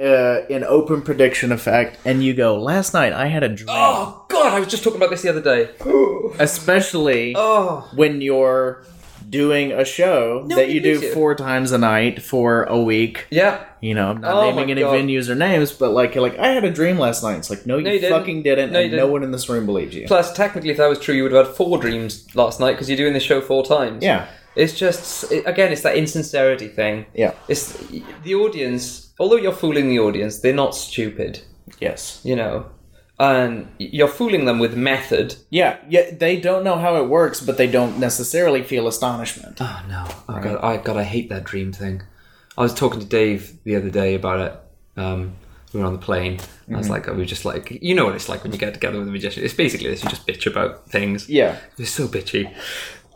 uh, 0.00 0.42
an 0.50 0.62
open 0.64 1.02
prediction 1.02 1.50
effect 1.52 1.98
and 2.04 2.22
you 2.22 2.34
go, 2.34 2.56
"Last 2.60 2.94
night 2.94 3.12
I 3.12 3.26
had 3.26 3.42
a 3.42 3.48
dream," 3.48 3.68
Oh 3.70 4.24
God, 4.28 4.52
I 4.52 4.60
was 4.60 4.68
just 4.68 4.84
talking 4.84 4.98
about 4.98 5.10
this 5.10 5.22
the 5.22 5.30
other 5.30 5.42
day. 5.42 5.70
especially 6.38 7.34
Oh, 7.36 7.88
when 7.94 8.20
you're 8.20 8.84
doing 9.28 9.72
a 9.72 9.84
show 9.84 10.46
that 10.48 10.70
you 10.70 10.80
do 10.80 11.12
four 11.12 11.34
times 11.34 11.70
a 11.72 11.78
night 11.78 12.22
for 12.22 12.62
a 12.64 12.80
week. 12.80 13.26
yeah. 13.30 13.64
You 13.80 13.94
know, 13.94 14.08
I'm 14.10 14.20
not 14.20 14.34
Oh 14.34 14.50
naming 14.50 14.70
any 14.72 14.80
God. 14.80 14.94
venues 14.96 15.28
or 15.28 15.34
names, 15.36 15.70
but 15.70 15.90
like, 15.90 16.14
you're 16.14 16.22
like 16.22 16.36
I 16.38 16.48
had 16.48 16.64
a 16.64 16.70
dream 16.70 16.98
last 16.98 17.22
night. 17.22 17.36
It's 17.36 17.50
like, 17.50 17.64
no, 17.66 17.76
you, 17.78 17.86
you 17.90 18.00
didn't. 18.00 18.10
fucking 18.18 18.42
didn't, 18.42 18.72
No, 18.72 18.80
and 18.80 18.90
no 18.90 18.96
didn't. 18.98 19.12
one 19.12 19.22
in 19.22 19.30
this 19.30 19.48
room 19.48 19.66
believes 19.66 19.94
you. 19.94 20.06
Plus, 20.06 20.32
technically, 20.32 20.70
if 20.70 20.78
that 20.78 20.88
was 20.88 20.98
true, 20.98 21.14
you 21.14 21.22
would 21.24 21.30
have 21.32 21.46
had 21.46 21.54
four 21.56 21.78
dreams 21.78 22.34
last 22.34 22.58
night 22.58 22.72
because 22.72 22.88
you're 22.88 22.96
doing 22.96 23.12
the 23.12 23.20
show 23.20 23.40
four 23.40 23.64
times. 23.64 24.02
Yeah, 24.02 24.26
It's 24.58 24.74
just 24.78 25.30
it- 25.32 25.46
again, 25.46 25.72
it's 25.72 25.82
that 25.82 25.96
insincerity 25.96 26.68
thing. 26.68 27.06
yeah, 27.14 27.32
It's 27.48 27.72
the 28.24 28.34
audience. 28.34 29.12
Although 29.20 29.36
you're 29.44 29.52
fooling 29.64 29.88
the 29.88 29.98
audience, 30.00 30.40
they're 30.40 30.54
not 30.64 30.74
stupid. 30.74 31.40
yes, 31.80 32.20
You 32.24 32.36
know, 32.36 32.66
and 33.18 33.66
you're 33.78 34.08
fooling 34.20 34.44
them 34.44 34.58
with 34.58 34.74
method. 34.76 35.36
yeah, 35.50 35.76
yeah. 35.88 36.10
They 36.24 36.40
don't 36.40 36.62
know 36.64 36.76
how 36.76 36.96
it 37.02 37.08
works, 37.08 37.40
but 37.40 37.56
they 37.56 37.66
don't 37.66 37.98
necessarily 37.98 38.62
feel 38.62 38.86
astonishment. 38.86 39.58
Oh 39.60 39.80
no! 39.88 40.04
Oh 40.28 40.40
god! 40.40 40.58
I 40.62 40.76
god! 40.76 40.96
I 40.96 41.02
hate 41.04 41.28
that 41.30 41.44
dream 41.44 41.72
thing. 41.72 42.02
I 42.56 42.62
was 42.62 42.74
talking 42.74 43.00
to 43.00 43.06
Dave 43.06 43.40
the 43.64 43.76
other 43.76 43.90
day 43.90 44.14
about 44.14 44.40
it. 44.46 44.52
Um, 45.00 45.32
we 45.72 45.80
were 45.80 45.86
on 45.86 45.92
the 45.92 45.98
plane. 46.10 46.38
I 46.72 46.76
was 46.76 46.88
like, 46.90 47.08
I 47.08 47.12
was 47.12 47.28
just 47.28 47.44
like, 47.44 47.78
you 47.82 47.94
know 47.94 48.04
what 48.06 48.14
it's 48.14 48.28
like 48.28 48.42
when 48.42 48.52
you 48.52 48.58
get 48.58 48.72
together 48.74 48.98
with 48.98 49.08
a 49.08 49.10
magician. 49.10 49.44
It's 49.44 49.54
basically 49.54 49.88
this: 49.90 50.02
you 50.02 50.10
just 50.10 50.26
bitch 50.26 50.46
about 50.46 50.88
things. 50.88 51.28
Yeah, 51.28 51.56
They're 51.76 51.86
so 51.86 52.08
bitchy. 52.08 52.52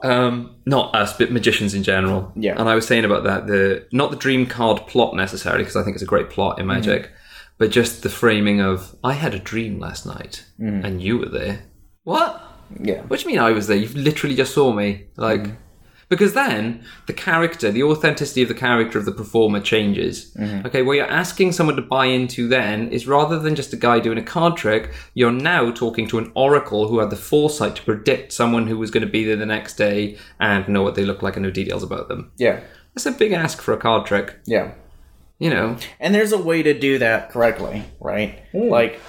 Um, 0.02 0.56
not 0.66 0.94
us, 0.94 1.16
but 1.16 1.30
magicians 1.30 1.74
in 1.74 1.82
general. 1.82 2.32
Yeah. 2.34 2.58
And 2.58 2.68
I 2.68 2.74
was 2.74 2.86
saying 2.86 3.04
about 3.04 3.24
that 3.24 3.46
the 3.46 3.86
not 3.92 4.10
the 4.10 4.16
dream 4.16 4.46
card 4.46 4.86
plot 4.86 5.14
necessarily 5.14 5.62
because 5.62 5.76
I 5.76 5.84
think 5.84 5.94
it's 5.94 6.02
a 6.02 6.06
great 6.06 6.28
plot 6.28 6.58
in 6.58 6.66
magic, 6.66 7.04
mm. 7.04 7.10
but 7.58 7.70
just 7.70 8.02
the 8.02 8.08
framing 8.08 8.60
of 8.60 8.96
I 9.04 9.12
had 9.12 9.34
a 9.34 9.38
dream 9.38 9.78
last 9.78 10.04
night 10.04 10.44
mm. 10.58 10.84
and 10.84 11.00
you 11.00 11.18
were 11.18 11.28
there. 11.28 11.64
What? 12.04 12.42
yeah, 12.80 13.02
What 13.02 13.20
do 13.20 13.24
you 13.24 13.34
mean 13.34 13.44
I 13.44 13.52
was 13.52 13.66
there? 13.66 13.76
You 13.76 13.88
literally 13.88 14.34
just 14.34 14.54
saw 14.54 14.72
me. 14.72 15.06
Like, 15.16 15.42
mm. 15.42 15.56
Because 16.12 16.34
then 16.34 16.84
the 17.06 17.14
character, 17.14 17.70
the 17.70 17.82
authenticity 17.82 18.42
of 18.42 18.48
the 18.48 18.54
character 18.54 18.98
of 18.98 19.06
the 19.06 19.12
performer 19.12 19.60
changes. 19.60 20.36
Okay, 20.66 20.82
what 20.82 20.92
you're 20.98 21.06
asking 21.06 21.52
someone 21.52 21.76
to 21.76 21.80
buy 21.82 22.04
into 22.04 22.46
then 22.48 22.88
is 22.90 23.06
rather 23.06 23.38
than 23.38 23.54
just 23.54 23.72
a 23.72 23.76
guy 23.78 23.98
doing 23.98 24.18
a 24.18 24.22
card 24.22 24.54
trick, 24.58 24.92
you're 25.14 25.32
now 25.32 25.70
talking 25.70 26.06
to 26.08 26.18
an 26.18 26.30
oracle 26.34 26.88
who 26.88 26.98
had 26.98 27.08
the 27.08 27.16
foresight 27.16 27.76
to 27.76 27.82
predict 27.82 28.30
someone 28.34 28.66
who 28.66 28.76
was 28.76 28.90
going 28.90 29.06
to 29.06 29.10
be 29.10 29.24
there 29.24 29.36
the 29.36 29.46
next 29.46 29.76
day 29.76 30.18
and 30.38 30.68
know 30.68 30.82
what 30.82 30.96
they 30.96 31.04
look 31.04 31.22
like 31.22 31.36
and 31.36 31.44
know 31.44 31.50
details 31.50 31.82
about 31.82 32.08
them. 32.08 32.30
yeah, 32.36 32.60
That's 32.94 33.06
a 33.06 33.12
big 33.12 33.32
ask 33.32 33.62
for 33.62 33.72
a 33.72 33.78
card 33.78 34.04
trick. 34.04 34.38
yeah. 34.44 34.72
You 35.38 35.48
know, 35.50 35.76
And 35.98 36.14
there's 36.14 36.32
a 36.32 36.38
way 36.38 36.62
to 36.62 36.78
do 36.78 36.98
that 36.98 37.30
correctly, 37.30 37.84
right? 38.00 38.38
Like, 38.52 39.00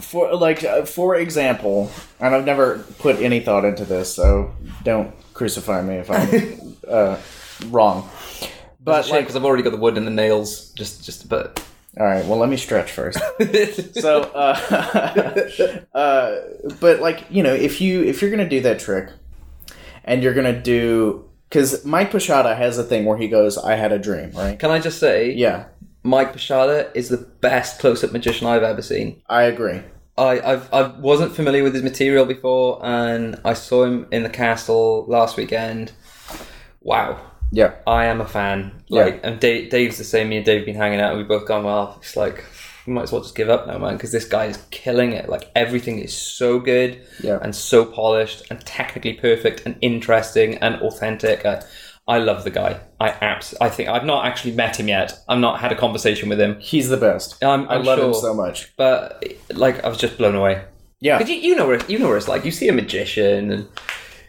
for 0.00 0.34
like 0.34 0.64
uh, 0.64 0.84
for 0.84 1.14
example, 1.16 1.90
and 2.20 2.34
I've 2.34 2.44
never 2.46 2.78
put 2.98 3.16
any 3.20 3.40
thought 3.40 3.64
into 3.64 3.84
this, 3.84 4.14
so 4.14 4.54
don't 4.84 5.14
crucify 5.34 5.82
me 5.82 5.96
if 5.96 6.10
I'm 6.10 6.76
uh, 6.88 7.18
wrong. 7.68 8.08
But 8.80 9.08
like, 9.10 9.22
because 9.22 9.36
I've 9.36 9.44
already 9.44 9.62
got 9.62 9.70
the 9.70 9.78
wood 9.78 9.98
and 9.98 10.06
the 10.06 10.10
nails. 10.10 10.70
Just, 10.72 11.04
just 11.04 11.24
a 11.24 11.28
bit. 11.28 11.60
all 11.98 12.06
right, 12.06 12.24
well, 12.26 12.38
let 12.38 12.48
me 12.48 12.56
stretch 12.56 12.92
first. 12.92 13.18
so, 13.94 14.22
uh, 14.22 15.80
uh, 15.94 16.40
but 16.80 17.00
like 17.00 17.24
you 17.30 17.42
know, 17.42 17.54
if 17.54 17.80
you 17.80 18.02
if 18.02 18.20
you're 18.22 18.30
gonna 18.30 18.48
do 18.48 18.60
that 18.62 18.78
trick, 18.78 19.10
and 20.04 20.22
you're 20.22 20.34
gonna 20.34 20.60
do 20.60 21.28
because 21.48 21.84
Mike 21.84 22.10
Pisciotta 22.10 22.56
has 22.56 22.78
a 22.78 22.84
thing 22.84 23.04
where 23.04 23.16
he 23.16 23.28
goes, 23.28 23.56
"I 23.56 23.76
had 23.76 23.92
a 23.92 23.98
dream," 23.98 24.32
right? 24.32 24.58
Can 24.58 24.70
I 24.70 24.78
just 24.80 24.98
say, 24.98 25.32
Yeah, 25.32 25.66
Mike 26.02 26.34
Pisciotta 26.34 26.90
is 26.94 27.08
the 27.08 27.16
best 27.16 27.80
close-up 27.80 28.12
magician 28.12 28.46
I've 28.46 28.62
ever 28.62 28.82
seen. 28.82 29.22
I 29.28 29.44
agree. 29.44 29.80
I 30.16 30.40
I've, 30.40 30.72
I 30.72 30.82
wasn't 30.98 31.34
familiar 31.34 31.62
with 31.64 31.74
his 31.74 31.82
material 31.82 32.24
before, 32.24 32.80
and 32.84 33.40
I 33.44 33.54
saw 33.54 33.84
him 33.84 34.06
in 34.12 34.22
the 34.22 34.30
castle 34.30 35.04
last 35.08 35.36
weekend. 35.36 35.92
Wow, 36.80 37.20
Yeah, 37.50 37.74
I 37.86 38.04
am 38.06 38.20
a 38.20 38.26
fan. 38.28 38.72
Yeah. 38.88 39.04
Like, 39.04 39.20
and 39.24 39.40
Dave, 39.40 39.70
Dave's 39.70 39.98
the 39.98 40.04
same. 40.04 40.28
Me 40.28 40.36
and 40.36 40.44
Dave 40.46 40.58
have 40.58 40.66
been 40.66 40.76
hanging 40.76 41.00
out, 41.00 41.10
and 41.10 41.18
we've 41.18 41.28
both 41.28 41.46
gone 41.48 41.64
well. 41.64 41.96
It's 42.00 42.16
like 42.16 42.44
we 42.86 42.92
might 42.92 43.04
as 43.04 43.12
well 43.12 43.22
just 43.22 43.34
give 43.34 43.48
up 43.48 43.66
now, 43.66 43.78
man, 43.78 43.94
because 43.94 44.12
this 44.12 44.26
guy 44.26 44.44
is 44.46 44.58
killing 44.70 45.12
it. 45.12 45.28
Like 45.28 45.50
everything 45.56 45.98
is 45.98 46.14
so 46.14 46.58
good 46.58 47.00
Yeah. 47.22 47.38
and 47.42 47.56
so 47.56 47.84
polished 47.86 48.42
and 48.50 48.60
technically 48.60 49.14
perfect 49.14 49.62
and 49.64 49.76
interesting 49.80 50.58
and 50.58 50.76
authentic. 50.82 51.46
I, 51.46 51.62
I 52.06 52.18
love 52.18 52.44
the 52.44 52.50
guy. 52.50 52.80
I 53.00 53.08
abs- 53.08 53.54
I 53.60 53.68
think 53.70 53.88
I've 53.88 54.04
not 54.04 54.26
actually 54.26 54.52
met 54.54 54.78
him 54.78 54.88
yet. 54.88 55.18
I've 55.28 55.38
not 55.38 55.60
had 55.60 55.72
a 55.72 55.76
conversation 55.76 56.28
with 56.28 56.38
him. 56.40 56.58
he's 56.60 56.88
the 56.90 56.96
best. 56.98 57.42
I'm, 57.42 57.68
I 57.68 57.76
I'm 57.76 57.84
love 57.84 57.98
him 57.98 58.12
so 58.14 58.34
much. 58.34 58.76
but 58.76 59.24
like 59.54 59.82
I 59.84 59.88
was 59.88 59.98
just 59.98 60.18
blown 60.18 60.34
away. 60.34 60.64
Yeah, 61.00 61.18
But 61.18 61.28
you, 61.28 61.34
you 61.36 61.54
know 61.56 61.66
where 61.66 61.84
you 61.86 61.98
know 61.98 62.08
where 62.08 62.16
it's 62.16 62.28
like. 62.28 62.44
You 62.44 62.50
see 62.50 62.68
a 62.68 62.72
magician, 62.72 63.50
and 63.50 63.68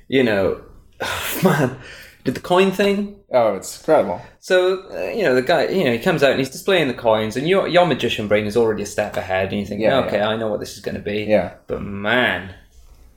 you 0.07 0.23
know, 0.23 0.61
man, 1.43 1.77
did 2.23 2.33
the 2.35 2.41
coin 2.41 2.71
thing. 2.71 3.17
Oh, 3.31 3.55
it's 3.55 3.77
incredible. 3.79 4.21
So 4.39 4.83
uh, 4.91 5.11
you 5.11 5.23
know 5.23 5.35
the 5.35 5.41
guy, 5.41 5.67
you 5.67 5.83
know, 5.85 5.91
he 5.93 5.99
comes 5.99 6.21
out 6.23 6.31
and 6.31 6.39
he's 6.39 6.49
displaying 6.49 6.87
the 6.87 6.93
coins, 6.93 7.35
and 7.37 7.47
your 7.47 7.67
your 7.67 7.85
magician 7.85 8.27
brain 8.27 8.45
is 8.45 8.57
already 8.57 8.83
a 8.83 8.85
step 8.85 9.15
ahead, 9.17 9.49
and 9.51 9.59
you 9.59 9.65
think, 9.65 9.81
Yeah, 9.81 9.99
okay, 9.99 10.17
yeah. 10.17 10.27
I 10.29 10.35
know 10.37 10.47
what 10.49 10.59
this 10.59 10.73
is 10.75 10.79
going 10.81 10.95
to 10.95 11.01
be. 11.01 11.23
Yeah. 11.23 11.53
But 11.67 11.81
man, 11.81 12.53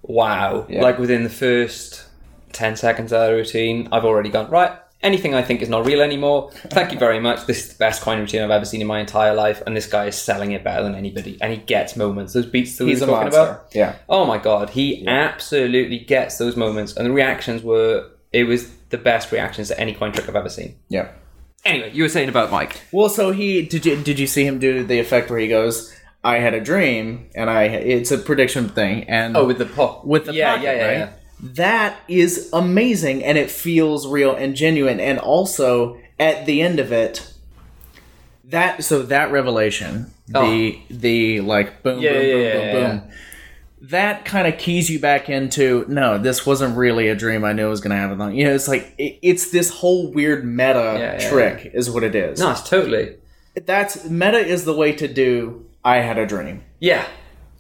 wow! 0.03 0.67
Yeah. 0.69 0.83
Like 0.83 0.99
within 0.99 1.23
the 1.25 1.31
first 1.31 2.05
ten 2.53 2.77
seconds 2.77 3.13
of 3.13 3.29
the 3.29 3.35
routine, 3.35 3.89
I've 3.93 4.05
already 4.05 4.31
gone 4.31 4.51
right. 4.51 4.73
Anything 5.01 5.33
I 5.33 5.43
think 5.43 5.63
is 5.63 5.69
not 5.69 5.87
real 5.87 6.01
anymore. 6.01 6.51
Thank 6.53 6.91
you 6.93 6.99
very 6.99 7.21
much. 7.21 7.47
This 7.47 7.59
is 7.65 7.69
the 7.73 7.79
best 7.79 8.03
coin 8.03 8.19
routine 8.19 8.43
I've 8.43 8.51
ever 8.51 8.65
seen 8.65 8.81
in 8.81 8.87
my 8.89 8.99
entire 8.99 9.33
life, 9.33 9.63
and 9.65 9.77
this 9.77 9.87
guy 9.87 10.07
is 10.07 10.17
selling 10.17 10.51
it 10.51 10.65
better 10.65 10.83
than 10.83 10.97
anybody. 10.97 11.39
And 11.41 11.53
he 11.53 11.59
gets 11.59 11.95
moments. 11.95 12.33
Those 12.33 12.47
beats 12.47 12.77
that 12.79 12.85
we 12.85 12.91
He's 12.91 13.01
were 13.01 13.07
talking 13.07 13.31
monster. 13.31 13.41
about. 13.41 13.75
Yeah. 13.75 13.95
Oh 14.09 14.25
my 14.25 14.39
god, 14.39 14.71
he 14.71 15.07
absolutely 15.07 15.99
gets 16.01 16.39
those 16.39 16.57
moments, 16.57 16.97
and 16.97 17.07
the 17.07 17.13
reactions 17.13 17.63
were 17.63 18.11
it 18.33 18.45
was 18.45 18.69
the 18.91 18.99
best 18.99 19.31
reactions 19.33 19.69
to 19.69 19.79
any 19.81 19.95
coin 19.95 20.13
trick 20.13 20.29
I've 20.29 20.37
ever 20.37 20.49
seen. 20.49 20.75
Yeah. 20.89 21.09
Anyway, 21.65 21.91
you 21.93 22.03
were 22.03 22.09
saying 22.09 22.29
about 22.29 22.51
Mike. 22.51 22.81
Well, 22.93 23.09
so 23.09 23.31
he 23.31 23.63
did 23.63 23.87
you 23.87 24.03
did 24.03 24.19
you 24.19 24.27
see 24.27 24.45
him 24.45 24.59
do 24.59 24.83
the 24.85 24.99
effect 24.99 25.31
where 25.31 25.39
he 25.39 25.49
goes, 25.49 25.95
"I 26.25 26.39
had 26.39 26.55
a 26.55 26.61
dream," 26.61 27.31
and 27.37 27.49
I 27.49 27.65
it's 27.65 28.11
a 28.11 28.19
prediction 28.19 28.69
thing, 28.69 29.05
and 29.05 29.37
Oh, 29.37 29.45
with 29.47 29.59
the 29.59 29.67
pop. 29.67 30.05
with 30.05 30.25
the 30.27 30.35
yeah, 30.35 30.55
pocket, 30.55 30.65
yeah, 30.65 30.73
yeah, 30.73 30.87
right? 30.87 30.99
yeah. 30.99 31.11
That 31.41 32.01
is 32.09 32.51
amazing, 32.53 33.25
and 33.25 33.39
it 33.39 33.51
feels 33.51 34.07
real 34.07 34.35
and 34.35 34.57
genuine. 34.57 34.99
And 34.99 35.19
also 35.19 35.99
at 36.19 36.47
the 36.47 36.63
end 36.63 36.81
of 36.81 36.93
it, 36.93 37.33
that 38.45 38.83
so 38.83 39.03
that 39.03 39.31
revelation, 39.31 40.11
the 40.27 40.79
oh. 40.79 40.83
the 40.91 41.41
like 41.41 41.83
boom, 41.83 41.99
Oh. 41.99 42.01
Yeah, 42.01 42.13
boom, 42.13 42.23
yeah, 42.23 42.33
boom, 42.33 42.43
yeah, 42.43 42.73
boom, 42.73 42.83
yeah, 42.83 42.99
boom. 42.99 43.11
That 43.81 44.25
kind 44.25 44.49
of 44.53 44.59
keys 44.59 44.91
you 44.91 44.99
back 44.99 45.29
into 45.29 45.85
no, 45.89 46.19
this 46.19 46.45
wasn't 46.45 46.77
really 46.77 47.09
a 47.09 47.15
dream. 47.15 47.45
I 47.45 47.53
knew 47.53 47.67
it 47.67 47.71
was 47.71 47.81
going 47.81 47.91
to 47.91 47.97
happen. 47.97 48.35
You 48.35 48.47
know, 48.47 48.55
it's 48.55 48.67
like 48.67 48.95
it, 48.99 49.19
it's 49.23 49.51
this 49.51 49.71
whole 49.71 50.11
weird 50.13 50.45
meta 50.45 51.19
trick, 51.29 51.71
is 51.73 51.89
what 51.89 52.03
it 52.03 52.15
is. 52.15 52.41
No, 52.41 52.51
it's 52.51 52.69
totally. 52.69 53.17
That's 53.55 54.05
meta 54.09 54.39
is 54.39 54.65
the 54.65 54.75
way 54.75 54.93
to 54.93 55.07
do. 55.07 55.65
I 55.85 55.99
had 55.99 56.19
a 56.19 56.27
dream 56.27 56.65
Yeah, 56.81 57.07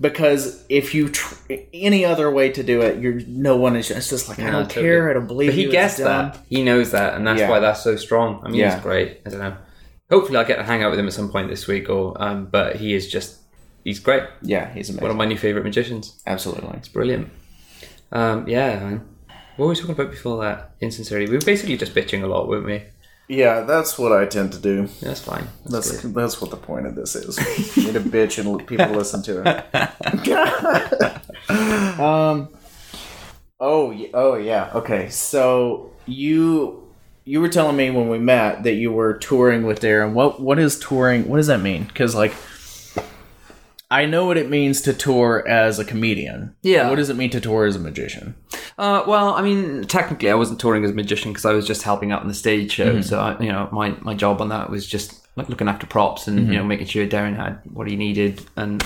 because 0.00 0.64
if 0.68 0.94
you 0.94 1.08
tr- 1.08 1.34
any 1.72 2.04
other 2.04 2.30
way 2.30 2.50
to 2.50 2.62
do 2.62 2.80
it, 2.82 3.00
you're 3.00 3.20
no 3.26 3.56
one 3.56 3.76
is 3.76 3.88
just, 3.88 3.98
it's 3.98 4.10
just 4.10 4.28
like 4.28 4.38
I 4.38 4.50
don't 4.50 4.64
totally. 4.68 4.84
care. 4.86 5.10
I 5.10 5.12
don't 5.14 5.26
believe 5.26 5.48
but 5.50 5.54
he 5.56 5.66
gets 5.68 5.96
that. 5.96 6.38
He 6.48 6.62
knows 6.62 6.92
that, 6.92 7.14
and 7.14 7.26
that's 7.26 7.40
Yeah. 7.40 7.50
why 7.50 7.58
that's 7.60 7.82
so 7.82 7.96
strong. 7.96 8.40
I 8.44 8.48
mean, 8.48 8.60
Yeah. 8.60 8.74
he's 8.74 8.82
great. 8.82 9.20
I 9.26 9.30
don't 9.30 9.40
know. 9.40 9.56
Hopefully, 10.10 10.38
I'll 10.38 10.44
get 10.46 10.56
to 10.56 10.62
hang 10.64 10.82
out 10.82 10.90
with 10.90 10.98
him 10.98 11.06
at 11.06 11.12
some 11.12 11.30
point 11.30 11.48
this 11.50 11.66
week. 11.66 11.88
Or, 11.90 12.14
um, 12.22 12.46
but 12.50 12.76
he 12.76 12.94
is 12.94 13.08
just. 13.10 13.38
He's 13.84 13.98
great. 14.00 14.22
Yeah, 14.42 14.72
he's 14.72 14.88
amazing. 14.88 15.02
One 15.02 15.10
of 15.10 15.16
my 15.16 15.24
new 15.24 15.36
favorite 15.38 15.64
magicians. 15.64 16.20
Absolutely. 16.26 16.70
It's 16.76 16.88
brilliant. 16.88 17.28
Um, 18.12 18.46
yeah, 18.48 18.78
man. 18.80 19.08
What 19.56 19.66
were 19.66 19.70
we 19.70 19.76
talking 19.76 19.92
about 19.92 20.10
before 20.10 20.42
that? 20.44 20.72
Insincerity. 20.80 21.26
We 21.30 21.36
were 21.36 21.44
basically 21.44 21.76
just 21.76 21.94
bitching 21.94 22.22
a 22.22 22.26
lot, 22.26 22.48
weren't 22.48 22.66
we? 22.66 22.82
Yeah, 23.28 23.60
that's 23.60 23.98
what 23.98 24.12
I 24.12 24.24
tend 24.24 24.52
to 24.54 24.58
do. 24.58 24.88
That's 25.02 25.20
fine. 25.20 25.48
That's 25.66 25.90
That's, 25.90 26.02
that's 26.14 26.40
what 26.40 26.50
the 26.50 26.56
point 26.56 26.86
of 26.86 26.94
this 26.94 27.14
is. 27.14 27.36
Me 27.76 27.90
a 27.90 28.00
bitch 28.00 28.38
and 28.38 28.66
people 28.66 28.88
listen 28.90 29.22
to 29.24 29.42
it. 29.44 29.66
um. 32.00 32.48
Oh. 33.60 33.94
Oh 34.14 34.36
yeah. 34.36 34.70
Okay. 34.74 35.10
So 35.10 35.92
you 36.06 36.88
you 37.24 37.40
were 37.42 37.50
telling 37.50 37.76
me 37.76 37.90
when 37.90 38.08
we 38.08 38.18
met 38.18 38.62
that 38.62 38.74
you 38.74 38.90
were 38.92 39.18
touring 39.18 39.66
with 39.66 39.80
Derren. 39.80 40.14
What 40.14 40.40
what 40.40 40.58
is 40.58 40.78
touring? 40.78 41.28
What 41.28 41.36
does 41.36 41.48
that 41.48 41.60
mean? 41.60 41.84
Because 41.84 42.14
like. 42.14 42.32
I 43.90 44.04
know 44.04 44.26
what 44.26 44.36
it 44.36 44.50
means 44.50 44.82
to 44.82 44.92
tour 44.92 45.46
as 45.48 45.78
a 45.78 45.84
comedian. 45.84 46.54
Yeah. 46.62 46.90
What 46.90 46.96
does 46.96 47.08
it 47.08 47.16
mean 47.16 47.30
to 47.30 47.40
tour 47.40 47.64
as 47.64 47.74
a 47.74 47.78
magician? 47.78 48.34
Uh, 48.76 49.02
well, 49.06 49.32
I 49.34 49.40
mean, 49.40 49.84
technically, 49.84 50.30
I 50.30 50.34
wasn't 50.34 50.60
touring 50.60 50.84
as 50.84 50.90
a 50.90 50.94
magician 50.94 51.32
because 51.32 51.46
I 51.46 51.52
was 51.52 51.66
just 51.66 51.82
helping 51.82 52.12
out 52.12 52.20
on 52.20 52.28
the 52.28 52.34
stage 52.34 52.72
show. 52.72 53.00
So, 53.00 53.18
I, 53.18 53.40
you 53.40 53.50
know, 53.50 53.68
my, 53.72 53.90
my 54.02 54.14
job 54.14 54.42
on 54.42 54.50
that 54.50 54.68
was 54.68 54.86
just 54.86 55.26
like 55.38 55.48
looking 55.48 55.68
after 55.68 55.86
props 55.86 56.26
and 56.26 56.48
you 56.48 56.58
know 56.58 56.64
making 56.64 56.88
sure 56.88 57.06
Derren 57.06 57.36
had 57.36 57.60
what 57.72 57.88
he 57.88 57.94
needed 57.96 58.44
and 58.56 58.82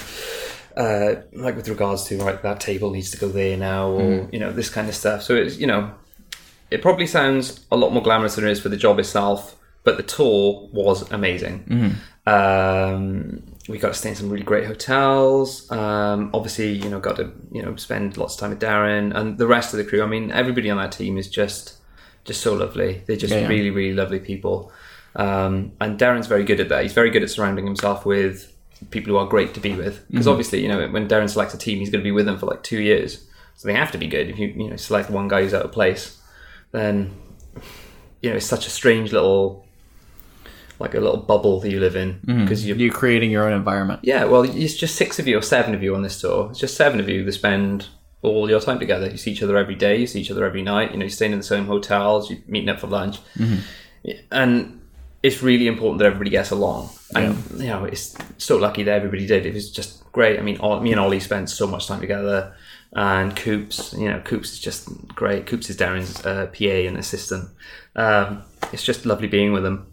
uh, 0.76 1.14
like 1.32 1.56
with 1.56 1.66
regards 1.68 2.04
to 2.04 2.18
like 2.18 2.42
that 2.42 2.60
table 2.60 2.90
needs 2.90 3.10
to 3.10 3.16
go 3.16 3.28
there 3.28 3.56
now 3.56 3.88
or 3.88 4.28
you 4.30 4.38
know 4.38 4.52
this 4.52 4.68
kind 4.68 4.88
of 4.88 4.94
stuff. 4.94 5.22
So 5.22 5.34
it's 5.34 5.56
you 5.58 5.66
know 5.66 5.92
it 6.70 6.82
probably 6.82 7.06
sounds 7.06 7.64
a 7.72 7.76
lot 7.76 7.92
more 7.92 8.02
glamorous 8.02 8.36
than 8.36 8.46
it 8.46 8.50
is 8.50 8.60
for 8.60 8.68
the 8.68 8.76
job 8.76 8.98
itself, 8.98 9.56
but 9.82 9.96
the 9.96 10.02
tour 10.02 10.68
was 10.72 11.10
amazing. 11.10 11.64
Um, 12.26 13.42
we 13.72 13.78
got 13.78 13.88
to 13.88 13.94
stay 13.94 14.10
in 14.10 14.14
some 14.14 14.28
really 14.28 14.44
great 14.44 14.66
hotels. 14.66 15.70
Um, 15.72 16.30
obviously, 16.34 16.72
you 16.72 16.90
know, 16.90 17.00
got 17.00 17.16
to 17.16 17.32
you 17.50 17.62
know 17.62 17.74
spend 17.76 18.16
lots 18.18 18.34
of 18.34 18.40
time 18.40 18.50
with 18.50 18.60
Derren 18.60 19.16
and 19.16 19.38
the 19.38 19.46
rest 19.46 19.72
of 19.72 19.78
the 19.78 19.84
crew. 19.84 20.02
I 20.02 20.06
mean, 20.06 20.30
everybody 20.30 20.70
on 20.70 20.76
that 20.76 20.92
team 20.92 21.16
is 21.16 21.28
just 21.28 21.78
just 22.24 22.42
so 22.42 22.54
lovely. 22.54 23.02
They're 23.06 23.16
just 23.16 23.32
Yeah, 23.32 23.40
yeah. 23.40 23.48
really, 23.48 23.70
really 23.70 23.94
lovely 23.94 24.20
people. 24.20 24.70
Um, 25.16 25.72
and 25.80 25.98
Derren's 25.98 26.26
very 26.26 26.44
good 26.44 26.60
at 26.60 26.68
that. 26.68 26.82
He's 26.82 26.92
very 26.92 27.10
good 27.10 27.22
at 27.22 27.30
surrounding 27.30 27.66
himself 27.66 28.06
with 28.06 28.54
people 28.90 29.12
who 29.12 29.18
are 29.18 29.26
great 29.26 29.54
to 29.54 29.60
be 29.60 29.74
with. 29.74 30.06
Because 30.10 30.28
obviously, 30.28 30.62
you 30.62 30.68
know, 30.68 30.88
when 30.88 31.08
Derren 31.08 31.28
selects 31.28 31.54
a 31.54 31.58
team, 31.58 31.78
he's 31.78 31.90
going 31.90 32.00
to 32.00 32.04
be 32.04 32.12
with 32.12 32.26
them 32.26 32.38
for 32.38 32.46
like 32.46 32.62
two 32.62 32.80
years. 32.80 33.26
So 33.56 33.68
they 33.68 33.74
have 33.74 33.92
to 33.92 33.98
be 33.98 34.06
good. 34.06 34.28
If 34.28 34.38
you 34.38 34.48
you 34.48 34.70
know 34.70 34.76
select 34.76 35.10
one 35.10 35.28
guy 35.28 35.42
who's 35.42 35.54
out 35.54 35.64
of 35.64 35.72
place, 35.72 36.20
then 36.72 37.14
you 38.20 38.30
know 38.30 38.36
it's 38.36 38.46
such 38.46 38.66
a 38.66 38.70
strange 38.70 39.12
little 39.12 39.66
like 40.82 40.94
a 40.94 41.00
little 41.00 41.16
bubble 41.16 41.60
that 41.60 41.70
you 41.70 41.80
live 41.80 41.96
in 41.96 42.20
because 42.26 42.66
you're, 42.66 42.76
You're 42.76 42.92
creating 42.92 43.30
your 43.30 43.44
own 43.46 43.52
environment. 43.52 44.00
yeah, 44.02 44.24
well, 44.24 44.42
it's 44.42 44.74
just 44.74 44.96
six 44.96 45.18
of 45.18 45.26
you 45.26 45.38
or 45.38 45.42
seven 45.42 45.74
of 45.74 45.82
you 45.82 45.94
on 45.94 46.02
this 46.02 46.20
tour. 46.20 46.48
It's 46.50 46.58
just 46.60 46.76
seven 46.76 47.00
of 47.00 47.08
you 47.08 47.24
that 47.24 47.32
spend 47.32 47.88
all 48.22 48.48
your 48.48 48.60
time 48.60 48.78
together. 48.78 49.08
You 49.10 49.16
see 49.16 49.32
each 49.32 49.42
other 49.42 49.56
every 49.56 49.74
day. 49.74 49.96
You 49.98 50.06
see 50.06 50.20
each 50.20 50.30
other 50.30 50.44
every 50.44 50.62
night. 50.62 50.92
You 50.92 50.98
know, 50.98 51.04
you're 51.04 51.10
staying 51.10 51.32
in 51.32 51.38
the 51.38 51.44
same 51.44 51.66
hotels. 51.66 52.30
You're 52.30 52.40
meeting 52.46 52.68
up 52.68 52.80
for 52.80 52.86
lunch, 52.88 53.18
and 54.30 54.80
it's 55.22 55.42
really 55.42 55.66
important 55.66 55.98
that 56.00 56.06
everybody 56.06 56.30
gets 56.30 56.50
along. 56.50 56.90
And 57.14 57.36
you 57.58 57.66
know, 57.68 57.84
it's 57.84 58.16
so 58.38 58.56
lucky 58.56 58.82
that 58.84 58.92
everybody 58.94 59.26
did. 59.26 59.46
It 59.46 59.54
was 59.54 59.70
just 59.70 60.10
great. 60.12 60.38
I 60.38 60.42
mean, 60.42 60.58
all, 60.58 60.80
me 60.80 60.90
and 60.92 61.00
Ollie 61.00 61.20
spent 61.20 61.50
so 61.50 61.66
much 61.66 61.86
time 61.86 62.00
together, 62.00 62.54
and 62.92 63.34
Coops. 63.36 63.92
You 63.96 64.08
know, 64.08 64.20
Coops 64.20 64.52
is 64.52 64.58
just 64.60 64.88
great. 65.08 65.46
Coops 65.46 65.70
is 65.70 65.76
Derren's 65.76 66.24
uh, 66.24 66.46
PA 66.46 66.64
and 66.88 66.96
assistant. 66.96 67.48
Um, 67.96 68.42
it's 68.72 68.82
just 68.82 69.04
lovely 69.04 69.28
being 69.28 69.52
with 69.52 69.62
them 69.64 69.91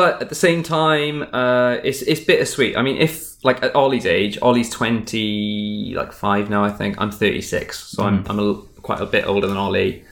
but 0.00 0.22
at 0.22 0.30
the 0.30 0.34
same 0.34 0.62
time, 0.62 1.22
uh, 1.34 1.76
it's 1.84 2.00
it's 2.00 2.22
bittersweet. 2.24 2.74
I 2.74 2.80
mean, 2.80 2.96
if 2.96 3.44
like 3.44 3.62
at 3.62 3.76
Ollie's 3.76 4.06
age, 4.06 4.38
Ollie's 4.40 4.70
twenty 4.70 5.92
like 5.94 6.12
five 6.14 6.48
now, 6.48 6.64
I 6.64 6.70
think. 6.70 6.96
I'm 6.98 7.10
thirty 7.10 7.42
six, 7.42 7.78
so 7.78 8.04
I'm 8.04 8.24
I'm 8.26 8.38
a, 8.38 8.54
quite 8.80 9.02
a 9.02 9.04
bit 9.04 9.26
older 9.26 9.46
than 9.46 9.58
Ollie, 9.58 10.02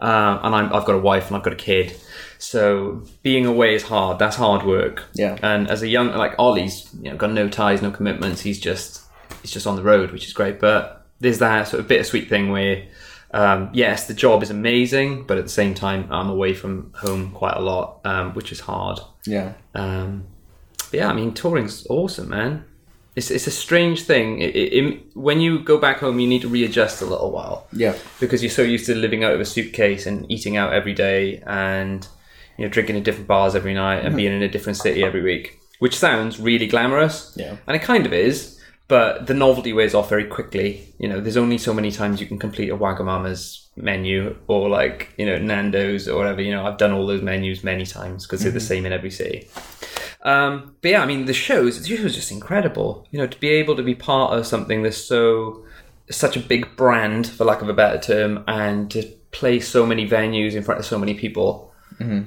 uh, 0.00 0.38
and 0.42 0.54
I'm, 0.54 0.70
I've 0.74 0.84
got 0.84 0.96
a 0.96 0.98
wife 0.98 1.28
and 1.28 1.36
I've 1.36 1.42
got 1.42 1.54
a 1.54 1.62
kid. 1.70 1.96
So 2.36 3.02
being 3.22 3.46
away 3.46 3.74
is 3.74 3.84
hard. 3.84 4.18
That's 4.18 4.36
hard 4.36 4.66
work. 4.66 5.06
Yeah. 5.14 5.38
And 5.42 5.66
as 5.70 5.80
a 5.80 5.88
young 5.88 6.08
like 6.12 6.34
Ollie's, 6.38 6.86
you 7.00 7.10
know, 7.10 7.16
got 7.16 7.30
no 7.30 7.48
ties, 7.48 7.80
no 7.80 7.90
commitments. 7.90 8.42
He's 8.42 8.60
just 8.60 9.02
he's 9.40 9.50
just 9.50 9.66
on 9.66 9.76
the 9.76 9.82
road, 9.82 10.10
which 10.10 10.26
is 10.26 10.34
great. 10.34 10.60
But 10.60 11.06
there's 11.20 11.38
that 11.38 11.68
sort 11.68 11.80
of 11.80 11.88
bittersweet 11.88 12.28
thing 12.28 12.50
where. 12.50 12.82
Um, 13.32 13.70
yes, 13.72 14.06
the 14.06 14.14
job 14.14 14.42
is 14.42 14.50
amazing, 14.50 15.24
but 15.24 15.36
at 15.38 15.44
the 15.44 15.50
same 15.50 15.74
time, 15.74 16.08
I'm 16.10 16.30
away 16.30 16.54
from 16.54 16.92
home 16.94 17.32
quite 17.32 17.56
a 17.56 17.60
lot, 17.60 18.00
um, 18.04 18.32
which 18.34 18.52
is 18.52 18.60
hard. 18.60 19.00
Yeah. 19.26 19.52
Um, 19.74 20.24
but 20.90 20.94
yeah, 21.00 21.08
I 21.08 21.12
mean, 21.12 21.34
touring's 21.34 21.86
awesome, 21.90 22.30
man. 22.30 22.64
It's, 23.16 23.30
it's 23.30 23.46
a 23.46 23.50
strange 23.50 24.02
thing. 24.04 24.40
It, 24.40 24.54
it, 24.56 24.72
it- 24.72 25.00
when 25.14 25.40
you 25.40 25.58
go 25.58 25.76
back 25.78 25.98
home, 25.98 26.20
you 26.20 26.28
need 26.28 26.42
to 26.42 26.48
readjust 26.48 27.02
a 27.02 27.06
little 27.06 27.30
while 27.32 27.66
Yeah. 27.72 27.96
because 28.20 28.42
you're 28.42 28.50
so 28.50 28.62
used 28.62 28.86
to 28.86 28.94
living 28.94 29.24
out 29.24 29.32
of 29.32 29.40
a 29.40 29.44
suitcase 29.44 30.06
and 30.06 30.24
eating 30.30 30.56
out 30.56 30.72
every 30.72 30.94
day 30.94 31.42
and 31.46 32.06
you 32.56 32.64
know 32.64 32.70
drinking 32.70 32.96
in 32.96 33.02
different 33.02 33.26
bars 33.26 33.54
every 33.56 33.74
night 33.74 34.04
and 34.04 34.14
being 34.16 34.32
in 34.32 34.42
a 34.42 34.48
different 34.48 34.76
city 34.78 35.02
every 35.04 35.22
week, 35.22 35.60
which 35.80 35.96
sounds 35.98 36.38
really 36.40 36.66
glamorous. 36.66 37.34
Yeah. 37.36 37.56
and 37.66 37.76
it 37.76 37.82
kind 37.82 38.06
of 38.06 38.12
is. 38.12 38.57
But 38.88 39.26
the 39.26 39.34
novelty 39.34 39.74
wears 39.74 39.94
off 39.94 40.08
very 40.08 40.24
quickly. 40.24 40.94
You 40.98 41.08
know, 41.08 41.20
there's 41.20 41.36
only 41.36 41.58
so 41.58 41.74
many 41.74 41.90
times 41.90 42.20
you 42.20 42.26
can 42.26 42.38
complete 42.38 42.70
a 42.70 42.76
Wagamama's 42.76 43.68
menu 43.76 44.36
or 44.48 44.68
like 44.68 45.12
you 45.16 45.26
know 45.26 45.38
Nando's 45.38 46.08
or 46.08 46.16
whatever. 46.16 46.40
You 46.40 46.52
know, 46.52 46.66
I've 46.66 46.78
done 46.78 46.92
all 46.92 47.06
those 47.06 47.22
menus 47.22 47.62
many 47.62 47.84
times 47.84 48.26
because 48.26 48.42
they're 48.42 48.50
the 48.50 48.60
same 48.60 48.86
in 48.86 48.92
every 48.92 49.10
city. 49.10 49.48
Um, 50.22 50.74
but 50.82 50.90
yeah, 50.90 51.02
I 51.02 51.06
mean, 51.06 51.26
the 51.26 51.32
shows, 51.32 51.80
the 51.80 51.96
shows 51.96 52.14
just 52.14 52.32
incredible. 52.32 53.06
You 53.10 53.18
know, 53.18 53.26
to 53.26 53.40
be 53.40 53.48
able 53.48 53.76
to 53.76 53.82
be 53.82 53.94
part 53.94 54.36
of 54.36 54.46
something 54.46 54.82
that's 54.82 54.96
so, 54.96 55.64
such 56.10 56.36
a 56.36 56.40
big 56.40 56.76
brand, 56.76 57.26
for 57.26 57.44
lack 57.44 57.62
of 57.62 57.68
a 57.68 57.74
better 57.74 57.98
term, 57.98 58.44
and 58.48 58.90
to 58.90 59.02
play 59.30 59.60
so 59.60 59.86
many 59.86 60.08
venues 60.08 60.54
in 60.54 60.62
front 60.62 60.80
of 60.80 60.86
so 60.86 60.98
many 60.98 61.14
people. 61.14 61.72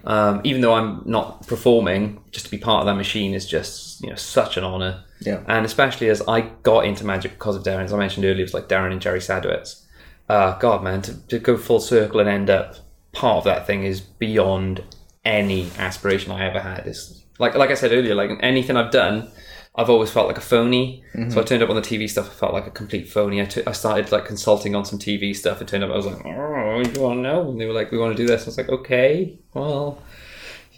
Um, 0.06 0.42
even 0.44 0.62
though 0.62 0.74
I'm 0.74 1.02
not 1.06 1.48
performing, 1.48 2.24
just 2.32 2.46
to 2.46 2.52
be 2.52 2.58
part 2.58 2.82
of 2.82 2.86
that 2.88 2.96
machine 2.96 3.34
is 3.34 3.46
just, 3.46 3.91
you 4.02 4.10
know, 4.10 4.16
such 4.16 4.58
an 4.58 4.64
honor. 4.64 5.04
Yeah. 5.20 5.44
And 5.48 5.66
especially 5.66 6.10
as 6.10 6.22
I 6.28 6.42
got 6.42 6.86
into 6.86 7.06
magic 7.06 7.34
because 7.34 7.56
of 7.56 7.64
Derren, 7.64 7.84
as 7.84 7.94
I 7.94 7.98
mentioned 7.98 8.26
earlier, 8.26 8.40
it 8.40 8.44
was 8.44 8.54
like 8.54 8.68
Derren 8.68 8.92
and 8.92 9.02
Jerry 9.02 9.20
Sadowitz. 9.20 9.84
Uh, 10.28 10.58
God, 10.58 10.84
man, 10.84 11.02
to, 11.04 11.28
to 11.28 11.40
go 11.40 11.58
full 11.58 11.80
circle 11.80 12.20
and 12.20 12.30
end 12.30 12.50
up 12.50 12.76
part 13.12 13.38
of 13.38 13.44
that 13.44 13.68
thing 13.68 13.84
is 13.84 14.02
beyond 14.02 14.84
any 15.24 15.70
aspiration 15.78 16.32
I 16.32 16.46
ever 16.48 16.60
had. 16.60 16.88
It's 16.88 17.22
like, 17.38 17.56
like 17.56 17.70
I 17.70 17.76
said 17.76 17.92
earlier, 17.92 18.16
like 18.16 18.32
anything 18.42 18.78
I've 18.78 18.92
done, 18.92 19.30
I've 19.76 19.90
always 19.90 20.10
felt 20.12 20.28
like 20.28 20.38
a 20.38 20.42
phony. 20.42 21.04
So 21.30 21.40
I 21.40 21.44
turned 21.44 21.64
up 21.64 21.70
on 21.70 21.76
the 21.76 21.82
TV 21.82 22.10
stuff. 22.10 22.30
I 22.30 22.34
felt 22.34 22.54
like 22.54 22.68
a 22.68 22.72
complete 22.72 23.10
phony. 23.10 23.42
I 23.42 23.48
I 23.66 23.72
started 23.72 24.12
like 24.12 24.26
consulting 24.26 24.76
on 24.76 24.84
some 24.84 25.00
TV 25.00 25.34
stuff. 25.34 25.62
It 25.62 25.70
turned 25.70 25.84
up. 25.84 25.92
I 25.92 25.96
was 25.96 26.06
like, 26.06 26.26
oh, 26.26 26.80
you 26.80 27.02
want 27.02 27.20
to 27.20 27.22
know? 27.22 27.50
And 27.50 27.60
they 27.60 27.66
were 27.66 27.74
like, 27.74 27.90
we 27.90 27.98
want 27.98 28.16
to 28.16 28.22
do 28.22 28.28
this. 28.28 28.44
I 28.44 28.46
was 28.48 28.58
like, 28.58 28.68
okay, 28.70 29.40
well, 29.54 30.02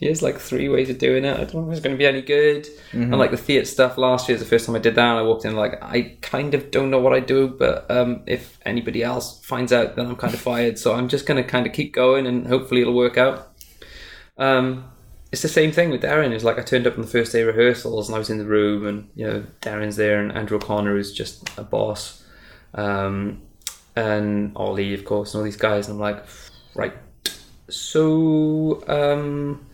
here's 0.03 0.21
like 0.21 0.37
three 0.37 0.69
ways 0.69 0.89
of 0.89 0.97
doing 0.97 1.25
it. 1.25 1.33
I 1.33 1.43
don't 1.45 1.53
know 1.55 1.67
if 1.67 1.73
it's 1.73 1.81
going 1.81 1.95
to 1.95 1.97
be 1.97 2.05
any 2.05 2.21
good. 2.21 2.67
And 3.03 3.17
like 3.17 3.31
the 3.31 3.37
theatre 3.37 3.65
stuff 3.65 3.97
last 3.97 4.27
year 4.27 4.35
is 4.35 4.41
the 4.41 4.47
first 4.47 4.65
time 4.65 4.75
I 4.75 4.79
did 4.79 4.95
that. 4.95 5.09
And 5.09 5.19
I 5.19 5.21
walked 5.23 5.45
in 5.45 5.55
like, 5.55 5.81
I 5.81 6.17
kind 6.21 6.53
of 6.53 6.71
don't 6.71 6.91
know 6.91 6.99
what 6.99 7.13
I 7.13 7.19
do, 7.19 7.47
but 7.47 7.89
um, 7.89 8.21
if 8.27 8.59
anybody 8.65 9.01
else 9.03 9.43
finds 9.43 9.71
out, 9.71 9.95
then 9.95 10.07
I'm 10.07 10.15
kind 10.15 10.33
of 10.33 10.41
fired. 10.41 10.77
So 10.77 10.93
I'm 10.93 11.07
just 11.07 11.25
going 11.25 11.41
to 11.41 11.49
kind 11.49 11.65
of 11.65 11.73
keep 11.73 11.93
going 11.93 12.27
and 12.27 12.45
hopefully 12.47 12.81
it'll 12.81 12.93
work 12.93 13.17
out. 13.17 13.53
Um, 14.37 14.91
it's 15.31 15.41
the 15.41 15.47
same 15.47 15.71
thing 15.71 15.89
with 15.89 16.03
Derren. 16.03 16.31
It's 16.31 16.43
like 16.43 16.59
I 16.59 16.61
turned 16.61 16.85
up 16.85 16.93
on 16.93 17.01
the 17.01 17.07
first 17.07 17.31
day 17.31 17.41
of 17.41 17.47
rehearsals 17.47 18.07
and 18.07 18.15
I 18.15 18.19
was 18.19 18.29
in 18.29 18.37
the 18.37 18.45
room 18.45 18.85
and 18.85 19.09
you 19.15 19.25
know 19.25 19.43
Derren's 19.61 19.95
there 19.95 20.21
and 20.21 20.31
Andrew 20.31 20.57
O'Connor 20.57 20.95
is 20.95 21.11
just 21.11 21.49
a 21.57 21.63
boss, 21.63 22.23
um, 22.75 23.41
and 23.95 24.51
Ollie 24.55 24.93
of 24.93 25.05
course 25.05 25.33
and 25.33 25.39
all 25.39 25.43
these 25.43 25.57
guys 25.57 25.87
and 25.87 25.95
I'm 25.95 26.01
like, 26.01 26.23
right. 26.75 26.93
So 27.67 28.83
um, 28.87 29.65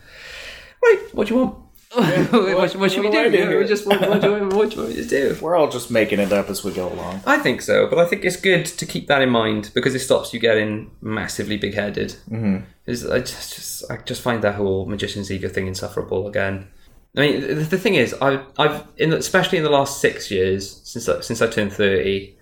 right, 0.84 1.10
what 1.14 1.28
do 1.28 1.34
you 1.34 1.40
want? 1.42 1.56
what, 1.94 2.76
what, 2.76 2.92
should 2.92 3.02
we 3.02 3.08
what 3.08 3.14
do 3.14 3.20
I 3.20 3.30
do? 3.30 3.32
do 3.32 3.60
Yeah, 3.60 3.66
just 3.66 3.88
what, 3.88 4.00
what, 4.00 4.22
do 4.22 4.28
you, 4.28 4.48
what 4.50 4.70
do 4.70 4.76
you 4.76 4.82
want 4.84 4.96
me 4.96 5.04
to 5.04 5.06
do? 5.06 5.36
We're 5.42 5.56
all 5.56 5.72
just 5.72 5.90
making 5.90 6.20
it 6.20 6.32
up 6.32 6.48
as 6.48 6.64
we 6.64 6.72
go 6.72 6.88
along. 6.88 7.22
I 7.26 7.40
think 7.40 7.64
so, 7.64 7.88
but 7.88 7.98
I 7.98 8.06
think 8.06 8.24
it's 8.24 8.36
good 8.36 8.68
to 8.68 8.86
keep 8.86 9.08
that 9.08 9.24
in 9.24 9.32
mind 9.32 9.72
because 9.74 9.96
it 9.96 10.00
stops 10.00 10.32
you 10.32 10.40
getting 10.40 10.92
massively 11.02 11.58
big-headed. 11.58 12.16
Mm-hmm. 12.30 12.58
I 12.88 13.20
just, 13.20 13.56
just, 13.56 13.92
I 13.92 13.98
just 13.98 14.22
find 14.22 14.44
that 14.44 14.54
whole 14.54 14.86
magician's 14.86 15.32
ego 15.32 15.50
thing 15.50 15.66
insufferable 15.66 16.28
again. 16.28 16.68
I 17.18 17.22
mean, 17.22 17.42
the, 17.42 17.56
the 17.56 17.78
thing 17.80 17.96
is, 17.96 18.14
I've, 18.22 18.46
I've, 18.60 18.84
in, 18.98 19.12
especially 19.14 19.58
in 19.58 19.64
the 19.64 19.72
last 19.72 20.00
six 20.00 20.30
years 20.30 20.82
since 20.84 21.10
I, 21.10 21.22
since 21.22 21.42
I 21.42 21.48
turned 21.48 21.74
thirty, 21.74 22.38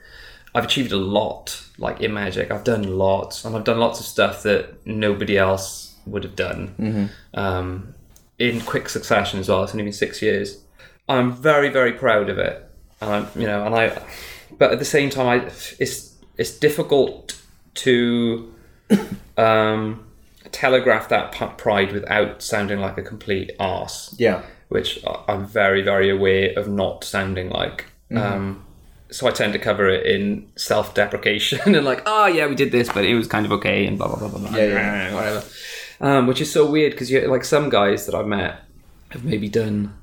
I've 0.53 0.65
achieved 0.65 0.91
a 0.91 0.97
lot. 0.97 1.63
Like 1.77 2.01
in 2.01 2.13
magic, 2.13 2.51
I've 2.51 2.65
done 2.65 2.97
lots, 2.97 3.45
and 3.45 3.55
I've 3.55 3.63
done 3.63 3.79
lots 3.79 4.01
of 4.01 4.05
stuff 4.05 4.43
that 4.43 4.85
nobody 4.85 5.37
else 5.37 5.95
would 6.05 6.23
have 6.23 6.35
done. 6.35 7.11
Um, 7.33 7.93
in 8.39 8.61
quick 8.61 8.89
succession 8.89 9.39
as 9.39 9.49
well. 9.49 9.63
It's 9.63 9.73
only 9.73 9.83
been 9.83 9.93
six 9.93 10.21
years. 10.21 10.61
I'm 11.09 11.31
very, 11.31 11.69
very 11.69 11.93
proud 11.93 12.29
of 12.29 12.37
it. 12.37 12.63
And 13.01 13.09
I'm, 13.11 13.27
you 13.35 13.47
know, 13.47 13.65
and 13.65 13.73
I, 13.75 14.01
but 14.57 14.71
at 14.71 14.79
the 14.79 14.85
same 14.85 15.09
time, 15.09 15.27
I, 15.27 15.45
it's 15.79 16.15
it's 16.37 16.51
difficult 16.51 17.39
to 17.75 18.53
um, 19.37 20.05
telegraph 20.51 21.09
that 21.09 21.31
pride 21.57 21.91
without 21.91 22.41
sounding 22.41 22.79
like 22.79 22.97
a 22.97 23.03
complete 23.03 23.51
arse 23.59 24.15
Yeah. 24.17 24.41
which 24.69 25.03
I'm 25.27 25.45
very, 25.45 25.81
very 25.81 26.09
aware 26.09 26.53
of 26.57 26.67
not 26.67 27.03
sounding 27.03 27.49
like. 27.49 27.85
Mm-hmm. 28.11 28.17
Um, 28.17 28.63
so 29.09 29.27
I 29.27 29.31
tend 29.31 29.53
to 29.53 29.59
cover 29.59 29.87
it 29.87 30.05
in 30.05 30.49
self-deprecation 30.55 31.59
and 31.75 31.85
like, 31.85 32.01
oh 32.05 32.25
yeah, 32.27 32.47
we 32.47 32.55
did 32.55 32.71
this, 32.71 32.89
but 32.91 33.05
it 33.05 33.15
was 33.15 33.27
kind 33.27 33.45
of 33.45 33.51
okay, 33.53 33.85
and 33.85 33.97
blah 33.97 34.07
blah 34.07 34.17
blah 34.17 34.29
blah 34.29 34.39
blah, 34.39 34.57
Yeah, 34.57 34.65
yeah. 34.65 35.13
whatever. 35.15 35.43
Um, 35.99 36.27
which 36.27 36.41
is 36.41 36.51
so 36.51 36.69
weird 36.69 36.91
because 36.91 37.09
you 37.09 37.21
like 37.27 37.43
some 37.43 37.69
guys 37.69 38.05
that 38.05 38.13
I've 38.15 38.27
met 38.27 38.59
have 39.09 39.23
maybe 39.23 39.49
done 39.49 39.93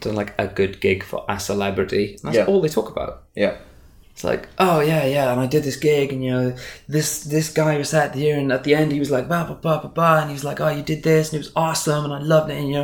done 0.00 0.16
like 0.16 0.34
a 0.38 0.46
good 0.48 0.80
gig 0.80 1.04
for 1.04 1.24
a 1.28 1.38
celebrity. 1.38 2.12
And 2.14 2.20
that's 2.24 2.36
Yeah. 2.36 2.46
all 2.46 2.60
they 2.60 2.68
talk 2.68 2.90
about. 2.90 3.22
Yeah. 3.36 3.54
It's 4.12 4.24
like, 4.24 4.48
oh 4.58 4.80
yeah, 4.80 5.06
yeah, 5.06 5.30
and 5.32 5.40
I 5.40 5.46
did 5.46 5.62
this 5.62 5.76
gig, 5.76 6.12
and 6.12 6.22
you 6.22 6.30
know, 6.30 6.54
this 6.88 7.22
this 7.24 7.48
guy 7.50 7.78
was 7.78 7.88
sat 7.90 8.14
here, 8.14 8.36
and 8.36 8.52
at 8.52 8.64
the 8.64 8.74
end 8.74 8.92
he 8.92 8.98
was 8.98 9.10
like, 9.10 9.28
bah, 9.28 9.46
bah, 9.48 9.56
bah, 9.62 9.80
bah, 9.82 9.90
bah, 9.94 10.18
and 10.20 10.28
he 10.30 10.34
was 10.34 10.44
like, 10.44 10.60
oh, 10.60 10.68
you 10.68 10.82
did 10.82 11.02
this, 11.04 11.28
and 11.32 11.36
it 11.36 11.46
was 11.46 11.52
awesome, 11.56 12.04
and 12.04 12.12
I 12.12 12.18
loved 12.18 12.50
it, 12.50 12.58
and 12.58 12.68
you 12.68 12.74
know, 12.74 12.82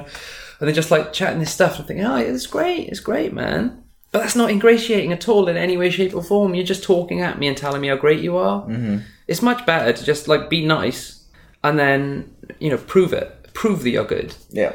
and 0.60 0.66
they're 0.68 0.72
just 0.72 0.90
like 0.90 1.12
chatting 1.12 1.40
this 1.40 1.52
stuff, 1.52 1.72
and 1.72 1.80
I'm 1.80 1.86
thinking, 1.88 2.06
oh, 2.06 2.16
yeah, 2.16 2.32
it's 2.32 2.46
great, 2.46 2.88
it's 2.88 3.00
great, 3.00 3.34
man. 3.34 3.82
But 4.12 4.20
that's 4.20 4.36
not 4.36 4.50
ingratiating 4.50 5.12
at 5.12 5.28
all 5.28 5.48
in 5.48 5.58
any 5.58 5.76
way, 5.76 5.90
shape, 5.90 6.14
or 6.14 6.22
form. 6.22 6.54
You're 6.54 6.64
just 6.64 6.84
talking 6.84 7.20
at 7.20 7.38
me 7.38 7.48
and 7.48 7.56
telling 7.56 7.82
me 7.82 7.88
how 7.88 7.96
great 7.96 8.20
you 8.22 8.36
are. 8.38 8.62
Mm-hmm. 8.62 8.98
It's 9.26 9.42
much 9.42 9.66
better 9.66 9.92
to 9.92 10.04
just 10.04 10.28
like 10.28 10.48
be 10.48 10.64
nice, 10.64 11.15
and 11.64 11.78
then 11.78 12.34
you 12.58 12.70
know, 12.70 12.76
prove 12.78 13.12
it, 13.12 13.52
prove 13.54 13.82
that 13.82 13.90
you're 13.90 14.04
good. 14.04 14.34
Yeah. 14.50 14.72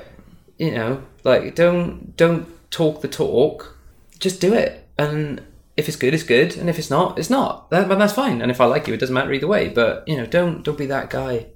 you 0.58 0.72
know 0.72 1.04
like 1.24 1.56
don't 1.56 2.16
don't 2.18 2.48
talk 2.72 3.02
the 3.02 3.08
talk. 3.08 3.78
Just 4.20 4.42
do 4.42 4.54
it. 4.54 4.88
And 4.98 5.42
if 5.78 5.88
it's 5.88 5.98
good 5.98 6.14
it's 6.14 6.24
good. 6.24 6.58
And 6.58 6.70
if 6.70 6.78
it's 6.80 6.90
not 6.90 7.18
it's 7.20 7.30
not. 7.30 7.70
That, 7.70 7.88
but 7.88 7.98
that's 8.00 8.14
fine. 8.14 8.42
And 8.42 8.52
if 8.52 8.60
i 8.62 8.66
like 8.66 8.88
you 8.88 8.94
it 8.94 9.00
doesn't 9.00 9.14
matter 9.14 9.34
either 9.34 9.48
way. 9.48 9.70
But 9.70 10.08
you 10.08 10.18
know 10.18 10.26
don't 10.26 10.64
don't 10.64 10.78
be 10.78 10.88
that 10.88 11.10
guy. 11.10 11.48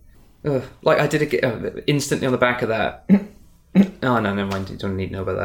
Ugh. 0.45 0.63
like 0.83 0.99
i 0.99 1.07
did 1.07 1.23
it 1.23 1.43
uh, 1.43 1.81
instantly 1.87 2.27
on 2.27 2.31
the 2.31 2.37
back 2.37 2.61
of 2.61 2.69
that. 2.69 3.09
Oh 4.03 4.19
no 4.19 4.33
never 4.33 4.49
mind. 4.49 4.69
You 4.69 4.77
don't 4.77 4.95
need 4.95 5.07
to 5.07 5.13
know 5.13 5.23
about 5.23 5.37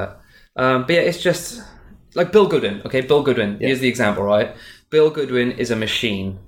that. 0.56 0.62
Um, 0.62 0.82
but 0.82 0.92
yeah 0.94 1.00
it's 1.00 1.20
just 1.20 1.62
like 2.14 2.30
Bill 2.30 2.46
Goodwin 2.46 2.82
okay? 2.84 3.00
Bill 3.00 3.22
Goodwin 3.22 3.58
here's 3.58 3.80
the 3.80 3.88
example 3.88 4.22
right? 4.22 4.54
Bill 4.90 5.10
Goodwin 5.10 5.52
is 5.52 5.70
a 5.70 5.76
machine. 5.76 6.38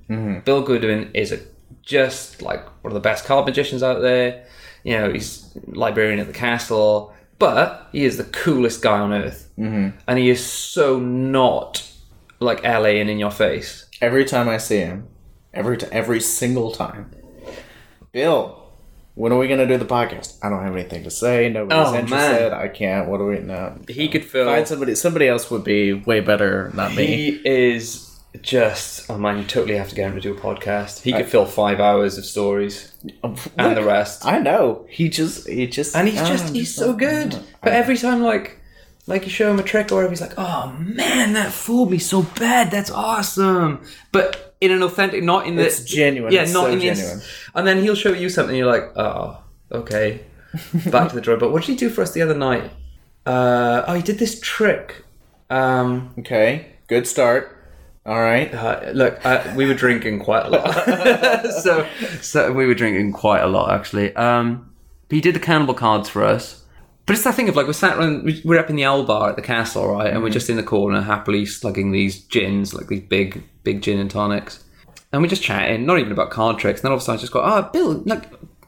Bill 0.45 0.63
Goodwin 0.63 1.11
is 1.15 1.33
a 1.33 1.39
just 1.83 2.41
like 2.43 2.65
one 2.83 2.91
of 2.91 2.95
the 2.95 3.01
best 3.01 3.25
card 3.25 3.45
magicians 3.47 3.83
out 3.83 4.01
there 4.01 4.45
you 4.85 4.97
know 4.97 5.13
he's 5.13 5.57
librarian 5.67 6.19
at 6.21 6.27
the 6.27 6.33
castle 6.33 7.13
but 7.39 7.89
he 7.93 8.05
is 8.05 8.17
the 8.17 8.25
coolest 8.25 8.83
guy 8.83 8.99
on 9.01 9.13
earth 9.13 9.51
mm-hmm. 9.59 9.97
and 10.07 10.19
he 10.19 10.31
is 10.31 10.45
so 10.45 10.99
not 10.99 11.89
like 12.41 12.63
la 12.65 12.85
and 12.85 13.11
in 13.11 13.19
your 13.19 13.31
face 13.31 13.87
Every 14.01 14.25
time 14.25 14.49
I 14.49 14.57
see 14.59 14.79
him, 14.79 15.07
every 15.55 15.77
t- 15.79 15.87
every 15.93 16.19
single 16.19 16.73
time, 16.73 17.13
Bill, 18.11 18.61
when 19.15 19.31
are 19.33 19.39
we 19.39 19.47
gonna 19.47 19.67
do 19.69 19.79
the 19.79 19.85
podcast? 19.85 20.39
I 20.43 20.49
don't 20.49 20.63
have 20.65 20.75
anything 20.75 21.05
to 21.05 21.11
say. 21.11 21.49
Nobody's 21.49 21.87
Oh, 21.87 21.93
man. 21.93 22.01
interested. 22.03 22.53
I 22.53 22.67
can't. 22.67 23.09
What 23.09 23.19
do 23.19 23.27
we 23.27 23.39
know? 23.39 23.79
he 23.89 24.09
could 24.09 24.25
fill 24.25 24.47
Find 24.47 24.67
somebody. 24.67 24.97
Somebody 24.97 25.29
else 25.29 25.53
would 25.53 25.63
be 25.63 25.93
way 25.93 26.19
better. 26.19 26.73
Not 26.75 26.97
me. 26.97 27.07
He 27.07 27.29
is 27.45 28.12
just. 28.41 29.11
Oh 29.11 29.19
man, 29.19 29.39
you 29.39 29.45
totally 29.45 29.77
have 29.77 29.89
to 29.91 29.95
get 29.95 30.09
him 30.09 30.15
to 30.15 30.21
do 30.21 30.33
a 30.35 30.41
podcast. 30.41 31.03
He 31.03 31.13
could 31.13 31.27
fill 31.27 31.45
five 31.47 31.81
hours 31.81 32.17
of 32.19 32.25
stories 32.25 32.93
and 33.23 33.77
the 33.77 33.85
rest. 33.85 34.25
I 34.25 34.39
know. 34.39 34.87
He 34.89 35.09
just. 35.09 35.47
He 35.49 35.67
just. 35.67 35.95
and 35.95 36.09
he's 36.09 36.21
I 36.21 36.27
just 36.29 36.55
he's 36.55 36.75
so 36.75 36.93
good. 36.95 37.39
But 37.63 37.73
every 37.73 37.97
time 37.97 38.23
like 38.23 38.59
like 39.07 39.25
you 39.25 39.31
show 39.31 39.51
him 39.51 39.59
a 39.59 39.63
trick 39.63 39.91
or 39.93 39.97
whatever, 39.97 40.11
he's 40.11 40.21
like, 40.21 40.35
"Oh 40.39 40.75
man, 40.79 41.35
that 41.35 41.53
fooled 41.53 41.91
me 41.91 41.99
so 41.99 42.23
bad. 42.23 42.71
That's 42.71 42.91
awesome." 42.91 43.85
But 44.13 44.55
in 44.61 44.71
an 44.71 44.83
authentic, 44.83 45.23
not 45.25 45.47
in 45.47 45.57
the 45.57 45.67
It's 45.67 45.85
genuine. 45.85 46.33
Yeah, 46.33 46.43
It's 46.43 46.53
not 46.53 46.67
so 46.67 46.73
in 46.73 46.81
genuine. 46.81 47.21
And 47.55 47.67
then 47.67 47.83
he'll 47.83 47.97
show 47.97 48.13
you 48.13 48.29
something. 48.29 48.57
You're 48.57 48.67
like, 48.71 48.97
"Oh, 48.97 49.43
okay." 49.71 50.25
Back 50.91 51.09
to 51.09 51.15
the 51.15 51.21
drawing. 51.21 51.41
But 51.41 51.51
what 51.51 51.63
did 51.63 51.73
he 51.73 51.77
do 51.77 51.89
for 51.89 52.03
us 52.03 52.13
the 52.13 52.23
other 52.23 52.37
night? 52.37 52.71
Uh, 53.25 53.85
oh, 53.87 53.95
he 53.95 54.03
did 54.03 54.19
this 54.19 54.39
trick. 54.41 55.05
Um, 55.49 56.15
Okay. 56.19 56.67
Good 56.89 57.07
start. 57.07 57.59
All 58.05 58.21
right. 58.21 58.53
uh, 58.53 58.91
look, 58.93 59.25
uh, 59.25 59.53
we 59.57 59.67
were 59.67 59.75
drinking 59.75 60.21
quite 60.21 60.47
a 60.47 60.51
lot. 60.51 60.73
so, 61.63 61.87
so 62.21 62.53
we 62.53 62.67
were 62.67 62.75
drinking 62.75 63.13
quite 63.13 63.41
a 63.43 63.47
lot 63.47 63.73
actually. 63.73 64.15
Um, 64.17 64.73
he 65.09 65.21
did 65.21 65.35
the 65.35 65.41
cannibal 65.41 65.75
cards 65.75 66.09
for 66.09 66.25
us. 66.25 66.65
But 67.07 67.15
it's 67.15 67.25
that 67.25 67.35
thing 67.35 67.49
of 67.49 67.57
like 67.57 67.67
we're 67.67 67.73
sat 67.73 67.99
around, 67.99 68.25
we- 68.25 68.41
we're 68.45 68.59
up 68.61 68.71
in 68.71 68.77
the 68.77 68.85
owl 68.85 69.05
bar 69.05 69.31
at 69.31 69.37
the 69.37 69.43
castle, 69.43 69.89
right? 69.89 70.13
And 70.13 70.23
we're 70.23 70.31
just 70.31 70.49
in 70.51 70.57
the 70.57 70.63
corner, 70.63 71.01
happily 71.01 71.45
slugging 71.47 71.91
these 71.93 72.21
gins, 72.25 72.73
like 72.75 72.87
these 72.89 73.03
big, 73.03 73.43
big 73.65 73.83
gin 73.83 73.99
and 73.99 74.11
tonics, 74.11 74.63
and 75.13 75.21
we're 75.21 75.29
just 75.29 75.43
chatting, 75.43 75.85
not 75.85 75.99
even 75.99 76.13
about 76.13 76.31
card 76.31 76.59
tricks. 76.59 76.81
And 76.81 76.85
then 76.85 76.93
all 76.93 76.97
of 76.97 77.03
a 77.03 77.05
sudden, 77.05 77.19
I 77.19 77.21
just 77.21 77.33
go, 77.33 77.43
"Oh, 77.43 77.69
Bill, 77.73 78.03
like, 78.07 78.25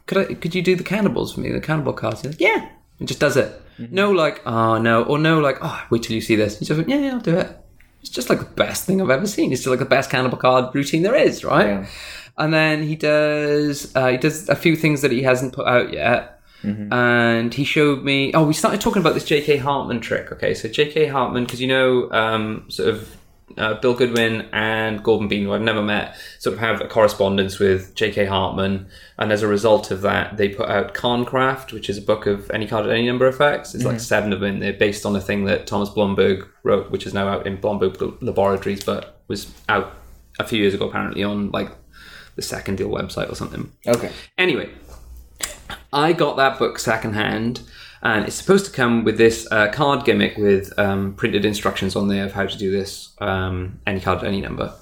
could 0.07 0.19
I, 0.19 0.35
could 0.35 0.53
you 0.55 0.63
do 0.63 0.75
the 0.75 0.83
cannibals 0.83 1.33
for 1.33 1.41
me? 1.41 1.51
The 1.53 1.61
cannibal 1.61 1.93
cards?" 1.93 2.25
Like, 2.25 2.41
"Yeah," 2.41 2.69
and 2.99 3.07
just 3.09 3.21
does 3.21 3.37
it. 3.37 3.53
No, 3.79 4.11
like, 4.11 4.43
"Oh 4.47 4.79
no," 4.79 5.05
or 5.05 5.17
no, 5.19 5.39
like, 5.41 5.59
"Oh, 5.63 5.83
wait 5.91 6.03
till 6.03 6.15
you 6.17 6.21
see 6.21 6.35
this." 6.37 6.59
He's 6.59 6.67
just 6.69 6.79
like, 6.79 6.89
"Yeah, 6.89 6.99
yeah, 6.99 7.13
I'll 7.15 7.21
do 7.21 7.37
it." 7.37 7.57
It's 8.05 8.11
just 8.11 8.29
like 8.29 8.39
the 8.39 8.45
best 8.45 8.85
thing 8.85 9.01
I've 9.01 9.09
ever 9.09 9.27
seen. 9.27 9.51
It's 9.51 9.63
just 9.63 9.71
like 9.71 9.79
the 9.79 9.87
best 9.87 10.11
cannibal 10.11 10.37
card 10.37 10.75
routine 10.75 11.03
there 11.03 11.15
is, 11.15 11.43
right? 11.43 11.67
Yeah. 11.67 11.87
And 12.37 12.53
then 12.53 12.83
he 12.83 12.97
does 12.97 13.97
uh, 13.97 14.09
he 14.09 14.19
does 14.19 14.47
a 14.51 14.55
few 14.55 14.77
things 14.77 15.01
that 15.01 15.11
he 15.11 15.23
hasn't 15.23 15.55
put 15.55 15.67
out 15.67 15.91
yet. 15.91 16.39
And 16.93 17.55
he 17.55 17.65
showed 17.65 18.05
me. 18.05 18.31
Oh, 18.35 18.45
we 18.45 18.53
started 18.53 18.83
talking 18.83 19.01
about 19.01 19.15
this 19.15 19.25
J.K. 19.25 19.57
Hartman 19.57 20.01
trick. 20.01 20.33
Okay, 20.33 20.53
so 20.53 20.69
J.K. 20.69 21.07
Hartman, 21.07 21.45
because 21.45 21.63
you 21.63 21.67
know, 21.67 22.11
um, 22.11 22.67
sort 22.69 22.91
of 22.91 23.17
uh, 23.57 23.75
Bill 23.75 23.95
Goodwin 23.95 24.49
and 24.53 25.03
Gordon 25.03 25.29
Bean, 25.29 25.45
who 25.45 25.53
I've 25.53 25.63
never 25.63 25.83
met, 25.83 26.17
sort 26.39 26.55
of 26.55 26.61
have 26.61 26.81
a 26.81 26.89
correspondence 26.89 27.59
with 27.59 27.95
J.K. 27.95 28.27
Hartman, 28.27 28.89
and 29.19 29.33
as 29.33 29.43
a 29.43 29.49
result 29.49 29.91
of 29.91 30.03
that, 30.03 30.37
they 30.37 30.49
put 30.49 30.69
out 30.69 30.95
Concraft, 30.95 31.73
which 31.73 31.89
is 31.89 31.99
a 31.99 32.03
book 32.03 32.27
of 32.27 32.51
any 32.51 32.67
card 32.67 32.87
at 32.87 32.93
any 32.93 33.07
number 33.07 33.27
of 33.27 33.35
effects. 33.35 33.75
It's 33.75 33.85
like 33.85 34.01
seven 34.01 34.33
of 34.33 34.41
them. 34.41 34.61
They're 34.61 34.73
based 34.73 35.07
on 35.07 35.15
a 35.17 35.21
thing 35.21 35.45
that 35.45 35.67
Thomas 35.67 35.89
Blomberg 35.89 36.49
wrote, 36.63 36.91
which 36.91 37.07
is 37.07 37.15
now 37.15 37.29
out 37.29 37.47
in 37.47 37.61
Blomberg 37.61 38.01
Laboratories, 38.23 38.85
but 38.85 39.21
was 39.29 39.53
out 39.69 39.95
a 40.39 40.45
few 40.45 40.61
years 40.61 40.75
ago 40.75 40.89
apparently 40.89 41.23
on 41.23 41.51
like 41.51 41.71
the 42.37 42.43
second 42.43 42.77
deal 42.77 42.89
website 42.89 43.31
or 43.31 43.35
something. 43.35 43.71
Okay. 43.87 44.11
Anyway, 44.37 44.71
I 45.93 46.13
got 46.13 46.37
that 46.37 46.59
book 46.59 46.79
secondhand, 46.79 47.63
and 48.05 48.27
it's 48.27 48.37
supposed 48.37 48.67
to 48.67 48.71
come 48.71 49.03
with 49.03 49.17
this 49.17 49.49
uh, 49.51 49.69
card 49.73 50.05
gimmick 50.05 50.37
with 50.37 50.79
um, 50.79 51.15
printed 51.15 51.45
instructions 51.45 51.97
on 51.97 52.09
there 52.09 52.27
of 52.27 52.33
how 52.33 52.47
to 52.47 52.59
do 52.59 52.71
this 52.71 53.15
um, 53.19 53.81
any 53.87 54.01
card, 54.01 54.23
any 54.23 54.41
number. 54.41 54.75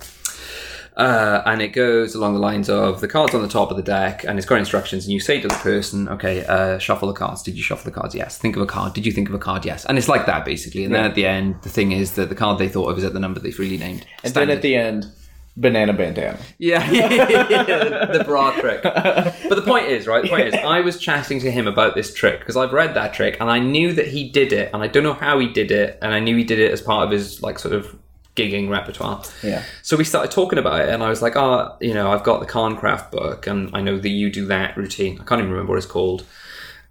Uh, 0.97 1.43
and 1.47 1.63
it 1.63 1.69
goes 1.69 2.15
along 2.15 2.35
the 2.35 2.41
lines 2.41 2.69
of 2.69 3.01
the 3.01 3.09
cards 3.09 3.35
on 3.35 3.41
the 3.41 3.49
top 3.49 3.71
of 3.71 3.79
the 3.79 3.83
deck, 3.83 4.25
and 4.25 4.39
it's 4.39 4.47
got 4.47 4.59
instructions. 4.59 5.05
And 5.05 5.13
you 5.13 5.21
say 5.21 5.41
to 5.41 5.49
the 5.49 5.55
person, 5.55 6.07
"Okay, 6.09 6.45
uh, 6.45 6.79
shuffle 6.79 7.09
the 7.09 7.15
cards. 7.15 7.43
Did 7.43 7.57
you 7.57 7.63
shuffle 7.63 7.91
the 7.91 7.99
cards? 7.99 8.15
Yes. 8.15 8.37
Think 8.37 8.57
of 8.57 8.63
a 8.63 8.67
card. 8.67 8.93
Did 8.93 9.07
you 9.07 9.13
think 9.13 9.29
of 9.29 9.35
a 9.35 9.39
card? 9.39 9.65
Yes." 9.65 9.87
And 9.87 9.97
it's 9.97 10.09
like 10.09 10.27
that 10.27 10.45
basically. 10.45 10.85
And 10.85 10.95
then 10.95 11.05
at 11.05 11.15
the 11.15 11.25
end, 11.25 11.63
the 11.63 11.71
thing 11.71 11.93
is 11.93 12.13
that 12.17 12.29
the 12.29 12.35
card 12.35 12.59
they 12.59 12.69
thought 12.69 12.91
of 12.91 12.99
is 12.99 13.05
at 13.05 13.15
the 13.15 13.21
number 13.21 13.41
they've 13.41 13.59
really 13.59 13.79
named. 13.79 14.05
And 14.23 14.35
then 14.35 14.51
at 14.51 14.61
the 14.61 14.77
end, 14.77 15.07
banana 15.57 15.93
bandana. 15.93 16.39
Yeah, 16.59 16.89
the 18.13 18.25
bra 18.25 18.53
trick. 18.53 18.83
But 18.83 19.55
the 19.55 19.63
point 19.63 19.87
is, 19.87 20.07
right? 20.07 20.23
The 20.23 20.29
point 20.29 20.49
is, 20.49 20.55
I 20.55 20.81
was 20.81 20.99
chatting 20.99 21.41
to 21.41 21.51
him 21.51 21.67
about 21.67 21.95
this 21.95 22.13
trick 22.15 22.41
because 22.41 22.57
I've 22.57 22.73
read 22.73 22.95
that 22.95 23.15
trick 23.15 23.37
and 23.41 23.51
I 23.51 23.59
knew 23.59 23.93
that 23.93 24.09
he 24.09 24.29
did 24.29 24.53
it, 24.53 24.71
and 24.73 24.83
I 24.83 24.87
don't 24.87 25.03
know 25.03 25.15
how 25.15 25.39
he 25.39 25.49
did 25.49 25.71
it, 25.71 25.99
and 26.03 26.13
I 26.15 26.21
knew 26.21 26.37
he 26.37 26.45
did 26.45 26.59
it 26.59 26.73
as 26.73 26.81
part 26.81 27.05
of 27.05 27.11
his 27.11 27.43
like 27.43 27.59
sort 27.59 27.75
of 27.75 27.97
gigging 28.35 28.71
repertoire. 28.71 29.23
Yeah. 29.43 29.63
So 29.83 29.97
we 29.97 30.05
started 30.05 30.31
talking 30.31 30.59
about 30.59 30.81
it, 30.81 30.89
and 30.89 31.03
I 31.03 31.09
was 31.09 31.23
like, 31.23 31.37
"Oh, 31.37 31.77
you 31.81 31.95
know, 31.95 32.11
I've 32.11 32.25
got 32.25 32.41
the 32.41 32.47
Concraft 32.47 33.11
book, 33.11 33.47
and 33.47 33.71
I 33.75 33.81
know 33.81 33.99
that 33.99 34.09
you 34.09 34.31
do 34.31 34.47
that 34.47 34.77
routine. 34.77 35.21
I 35.21 35.25
can't 35.25 35.41
even 35.41 35.51
remember 35.51 35.73
what 35.73 35.79
it's 35.79 35.87
called." 35.87 36.25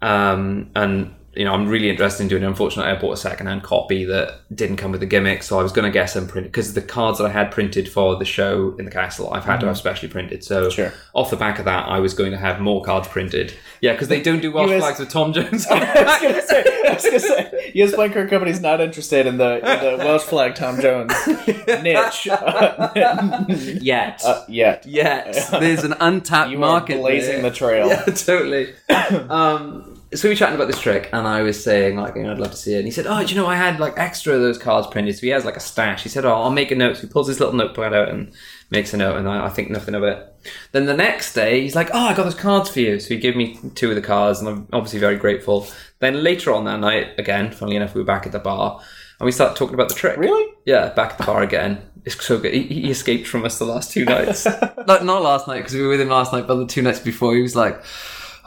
Um, 0.00 0.70
and 0.74 1.14
you 1.34 1.44
know, 1.44 1.52
I'm 1.54 1.66
really 1.66 1.88
interested 1.88 2.22
in 2.24 2.28
doing. 2.28 2.44
Unfortunately, 2.44 2.92
I 2.92 3.00
bought 3.00 3.12
a 3.12 3.16
secondhand 3.16 3.62
copy 3.62 4.04
that 4.04 4.40
didn't 4.54 4.76
come 4.76 4.90
with 4.92 5.00
the 5.00 5.06
gimmick, 5.06 5.42
so 5.42 5.58
I 5.58 5.62
was 5.62 5.72
going 5.72 5.84
to 5.84 5.90
get 5.90 6.06
some 6.06 6.26
print 6.28 6.46
because 6.46 6.74
the 6.74 6.82
cards 6.82 7.18
that 7.18 7.24
I 7.24 7.30
had 7.30 7.50
printed 7.50 7.88
for 7.88 8.16
the 8.16 8.24
show 8.24 8.74
in 8.78 8.84
the 8.84 8.90
castle, 8.90 9.32
I've 9.32 9.44
had 9.44 9.60
to 9.60 9.66
have 9.66 9.78
specially 9.78 10.08
printed. 10.08 10.44
So 10.44 10.68
Sure. 10.70 10.92
off 11.14 11.30
the 11.30 11.36
back 11.36 11.58
of 11.58 11.64
that, 11.64 11.88
I 11.88 12.00
was 12.00 12.12
going 12.14 12.32
to 12.32 12.38
have 12.38 12.60
more 12.60 12.82
cards 12.82 13.08
printed. 13.08 13.54
Yeah, 13.80 13.92
because 13.92 14.08
they 14.08 14.20
don't 14.22 14.40
do 14.40 14.52
Welsh 14.52 14.70
US 14.72 14.80
flags 14.80 14.98
with 15.00 15.08
Tom 15.10 15.32
Jones. 15.32 15.66
I 15.70 15.78
was 16.04 16.20
gonna 16.22 16.42
say, 16.42 16.64
I 16.88 16.92
was 16.94 17.04
gonna 17.04 17.18
say, 17.20 17.72
US 17.74 17.94
Blank 17.94 18.12
Company's 18.14 18.60
not 18.60 18.80
interested 18.80 19.26
in 19.26 19.38
the, 19.38 19.56
in 19.56 19.98
the 19.98 20.04
Welsh 20.04 20.22
flag 20.22 20.54
Tom 20.54 20.80
Jones 20.80 21.12
niche 21.82 22.26
Yet. 23.82 24.22
uh, 24.24 24.44
yet. 24.48 24.86
Yet. 24.86 25.48
There's 25.50 25.84
an 25.84 25.94
untapped 26.00 26.50
You 26.50 26.58
market. 26.58 26.98
blazing 27.00 27.42
there. 27.42 27.50
the 27.50 27.56
trail. 27.56 27.88
Yeah, 27.88 28.04
totally. 28.04 28.72
um, 29.28 29.91
so 30.14 30.28
we 30.28 30.32
were 30.32 30.36
chatting 30.36 30.54
about 30.54 30.66
this 30.66 30.80
trick, 30.80 31.08
and 31.12 31.26
I 31.26 31.42
was 31.42 31.62
saying 31.62 31.96
like, 31.96 32.16
you 32.16 32.22
know, 32.22 32.32
I'd 32.32 32.38
love 32.38 32.50
to 32.50 32.56
see 32.56 32.74
it. 32.74 32.78
And 32.78 32.86
he 32.86 32.90
said, 32.90 33.06
"Oh, 33.06 33.24
do 33.24 33.34
you 33.34 33.40
know 33.40 33.46
I 33.46 33.56
had 33.56 33.80
like 33.80 33.94
extra 33.96 34.34
of 34.34 34.40
those 34.40 34.58
cards 34.58 34.86
printed?" 34.86 35.16
So 35.16 35.22
he 35.22 35.28
has 35.28 35.44
like 35.44 35.56
a 35.56 35.60
stash. 35.60 36.02
He 36.02 36.08
said, 36.08 36.24
"Oh, 36.24 36.34
I'll 36.34 36.50
make 36.50 36.70
a 36.70 36.74
note." 36.74 36.96
So 36.96 37.02
he 37.02 37.08
pulls 37.08 37.28
his 37.28 37.40
little 37.40 37.54
notepad 37.54 37.94
out 37.94 38.08
and 38.08 38.32
makes 38.70 38.92
a 38.92 38.96
note, 38.96 39.16
and 39.16 39.28
I, 39.28 39.46
I 39.46 39.48
think 39.48 39.70
nothing 39.70 39.94
of 39.94 40.02
it. 40.02 40.34
Then 40.72 40.86
the 40.86 40.96
next 40.96 41.32
day, 41.34 41.62
he's 41.62 41.74
like, 41.74 41.90
"Oh, 41.92 42.06
I 42.06 42.14
got 42.14 42.24
those 42.24 42.34
cards 42.34 42.68
for 42.70 42.80
you." 42.80 43.00
So 43.00 43.08
he 43.08 43.20
gave 43.20 43.36
me 43.36 43.58
two 43.74 43.88
of 43.88 43.94
the 43.94 44.02
cards, 44.02 44.40
and 44.40 44.48
I'm 44.48 44.68
obviously 44.72 45.00
very 45.00 45.16
grateful. 45.16 45.66
Then 46.00 46.22
later 46.22 46.52
on 46.52 46.64
that 46.64 46.80
night, 46.80 47.18
again, 47.18 47.50
funnily 47.50 47.76
enough, 47.76 47.94
we 47.94 48.00
were 48.00 48.06
back 48.06 48.26
at 48.26 48.32
the 48.32 48.38
bar, 48.38 48.80
and 49.18 49.24
we 49.24 49.32
started 49.32 49.56
talking 49.56 49.74
about 49.74 49.88
the 49.88 49.94
trick. 49.94 50.18
Really? 50.18 50.52
Yeah, 50.66 50.90
back 50.90 51.12
at 51.12 51.18
the 51.18 51.24
bar 51.24 51.42
again. 51.42 51.80
It's 52.04 52.22
so 52.22 52.38
good. 52.38 52.52
He, 52.52 52.62
he 52.62 52.90
escaped 52.90 53.28
from 53.28 53.44
us 53.44 53.58
the 53.58 53.64
last 53.64 53.92
two 53.92 54.04
nights. 54.04 54.44
not, 54.86 55.04
not 55.04 55.22
last 55.22 55.46
night 55.46 55.58
because 55.58 55.74
we 55.74 55.82
were 55.82 55.88
with 55.88 56.00
him 56.00 56.08
last 56.08 56.32
night, 56.32 56.46
but 56.46 56.56
the 56.56 56.66
two 56.66 56.82
nights 56.82 56.98
before, 56.98 57.34
he 57.34 57.40
was 57.40 57.54
like, 57.54 57.80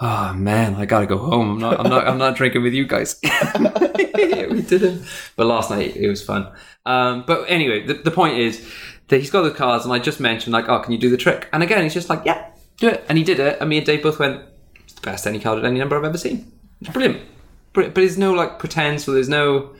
"Oh 0.02 0.34
man, 0.34 0.76
I 0.76 0.86
gotta 0.86 1.06
go 1.06 1.18
home. 1.18 1.52
I'm 1.52 1.60
not. 1.60 1.80
I'm 1.80 1.90
not. 1.90 2.08
I'm 2.08 2.18
not 2.18 2.36
drinking 2.36 2.64
with 2.64 2.74
you 2.74 2.86
guys." 2.86 3.20
we 3.24 4.62
didn't. 4.62 5.06
But 5.36 5.48
last 5.48 5.70
night 5.70 5.96
it 5.96 6.08
was 6.08 6.24
fun. 6.24 6.52
Um, 6.86 7.24
but 7.26 7.46
anyway, 7.50 7.86
the, 7.86 7.96
the 7.96 8.12
point 8.12 8.38
is 8.38 8.70
that 9.08 9.20
he's 9.20 9.32
got 9.32 9.44
the 9.44 9.52
cards, 9.52 9.86
and 9.86 9.94
I 9.94 10.00
just 10.00 10.20
mentioned 10.20 10.54
like, 10.54 10.70
"Oh, 10.70 10.80
can 10.80 10.92
you 10.92 10.98
do 10.98 11.10
the 11.10 11.18
trick?" 11.18 11.50
And 11.54 11.64
again, 11.64 11.84
he's 11.84 11.94
just 11.94 12.10
like, 12.10 12.24
"Yeah, 12.26 12.46
do 12.78 12.90
it." 12.90 13.06
And 13.10 13.18
he 13.18 13.24
did 13.24 13.40
it. 13.40 13.58
And 13.60 13.70
me 13.70 13.78
and 13.78 13.86
Dave 13.86 14.04
both 14.04 14.20
went, 14.20 14.42
"It's 14.76 14.94
the 14.94 15.02
best 15.02 15.28
any 15.28 15.40
card 15.40 15.60
at 15.60 15.66
any 15.66 15.80
number 15.80 15.98
I've 15.98 16.06
ever 16.06 16.18
seen. 16.18 16.52
It's 16.82 16.92
brilliant." 16.92 17.22
Brilliant. 17.74 17.94
But 17.94 18.02
there's 18.02 18.18
no 18.18 18.34
like 18.34 18.60
pretense, 18.60 19.08
or 19.08 19.14
there's 19.14 19.30
no 19.30 19.76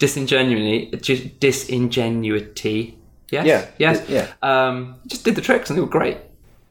disingenuity, 0.00 0.90
just 1.00 1.38
disingenuity. 1.38 2.98
Yes? 3.30 3.46
Yeah. 3.46 3.66
Yes. 3.78 4.08
Yeah. 4.08 4.26
Um, 4.42 4.96
just 5.06 5.24
did 5.24 5.36
the 5.36 5.40
tricks 5.40 5.70
and 5.70 5.76
they 5.76 5.80
were 5.80 5.86
great. 5.86 6.18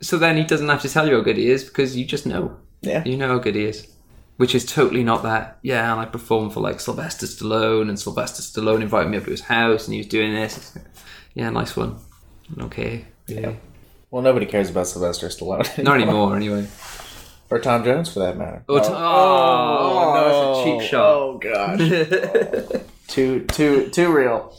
So 0.02 0.18
then 0.18 0.36
he 0.36 0.44
doesn't 0.44 0.68
have 0.68 0.82
to 0.82 0.90
tell 0.90 1.08
you 1.08 1.16
how 1.16 1.22
good 1.22 1.38
he 1.38 1.50
is 1.50 1.64
because 1.64 1.96
you 1.96 2.06
just 2.06 2.26
know. 2.26 2.58
Yeah. 2.82 3.04
You 3.06 3.18
know 3.18 3.28
how 3.28 3.40
good 3.40 3.56
he 3.56 3.66
is. 3.66 3.88
Which 4.38 4.56
is 4.56 4.66
totally 4.66 5.04
not 5.04 5.24
that. 5.24 5.60
Yeah, 5.62 5.92
and 5.92 6.00
I 6.00 6.06
performed 6.06 6.54
for 6.54 6.62
like 6.62 6.80
Sylvester 6.80 7.26
Stallone, 7.26 7.90
and 7.90 8.00
Sylvester 8.00 8.42
Stallone 8.42 8.82
invited 8.82 9.10
me 9.10 9.18
up 9.18 9.26
to 9.26 9.32
his 9.32 9.42
house, 9.42 9.86
and 9.86 9.94
he 9.94 10.00
was 10.00 10.08
doing 10.08 10.34
this. 10.34 10.78
Yeah, 11.34 11.50
nice 11.50 11.76
one. 11.76 11.98
Okay. 12.60 13.06
Yeah. 13.28 13.54
Well, 14.12 14.24
nobody 14.24 14.46
cares 14.46 14.70
about 14.70 14.88
Sylvester 14.88 15.28
Stallone. 15.28 15.84
Not 15.84 15.96
anymore, 15.96 16.36
anyway. 16.36 16.68
Or 17.50 17.60
Tom 17.60 17.84
Jones, 17.84 18.14
for 18.14 18.20
that 18.20 18.38
matter. 18.38 18.64
Oh, 18.70 18.80
t- 18.80 18.90
oh, 18.90 18.94
oh, 18.96 20.14
no, 20.14 20.30
it's 20.30 20.60
a 20.60 20.64
cheap 20.64 20.82
oh, 20.82 20.88
shot. 20.88 21.06
Oh 21.06 21.38
gosh. 22.72 22.82
too 23.08 23.46
too 23.46 23.90
too 23.90 24.14
real. 24.14 24.56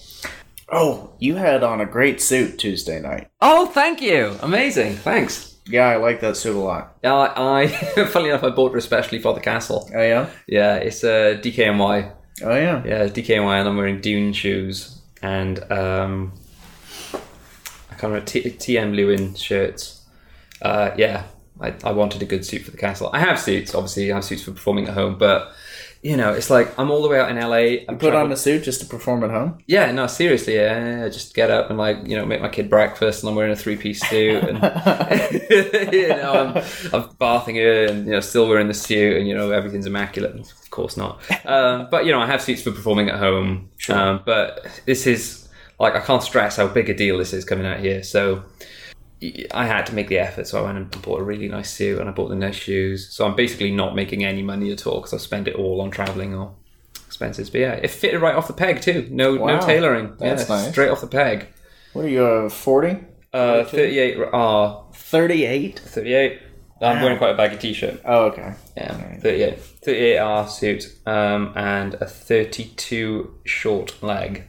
Oh, 0.73 1.13
you 1.19 1.37
had 1.37 1.63
on 1.63 1.81
a 1.81 1.87
great 1.87 2.21
suit 2.21 2.59
Tuesday 2.59 3.01
night. 3.01 3.29
Oh, 3.41 3.67
thank 3.67 4.01
you. 4.01 4.37
Amazing. 4.43 4.97
Thanks. 4.97 5.50
Yeah, 5.71 5.89
I 5.89 5.97
like 5.97 6.21
that 6.21 6.37
suit 6.37 6.57
a 6.57 6.59
lot. 6.59 6.97
Yeah, 7.03 7.15
I, 7.15 7.63
I 7.63 7.67
funnily 8.07 8.31
enough, 8.31 8.45
I 8.45 8.51
bought 8.51 8.73
it 8.75 8.79
especially 8.79 9.21
for 9.21 9.35
the 9.35 9.41
castle. 9.41 9.91
Oh 9.95 10.03
yeah. 10.03 10.29
Yeah, 10.47 10.77
it's 10.77 11.05
a 11.05 11.35
uh, 11.35 11.41
DKNY. 11.41 12.13
Oh 12.43 12.55
yeah. 12.55 12.83
Yeah, 12.85 13.05
it's 13.05 13.17
DKNY, 13.17 13.61
and 13.61 13.69
I'm 13.69 13.77
wearing 13.77 14.01
Dune 14.01 14.33
shoes 14.33 15.01
and 15.23 15.61
um, 15.71 16.33
I 17.13 17.95
can't 17.95 18.05
remember 18.05 18.27
T- 18.27 18.43
TM 18.43 18.95
Lewin 18.95 19.35
shirts. 19.35 20.03
Uh, 20.63 20.91
yeah, 20.97 21.25
I, 21.61 21.75
I 21.85 21.93
wanted 21.93 22.23
a 22.23 22.27
good 22.27 22.45
suit 22.45 22.63
for 22.63 22.71
the 22.71 22.77
castle. 22.77 23.11
I 23.13 23.21
have 23.21 23.39
suits, 23.39 23.75
obviously. 23.75 24.11
I 24.11 24.17
have 24.17 24.25
suits 24.25 24.43
for 24.43 24.53
performing 24.53 24.89
at 24.89 24.95
home, 24.95 25.19
but 25.19 25.53
you 26.03 26.17
know, 26.17 26.33
it's 26.33 26.49
like 26.49 26.79
I'm 26.79 26.91
all 26.91 27.03
the 27.03 27.09
way 27.09 27.21
out 27.21 27.31
in 27.31 27.37
LA. 27.39 27.85
I'm 27.87 27.99
Put 27.99 28.15
on 28.15 28.33
a 28.33 28.37
suit 28.37 28.63
just 28.65 28.81
to 28.81 28.87
perform 28.87 29.23
at 29.23 29.31
home. 29.31 29.59
yeah, 29.67 29.93
no, 29.93 30.07
seriously, 30.07 30.55
yeah, 30.55 31.07
just 31.09 31.35
get 31.35 31.51
up 31.51 31.69
and 31.69 31.79
like 31.79 31.99
you 32.07 32.17
know 32.17 32.25
make 32.25 32.41
my 32.41 32.49
kid 32.49 32.71
breakfast, 32.71 33.23
and 33.23 33.29
I'm 33.29 33.37
wearing 33.37 33.53
a 33.53 33.57
three 33.57 33.77
piece 33.77 34.01
suit, 34.09 34.43
and 34.45 34.59
you 35.93 36.09
know 36.09 36.55
I'm, 36.55 36.65
I'm 36.95 37.11
bathing 37.19 37.57
her, 37.57 37.85
and 37.87 38.07
you 38.07 38.13
know 38.13 38.21
still 38.21 38.49
wearing 38.49 38.69
the 38.69 38.75
suit, 38.75 39.19
and 39.19 39.29
you 39.29 39.35
know 39.35 39.51
everything's 39.51 39.87
immaculate. 39.87 40.35
Of 40.41 40.71
course 40.71 40.97
not, 40.97 41.21
um, 41.45 41.89
but 41.91 42.07
you 42.07 42.13
know 42.13 42.21
I 42.21 42.27
have 42.27 42.41
suits 42.41 42.63
for 42.63 42.71
performing 42.71 43.11
at 43.11 43.19
home. 43.19 43.69
Um, 43.91 44.23
but 44.25 44.81
this 44.87 45.07
is 45.07 45.49
like 45.79 45.95
I 45.95 46.01
can't 46.01 46.23
stress 46.23 46.57
how 46.57 46.67
big 46.69 46.89
a 46.89 46.95
deal 46.95 47.19
this 47.19 47.35
is 47.35 47.45
coming 47.45 47.67
out 47.67 47.81
here, 47.81 48.03
so. 48.03 48.43
I 49.53 49.67
had 49.67 49.85
to 49.87 49.95
make 49.95 50.09
the 50.09 50.19
effort, 50.19 50.47
so 50.47 50.61
I 50.61 50.63
went 50.63 50.79
and 50.79 51.03
bought 51.03 51.21
a 51.21 51.23
really 51.23 51.49
nice 51.49 51.71
suit 51.71 51.99
and 52.01 52.09
I 52.09 52.13
bought 52.13 52.29
the 52.29 52.37
nice 52.37 52.55
shoes. 52.57 53.13
So 53.13 53.27
I'm 53.27 53.37
basically 53.37 53.71
not 53.71 53.95
making 53.95 54.25
any 54.25 54.43
money 54.43 54.73
at 54.73 54.87
all 54.87 54.97
because 55.01 55.13
I 55.13 55.19
spent 55.19 55.47
it 55.49 55.55
all 55.57 55.81
on 55.83 55.91
traveling 55.91 56.35
or 56.35 56.55
expenses. 57.07 57.51
But 57.51 57.61
yeah, 57.61 57.73
it 57.75 57.91
fitted 57.91 58.21
right 58.23 58.35
off 58.35 58.47
the 58.47 58.55
peg 58.55 58.81
too. 58.81 59.07
No, 59.11 59.37
Wow. 59.37 59.59
no 59.59 59.67
tailoring. 59.67 60.15
That's 60.19 60.49
yeah, 60.49 60.57
nice. 60.57 60.71
straight 60.71 60.89
off 60.91 61.01
the 61.03 61.07
peg. 61.07 61.49
What 61.93 62.05
are 62.07 62.09
you, 62.09 62.25
uh, 62.25 62.49
40? 62.49 62.97
Uh, 63.33 63.65
38 63.65 64.19
R, 64.33 64.85
38? 64.95 65.79
38. 65.81 66.41
I'm 66.83 67.03
wearing 67.03 67.19
quite 67.19 67.33
a 67.35 67.37
baggy 67.37 67.59
t-shirt. 67.59 68.01
Oh, 68.07 68.27
okay. 68.29 68.55
Yeah, 68.75 69.19
38. 69.19 69.61
38 69.61 70.17
R 70.19 70.49
suit, 70.49 70.85
um, 71.05 71.53
and 71.55 71.93
a 71.95 72.07
32 72.07 73.35
short 73.45 74.03
leg. 74.03 74.45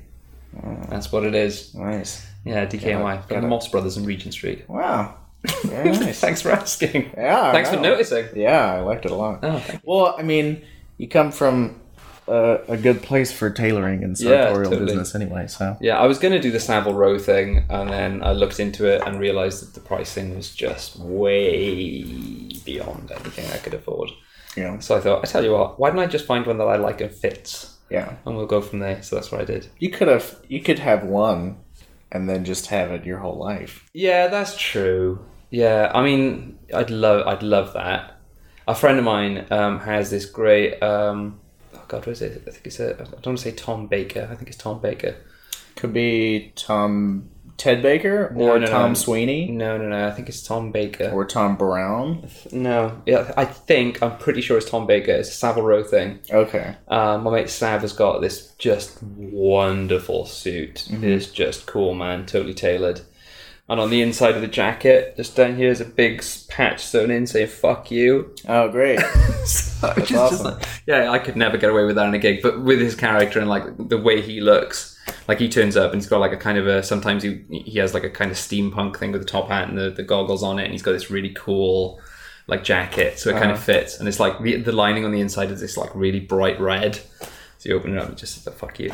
That's 0.89 1.11
what 1.11 1.25
it 1.25 1.35
is. 1.35 1.75
Nice. 1.75 2.25
Yeah, 2.45 2.65
DKNY 2.65 3.01
got 3.03 3.27
from 3.27 3.45
it. 3.45 3.47
Moss 3.47 3.67
Brothers 3.67 3.97
in 3.97 4.05
Regent 4.05 4.33
Street. 4.33 4.67
Wow. 4.69 5.15
Very 5.63 5.91
nice. 5.97 6.19
Thanks 6.19 6.41
for 6.41 6.51
asking. 6.51 7.11
Yeah. 7.15 7.51
Thanks 7.51 7.69
for 7.69 7.77
noticing. 7.77 8.27
Yeah, 8.35 8.73
I 8.75 8.79
liked 8.81 9.05
it 9.05 9.11
a 9.11 9.15
lot. 9.15 9.39
Oh, 9.43 9.63
Well, 9.83 10.15
I 10.17 10.23
mean, 10.23 10.63
you 10.97 11.07
come 11.07 11.31
from 11.31 11.79
uh, 12.27 12.59
a 12.67 12.77
good 12.77 13.01
place 13.01 13.31
for 13.31 13.49
tailoring 13.49 14.03
and 14.03 14.17
Yeah, 14.19 14.53
totally. 14.53 14.85
business 14.85 15.15
anyway, 15.15 15.47
so. 15.47 15.77
Yeah, 15.81 15.97
I 15.99 16.05
was 16.05 16.19
going 16.19 16.33
to 16.33 16.39
do 16.39 16.51
the 16.51 16.59
Savile 16.59 16.93
Row 16.93 17.17
thing, 17.19 17.65
and 17.69 17.89
then 17.89 18.23
I 18.23 18.33
looked 18.33 18.59
into 18.59 18.85
it 18.85 19.01
and 19.05 19.19
realized 19.19 19.63
that 19.65 19.73
the 19.73 19.79
pricing 19.85 20.35
was 20.35 20.53
just 20.53 20.97
way 20.99 22.03
beyond 22.65 23.11
anything 23.11 23.45
I 23.51 23.57
could 23.57 23.73
afford. 23.73 24.11
Yeah. 24.55 24.79
So 24.79 24.95
I 24.97 24.99
thought, 24.99 25.23
I 25.23 25.27
tell 25.27 25.43
you 25.43 25.51
what, 25.53 25.79
why 25.79 25.89
don't 25.89 25.99
I 25.99 26.07
just 26.07 26.25
find 26.25 26.45
one 26.45 26.57
that 26.57 26.65
I 26.67 26.75
like 26.75 27.01
and 27.01 27.11
fits, 27.11 27.77
Yeah. 27.89 28.15
and 28.25 28.35
we'll 28.35 28.45
go 28.47 28.61
from 28.61 28.79
there. 28.79 29.01
So 29.01 29.15
that's 29.15 29.31
what 29.31 29.41
I 29.41 29.45
did. 29.45 29.67
You 29.79 29.89
could 29.89 30.07
have 30.07 30.35
you 30.47 30.61
could 30.61 30.79
have 30.79 31.03
one 31.03 31.57
and 32.11 32.29
then 32.29 32.45
just 32.45 32.67
have 32.67 32.91
it 32.91 33.05
your 33.05 33.19
whole 33.19 33.37
life. 33.37 33.89
Yeah, 33.93 34.27
that's 34.27 34.57
true. 34.57 35.25
Yeah, 35.49 35.91
I 35.93 36.03
mean, 36.03 36.59
I'd 36.73 36.89
love, 36.89 37.27
I'd 37.27 37.43
love 37.43 37.73
that. 37.73 38.17
A 38.67 38.75
friend 38.75 38.99
of 38.99 39.03
mine 39.03 39.47
um, 39.51 39.79
has 39.79 40.09
this 40.11 40.25
great. 40.25 40.81
Um, 40.81 41.39
oh 41.73 41.83
God, 41.87 42.05
what 42.05 42.13
is 42.13 42.21
it? 42.21 42.43
I 42.47 42.51
think 42.51 42.67
it's 42.67 42.79
a. 42.79 42.93
I 42.93 43.03
don't 43.03 43.25
want 43.25 43.37
to 43.39 43.43
say 43.43 43.51
Tom 43.51 43.87
Baker. 43.87 44.29
I 44.31 44.35
think 44.35 44.49
it's 44.49 44.57
Tom 44.57 44.79
Baker. 44.79 45.15
Could 45.75 45.93
be 45.93 46.53
Tom 46.55 47.30
Ted 47.61 47.83
Baker 47.83 48.33
No, 48.35 48.53
or 48.53 48.59
no, 48.59 48.65
Tom 48.65 48.89
no. 48.89 48.93
Sweeney 48.95 49.51
No, 49.51 49.77
no, 49.77 49.87
no. 49.87 50.07
I 50.07 50.11
think 50.11 50.29
it's 50.29 50.41
Tom 50.41 50.71
Baker. 50.71 51.11
or 51.11 51.25
Tom 51.25 51.55
Brown. 51.57 52.27
No, 52.51 52.99
yeah, 53.05 53.31
I 53.37 53.45
think 53.45 54.01
I'm 54.01 54.17
pretty 54.17 54.41
sure 54.41 54.57
it's 54.57 54.67
Tom 54.67 54.87
Baker. 54.87 55.11
It's 55.11 55.29
a 55.29 55.33
Savile 55.33 55.61
Row 55.61 55.83
thing. 55.83 56.21
Okay. 56.31 56.75
Um, 56.87 57.23
my 57.23 57.31
mate 57.31 57.51
Sav 57.51 57.81
has 57.81 57.93
got 57.93 58.19
this 58.19 58.47
just 58.55 58.97
wonderful 59.03 60.25
suit. 60.25 60.87
It's 60.89 61.27
just 61.27 61.67
cool, 61.67 61.93
man. 61.93 62.25
Totally 62.25 62.55
tailored. 62.55 63.01
And 63.69 63.79
on 63.79 63.91
the 63.91 64.01
inside 64.01 64.33
of 64.35 64.41
the 64.41 64.47
jacket, 64.47 65.15
just 65.15 65.35
down 65.35 65.55
here, 65.55 65.69
is 65.69 65.79
a 65.79 65.85
big 65.85 66.23
patch 66.49 66.83
sewn 66.83 67.11
in 67.11 67.27
saying 67.27 67.47
"fuck 67.47 67.91
you." 67.91 68.35
Oh, 68.47 68.69
great. 68.69 68.99
so 69.45 69.93
it's 69.95 70.09
just 70.09 70.13
awesome. 70.33 70.45
like, 70.57 70.65
yeah, 70.87 71.11
I 71.11 71.19
could 71.19 71.37
never 71.37 71.57
get 71.57 71.69
away 71.69 71.85
with 71.85 71.95
that 71.95 72.07
in 72.07 72.13
a 72.15 72.19
gig. 72.19 72.41
But 72.41 72.61
with 72.63 72.81
his 72.81 72.95
character 72.95 73.39
and 73.39 73.47
like 73.47 73.63
the 73.77 73.99
way 73.99 74.19
he 74.21 74.41
looks, 74.41 74.90
like 75.27 75.39
he 75.39 75.49
turns 75.49 75.77
up 75.77 75.91
and 75.91 76.01
he's 76.01 76.09
got 76.09 76.19
like 76.19 76.31
a 76.31 76.37
kind 76.37 76.57
of 76.57 76.67
a. 76.67 76.83
Sometimes 76.83 77.23
he 77.23 77.43
he 77.49 77.79
has 77.79 77.93
like 77.93 78.03
a 78.03 78.09
kind 78.09 78.31
of 78.31 78.37
steampunk 78.37 78.97
thing 78.97 79.11
with 79.11 79.21
the 79.21 79.27
top 79.27 79.47
hat 79.47 79.69
and 79.69 79.77
the, 79.77 79.89
the 79.89 80.03
goggles 80.03 80.43
on 80.43 80.59
it, 80.59 80.63
and 80.63 80.71
he's 80.71 80.81
got 80.81 80.93
this 80.93 81.09
really 81.09 81.33
cool 81.35 82.01
like 82.47 82.63
jacket, 82.63 83.17
so 83.19 83.29
it 83.29 83.33
kind 83.33 83.51
of 83.51 83.57
uh-huh. 83.57 83.65
fits. 83.65 83.99
And 83.99 84.07
it's 84.07 84.19
like 84.19 84.41
the, 84.41 84.57
the 84.57 84.71
lining 84.71 85.05
on 85.05 85.11
the 85.11 85.21
inside 85.21 85.51
is 85.51 85.61
this 85.61 85.77
like 85.77 85.93
really 85.95 86.19
bright 86.19 86.59
red. 86.59 86.99
So 87.59 87.69
you 87.69 87.75
open 87.75 87.93
it 87.93 87.97
up 87.97 88.05
and 88.05 88.13
it 88.13 88.19
just 88.19 88.35
says 88.35 88.47
oh, 88.47 88.51
"fuck 88.51 88.79
you." 88.79 88.91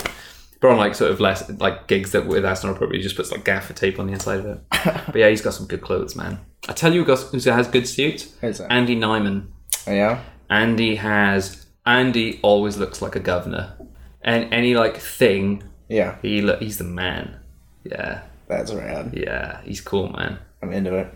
But 0.60 0.72
on 0.72 0.78
like 0.78 0.96
sort 0.96 1.12
of 1.12 1.20
less 1.20 1.50
like 1.60 1.88
gigs 1.88 2.12
that 2.12 2.28
with 2.28 2.44
that's 2.44 2.64
not 2.64 2.72
appropriate, 2.72 3.00
he 3.00 3.04
just 3.04 3.16
puts 3.16 3.32
like 3.32 3.46
gaffer 3.46 3.74
tape 3.74 4.00
on 4.00 4.08
the 4.08 4.14
inside 4.14 4.40
of 4.40 4.46
it. 4.46 4.60
but 4.72 5.16
yeah, 5.16 5.30
he's 5.30 5.42
got 5.42 5.54
some 5.54 5.68
good 5.68 5.82
clothes, 5.82 6.16
man. 6.16 6.40
I 6.68 6.74
tell 6.74 6.94
you 6.94 7.04
who, 7.04 7.08
got, 7.08 7.20
who 7.20 7.40
has 7.50 7.68
good 7.68 7.88
suits. 7.88 8.34
Who's 8.42 8.58
that? 8.58 8.72
Andy 8.72 8.96
Nyman. 8.96 9.48
Oh, 9.86 9.94
yeah. 9.94 10.22
Andy 10.50 10.96
has 10.96 11.66
Andy 11.86 12.40
always 12.42 12.78
looks 12.78 13.02
like 13.02 13.16
a 13.16 13.20
governor, 13.20 13.78
and 14.22 14.54
any 14.54 14.76
like 14.76 14.98
thing 14.98 15.64
Yeah. 15.90 16.18
he 16.22 16.42
look 16.42 16.60
he's 16.62 16.78
the 16.78 16.84
man. 16.84 17.40
Yeah, 17.84 18.22
That's 18.48 18.74
rad. 18.74 19.14
yeah, 19.16 19.62
he's 19.64 19.80
cool, 19.82 20.10
man. 20.10 20.40
I'm 20.62 20.74
into 20.74 20.96
it. 20.96 21.14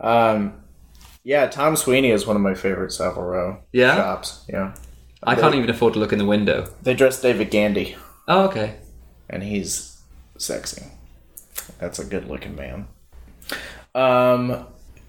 Um, 0.00 0.62
yeah, 1.24 1.46
Thom 1.48 1.74
Sweeney 1.76 2.10
is 2.12 2.26
one 2.26 2.36
of 2.36 2.42
my 2.42 2.54
favorite 2.54 2.92
Savile 2.92 3.22
Row 3.22 3.58
Yeah? 3.72 3.96
shops. 3.96 4.44
Yeah. 4.48 4.74
I 5.24 5.34
can't 5.34 5.56
even 5.56 5.68
afford 5.70 5.94
to 5.94 5.98
look 5.98 6.12
in 6.12 6.18
the 6.20 6.24
window. 6.26 6.72
They 6.82 6.94
dress 6.94 7.20
David 7.20 7.50
Gandy, 7.50 7.96
Oh, 8.28 8.44
okay. 8.48 8.76
and 9.28 9.42
he's 9.42 10.00
sexy. 10.36 10.84
That's 11.80 11.98
a 11.98 12.04
good 12.04 12.28
looking 12.28 12.54
man. 12.54 12.86
Um, 13.94 14.66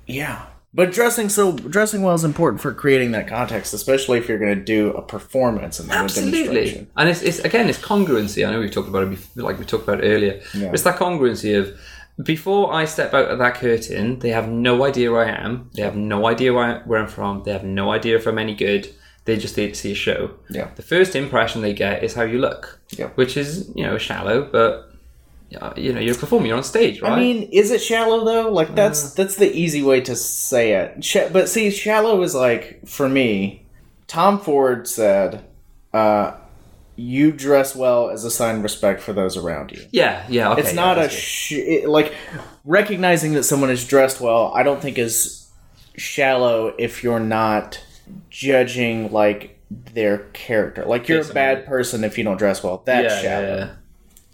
yeah. 0.07 0.48
But 0.74 0.91
dressing 0.91 1.30
so 1.30 1.54
dressing 1.54 2.04
well 2.04 2.14
is 2.14 2.24
important 2.24 2.62
for 2.62 2.74
creating 2.74 3.12
that 3.12 3.28
context, 3.28 3.74
especially 3.74 4.20
if 4.20 4.30
you're 4.30 4.38
going 4.38 4.56
to 4.56 4.64
do 4.64 4.91
a 4.91 5.02
performance 5.02 5.80
and 5.80 5.90
Absolutely. 5.91 6.88
And 6.96 7.10
it's, 7.10 7.24
it's 7.24 7.40
again, 7.40 7.70
it's 7.70 7.80
congruency. 7.80 8.48
I 8.48 8.52
know 8.52 8.60
we've 8.60 8.72
talked 8.72 8.88
about 8.88 9.04
it, 9.04 9.10
before, 9.10 9.44
like 9.44 9.58
we 9.58 9.66
talked 9.66 9.88
about 9.88 10.04
earlier. 10.04 10.41
Yeah. 10.54 10.72
It's 10.72 10.84
that 10.84 11.00
congruency 11.00 11.58
of 11.60 11.76
before 12.24 12.72
I 12.74 12.86
step 12.86 13.14
out 13.14 13.30
of 13.30 13.40
that 13.40 13.56
curtain, 13.56 14.20
they 14.20 14.30
have 14.30 14.50
no 14.50 14.84
idea 14.84 15.12
where 15.12 15.26
I 15.26 15.32
am. 15.32 15.72
They 15.74 15.82
have 15.82 15.96
no 15.96 16.28
idea 16.28 16.54
where, 16.54 16.82
where 16.82 17.02
I'm 17.02 17.08
from. 17.08 17.44
They 17.44 17.52
have 17.52 17.64
no 17.64 17.91
idea 17.91 18.18
if 18.18 18.28
I'm 18.28 18.38
any 18.38 18.54
good. 18.54 18.94
They 19.26 19.38
just 19.38 19.58
need 19.58 19.70
to 19.70 19.80
see 19.80 19.94
a 19.94 19.96
show. 19.96 20.32
Yeah. 20.50 20.70
The 20.76 20.82
first 20.82 21.16
impression 21.16 21.62
they 21.62 21.74
get 21.74 22.04
is 22.04 22.14
how 22.14 22.24
you 22.24 22.40
look. 22.40 22.80
Yeah. 22.91 23.08
Which 23.16 23.38
is 23.38 23.72
you 23.76 23.84
know 23.84 23.98
shallow, 23.98 24.44
but 24.44 24.89
uh, 25.58 25.74
you 25.76 25.94
know 25.94 26.00
you're 26.00 26.16
performing. 26.16 26.48
You're 26.48 26.58
on 26.58 26.64
stage, 26.64 27.02
right? 27.02 27.14
I 27.14 27.20
mean, 27.20 27.50
is 27.52 27.72
it 27.72 27.82
shallow 27.82 28.24
though? 28.24 28.52
Like 28.52 28.76
that's 28.76 29.14
that's 29.14 29.36
the 29.36 29.52
easy 29.52 29.82
way 29.82 30.02
to 30.02 30.16
say 30.16 30.74
it. 30.74 31.04
Sh- 31.04 31.32
but 31.32 31.50
see, 31.50 31.72
shallow 31.72 32.22
is 32.22 32.36
like 32.36 32.88
for 32.88 33.10
me. 33.10 33.66
Tom 34.08 34.40
Ford 34.40 34.88
said, 34.88 35.44
uh, 35.94 36.34
"You 36.96 37.32
dress 37.32 37.76
well 37.76 38.10
as 38.10 38.26
a 38.26 38.32
sign 38.32 38.58
of 38.58 38.64
respect 38.64 39.02
for 39.02 39.14
those 39.14 39.38
around 39.38 39.72
you." 39.72 39.86
yeah, 39.92 40.26
yeah. 40.30 40.52
Okay, 40.52 40.62
it's 40.62 40.70
yeah, 40.72 40.76
not 40.76 40.98
a 41.00 41.10
sh- 41.10 41.54
it, 41.54 41.90
like 41.90 42.14
recognizing 42.64 43.34
that 43.34 43.44
someone 43.44 43.72
is 43.72 43.88
dressed 43.88 44.22
well. 44.22 44.52
I 44.56 44.62
don't 44.62 44.82
think 44.82 45.00
is 45.00 45.50
shallow 45.98 46.74
if 46.78 47.04
you're 47.04 47.20
not 47.20 47.84
judging 48.30 49.12
like 49.12 49.60
their 49.70 50.20
character. 50.34 50.86
Like 50.86 51.08
you're 51.08 51.22
a 51.22 51.28
I 51.28 51.34
bad 51.34 51.66
person 51.66 52.04
if 52.04 52.18
you 52.18 52.24
don't 52.24 52.38
dress 52.38 52.64
well. 52.64 52.84
That's 52.86 53.16
yeah, 53.16 53.22
shallow. 53.22 53.58
yeah. 53.58 53.76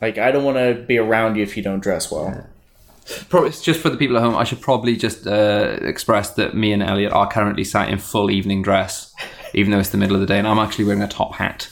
Like 0.01 0.17
I 0.17 0.31
don't 0.31 0.43
want 0.43 0.57
to 0.57 0.83
be 0.85 0.97
around 0.97 1.35
you 1.37 1.43
if 1.43 1.55
you 1.57 1.63
don't 1.63 1.79
dress 1.81 2.11
well. 2.11 2.47
Probably, 3.29 3.51
just 3.51 3.79
for 3.81 3.89
the 3.91 3.97
people 3.97 4.17
at 4.17 4.23
home, 4.23 4.35
I 4.35 4.43
should 4.43 4.61
probably 4.61 4.95
just 4.97 5.27
uh, 5.27 5.77
express 5.81 6.31
that 6.35 6.55
me 6.55 6.73
and 6.73 6.81
Elliot 6.81 7.13
are 7.13 7.27
currently 7.29 7.63
sat 7.63 7.89
in 7.89 7.99
full 7.99 8.31
evening 8.31 8.63
dress, 8.63 9.13
even 9.53 9.71
though 9.71 9.77
it's 9.79 9.89
the 9.89 9.97
middle 9.99 10.15
of 10.15 10.21
the 10.21 10.25
day, 10.27 10.39
and 10.39 10.47
I'm 10.47 10.57
actually 10.57 10.85
wearing 10.85 11.03
a 11.03 11.07
top 11.07 11.35
hat. 11.35 11.69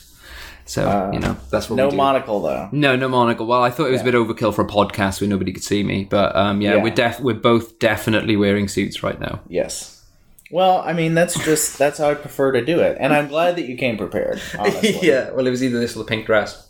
So 0.66 1.10
you 1.12 1.18
know 1.18 1.36
that's 1.50 1.68
what 1.68 1.76
No 1.76 1.86
we 1.86 1.90
do. 1.90 1.96
No 1.96 2.02
monocle 2.04 2.40
though. 2.40 2.68
no, 2.72 2.96
no 2.96 3.08
monocle. 3.08 3.46
Well, 3.46 3.62
I 3.62 3.70
thought 3.70 3.88
it 3.88 3.90
was 3.90 4.00
a 4.00 4.04
bit 4.04 4.14
overkill 4.14 4.54
for 4.54 4.62
a 4.62 4.66
podcast 4.66 5.20
where 5.20 5.28
nobody 5.28 5.52
could 5.52 5.64
see 5.64 5.82
me, 5.82 6.04
but 6.04 6.34
um, 6.36 6.60
yeah, 6.62 6.76
Yeah. 6.76 6.82
we're 6.82 6.94
def- 6.94 7.20
we're 7.20 7.34
both 7.34 7.78
definitely 7.80 8.36
wearing 8.36 8.68
suits 8.68 9.02
right 9.02 9.20
now. 9.20 9.40
Yes. 9.48 10.02
Well, 10.50 10.78
I 10.86 10.92
mean 10.92 11.14
that's 11.14 11.34
just 11.44 11.78
that's 11.78 11.98
how 11.98 12.10
I 12.10 12.14
prefer 12.14 12.52
to 12.52 12.64
do 12.64 12.78
it, 12.80 12.96
and 13.00 13.12
I'm 13.12 13.28
glad 13.28 13.56
that 13.56 13.66
you 13.68 13.76
came 13.76 13.96
prepared. 13.98 14.40
Yeah, 15.02 15.32
well, 15.32 15.46
it 15.46 15.50
was 15.50 15.62
either 15.64 15.80
this 15.80 15.96
or 15.96 15.98
the 15.98 16.04
pink 16.06 16.24
dress. 16.26 16.66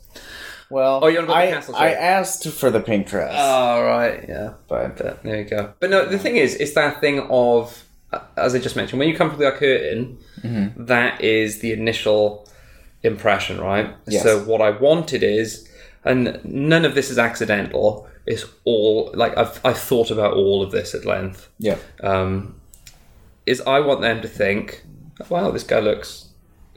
Well, 0.75 1.01
Oh, 1.03 1.07
you 1.09 1.21
go 1.21 1.27
to 1.27 1.33
I, 1.33 1.47
Castle 1.51 1.77
I 1.77 1.91
asked 1.93 2.49
for 2.61 2.71
the 2.71 2.81
pink 2.81 3.07
dress, 3.07 3.33
Oh 3.37 3.83
right, 3.85 4.25
yeah. 4.29 4.55
but 4.69 4.97
But 4.99 5.23
there 5.23 5.39
you 5.43 5.45
go. 5.45 5.73
But 5.81 5.91
no, 5.91 6.05
the 6.15 6.19
thing 6.19 6.37
is, 6.37 6.55
it's 6.57 6.75
that 6.75 7.01
thing 7.01 7.21
of, 7.31 7.85
uh, 8.13 8.19
as 8.37 8.55
I 8.55 8.59
just 8.59 8.77
mentioned, 8.77 8.99
when 8.99 9.09
you 9.09 9.17
come 9.17 9.31
through 9.31 9.45
that 9.49 9.57
curtain, 9.57 10.19
Mm-hmm. 10.43 10.85
that 10.85 11.23
is 11.23 11.61
the 11.61 11.73
initial 11.73 12.47
impression, 13.03 13.61
right? 13.61 13.95
Yes. 14.07 14.23
So 14.25 14.41
what 14.45 14.61
I 14.61 14.71
wanted 14.89 15.23
is, 15.23 15.67
and 16.05 16.39
none 16.45 16.85
of 16.85 16.95
this 16.95 17.09
is 17.11 17.19
accidental. 17.19 18.07
It's 18.27 18.45
all 18.65 19.11
like 19.15 19.35
I've 19.39 19.59
I've 19.65 19.79
thought 19.79 20.11
about 20.11 20.35
all 20.35 20.63
of 20.63 20.71
this 20.71 20.95
at 20.95 21.07
length. 21.07 21.49
yeah, 21.59 21.79
Um, 22.03 22.57
is 23.47 23.61
I 23.63 23.81
want 23.81 24.01
them 24.03 24.21
to 24.23 24.29
think, 24.29 24.83
wow, 25.31 25.51
this 25.51 25.63
guy 25.63 25.81
looks 25.81 26.29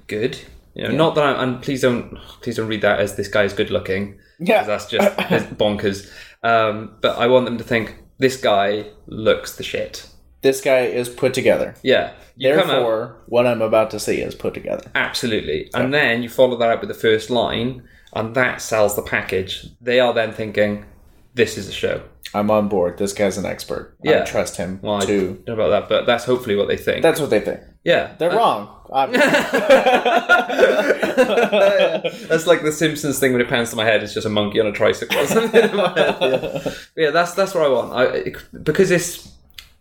good. 0.08 0.38
You 0.78 0.88
know, 0.90 0.96
not 0.96 1.16
that 1.16 1.24
I'm, 1.26 1.40
and 1.50 1.62
please 1.64 1.82
don't 1.82 2.16
please 2.42 2.56
don't 2.58 2.68
read 2.68 2.82
that 2.82 3.00
as 3.00 3.16
this 3.16 3.28
guy 3.28 3.44
is 3.44 3.54
good 3.54 3.70
looking. 3.72 4.20
Yeah, 4.40 4.64
that's 4.64 4.86
just 4.88 5.18
bonkers. 5.58 6.10
Um, 6.44 6.96
but 7.02 7.18
I 7.18 7.28
want 7.28 7.46
them 7.46 7.58
to 7.58 7.64
think 7.64 7.98
this 8.20 8.38
guy 8.38 8.86
looks 9.08 9.56
the 9.58 9.64
shit. 9.64 10.08
this 10.42 10.62
guy 10.62 10.82
is 10.82 11.10
put 11.10 11.34
together. 11.34 11.74
Yeah. 11.84 12.14
You 12.36 12.52
out- 12.54 12.68
Therefore, 12.68 13.18
what 13.26 13.48
I'm 13.48 13.62
about 13.64 13.90
to 13.92 14.00
see 14.00 14.22
is 14.22 14.36
put 14.36 14.54
together. 14.54 14.92
absolutely, 14.94 15.70
and 15.74 15.92
then 15.94 16.22
you 16.24 16.30
follow 16.30 16.56
that 16.58 16.70
up 16.70 16.82
with 16.82 16.90
the 16.90 16.94
first 17.08 17.30
line, 17.32 17.84
and 18.14 18.36
that 18.36 18.62
sells 18.62 18.96
the 18.96 19.02
package. 19.02 19.66
They 19.82 20.00
are 20.00 20.14
then 20.14 20.32
thinking, 20.32 20.86
this 21.34 21.58
is 21.58 21.68
a 21.68 21.72
show. 21.72 22.04
I'm 22.34 22.52
on 22.52 22.68
board. 22.68 22.98
This 22.98 23.14
guy's 23.14 23.38
an 23.38 23.46
expert. 23.46 23.96
Yeah. 24.04 24.22
I 24.22 24.26
trust 24.26 24.58
him 24.58 24.80
Well, 24.82 24.96
I 25.02 25.06
don't 25.06 25.48
know 25.48 25.54
about 25.54 25.70
that, 25.70 25.90
but 25.90 26.06
that's 26.06 26.26
hopefully 26.26 26.56
what 26.56 26.68
they 26.68 26.78
think. 26.78 27.02
That's 27.02 27.20
what 27.22 27.30
they 27.30 27.40
think. 27.40 27.62
yeah, 27.84 28.16
They're 28.20 28.32
uh, 28.32 28.36
wrong. 28.36 28.74
That's 31.18 32.48
like 32.48 32.62
the 32.64 32.72
Simpsons 32.72 33.20
thing 33.20 33.32
when 33.34 33.42
it 33.42 33.50
pans 33.50 33.70
to 33.72 33.76
my 33.76 33.86
head. 33.86 34.04
It's 34.04 34.14
just 34.14 34.26
a 34.26 34.30
monkey 34.30 34.60
on 34.60 34.68
a 34.68 34.72
tricycle 34.72 35.20
or 35.20 35.28
something. 35.28 35.70
in 35.70 35.76
my 35.76 35.90
head. 35.94 36.18
Yeah. 36.22 36.74
yeah, 36.96 37.10
that's 37.12 37.34
that's 37.34 37.54
what 37.54 37.64
I 37.66 37.70
want. 37.70 37.94
I, 37.94 38.04
it- 38.06 38.64
because 38.64 38.92
it's 38.92 39.32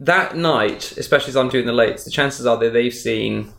that 0.00 0.36
night, 0.36 0.96
especially 0.96 1.30
as 1.30 1.36
I'm 1.36 1.48
doing 1.48 1.66
the 1.66 1.72
lates. 1.72 2.04
The 2.04 2.10
chances 2.10 2.46
are 2.46 2.56
that 2.58 2.72
they've 2.72 2.94
seen, 2.94 3.52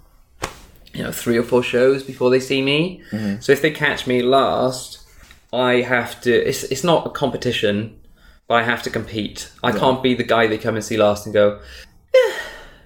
you 0.93 1.03
know, 1.03 1.11
three 1.11 1.37
or 1.37 1.43
four 1.43 1.63
shows 1.63 2.03
before 2.03 2.29
they 2.29 2.39
see 2.39 2.61
me. 2.61 3.01
Mm-hmm. 3.11 3.41
So 3.41 3.51
if 3.51 3.61
they 3.61 3.71
catch 3.71 4.07
me 4.07 4.21
last, 4.21 4.99
I 5.53 5.75
have 5.81 6.19
to. 6.21 6.33
It's 6.33 6.63
it's 6.65 6.83
not 6.83 7.07
a 7.07 7.09
competition, 7.09 7.99
I 8.49 8.63
have 8.63 8.83
to 8.83 8.89
compete. 8.89 9.51
I 9.61 9.71
can't 9.71 10.01
be 10.01 10.13
the 10.13 10.23
guy 10.23 10.47
they 10.47 10.57
come 10.57 10.75
and 10.75 10.83
see 10.83 10.97
last 10.97 11.25
and 11.25 11.33
go, 11.33 11.59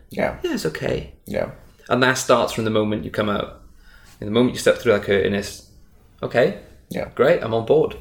yeah, 0.10 0.40
yeah, 0.44 0.54
it's 0.54 0.66
okay. 0.66 1.14
yeah, 1.26 1.52
And 1.88 2.02
that 2.04 2.18
starts 2.18 2.54
from 2.54 2.66
the 2.66 2.72
moment 2.72 3.06
you 3.06 3.12
come 3.12 3.30
out. 3.30 3.62
And 4.20 4.28
the 4.28 4.32
moment 4.32 4.54
you 4.54 4.60
step 4.60 4.78
through 4.78 4.94
that 4.94 5.04
curtain, 5.04 5.34
it's 5.34 5.70
okay, 6.22 6.62
yeah. 6.90 7.10
great, 7.16 7.44
I'm 7.44 7.54
on 7.54 7.66
board. 7.66 7.98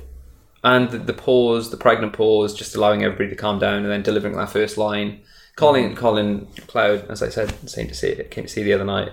And 0.63 0.91
the, 0.91 0.99
the 0.99 1.15
pause, 1.15 1.71
the 1.71 1.77
pregnant 1.77 2.13
pause, 2.13 2.55
just 2.55 2.75
allowing 2.75 3.03
everybody 3.03 3.31
to 3.31 3.37
calm 3.37 3.59
down 3.59 3.83
and 3.83 3.91
then 3.91 4.03
delivering 4.03 4.37
that 4.37 4.51
first 4.51 4.77
line. 4.77 5.21
Colin, 5.57 5.95
Colin 5.95 6.47
Cloud, 6.67 7.11
as 7.11 7.23
I 7.23 7.29
said, 7.29 7.55
came 7.73 7.89
to 7.89 7.95
see 7.95 8.09
it, 8.09 8.31
came 8.31 8.45
to 8.45 8.51
see 8.51 8.63
the 8.63 8.73
other 8.73 8.85
night, 8.85 9.13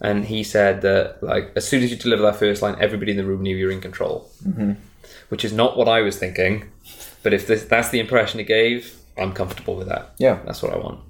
and 0.00 0.24
he 0.24 0.42
said 0.42 0.82
that 0.82 1.22
like 1.22 1.52
as 1.56 1.66
soon 1.66 1.82
as 1.82 1.90
you 1.90 1.96
deliver 1.96 2.22
that 2.22 2.36
first 2.36 2.62
line, 2.62 2.76
everybody 2.80 3.10
in 3.10 3.16
the 3.16 3.24
room 3.24 3.42
knew 3.42 3.56
you 3.56 3.66
were 3.66 3.72
in 3.72 3.80
control, 3.80 4.30
mm-hmm. 4.44 4.72
which 5.28 5.44
is 5.44 5.52
not 5.52 5.76
what 5.76 5.88
I 5.88 6.00
was 6.00 6.16
thinking. 6.16 6.70
But 7.22 7.34
if 7.34 7.46
this, 7.46 7.64
that's 7.64 7.90
the 7.90 8.00
impression 8.00 8.40
it 8.40 8.44
gave, 8.44 8.96
I'm 9.18 9.32
comfortable 9.32 9.76
with 9.76 9.88
that. 9.88 10.14
Yeah. 10.18 10.40
That's 10.44 10.62
what 10.62 10.72
I 10.72 10.78
want. 10.78 11.00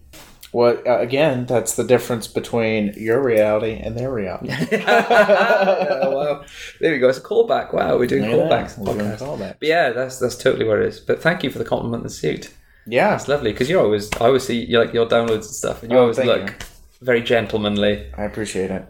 Well, 0.52 0.78
uh, 0.84 0.98
again, 0.98 1.46
that's 1.46 1.76
the 1.76 1.84
difference 1.84 2.26
between 2.26 2.92
your 2.96 3.22
reality 3.22 3.74
and 3.80 3.96
their 3.96 4.12
reality. 4.12 4.48
oh, 4.72 6.10
wow. 6.10 6.44
There 6.80 6.90
we 6.92 6.98
go. 6.98 7.08
It's 7.08 7.18
a 7.18 7.22
callback. 7.22 7.72
Wow, 7.72 7.96
we're 7.98 8.06
doing 8.08 8.24
Yeah, 8.24 8.30
callbacks. 8.30 8.76
we're 8.76 8.94
doing 8.94 9.12
callbacks. 9.12 9.56
But 9.60 9.68
yeah, 9.68 9.90
that's 9.90 10.18
that's 10.18 10.34
totally 10.36 10.64
what 10.66 10.78
it 10.80 10.86
is. 10.86 10.98
But 10.98 11.22
thank 11.22 11.44
you 11.44 11.50
for 11.50 11.58
the 11.58 11.64
compliment 11.64 12.02
and 12.02 12.10
the 12.10 12.14
suit. 12.14 12.52
Yeah, 12.86 13.14
it's 13.14 13.28
lovely 13.28 13.52
because 13.52 13.70
you're 13.70 13.80
always 13.84 14.10
I 14.20 14.26
always 14.26 14.42
see 14.44 14.64
you 14.64 14.80
like 14.80 14.92
your 14.92 15.06
downloads 15.06 15.34
and 15.34 15.44
stuff, 15.44 15.84
and 15.84 15.92
you 15.92 15.98
Oh, 15.98 16.02
always 16.02 16.18
look 16.18 16.48
you. 16.48 16.54
very 17.00 17.22
gentlemanly. 17.22 18.10
I 18.18 18.24
appreciate 18.24 18.72
it. 18.72 18.84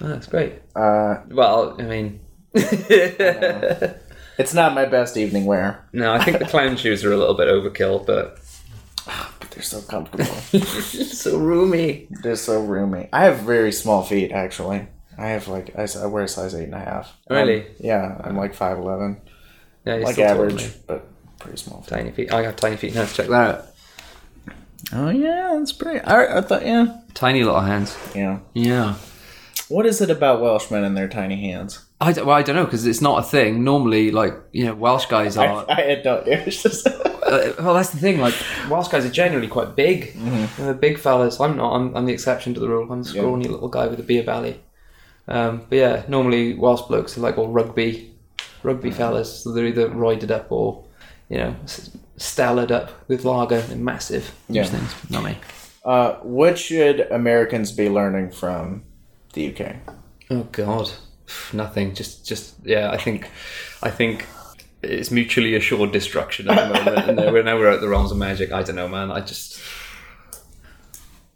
Oh, 0.00 0.08
that's 0.08 0.26
great. 0.26 0.54
Uh, 0.74 1.16
Well, 1.28 1.76
I 1.78 1.82
mean, 1.82 2.20
it's 4.38 4.54
not 4.54 4.74
my 4.74 4.84
best 4.84 5.16
evening 5.16 5.44
wear, 5.44 5.84
no, 5.92 6.12
I 6.12 6.22
think 6.24 6.38
the 6.38 6.44
clown 6.44 6.76
shoes 6.76 7.04
are 7.04 7.12
a 7.12 7.16
little 7.16 7.34
bit 7.34 7.48
overkill, 7.48 8.06
but 8.06 8.38
but 9.40 9.50
they're 9.50 9.62
so 9.62 9.80
comfortable. 9.82 10.24
so 10.64 11.38
roomy. 11.38 12.06
they're 12.22 12.36
so 12.36 12.60
roomy. 12.62 13.08
I 13.12 13.24
have 13.24 13.40
very 13.40 13.72
small 13.72 14.02
feet, 14.02 14.32
actually. 14.32 14.86
I 15.18 15.28
have 15.28 15.48
like 15.48 15.76
I 15.76 15.86
wear 16.06 16.24
a 16.24 16.28
size 16.28 16.54
eight 16.54 16.64
and 16.64 16.74
a 16.74 16.78
half. 16.78 17.12
Really? 17.28 17.62
Um, 17.62 17.74
yeah, 17.80 18.20
I'm 18.24 18.36
like 18.36 18.54
five 18.54 18.78
eleven, 18.78 19.20
Yeah, 19.84 19.96
you're 19.96 20.04
like 20.04 20.18
average, 20.18 20.72
but 20.86 21.06
pretty 21.38 21.58
small. 21.58 21.82
Feet. 21.82 21.88
Tiny 21.90 22.10
feet. 22.12 22.32
I 22.32 22.42
got 22.42 22.56
tiny 22.56 22.76
feet. 22.76 22.94
Now 22.94 23.04
check 23.06 23.28
that 23.28 23.32
out. 23.54 23.66
Oh 24.92 25.10
yeah, 25.10 25.54
that's 25.58 25.72
pretty. 25.72 26.00
I, 26.00 26.38
I 26.38 26.40
thought 26.40 26.64
yeah, 26.66 27.00
Tiny 27.14 27.44
little 27.44 27.60
hands. 27.60 27.96
yeah. 28.14 28.40
Yeah. 28.54 28.96
What 29.68 29.86
is 29.86 30.00
it 30.00 30.10
about 30.10 30.40
Welshmen 30.40 30.84
and 30.84 30.96
their 30.96 31.08
tiny 31.08 31.40
hands? 31.50 31.84
I 32.02 32.12
don't, 32.12 32.26
well, 32.26 32.36
I 32.36 32.42
don't 32.42 32.56
know 32.56 32.64
because 32.64 32.86
it's 32.86 33.00
not 33.00 33.18
a 33.18 33.22
thing. 33.22 33.64
Normally, 33.64 34.10
like 34.10 34.34
you 34.52 34.64
know, 34.66 34.74
Welsh 34.74 35.06
guys 35.06 35.36
are. 35.36 35.64
I, 35.68 35.92
I 35.92 36.00
don't. 36.02 36.26
It's 36.46 36.62
just 36.62 36.86
Uh, 36.86 37.52
well, 37.60 37.74
that's 37.74 37.90
the 37.90 37.98
thing. 37.98 38.20
Like 38.20 38.34
Welsh 38.68 38.88
guys 38.88 39.04
are 39.04 39.10
generally 39.10 39.48
quite 39.48 39.74
big. 39.76 40.12
Mm-hmm. 40.14 40.62
They're 40.62 40.74
big 40.74 40.98
fellas. 40.98 41.40
I'm 41.40 41.56
not. 41.56 41.74
I'm, 41.74 41.96
I'm 41.96 42.06
the 42.06 42.12
exception 42.12 42.52
to 42.54 42.60
the 42.60 42.68
rule. 42.68 42.92
I'm 42.92 43.00
a 43.00 43.04
scrawny 43.04 43.46
little 43.48 43.68
guy 43.68 43.86
with 43.86 44.00
a 44.00 44.02
beer 44.02 44.22
belly. 44.22 44.60
Um, 45.28 45.62
but 45.68 45.76
yeah, 45.78 46.02
normally 46.08 46.54
Welsh 46.54 46.82
blokes 46.82 47.16
are 47.16 47.20
like 47.20 47.38
all 47.38 47.48
rugby, 47.48 48.12
rugby 48.62 48.88
Mm-hmm. 48.90 48.98
fellas. 48.98 49.44
So 49.44 49.52
they're 49.52 49.66
either 49.66 49.88
roided 49.88 50.30
up 50.30 50.50
or, 50.50 50.84
you 51.28 51.38
know, 51.38 51.54
stellared 52.16 52.70
up 52.72 52.90
with 53.08 53.24
lager 53.24 53.62
and 53.70 53.84
massive. 53.84 54.34
Yeah. 54.48 54.64
Things. 54.64 54.92
Not 55.10 55.22
me. 55.24 55.38
uh, 55.84 56.14
what 56.22 56.58
should 56.58 57.00
Americans 57.12 57.70
be 57.72 57.88
learning 57.88 58.30
from 58.32 58.82
the 59.34 59.54
UK? 59.54 59.76
Oh 60.30 60.46
God, 60.52 60.90
nothing. 61.52 61.94
Just, 61.94 62.26
just 62.26 62.54
yeah. 62.64 62.90
I 62.90 62.96
think, 62.96 63.28
I 63.82 63.90
think 63.90 64.26
it's 64.82 65.10
mutually 65.10 65.54
assured 65.54 65.92
destruction 65.92 66.48
at 66.50 66.56
the 66.72 66.74
moment. 66.84 67.18
and 67.20 67.32
we're 67.32 67.42
now 67.42 67.56
we're 67.58 67.70
at 67.70 67.80
the 67.80 67.88
realms 67.88 68.10
of 68.10 68.16
magic. 68.18 68.52
I 68.52 68.62
don't 68.62 68.76
know, 68.76 68.88
man. 68.88 69.10
I 69.12 69.20
just, 69.20 69.60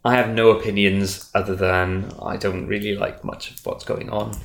I 0.03 0.15
have 0.15 0.29
no 0.29 0.51
opinions 0.51 1.29
other 1.33 1.55
than 1.55 2.11
I 2.21 2.37
don't 2.37 2.67
really 2.67 2.95
like 2.95 3.23
much 3.23 3.51
of 3.51 3.65
what's 3.65 3.83
going 3.83 4.09
on 4.09 4.37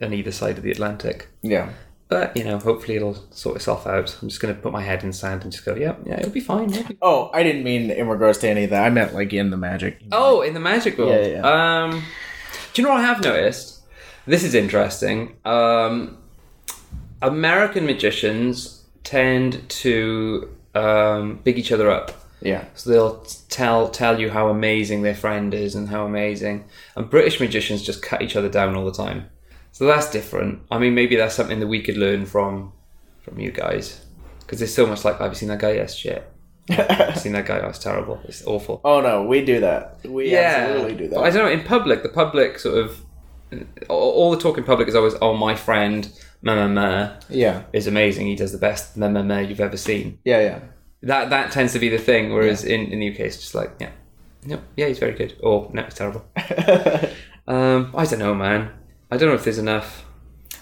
on 0.00 0.12
either 0.12 0.32
side 0.32 0.56
of 0.58 0.64
the 0.64 0.70
Atlantic. 0.70 1.28
Yeah. 1.42 1.70
But 2.08 2.36
you 2.36 2.44
know, 2.44 2.58
hopefully 2.58 2.96
it'll 2.96 3.14
sort 3.30 3.56
itself 3.56 3.86
out. 3.86 4.18
I'm 4.20 4.28
just 4.28 4.40
going 4.42 4.54
to 4.54 4.60
put 4.60 4.70
my 4.72 4.82
head 4.82 5.02
in 5.02 5.14
sand 5.14 5.44
and 5.44 5.52
just 5.52 5.64
go, 5.64 5.74
yeah, 5.74 5.94
yeah, 6.04 6.18
it'll 6.18 6.30
be 6.30 6.40
fine. 6.40 6.70
it'll 6.70 6.88
be-" 6.88 6.98
Oh, 7.00 7.30
I 7.32 7.42
didn't 7.42 7.64
mean 7.64 7.90
in 7.90 8.06
regards 8.06 8.36
to 8.38 8.48
any 8.50 8.64
of 8.64 8.70
that. 8.70 8.84
I 8.84 8.90
meant 8.90 9.14
like 9.14 9.32
in 9.32 9.48
the 9.48 9.56
magic. 9.56 9.98
Oh, 10.12 10.42
in 10.42 10.52
the 10.52 10.60
magic 10.60 10.98
world. 10.98 11.26
Yeah, 11.26 11.40
Um, 11.84 12.02
do 12.74 12.82
you 12.82 12.86
know 12.86 12.92
what 12.94 13.00
I 13.00 13.06
have 13.06 13.22
noticed? 13.24 13.71
This 14.26 14.44
is 14.44 14.54
interesting. 14.54 15.36
Um, 15.44 16.18
American 17.20 17.86
magicians 17.86 18.84
tend 19.04 19.68
to 19.68 20.48
um, 20.74 21.40
big 21.44 21.58
each 21.58 21.72
other 21.72 21.90
up. 21.90 22.12
Yeah. 22.40 22.64
So 22.74 22.90
they'll 22.90 23.20
tell 23.48 23.88
tell 23.88 24.20
you 24.20 24.30
how 24.30 24.48
amazing 24.48 25.02
their 25.02 25.14
friend 25.14 25.54
is 25.54 25.74
and 25.74 25.88
how 25.88 26.04
amazing. 26.04 26.64
And 26.96 27.08
British 27.08 27.40
magicians 27.40 27.82
just 27.82 28.02
cut 28.02 28.22
each 28.22 28.36
other 28.36 28.48
down 28.48 28.74
all 28.74 28.84
the 28.84 28.92
time. 28.92 29.30
So 29.70 29.86
that's 29.86 30.10
different. 30.10 30.60
I 30.70 30.78
mean, 30.78 30.94
maybe 30.94 31.16
that's 31.16 31.34
something 31.34 31.60
that 31.60 31.68
we 31.68 31.82
could 31.82 31.96
learn 31.96 32.26
from 32.26 32.72
from 33.22 33.38
you 33.38 33.52
guys 33.52 34.04
because 34.40 34.58
there's 34.58 34.74
so 34.74 34.86
much 34.86 35.04
like 35.04 35.20
I've 35.20 35.36
seen 35.36 35.48
that 35.48 35.60
guy. 35.60 35.72
Yes, 35.72 35.94
shit. 35.94 36.28
I've 36.68 37.18
seen 37.20 37.32
that 37.32 37.46
guy. 37.46 37.60
Oh, 37.60 37.68
it's 37.68 37.78
terrible. 37.78 38.20
It's 38.24 38.44
awful. 38.46 38.80
Oh 38.84 39.00
no, 39.00 39.24
we 39.24 39.44
do 39.44 39.60
that. 39.60 39.98
We 40.04 40.30
yeah, 40.32 40.66
absolutely 40.68 41.06
do 41.06 41.14
But 41.14 41.20
I 41.20 41.30
don't 41.30 41.46
know. 41.46 41.52
In 41.52 41.64
public, 41.64 42.02
the 42.02 42.08
public 42.08 42.58
sort 42.58 42.78
of 42.78 43.00
all 43.88 44.30
the 44.30 44.38
talk 44.38 44.58
in 44.58 44.64
public 44.64 44.88
is 44.88 44.94
always, 44.94 45.14
"Oh, 45.20 45.34
my 45.34 45.54
friend, 45.54 46.08
meh, 46.42 46.66
meh, 46.66 47.10
Yeah. 47.28 47.62
is 47.72 47.86
amazing. 47.86 48.26
He 48.26 48.36
does 48.36 48.52
the 48.52 48.58
best 48.58 48.96
meh, 48.96 49.08
meh, 49.08 49.22
meh 49.22 49.40
you've 49.40 49.60
ever 49.60 49.76
seen." 49.76 50.18
Yeah, 50.24 50.40
yeah. 50.40 50.58
That 51.02 51.30
that 51.30 51.50
tends 51.52 51.72
to 51.72 51.78
be 51.78 51.88
the 51.88 51.98
thing. 51.98 52.32
Whereas 52.32 52.64
in, 52.64 52.86
in 52.92 53.00
the 53.00 53.08
UK, 53.12 53.20
it's 53.20 53.36
just 53.38 53.54
like, 53.54 53.70
yeah, 53.80 53.90
yeah, 54.46 54.58
yeah, 54.76 54.86
he's 54.88 54.98
very 54.98 55.14
good. 55.14 55.34
Or 55.42 55.68
no, 55.72 55.82
it's 55.82 55.96
terrible. 55.96 56.24
um, 57.48 57.92
I 57.96 58.04
don't 58.04 58.18
know, 58.18 58.34
man. 58.34 58.70
I 59.10 59.16
don't 59.16 59.28
know 59.28 59.34
if 59.34 59.44
there's 59.44 59.58
enough. 59.58 60.04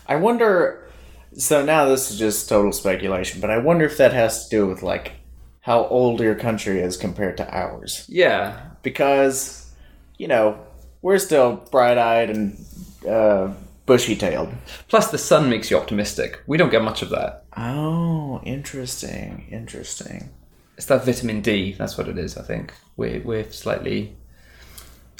I 0.07 0.17
wonder. 0.17 0.87
So 1.35 1.65
now 1.65 1.85
this 1.85 2.11
is 2.11 2.19
just 2.19 2.49
total 2.49 2.73
speculation, 2.73 3.41
but 3.41 3.51
I 3.51 3.59
wonder 3.59 3.85
if 3.85 3.97
that 3.99 4.13
has 4.13 4.49
to 4.49 4.51
do 4.57 4.67
with 4.67 4.83
like 4.83 5.13
how 5.61 5.85
old 5.87 6.21
your 6.21 6.35
country 6.35 6.81
is 6.81 6.97
compared 6.97 7.37
to 7.37 7.49
ours. 7.55 8.05
Yeah, 8.09 8.59
Because, 8.83 9.71
you 10.19 10.27
know, 10.27 10.59
we're 11.03 11.19
still 11.19 11.57
bright 11.71 11.99
eyed 11.99 12.31
and 12.31 12.65
uh, 13.09 13.53
bushy 13.87 14.17
tailed. 14.17 14.53
Plus, 14.89 15.11
the 15.11 15.19
sun 15.19 15.49
makes 15.51 15.71
you 15.71 15.77
optimistic. 15.77 16.41
We 16.47 16.57
don't 16.57 16.71
get 16.71 16.83
much 16.83 17.03
of 17.03 17.11
that. 17.11 17.45
Oh, 17.57 18.41
interesting. 18.45 19.47
Interesting. 19.51 20.31
It's 20.77 20.87
that 20.87 21.05
vitamin 21.05 21.41
D. 21.43 21.73
That's 21.73 21.99
what 21.99 22.09
it 22.09 22.19
is. 22.19 22.37
I 22.37 22.43
think 22.43 22.73
we're 22.97 23.21
we're 23.21 23.51
slightly 23.51 24.17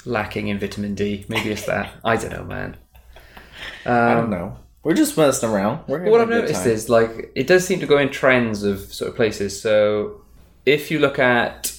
lacking 0.05 0.47
in 0.47 0.59
vitamin 0.59 0.95
D. 0.95 1.25
Maybe 1.27 1.51
it's 1.51 1.65
that. 1.65 1.91
I 2.03 2.15
don't 2.15 2.31
know, 2.31 2.43
man. 2.43 2.77
I 3.85 4.15
don't 4.15 4.29
know. 4.29 4.57
We're 4.83 4.95
just 4.95 5.15
messing 5.15 5.49
around. 5.49 5.87
We're 5.87 6.09
What 6.09 6.21
I've 6.21 6.29
noticed 6.29 6.63
time. 6.63 6.71
is 6.71 6.89
like 6.89 7.31
it 7.35 7.45
does 7.45 7.65
seem 7.67 7.79
to 7.81 7.85
go 7.85 7.99
in 7.99 8.09
trends 8.09 8.63
of 8.63 8.79
sort 8.79 9.09
of 9.09 9.15
places. 9.15 9.61
So 9.61 10.21
if 10.65 10.89
you 10.89 10.97
look 10.99 11.19
at 11.19 11.71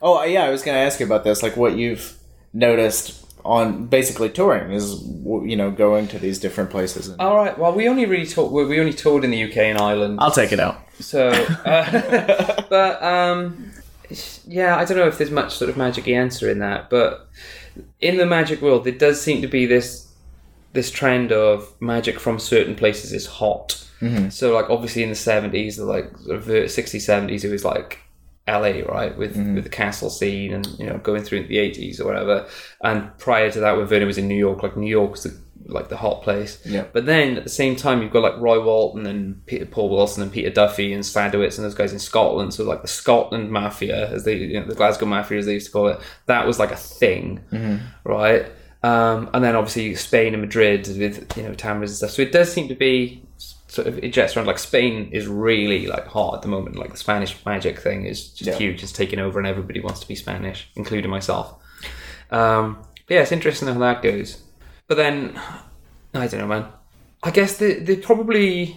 Oh, 0.00 0.22
yeah, 0.24 0.44
I 0.44 0.50
was 0.50 0.62
going 0.62 0.76
to 0.76 0.80
ask 0.80 1.00
you 1.00 1.06
about 1.06 1.24
this. 1.24 1.42
Like, 1.42 1.56
what 1.56 1.76
you've 1.76 2.16
noticed 2.52 3.21
on 3.44 3.86
basically 3.86 4.30
touring 4.30 4.72
is, 4.72 5.02
you 5.02 5.56
know, 5.56 5.70
going 5.70 6.08
to 6.08 6.18
these 6.18 6.38
different 6.38 6.70
places. 6.70 7.08
And... 7.08 7.20
all 7.20 7.36
right, 7.36 7.58
well 7.58 7.72
we 7.72 7.88
only 7.88 8.06
really 8.06 8.26
toured 8.26 8.52
we 8.52 8.80
only 8.80 8.92
toured 8.92 9.24
in 9.24 9.30
the 9.30 9.44
UK 9.44 9.56
and 9.58 9.78
Ireland. 9.78 10.18
I'll 10.20 10.30
take 10.30 10.52
it 10.52 10.60
out. 10.60 10.80
So, 11.00 11.28
uh, 11.30 12.62
but 12.70 13.02
um, 13.02 13.72
yeah, 14.46 14.76
I 14.76 14.84
don't 14.84 14.96
know 14.96 15.08
if 15.08 15.18
there's 15.18 15.30
much 15.30 15.54
sort 15.54 15.70
of 15.70 15.76
magic 15.76 16.08
answer 16.08 16.48
in 16.48 16.58
that, 16.60 16.90
but 16.90 17.28
in 18.00 18.16
the 18.16 18.26
magic 18.26 18.60
world, 18.60 18.84
there 18.84 18.92
does 18.92 19.20
seem 19.20 19.42
to 19.42 19.48
be 19.48 19.66
this 19.66 20.08
this 20.72 20.90
trend 20.90 21.32
of 21.32 21.74
magic 21.80 22.18
from 22.18 22.38
certain 22.38 22.74
places 22.74 23.12
is 23.12 23.26
hot. 23.26 23.78
So, 24.30 24.52
like 24.52 24.68
obviously 24.68 25.02
in 25.02 25.10
the 25.10 25.14
seventies, 25.14 25.76
the 25.76 25.84
like 25.84 26.16
sort 26.18 26.36
of 26.36 26.44
the 26.46 26.68
sixties, 26.68 27.06
seventies, 27.06 27.44
it 27.44 27.50
was 27.50 27.64
like 27.64 28.00
LA, 28.48 28.80
right, 28.80 29.16
with 29.16 29.36
with 29.36 29.64
the 29.64 29.70
castle 29.70 30.10
scene 30.10 30.52
and 30.52 30.66
you 30.78 30.86
know 30.86 30.98
going 30.98 31.22
through 31.22 31.46
the 31.46 31.58
eighties 31.58 32.00
or 32.00 32.06
whatever. 32.06 32.46
And 32.82 33.16
prior 33.18 33.50
to 33.50 33.60
that, 33.60 33.76
when 33.76 33.86
Vernon 33.86 34.06
was 34.08 34.18
in 34.18 34.26
New 34.26 34.36
York, 34.36 34.62
like 34.62 34.76
New 34.76 34.90
York 34.90 35.12
was 35.12 35.22
the, 35.22 35.40
like 35.66 35.88
the 35.88 35.96
hot 35.96 36.22
place. 36.22 36.60
Yeah. 36.64 36.86
But 36.92 37.06
then 37.06 37.36
at 37.36 37.44
the 37.44 37.50
same 37.50 37.76
time, 37.76 38.02
you've 38.02 38.12
got 38.12 38.22
like 38.22 38.38
Roy 38.38 38.62
Walton 38.62 39.06
and 39.06 39.46
Peter 39.46 39.64
Paul 39.64 39.90
Wilson 39.90 40.24
and 40.24 40.32
Peter 40.32 40.50
Duffy 40.50 40.92
and 40.92 41.04
Sadowitz 41.04 41.56
and 41.56 41.64
those 41.64 41.74
guys 41.74 41.92
in 41.92 42.00
Scotland. 42.00 42.52
So 42.52 42.64
like 42.64 42.82
the 42.82 42.88
Scotland 42.88 43.50
Mafia, 43.50 44.10
as 44.10 44.24
they, 44.24 44.34
you 44.34 44.58
know, 44.60 44.66
the 44.66 44.74
Glasgow 44.74 45.06
Mafia 45.06 45.38
as 45.38 45.46
they 45.46 45.54
used 45.54 45.66
to 45.66 45.72
call 45.72 45.88
it, 45.88 46.00
that 46.26 46.44
was 46.44 46.58
like 46.58 46.72
a 46.72 46.76
thing, 46.76 47.40
right? 48.04 48.46
Um, 48.82 49.30
and 49.32 49.44
then 49.44 49.54
obviously 49.54 49.94
Spain 49.94 50.34
and 50.34 50.40
Madrid 50.40 50.88
with 50.88 51.36
you 51.36 51.44
know 51.44 51.52
Tamariz 51.52 51.82
and 51.82 51.90
stuff. 51.90 52.10
So 52.10 52.22
it 52.22 52.32
does 52.32 52.52
seem 52.52 52.66
to 52.68 52.74
be 52.74 53.22
sort 53.72 53.86
of 53.88 53.98
it 54.04 54.12
jets 54.12 54.36
around. 54.36 54.46
Like 54.46 54.58
Spain 54.58 55.08
is 55.12 55.26
really 55.26 55.86
like 55.86 56.06
hot 56.06 56.34
at 56.36 56.42
the 56.42 56.48
moment. 56.48 56.76
Like 56.76 56.90
the 56.92 56.96
Spanish 56.98 57.34
magic 57.46 57.78
thing 57.80 58.04
is 58.06 58.28
just 58.28 58.50
Yeah. 58.50 58.56
huge. 58.56 58.82
It's 58.82 58.92
taken 58.92 59.18
over, 59.18 59.38
and 59.38 59.46
everybody 59.48 59.80
wants 59.80 60.00
to 60.00 60.08
be 60.08 60.14
Spanish, 60.14 60.68
including 60.76 61.10
myself. 61.10 61.54
Um, 62.30 62.78
but 63.06 63.14
yeah, 63.14 63.22
it's 63.22 63.32
interesting 63.32 63.68
how 63.68 63.78
that 63.80 64.02
goes. 64.02 64.42
But 64.88 64.96
then, 64.96 65.40
I 66.14 66.26
don't 66.26 66.40
know, 66.40 66.46
man. 66.46 66.66
I 67.22 67.30
guess 67.30 67.56
they 67.56 67.74
they 67.74 67.96
probably 67.96 68.76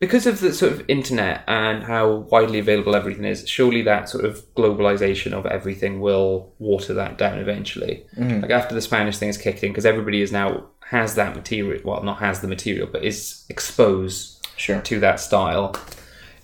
because 0.00 0.26
of 0.26 0.40
the 0.40 0.52
sort 0.52 0.72
of 0.72 0.84
internet 0.88 1.44
and 1.46 1.84
how 1.84 2.26
widely 2.30 2.58
available 2.58 2.94
everything 2.96 3.24
is. 3.24 3.48
Surely 3.48 3.82
that 3.82 4.08
sort 4.08 4.24
of 4.24 4.42
globalization 4.54 5.32
of 5.32 5.46
everything 5.46 6.00
will 6.00 6.52
water 6.58 6.92
that 6.94 7.16
down 7.18 7.38
eventually. 7.38 8.04
Like 8.16 8.50
after 8.50 8.74
the 8.74 8.80
Spanish 8.80 9.18
thing 9.18 9.28
is 9.28 9.38
kicked 9.38 9.62
in, 9.62 9.70
because 9.70 9.86
everybody 9.86 10.20
is 10.22 10.32
now 10.32 10.66
has 10.90 11.14
that 11.14 11.34
material. 11.36 11.80
Well, 11.84 12.02
not 12.02 12.18
has 12.18 12.40
the 12.40 12.48
material, 12.48 12.88
but 12.90 13.04
is 13.04 13.44
exposed 13.48 14.33
Sure. 14.56 14.80
to 14.82 15.00
that 15.00 15.20
style. 15.20 15.74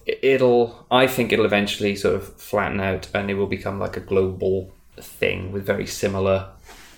It'll, 0.07 0.87
I 0.91 1.07
think, 1.07 1.33
it'll 1.33 1.45
eventually 1.45 1.95
sort 1.95 2.17
of 2.17 2.35
flatten 2.37 2.81
out, 2.81 3.09
and 3.15 3.31
it 3.31 3.35
will 3.35 3.47
become 3.47 3.79
like 3.79 3.97
a 3.97 4.01
global 4.01 4.73
thing 4.97 5.53
with 5.53 5.65
very 5.65 5.87
similar 5.87 6.49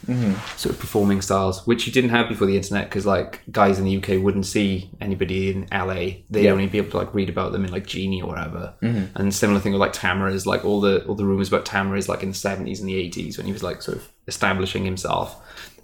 mm-hmm. 0.07 0.33
sort 0.57 0.75
of 0.75 0.81
performing 0.81 1.21
styles, 1.21 1.67
which 1.67 1.87
you 1.87 1.93
didn't 1.93 2.11
have 2.11 2.29
before 2.29 2.47
the 2.47 2.57
internet, 2.57 2.89
because 2.89 3.07
like 3.07 3.41
guys 3.51 3.79
in 3.79 3.85
the 3.85 3.97
UK 3.97 4.23
wouldn't 4.23 4.47
see 4.47 4.91
anybody 5.01 5.51
in 5.51 5.67
LA; 5.73 6.23
they'd 6.31 6.45
Yeah. 6.45 6.53
only 6.53 6.67
be 6.67 6.79
able 6.79 6.91
to 6.93 6.99
like 6.99 7.15
read 7.15 7.29
about 7.29 7.53
them 7.53 7.65
in 7.65 7.73
like 7.73 7.87
Genii 7.87 8.23
or 8.23 8.29
whatever. 8.29 8.75
Mm-hmm. 8.83 9.17
And 9.17 9.35
similar 9.35 9.61
thing 9.61 9.73
with 9.73 9.81
like 9.81 9.93
Tamariz, 9.93 10.47
like 10.47 10.65
all 10.65 10.81
the 10.81 11.05
all 11.07 11.15
the 11.15 11.25
rumors 11.25 11.49
about 11.49 11.65
Tamariz, 11.65 12.09
like 12.09 12.23
in 12.23 12.31
the 12.31 12.35
seventies 12.35 12.81
and 12.81 12.89
the 12.89 12.97
eighties 12.97 13.37
when 13.37 13.47
he 13.47 13.53
was 13.53 13.63
like 13.63 13.83
sort 13.83 13.99
of 13.99 14.09
establishing 14.27 14.85
himself. 14.85 15.37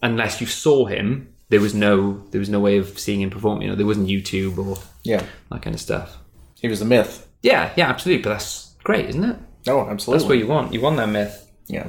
Unless 0.03 0.41
you 0.41 0.47
saw 0.47 0.87
him, 0.87 1.33
there 1.51 1.61
was 1.61 1.75
no 1.75 2.23
there 2.31 2.39
was 2.39 2.49
no 2.49 2.61
way 2.61 2.79
of 2.79 2.99
seeing 2.99 3.21
him 3.21 3.31
perform. 3.31 3.63
You 3.63 3.69
know, 3.69 3.75
there 3.75 3.87
wasn't 3.87 4.09
YouTube 4.09 4.59
or 4.59 4.77
Yeah. 5.05 5.25
that 5.51 5.63
kind 5.63 5.75
of 5.75 5.81
stuff. 5.81 6.19
He 6.61 6.69
was 6.69 6.81
a 6.81 6.85
myth. 6.85 7.27
Yeah, 7.43 7.73
yeah, 7.77 7.89
absolutely. 7.89 8.23
But 8.23 8.31
that's 8.31 8.75
great, 8.85 9.07
isn't 9.11 9.25
it? 9.25 9.37
Oh, 9.69 9.87
absolutely. 9.89 10.19
That's 10.21 10.29
what 10.29 10.39
you 10.39 10.47
want. 10.47 10.73
You 10.75 10.81
want 10.81 10.97
that 10.97 11.09
myth. 11.09 11.49
yeah. 11.69 11.89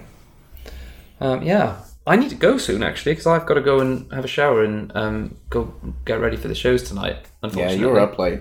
Um, 1.21 1.43
yeah, 1.43 1.81
I 2.07 2.15
need 2.15 2.29
to 2.29 2.35
go 2.35 2.57
soon 2.57 2.81
actually 2.81 3.11
because 3.11 3.27
I've 3.27 3.45
got 3.45 3.55
to 3.55 3.61
go 3.61 3.79
and 3.81 4.11
have 4.13 4.23
a 4.23 4.27
shower 4.29 4.63
and 4.63 4.91
um, 4.95 5.37
go 5.49 5.73
get 6.05 6.19
ready 6.21 6.37
for 6.37 6.47
the 6.47 6.55
shows 6.55 6.83
tonight. 6.83 7.17
Yeah, 7.21 7.27
Unfortunately, 7.43 7.79
you 7.79 7.89
were 7.89 7.99
up 7.99 8.17
late. 8.17 8.39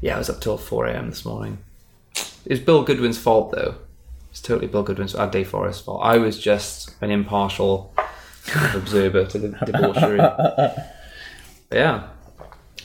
Yeah, 0.00 0.14
I 0.14 0.18
was 0.18 0.30
up 0.30 0.40
till 0.40 0.56
four 0.56 0.86
a.m. 0.86 1.10
this 1.10 1.24
morning. 1.24 1.58
It 2.46 2.50
was 2.52 2.60
Bill 2.60 2.82
Goodwin's 2.84 3.18
fault 3.18 3.52
though. 3.52 3.74
It's 4.30 4.40
totally 4.40 4.66
Bill 4.66 4.82
Goodwin's, 4.82 5.14
uh, 5.14 5.26
Dave 5.26 5.48
Forrest's 5.48 5.82
fault. 5.82 6.00
I 6.04 6.18
was 6.18 6.38
just 6.38 6.94
an 7.02 7.10
impartial 7.10 7.92
observer 8.74 9.24
to 9.26 9.38
the 9.38 9.48
debauchery. 9.64 10.20
Yeah, 11.72 12.04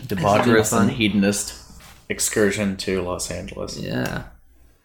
Debaucherous 0.08 0.74
and 0.80 0.90
hedonist 0.90 1.54
excursion 2.10 2.78
to 2.78 3.02
Los 3.04 3.30
Angeles. 3.30 3.78
yeah. 3.78 4.24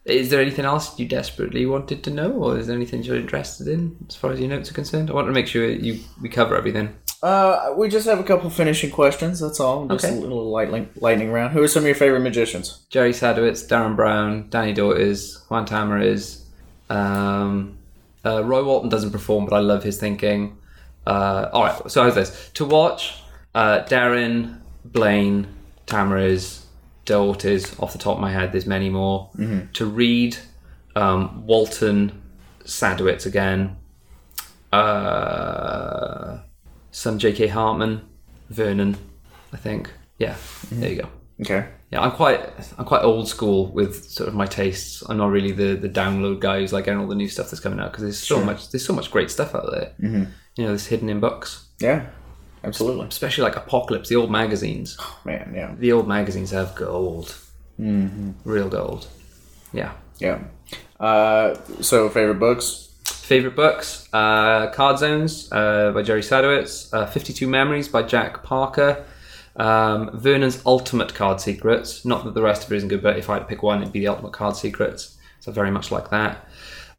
Is 0.04 0.28
there 0.30 0.40
anything 0.40 0.64
else 0.66 0.96
you 1.00 1.06
desperately 1.08 1.64
wanted 1.66 2.04
to 2.04 2.10
know, 2.10 2.30
or 2.30 2.58
is 2.58 2.66
there 2.68 2.76
anything 2.76 3.02
you're 3.02 3.16
interested 3.16 3.66
in 3.66 3.96
as 4.08 4.14
far 4.14 4.30
as 4.32 4.38
your 4.38 4.48
notes 4.50 4.70
are 4.70 4.74
concerned? 4.74 5.10
I 5.10 5.14
want 5.14 5.26
to 5.28 5.32
make 5.32 5.46
sure 5.48 5.66
you 5.68 5.98
we 6.22 6.28
cover 6.28 6.56
everything. 6.56 6.94
Uh, 7.22 7.72
we 7.76 7.88
just 7.88 8.06
have 8.06 8.20
a 8.20 8.22
couple 8.22 8.50
finishing 8.50 8.90
questions. 8.90 9.40
That's 9.40 9.58
all. 9.58 9.88
Just 9.88 10.04
Okay. 10.04 10.16
a 10.16 10.20
little 10.20 10.48
lightning 10.50 10.88
lightning 11.00 11.32
round. 11.32 11.54
Who 11.54 11.62
are 11.62 11.68
some 11.68 11.82
of 11.82 11.86
your 11.86 11.96
favorite 11.96 12.20
magicians? 12.20 12.84
Jerry 12.90 13.12
Sadowitz, 13.12 13.66
Derren 13.66 13.96
Brown, 13.96 14.44
Dani 14.50 14.76
DaOrtiz, 14.76 15.48
Juan 15.50 15.66
Tamariz. 15.66 16.42
Um, 16.90 17.78
uh, 18.24 18.44
Roy 18.44 18.62
Walton 18.62 18.90
doesn't 18.90 19.10
perform, 19.10 19.46
but 19.46 19.56
I 19.56 19.60
love 19.60 19.82
his 19.82 19.98
thinking. 19.98 20.58
Uh, 21.06 21.48
all 21.52 21.64
right, 21.64 21.90
so 21.90 22.02
how's 22.02 22.14
this? 22.14 22.50
To 22.54 22.64
watch, 22.64 23.14
uh, 23.54 23.84
Derren, 23.84 24.60
Blaine, 24.84 25.46
Tamariz, 25.86 26.64
DaOrtiz, 27.04 27.80
off 27.82 27.92
the 27.92 27.98
top 27.98 28.16
of 28.16 28.20
my 28.20 28.32
head, 28.32 28.52
there's 28.52 28.66
many 28.66 28.90
more. 28.90 29.30
To 29.74 29.86
read, 29.86 30.36
um, 30.96 31.46
Walton, 31.46 32.22
Sadowitz 32.64 33.26
again, 33.26 33.76
uh, 34.72 36.38
some 36.90 37.18
J.K. 37.18 37.48
Hartman, 37.48 38.02
Vernon, 38.50 38.96
I 39.52 39.56
think. 39.56 39.90
Yeah, 40.18 40.36
there 40.72 40.90
you 40.90 41.02
go. 41.02 41.08
Okay. 41.40 41.68
Yeah, 41.90 42.00
I'm 42.00 42.12
quite 42.12 42.40
I'm 42.78 42.84
quite 42.84 43.02
old 43.02 43.28
school 43.28 43.66
with 43.66 44.10
sort 44.10 44.28
of 44.28 44.34
my 44.34 44.46
tastes. 44.46 45.02
I'm 45.08 45.18
not 45.18 45.30
really 45.30 45.52
the 45.52 45.76
the 45.76 45.88
download 45.88 46.40
guy 46.40 46.60
who's 46.60 46.72
like 46.72 46.86
getting 46.86 47.00
all 47.00 47.06
the 47.06 47.14
new 47.14 47.28
stuff 47.28 47.50
that's 47.50 47.60
coming 47.60 47.78
out 47.78 47.92
because 47.92 48.02
there's 48.02 48.18
so 48.18 48.42
much 48.42 48.70
there's 48.70 48.84
so 48.84 48.94
much 48.94 49.10
great 49.10 49.30
stuff 49.30 49.54
out 49.54 49.70
there. 49.70 49.92
Mm-hmm. 50.00 50.24
You 50.56 50.64
know, 50.64 50.72
this 50.72 50.86
hidden 50.86 51.08
in 51.08 51.20
books. 51.20 51.66
Yeah. 51.80 52.06
absolutely. 52.64 53.06
especially 53.06 53.44
like 53.44 53.56
Apocalypse, 53.56 54.08
the 54.08 54.16
old 54.16 54.30
magazines. 54.30 54.96
Oh, 54.98 55.20
Man, 55.24 55.52
yeah, 55.54 55.74
The 55.78 55.92
old 55.92 56.08
magazines 56.08 56.50
have 56.50 56.74
gold, 56.74 57.36
mm-hmm. 57.78 58.32
real 58.44 58.68
gold. 58.68 59.06
Yeah. 59.72 59.92
yeah. 60.18 60.40
Uh, 60.98 61.56
so 61.80 62.08
favorite 62.08 62.38
books? 62.38 62.82
Favorite 63.04 63.56
books: 63.56 64.08
uh, 64.12 64.70
Card 64.70 64.98
Zones 64.98 65.50
uh, 65.52 65.90
by 65.92 66.02
Jerry 66.02 66.22
Sadowitz, 66.22 66.92
uh, 66.94 67.06
Fifty 67.06 67.32
Two 67.32 67.48
Memories 67.48 67.88
by 67.88 68.02
Jack 68.02 68.42
Parker, 68.44 69.04
um, 69.56 70.10
Vernon's 70.16 70.62
Ultimate 70.64 71.12
Card 71.14 71.40
Secrets. 71.40 72.04
Not 72.04 72.24
that 72.24 72.34
the 72.34 72.42
rest 72.42 72.64
of 72.64 72.72
it 72.72 72.76
isn't 72.76 72.88
good, 72.88 73.02
but 73.02 73.18
if 73.18 73.28
I 73.28 73.34
had 73.34 73.40
to 73.40 73.46
pick 73.46 73.62
one, 73.62 73.82
it'd 73.82 73.92
be 73.92 74.00
the 74.00 74.08
Ultimate 74.08 74.32
Card 74.32 74.56
Secrets. 74.56 75.16
So 75.40 75.52
very 75.52 75.70
much 75.70 75.90
like 75.90 76.10
that. 76.10 76.48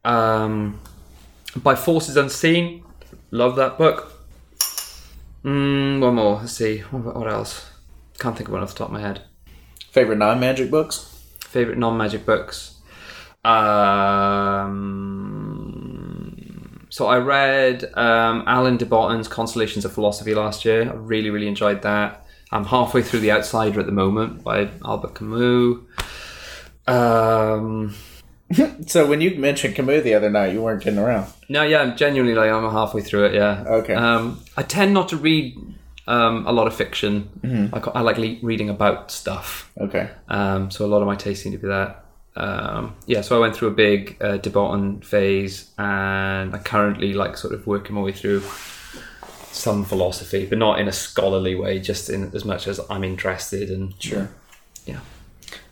Um, 0.03 0.79
by 1.55 1.75
Forces 1.75 2.17
Unseen, 2.17 2.83
love 3.31 3.55
that 3.55 3.77
book. 3.77 4.13
Mm, 5.43 6.01
one 6.01 6.15
more. 6.15 6.37
Let's 6.37 6.53
see. 6.53 6.79
What, 6.79 7.27
else? 7.27 7.69
Can't 8.19 8.35
think 8.35 8.49
of 8.49 8.53
one 8.53 8.63
off 8.63 8.73
the 8.73 8.77
top 8.79 8.87
of 8.87 8.93
my 8.93 9.01
head. 9.01 9.21
Favorite 9.91 10.17
non-magic 10.17 10.69
books? 10.69 11.23
Favorite 11.39 11.77
non-magic 11.77 12.25
books. 12.25 12.75
Um, 13.45 14.77
so 16.89 17.07
I 17.07 17.19
read 17.19 17.85
um, 17.93 18.43
Alan 18.45 18.77
de 18.77 18.85
Botton's 18.85 19.27
Consolations 19.27 19.85
of 19.85 19.93
Philosophy 19.93 20.33
last 20.35 20.65
year. 20.65 20.89
I 20.89 20.93
really, 20.95 21.29
really 21.29 21.47
enjoyed 21.47 21.83
that. 21.83 22.25
I'm 22.51 22.65
halfway 22.65 23.01
through 23.01 23.21
The 23.21 23.31
Outsider 23.31 23.79
at 23.79 23.85
the 23.85 23.91
moment 23.91 24.43
by 24.43 24.69
Albert 24.83 25.15
Camus. 25.15 25.77
Um, 26.87 27.93
So 28.87 29.05
when 29.05 29.19
you 29.21 29.35
mentioned 29.37 29.75
Camus 29.75 30.03
the 30.03 30.13
other 30.13 30.29
night, 30.29 30.53
you 30.53 30.61
weren't 30.61 30.81
kidding 30.81 30.99
around. 30.99 31.27
no, 31.49 31.63
yeah, 31.63 31.81
I'm 31.81 31.97
genuinely 31.97 32.33
like 32.35 32.49
I'm 32.49 32.69
halfway 32.71 33.01
through 33.01 33.25
it. 33.25 33.33
Yeah. 33.33 33.63
Okay. 33.67 33.93
Um, 33.93 34.41
I 34.55 34.63
tend 34.63 34.93
not 34.93 35.09
to 35.09 35.17
read 35.17 35.57
um, 36.07 36.47
a 36.47 36.51
lot 36.53 36.67
of 36.67 36.73
fiction. 36.75 37.69
I, 37.73 37.79
ca- 37.79 37.91
I 37.93 38.01
like 38.01 38.17
le- 38.17 38.37
reading 38.41 38.69
about 38.69 39.11
stuff. 39.11 39.69
Okay. 39.77 40.09
Um, 40.29 40.71
so 40.71 40.85
a 40.85 40.87
lot 40.87 41.01
of 41.01 41.07
my 41.07 41.15
tastes 41.15 41.43
seem 41.43 41.51
to 41.51 41.57
be 41.57 41.67
that. 41.67 42.05
Um, 42.37 42.95
yeah, 43.07 43.21
so 43.21 43.35
I 43.35 43.39
went 43.39 43.55
through 43.55 43.69
a 43.69 43.71
big 43.71 44.15
uh, 44.21 44.37
de 44.37 44.49
Botton 44.49 45.01
phase, 45.01 45.69
and 45.77 46.55
I 46.55 46.59
currently 46.59 47.13
like 47.13 47.35
sort 47.35 47.53
of 47.53 47.65
working 47.67 47.95
my 47.95 48.01
way 48.01 48.13
through 48.13 48.41
some 49.51 49.83
philosophy, 49.83 50.45
but 50.45 50.57
not 50.57 50.79
in 50.79 50.87
a 50.87 50.91
scholarly 50.93 51.55
way, 51.55 51.79
just 51.79 52.09
in 52.09 52.31
as 52.35 52.45
much 52.45 52.67
as 52.67 52.79
I'm 52.89 53.03
interested 53.03 53.69
and 53.71 53.93
Sure. 54.01 54.29
yeah. 54.85 54.99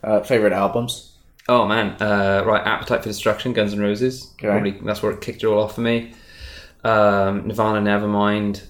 Uh, 0.03 0.22
favorite 0.22 0.53
albums? 0.53 1.11
Oh 1.47 1.67
man, 1.67 2.01
uh, 2.01 2.43
right, 2.45 2.65
Appetite 2.65 3.03
for 3.03 3.09
Destruction, 3.09 3.53
Guns 3.53 3.73
N' 3.73 3.80
Roses. 3.80 4.31
Okay. 4.34 4.47
Probably 4.47 4.72
that's 4.72 5.03
where 5.03 5.11
it 5.11 5.22
kicked 5.22 5.43
it 5.43 5.47
all 5.47 5.61
off 5.61 5.76
for 5.76 5.81
me. 5.81 6.13
Um, 6.84 7.47
Nirvana, 7.47 7.81
Nevermind, 7.81 8.63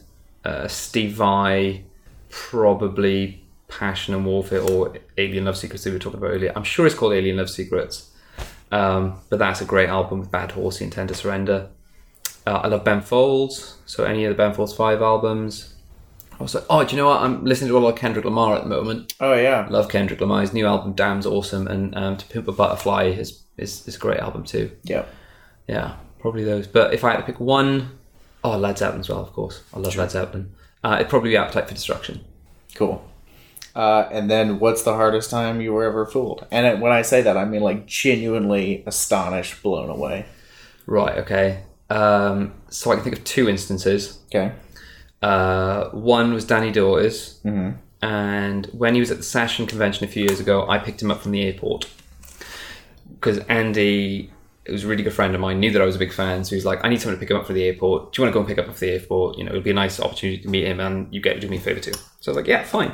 uh, 0.44 0.68
Steve 0.68 1.14
Vai, 1.14 1.84
probably 2.30 3.44
Passion 3.68 4.14
and 4.14 4.26
Warfare 4.26 4.62
or 4.62 4.94
Alien 5.18 5.46
Love 5.46 5.58
Secrets 5.58 5.84
that 5.84 5.92
we 5.92 5.96
were 5.96 6.00
talking 6.00 6.20
about 6.20 6.32
earlier. 6.32 6.52
I'm 6.56 6.64
sure 6.64 6.86
it's 6.86 6.96
called 6.96 7.14
Alien 7.14 7.38
Love 7.38 7.50
Secrets, 7.50 8.12
um, 8.72 9.20
but 9.30 9.40
that's 9.40 9.62
a 9.62 9.66
great 9.66 9.88
album 9.88 10.20
with 10.20 10.32
Bad 10.32 10.52
Horse, 10.52 10.82
and 10.82 10.92
Tender 10.92 11.14
Surrender. 11.14 11.70
Uh, 12.46 12.62
I 12.64 12.68
love 12.68 12.84
Ben 12.84 13.02
Folds, 13.02 13.78
so 13.86 14.04
any 14.04 14.26
of 14.26 14.30
the 14.30 14.36
Ben 14.36 14.54
Folds 14.54 14.74
five 14.74 15.02
albums. 15.02 15.75
Also, 16.40 16.66
oh, 16.70 16.84
do 16.84 16.96
you 16.96 17.02
know 17.02 17.08
what? 17.08 17.22
I'm 17.22 17.46
listening 17.46 17.70
to 17.70 17.78
a 17.78 17.80
lot 17.80 17.94
of 17.94 18.00
Kendrick 18.00 18.26
Lamar 18.26 18.56
at 18.56 18.64
the 18.64 18.70
moment. 18.70 19.14
Oh 19.20 19.34
yeah. 19.34 19.68
Love 19.70 19.90
Kendrick 19.90 20.20
Lamar. 20.20 20.42
His 20.42 20.54
new 20.54 20.66
album, 20.66 20.94
Damn's 20.94 21.26
awesome, 21.26 21.68
and 21.68 21.96
um, 21.96 22.18
To 22.18 22.26
Pimp 22.26 22.48
a 22.48 22.52
Butterfly 22.52 23.06
is, 23.06 23.44
is 23.58 23.88
is 23.88 23.96
a 23.96 24.00
great 24.00 24.20
album 24.20 24.44
too. 24.44 24.72
Yeah. 24.84 25.06
Yeah, 25.68 25.96
probably 26.20 26.44
those. 26.44 26.68
But 26.68 26.94
if 26.94 27.04
I 27.04 27.12
had 27.12 27.18
to 27.18 27.24
pick 27.24 27.40
one, 27.40 27.98
oh, 28.44 28.58
Led 28.58 28.78
Zeppelin 28.78 29.00
as 29.00 29.10
well, 29.10 29.22
of 29.22 29.34
course. 29.34 29.64
I 29.74 29.80
love 29.80 29.96
Led 29.96 30.12
Zeppelin. 30.12 30.54
Uh, 30.84 30.98
it'd 31.00 31.10
probably 31.10 31.32
be 31.32 31.38
Appetite 31.38 31.68
for 31.68 31.74
Destruction. 31.74 32.24
Cool. 32.76 33.04
Uh, 33.76 34.08
and 34.12 34.30
then, 34.30 34.60
what's 34.60 34.84
the 34.84 34.94
hardest 34.94 35.30
time 35.30 35.60
you 35.60 35.74
were 35.74 35.84
ever 35.84 36.06
fooled? 36.06 36.46
And 36.52 36.66
it, 36.66 36.80
when 36.80 36.92
I 36.92 37.02
say 37.02 37.22
that, 37.22 37.36
I 37.36 37.46
mean 37.46 37.62
like 37.62 37.88
genuinely 37.88 38.84
astonished, 38.86 39.62
blown 39.64 39.90
away. 39.90 40.26
Right. 40.86 41.18
Okay. 41.20 41.64
Um, 41.90 42.54
so 42.70 42.92
I 42.92 42.96
can 42.96 43.04
think 43.04 43.18
of 43.18 43.24
two 43.24 43.50
instances. 43.50 44.20
Okay. 44.28 44.54
Uh, 45.22 45.90
one 45.90 46.34
was 46.34 46.46
Dani 46.46 46.74
DaOrtiz, 46.74 47.42
Mm-hmm. 47.42 47.72
and 48.06 48.66
when 48.68 48.94
he 48.94 49.00
was 49.00 49.10
at 49.12 49.18
the 49.18 49.24
Session 49.24 49.66
convention 49.66 50.04
a 50.06 50.08
few 50.08 50.24
years 50.24 50.40
ago, 50.40 50.68
I 50.70 50.78
picked 50.78 51.02
him 51.02 51.10
up 51.12 51.22
from 51.22 51.32
the 51.32 51.42
airport 51.44 51.90
because 53.16 53.40
Andy, 53.48 54.32
who 54.66 54.74
was 54.74 54.84
a 54.84 54.88
really 54.88 55.04
good 55.04 55.14
friend 55.14 55.34
of 55.34 55.42
mine, 55.42 55.60
knew 55.60 55.72
that 55.72 55.82
I 55.82 55.86
was 55.86 55.96
a 55.96 56.00
big 56.00 56.12
fan. 56.14 56.44
So 56.44 56.56
he's 56.56 56.66
like, 56.66 56.84
"I 56.84 56.90
need 56.90 57.02
someone 57.02 57.16
to 57.16 57.20
pick 57.20 57.32
him 57.32 57.38
up 57.38 57.46
from 57.48 57.56
the 57.56 57.64
airport. 57.64 58.12
Do 58.14 58.22
you 58.22 58.26
want 58.26 58.32
to 58.32 58.34
go 58.34 58.40
and 58.40 58.48
pick 58.48 58.58
him 58.58 58.70
up 58.70 58.76
from 58.76 58.88
the 58.88 58.94
airport? 58.94 59.38
You 59.38 59.44
know, 59.46 59.52
it'd 59.52 59.64
be 59.64 59.72
a 59.72 59.74
nice 59.74 60.00
opportunity 60.00 60.42
to 60.44 60.50
meet 60.50 60.66
him, 60.66 60.80
and 60.80 61.12
you 61.14 61.22
get 61.22 61.34
to 61.36 61.40
do 61.40 61.48
me 61.48 61.58
a 61.58 61.62
favor 61.62 61.80
too." 61.80 61.94
So 62.20 62.32
I 62.32 62.32
was 62.32 62.38
like, 62.38 62.48
"Yeah, 62.48 62.64
fine." 62.64 62.94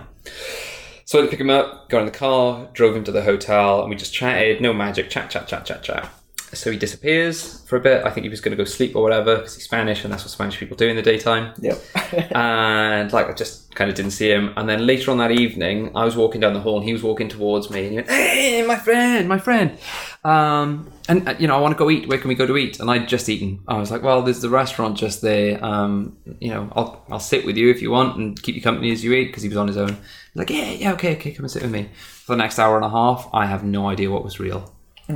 So 1.05 1.17
I 1.17 1.21
had 1.21 1.27
to 1.27 1.31
pick 1.31 1.41
him 1.41 1.49
up, 1.49 1.89
got 1.89 1.99
in 1.99 2.05
the 2.05 2.11
car, 2.11 2.69
drove 2.73 2.95
him 2.95 3.03
to 3.03 3.11
the 3.11 3.23
hotel, 3.23 3.81
and 3.81 3.89
we 3.89 3.95
just 3.97 4.13
chatted. 4.13 4.61
No 4.61 4.71
magic, 4.73 5.09
chat, 5.09 5.29
chat, 5.29 5.47
chat, 5.47 5.65
chat, 5.65 5.83
chat. 5.83 6.09
So 6.53 6.69
he 6.71 6.77
disappears 6.77 7.61
for 7.61 7.77
a 7.77 7.79
bit. 7.79 8.05
I 8.05 8.09
think 8.09 8.23
he 8.25 8.29
was 8.29 8.41
going 8.41 8.55
to 8.55 8.61
go 8.61 8.65
sleep 8.65 8.95
or 8.95 9.01
whatever 9.01 9.37
because 9.37 9.55
he's 9.55 9.63
Spanish, 9.63 10.03
and 10.03 10.11
that's 10.11 10.23
what 10.23 10.31
Spanish 10.31 10.57
people 10.57 10.75
do 10.75 10.87
in 10.87 10.95
the 10.95 11.01
daytime 11.01 11.53
Yep. 11.59 11.81
and 12.35 13.11
like 13.13 13.29
I 13.29 13.33
just 13.33 13.73
kind 13.73 13.89
of 13.89 13.95
didn't 13.95 14.11
see 14.11 14.29
him. 14.29 14.53
And 14.57 14.67
then 14.67 14.85
later 14.85 15.11
on 15.11 15.17
that 15.19 15.31
evening, 15.31 15.91
I 15.95 16.03
was 16.03 16.15
walking 16.17 16.41
down 16.41 16.53
the 16.53 16.59
hall, 16.59 16.77
and 16.77 16.85
he 16.85 16.93
was 16.93 17.03
walking 17.03 17.29
towards 17.29 17.69
me, 17.69 17.81
and 17.83 17.89
he 17.89 17.95
went, 17.95 18.09
"Hey, 18.09 18.65
my 18.65 18.75
friend, 18.75 19.29
my 19.29 19.37
friend, 19.37 19.77
um, 20.25 20.91
and 21.07 21.27
uh, 21.27 21.35
you 21.39 21.47
know, 21.47 21.55
I 21.55 21.61
want 21.61 21.73
to 21.73 21.77
go 21.77 21.89
eat. 21.89 22.07
Where 22.09 22.17
can 22.17 22.27
we 22.27 22.35
go 22.35 22.45
to 22.45 22.57
eat?" 22.57 22.79
And 22.79 22.91
I'd 22.91 23.07
just 23.07 23.29
eaten. 23.29 23.61
I 23.67 23.77
was 23.77 23.89
like, 23.89 24.03
"Well, 24.03 24.21
there's 24.21 24.41
the 24.41 24.49
restaurant 24.49 24.97
just 24.97 25.21
there. 25.21 25.63
Um, 25.63 26.17
you 26.39 26.49
know, 26.49 26.69
I'll 26.75 27.05
I'll 27.09 27.19
sit 27.19 27.45
with 27.45 27.55
you 27.55 27.69
if 27.69 27.81
you 27.81 27.91
want 27.91 28.17
and 28.17 28.41
keep 28.41 28.55
you 28.55 28.61
company 28.61 28.91
as 28.91 29.03
you 29.03 29.13
eat." 29.13 29.27
Because 29.27 29.43
he 29.43 29.49
was 29.49 29.57
on 29.57 29.67
his 29.67 29.77
own. 29.77 29.89
He's 29.89 30.35
like, 30.35 30.49
"Yeah, 30.49 30.71
yeah, 30.71 30.93
okay, 30.93 31.15
okay, 31.15 31.31
come 31.31 31.45
and 31.45 31.51
sit 31.51 31.61
with 31.61 31.71
me." 31.71 31.89
For 32.25 32.33
the 32.33 32.37
next 32.37 32.59
hour 32.59 32.75
and 32.75 32.85
a 32.85 32.89
half, 32.89 33.29
I 33.33 33.45
have 33.45 33.63
no 33.63 33.87
idea 33.87 34.11
what 34.11 34.23
was 34.23 34.39
real, 34.39 34.73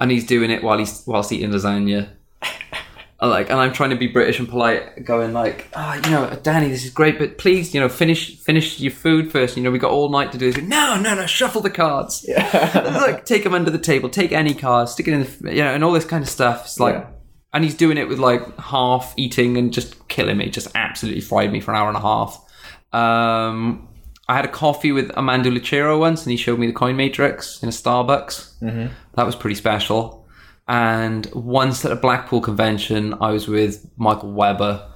and 0.00 0.10
he's 0.10 0.26
doing 0.26 0.50
it 0.50 0.62
while 0.62 0.78
he's 0.78 1.02
whilst 1.06 1.32
eating 1.32 1.50
lasagna. 1.50 2.08
Like, 3.22 3.48
and 3.48 3.58
I'm 3.58 3.72
trying 3.72 3.88
to 3.90 3.96
be 3.96 4.08
British 4.08 4.38
and 4.38 4.46
polite, 4.46 5.02
going 5.04 5.32
like, 5.32 5.68
ah, 5.74 5.94
you 5.94 6.10
know, 6.10 6.38
Danny, 6.42 6.68
this 6.68 6.84
is 6.84 6.90
great, 6.90 7.18
but 7.18 7.38
please, 7.38 7.72
you 7.72 7.80
know, 7.80 7.88
finish 7.88 8.36
finish 8.38 8.80
your 8.80 8.90
food 8.92 9.32
first. 9.32 9.56
You 9.56 9.62
know, 9.62 9.70
we 9.70 9.78
got 9.78 9.92
all 9.92 10.10
night 10.10 10.30
to 10.32 10.38
do 10.38 10.52
this. 10.52 10.62
No, 10.62 11.00
no, 11.00 11.14
no, 11.14 11.24
shuffle 11.24 11.62
the 11.62 11.70
cards. 11.70 12.22
Yeah. 12.28 13.00
like, 13.06 13.24
take 13.24 13.44
them 13.44 13.54
under 13.54 13.70
the 13.70 13.78
table, 13.78 14.10
take 14.10 14.32
any 14.32 14.52
cards, 14.52 14.92
stick 14.92 15.08
it 15.08 15.14
in 15.14 15.22
the, 15.22 15.54
you 15.54 15.62
know, 15.62 15.72
and 15.72 15.82
all 15.82 15.92
this 15.92 16.04
kind 16.04 16.22
of 16.22 16.28
stuff. 16.28 16.64
It's 16.64 16.78
like, 16.78 16.96
Yeah. 16.96 17.06
and 17.54 17.64
he's 17.64 17.74
doing 17.76 17.96
it 17.96 18.08
with 18.08 18.18
like 18.18 18.58
half 18.58 19.14
eating 19.16 19.56
and 19.56 19.72
just 19.72 20.06
killing 20.08 20.36
me, 20.36 20.50
just 20.50 20.68
absolutely 20.74 21.22
fried 21.22 21.50
me 21.50 21.60
for 21.60 21.70
an 21.70 21.78
hour 21.78 21.88
and 21.88 21.96
a 21.96 22.00
half. 22.00 22.38
Um, 22.92 23.88
I 24.28 24.36
had 24.36 24.44
a 24.44 24.48
coffee 24.48 24.90
with 24.92 25.10
Armando 25.12 25.50
Lucero 25.50 25.98
once, 25.98 26.22
and 26.24 26.30
he 26.30 26.36
showed 26.36 26.58
me 26.58 26.66
the 26.66 26.72
coin 26.72 26.96
matrix 26.96 27.62
in 27.62 27.68
a 27.68 27.72
Starbucks. 27.72 28.58
Mm-hmm. 28.60 28.86
That 29.14 29.26
was 29.26 29.36
pretty 29.36 29.56
special. 29.56 30.26
And 30.66 31.26
once 31.34 31.84
at 31.84 31.92
a 31.92 31.96
Blackpool 31.96 32.40
convention, 32.40 33.14
I 33.20 33.30
was 33.32 33.46
with 33.48 33.86
Michael 33.98 34.32
Weber. 34.32 34.90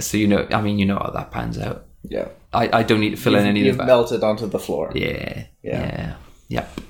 So 0.00 0.16
you 0.16 0.26
know, 0.26 0.48
I 0.50 0.60
mean, 0.60 0.78
you 0.78 0.84
know 0.86 0.96
how 0.96 1.10
that 1.10 1.30
pans 1.30 1.58
out. 1.58 1.86
yeah. 2.02 2.28
I, 2.54 2.80
I 2.80 2.82
don't 2.82 3.00
need 3.00 3.10
to 3.10 3.16
fill 3.16 3.34
in 3.36 3.46
any 3.46 3.60
You've 3.60 3.76
of 3.76 3.78
that. 3.78 3.86
melted 3.86 4.22
onto 4.22 4.46
the 4.46 4.58
floor. 4.58 4.90
yeah, 4.94 5.44
Yeah. 5.62 5.80
yeah, 5.80 6.14
Yep. 6.48 6.80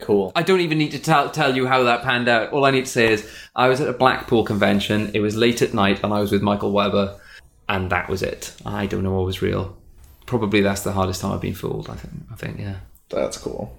Cool. 0.00 0.32
I 0.34 0.42
don't 0.42 0.60
even 0.60 0.78
need 0.78 0.90
to 0.92 0.98
tell 0.98 1.30
tell 1.30 1.54
you 1.54 1.66
how 1.68 1.84
that 1.84 2.02
panned 2.02 2.28
out. 2.28 2.52
All 2.52 2.64
I 2.64 2.70
need 2.72 2.86
to 2.86 2.90
say 2.90 3.12
is 3.12 3.30
I 3.54 3.68
was 3.68 3.80
at 3.80 3.88
a 3.88 3.92
Blackpool 3.92 4.42
convention. 4.44 5.10
It 5.14 5.20
was 5.20 5.36
late 5.36 5.62
at 5.62 5.74
night, 5.74 6.00
and 6.02 6.12
I 6.12 6.18
was 6.20 6.32
with 6.32 6.42
Michael 6.42 6.72
Weber, 6.72 7.18
and 7.68 7.88
that 7.90 8.08
was 8.08 8.22
it. 8.22 8.52
I 8.66 8.86
don't 8.86 9.04
know 9.04 9.12
what 9.12 9.24
was 9.26 9.42
real. 9.42 9.76
Probably 10.26 10.60
that's 10.60 10.82
the 10.82 10.92
hardest 10.92 11.20
time 11.20 11.32
I've 11.32 11.40
been 11.40 11.54
fooled. 11.54 11.88
I 11.88 11.94
think. 11.94 12.14
I 12.32 12.34
think. 12.36 12.58
Yeah. 12.58 12.76
That's 13.08 13.38
cool. 13.38 13.76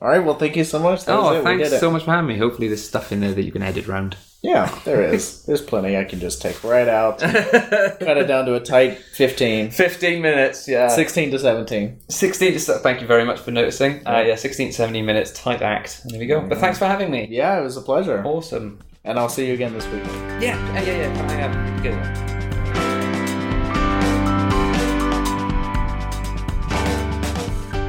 All 0.00 0.08
right. 0.08 0.20
Well, 0.24 0.36
thank 0.36 0.56
you 0.56 0.64
so 0.64 0.78
much. 0.78 1.04
That 1.04 1.18
Oh, 1.18 1.42
thanks 1.42 1.78
so 1.80 1.90
much 1.90 2.04
for 2.04 2.12
having 2.12 2.28
me. 2.28 2.38
Hopefully, 2.38 2.68
there's 2.68 2.86
stuff 2.86 3.12
in 3.12 3.20
there 3.20 3.32
that 3.32 3.42
you 3.42 3.52
can 3.52 3.62
edit 3.62 3.86
round. 3.86 4.16
Yeah, 4.42 4.72
there 4.84 5.02
is. 5.02 5.42
There's 5.46 5.62
plenty 5.62 5.96
I 5.96 6.04
can 6.04 6.20
just 6.20 6.40
take 6.40 6.62
right 6.62 6.86
out, 6.86 7.18
cut 7.18 8.16
it 8.16 8.28
down 8.28 8.44
to 8.46 8.54
a 8.54 8.60
tight 8.60 8.96
15, 8.98 9.70
15 9.72 10.22
minutes, 10.22 10.68
yeah. 10.68 10.86
16 10.86 11.32
to 11.32 11.38
17. 11.40 11.98
16 12.08 12.52
to, 12.52 12.58
thank 12.78 13.00
you 13.00 13.08
very 13.08 13.24
much 13.24 13.40
for 13.40 13.50
noticing. 13.50 14.06
Uh, 14.06 14.22
yeah, 14.24 14.36
16 14.36 14.68
to 14.68 14.72
17 14.72 15.04
minutes, 15.04 15.32
tight 15.32 15.62
act. 15.62 16.00
And 16.04 16.12
there 16.12 16.20
we 16.20 16.26
go. 16.26 16.42
But 16.42 16.58
thanks 16.58 16.78
for 16.78 16.84
having 16.86 17.10
me. 17.10 17.26
Yeah, 17.28 17.58
it 17.58 17.64
was 17.64 17.76
a 17.76 17.82
pleasure. 17.82 18.22
Awesome. 18.24 18.78
And 19.02 19.18
I'll 19.18 19.28
see 19.28 19.48
you 19.48 19.54
again 19.54 19.72
this 19.72 19.86
weekend. 19.86 20.40
Yeah, 20.40 20.56
yeah, 20.74 20.82
yeah, 20.82 21.14
yeah. 21.14 21.28
I 21.28 21.34
am. 21.40 21.82
Good. 21.82 22.55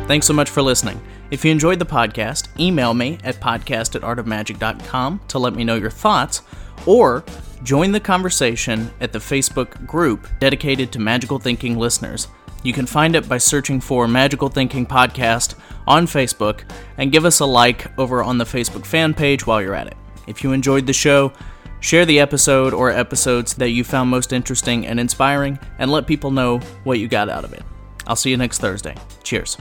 Thanks 0.07 0.25
so 0.25 0.33
much 0.33 0.49
for 0.49 0.61
listening. 0.61 0.99
If 1.31 1.43
you 1.43 1.51
enjoyed 1.51 1.79
the 1.79 1.85
podcast, 1.85 2.47
email 2.59 2.93
me 2.93 3.17
at 3.23 3.41
podcast 3.41 3.95
at 3.95 4.01
artofmagic.com 4.01 5.21
to 5.27 5.39
let 5.39 5.53
me 5.53 5.63
know 5.63 5.75
your 5.75 5.89
thoughts, 5.89 6.41
or 6.85 7.25
join 7.63 7.91
the 7.91 7.99
conversation 7.99 8.89
at 9.01 9.11
the 9.11 9.19
Facebook 9.19 9.85
group 9.85 10.27
dedicated 10.39 10.91
to 10.93 10.99
magical 10.99 11.39
thinking 11.39 11.77
listeners. 11.77 12.29
You 12.63 12.73
can 12.73 12.85
find 12.85 13.15
it 13.15 13.27
by 13.27 13.37
searching 13.37 13.81
for 13.81 14.07
Magical 14.07 14.49
Thinking 14.49 14.85
Podcast 14.85 15.55
on 15.85 16.07
Facebook 16.07 16.63
and 16.97 17.11
give 17.11 17.25
us 17.25 17.39
a 17.39 17.45
like 17.45 17.97
over 17.99 18.23
on 18.23 18.37
the 18.37 18.45
Facebook 18.45 18.85
fan 18.85 19.13
page 19.13 19.45
while 19.45 19.61
you're 19.61 19.75
at 19.75 19.87
it. 19.87 19.97
If 20.25 20.43
you 20.43 20.53
enjoyed 20.53 20.87
the 20.87 20.93
show, 20.93 21.33
Share 21.79 22.05
the 22.05 22.19
episode 22.19 22.73
or 22.73 22.89
episodes 22.89 23.53
that 23.55 23.69
you 23.69 23.83
found 23.83 24.09
most 24.09 24.33
interesting 24.33 24.87
and 24.87 24.99
inspiring, 24.99 25.59
and 25.77 25.91
let 25.91 26.07
people 26.07 26.31
know 26.31 26.59
what 26.83 26.99
you 26.99 27.07
got 27.07 27.29
out 27.29 27.43
of 27.43 27.53
it. 27.53 27.63
I'll 28.07 28.15
see 28.15 28.31
you 28.31 28.37
next 28.37 28.59
Thursday. 28.59 28.95
Cheers. 29.23 29.57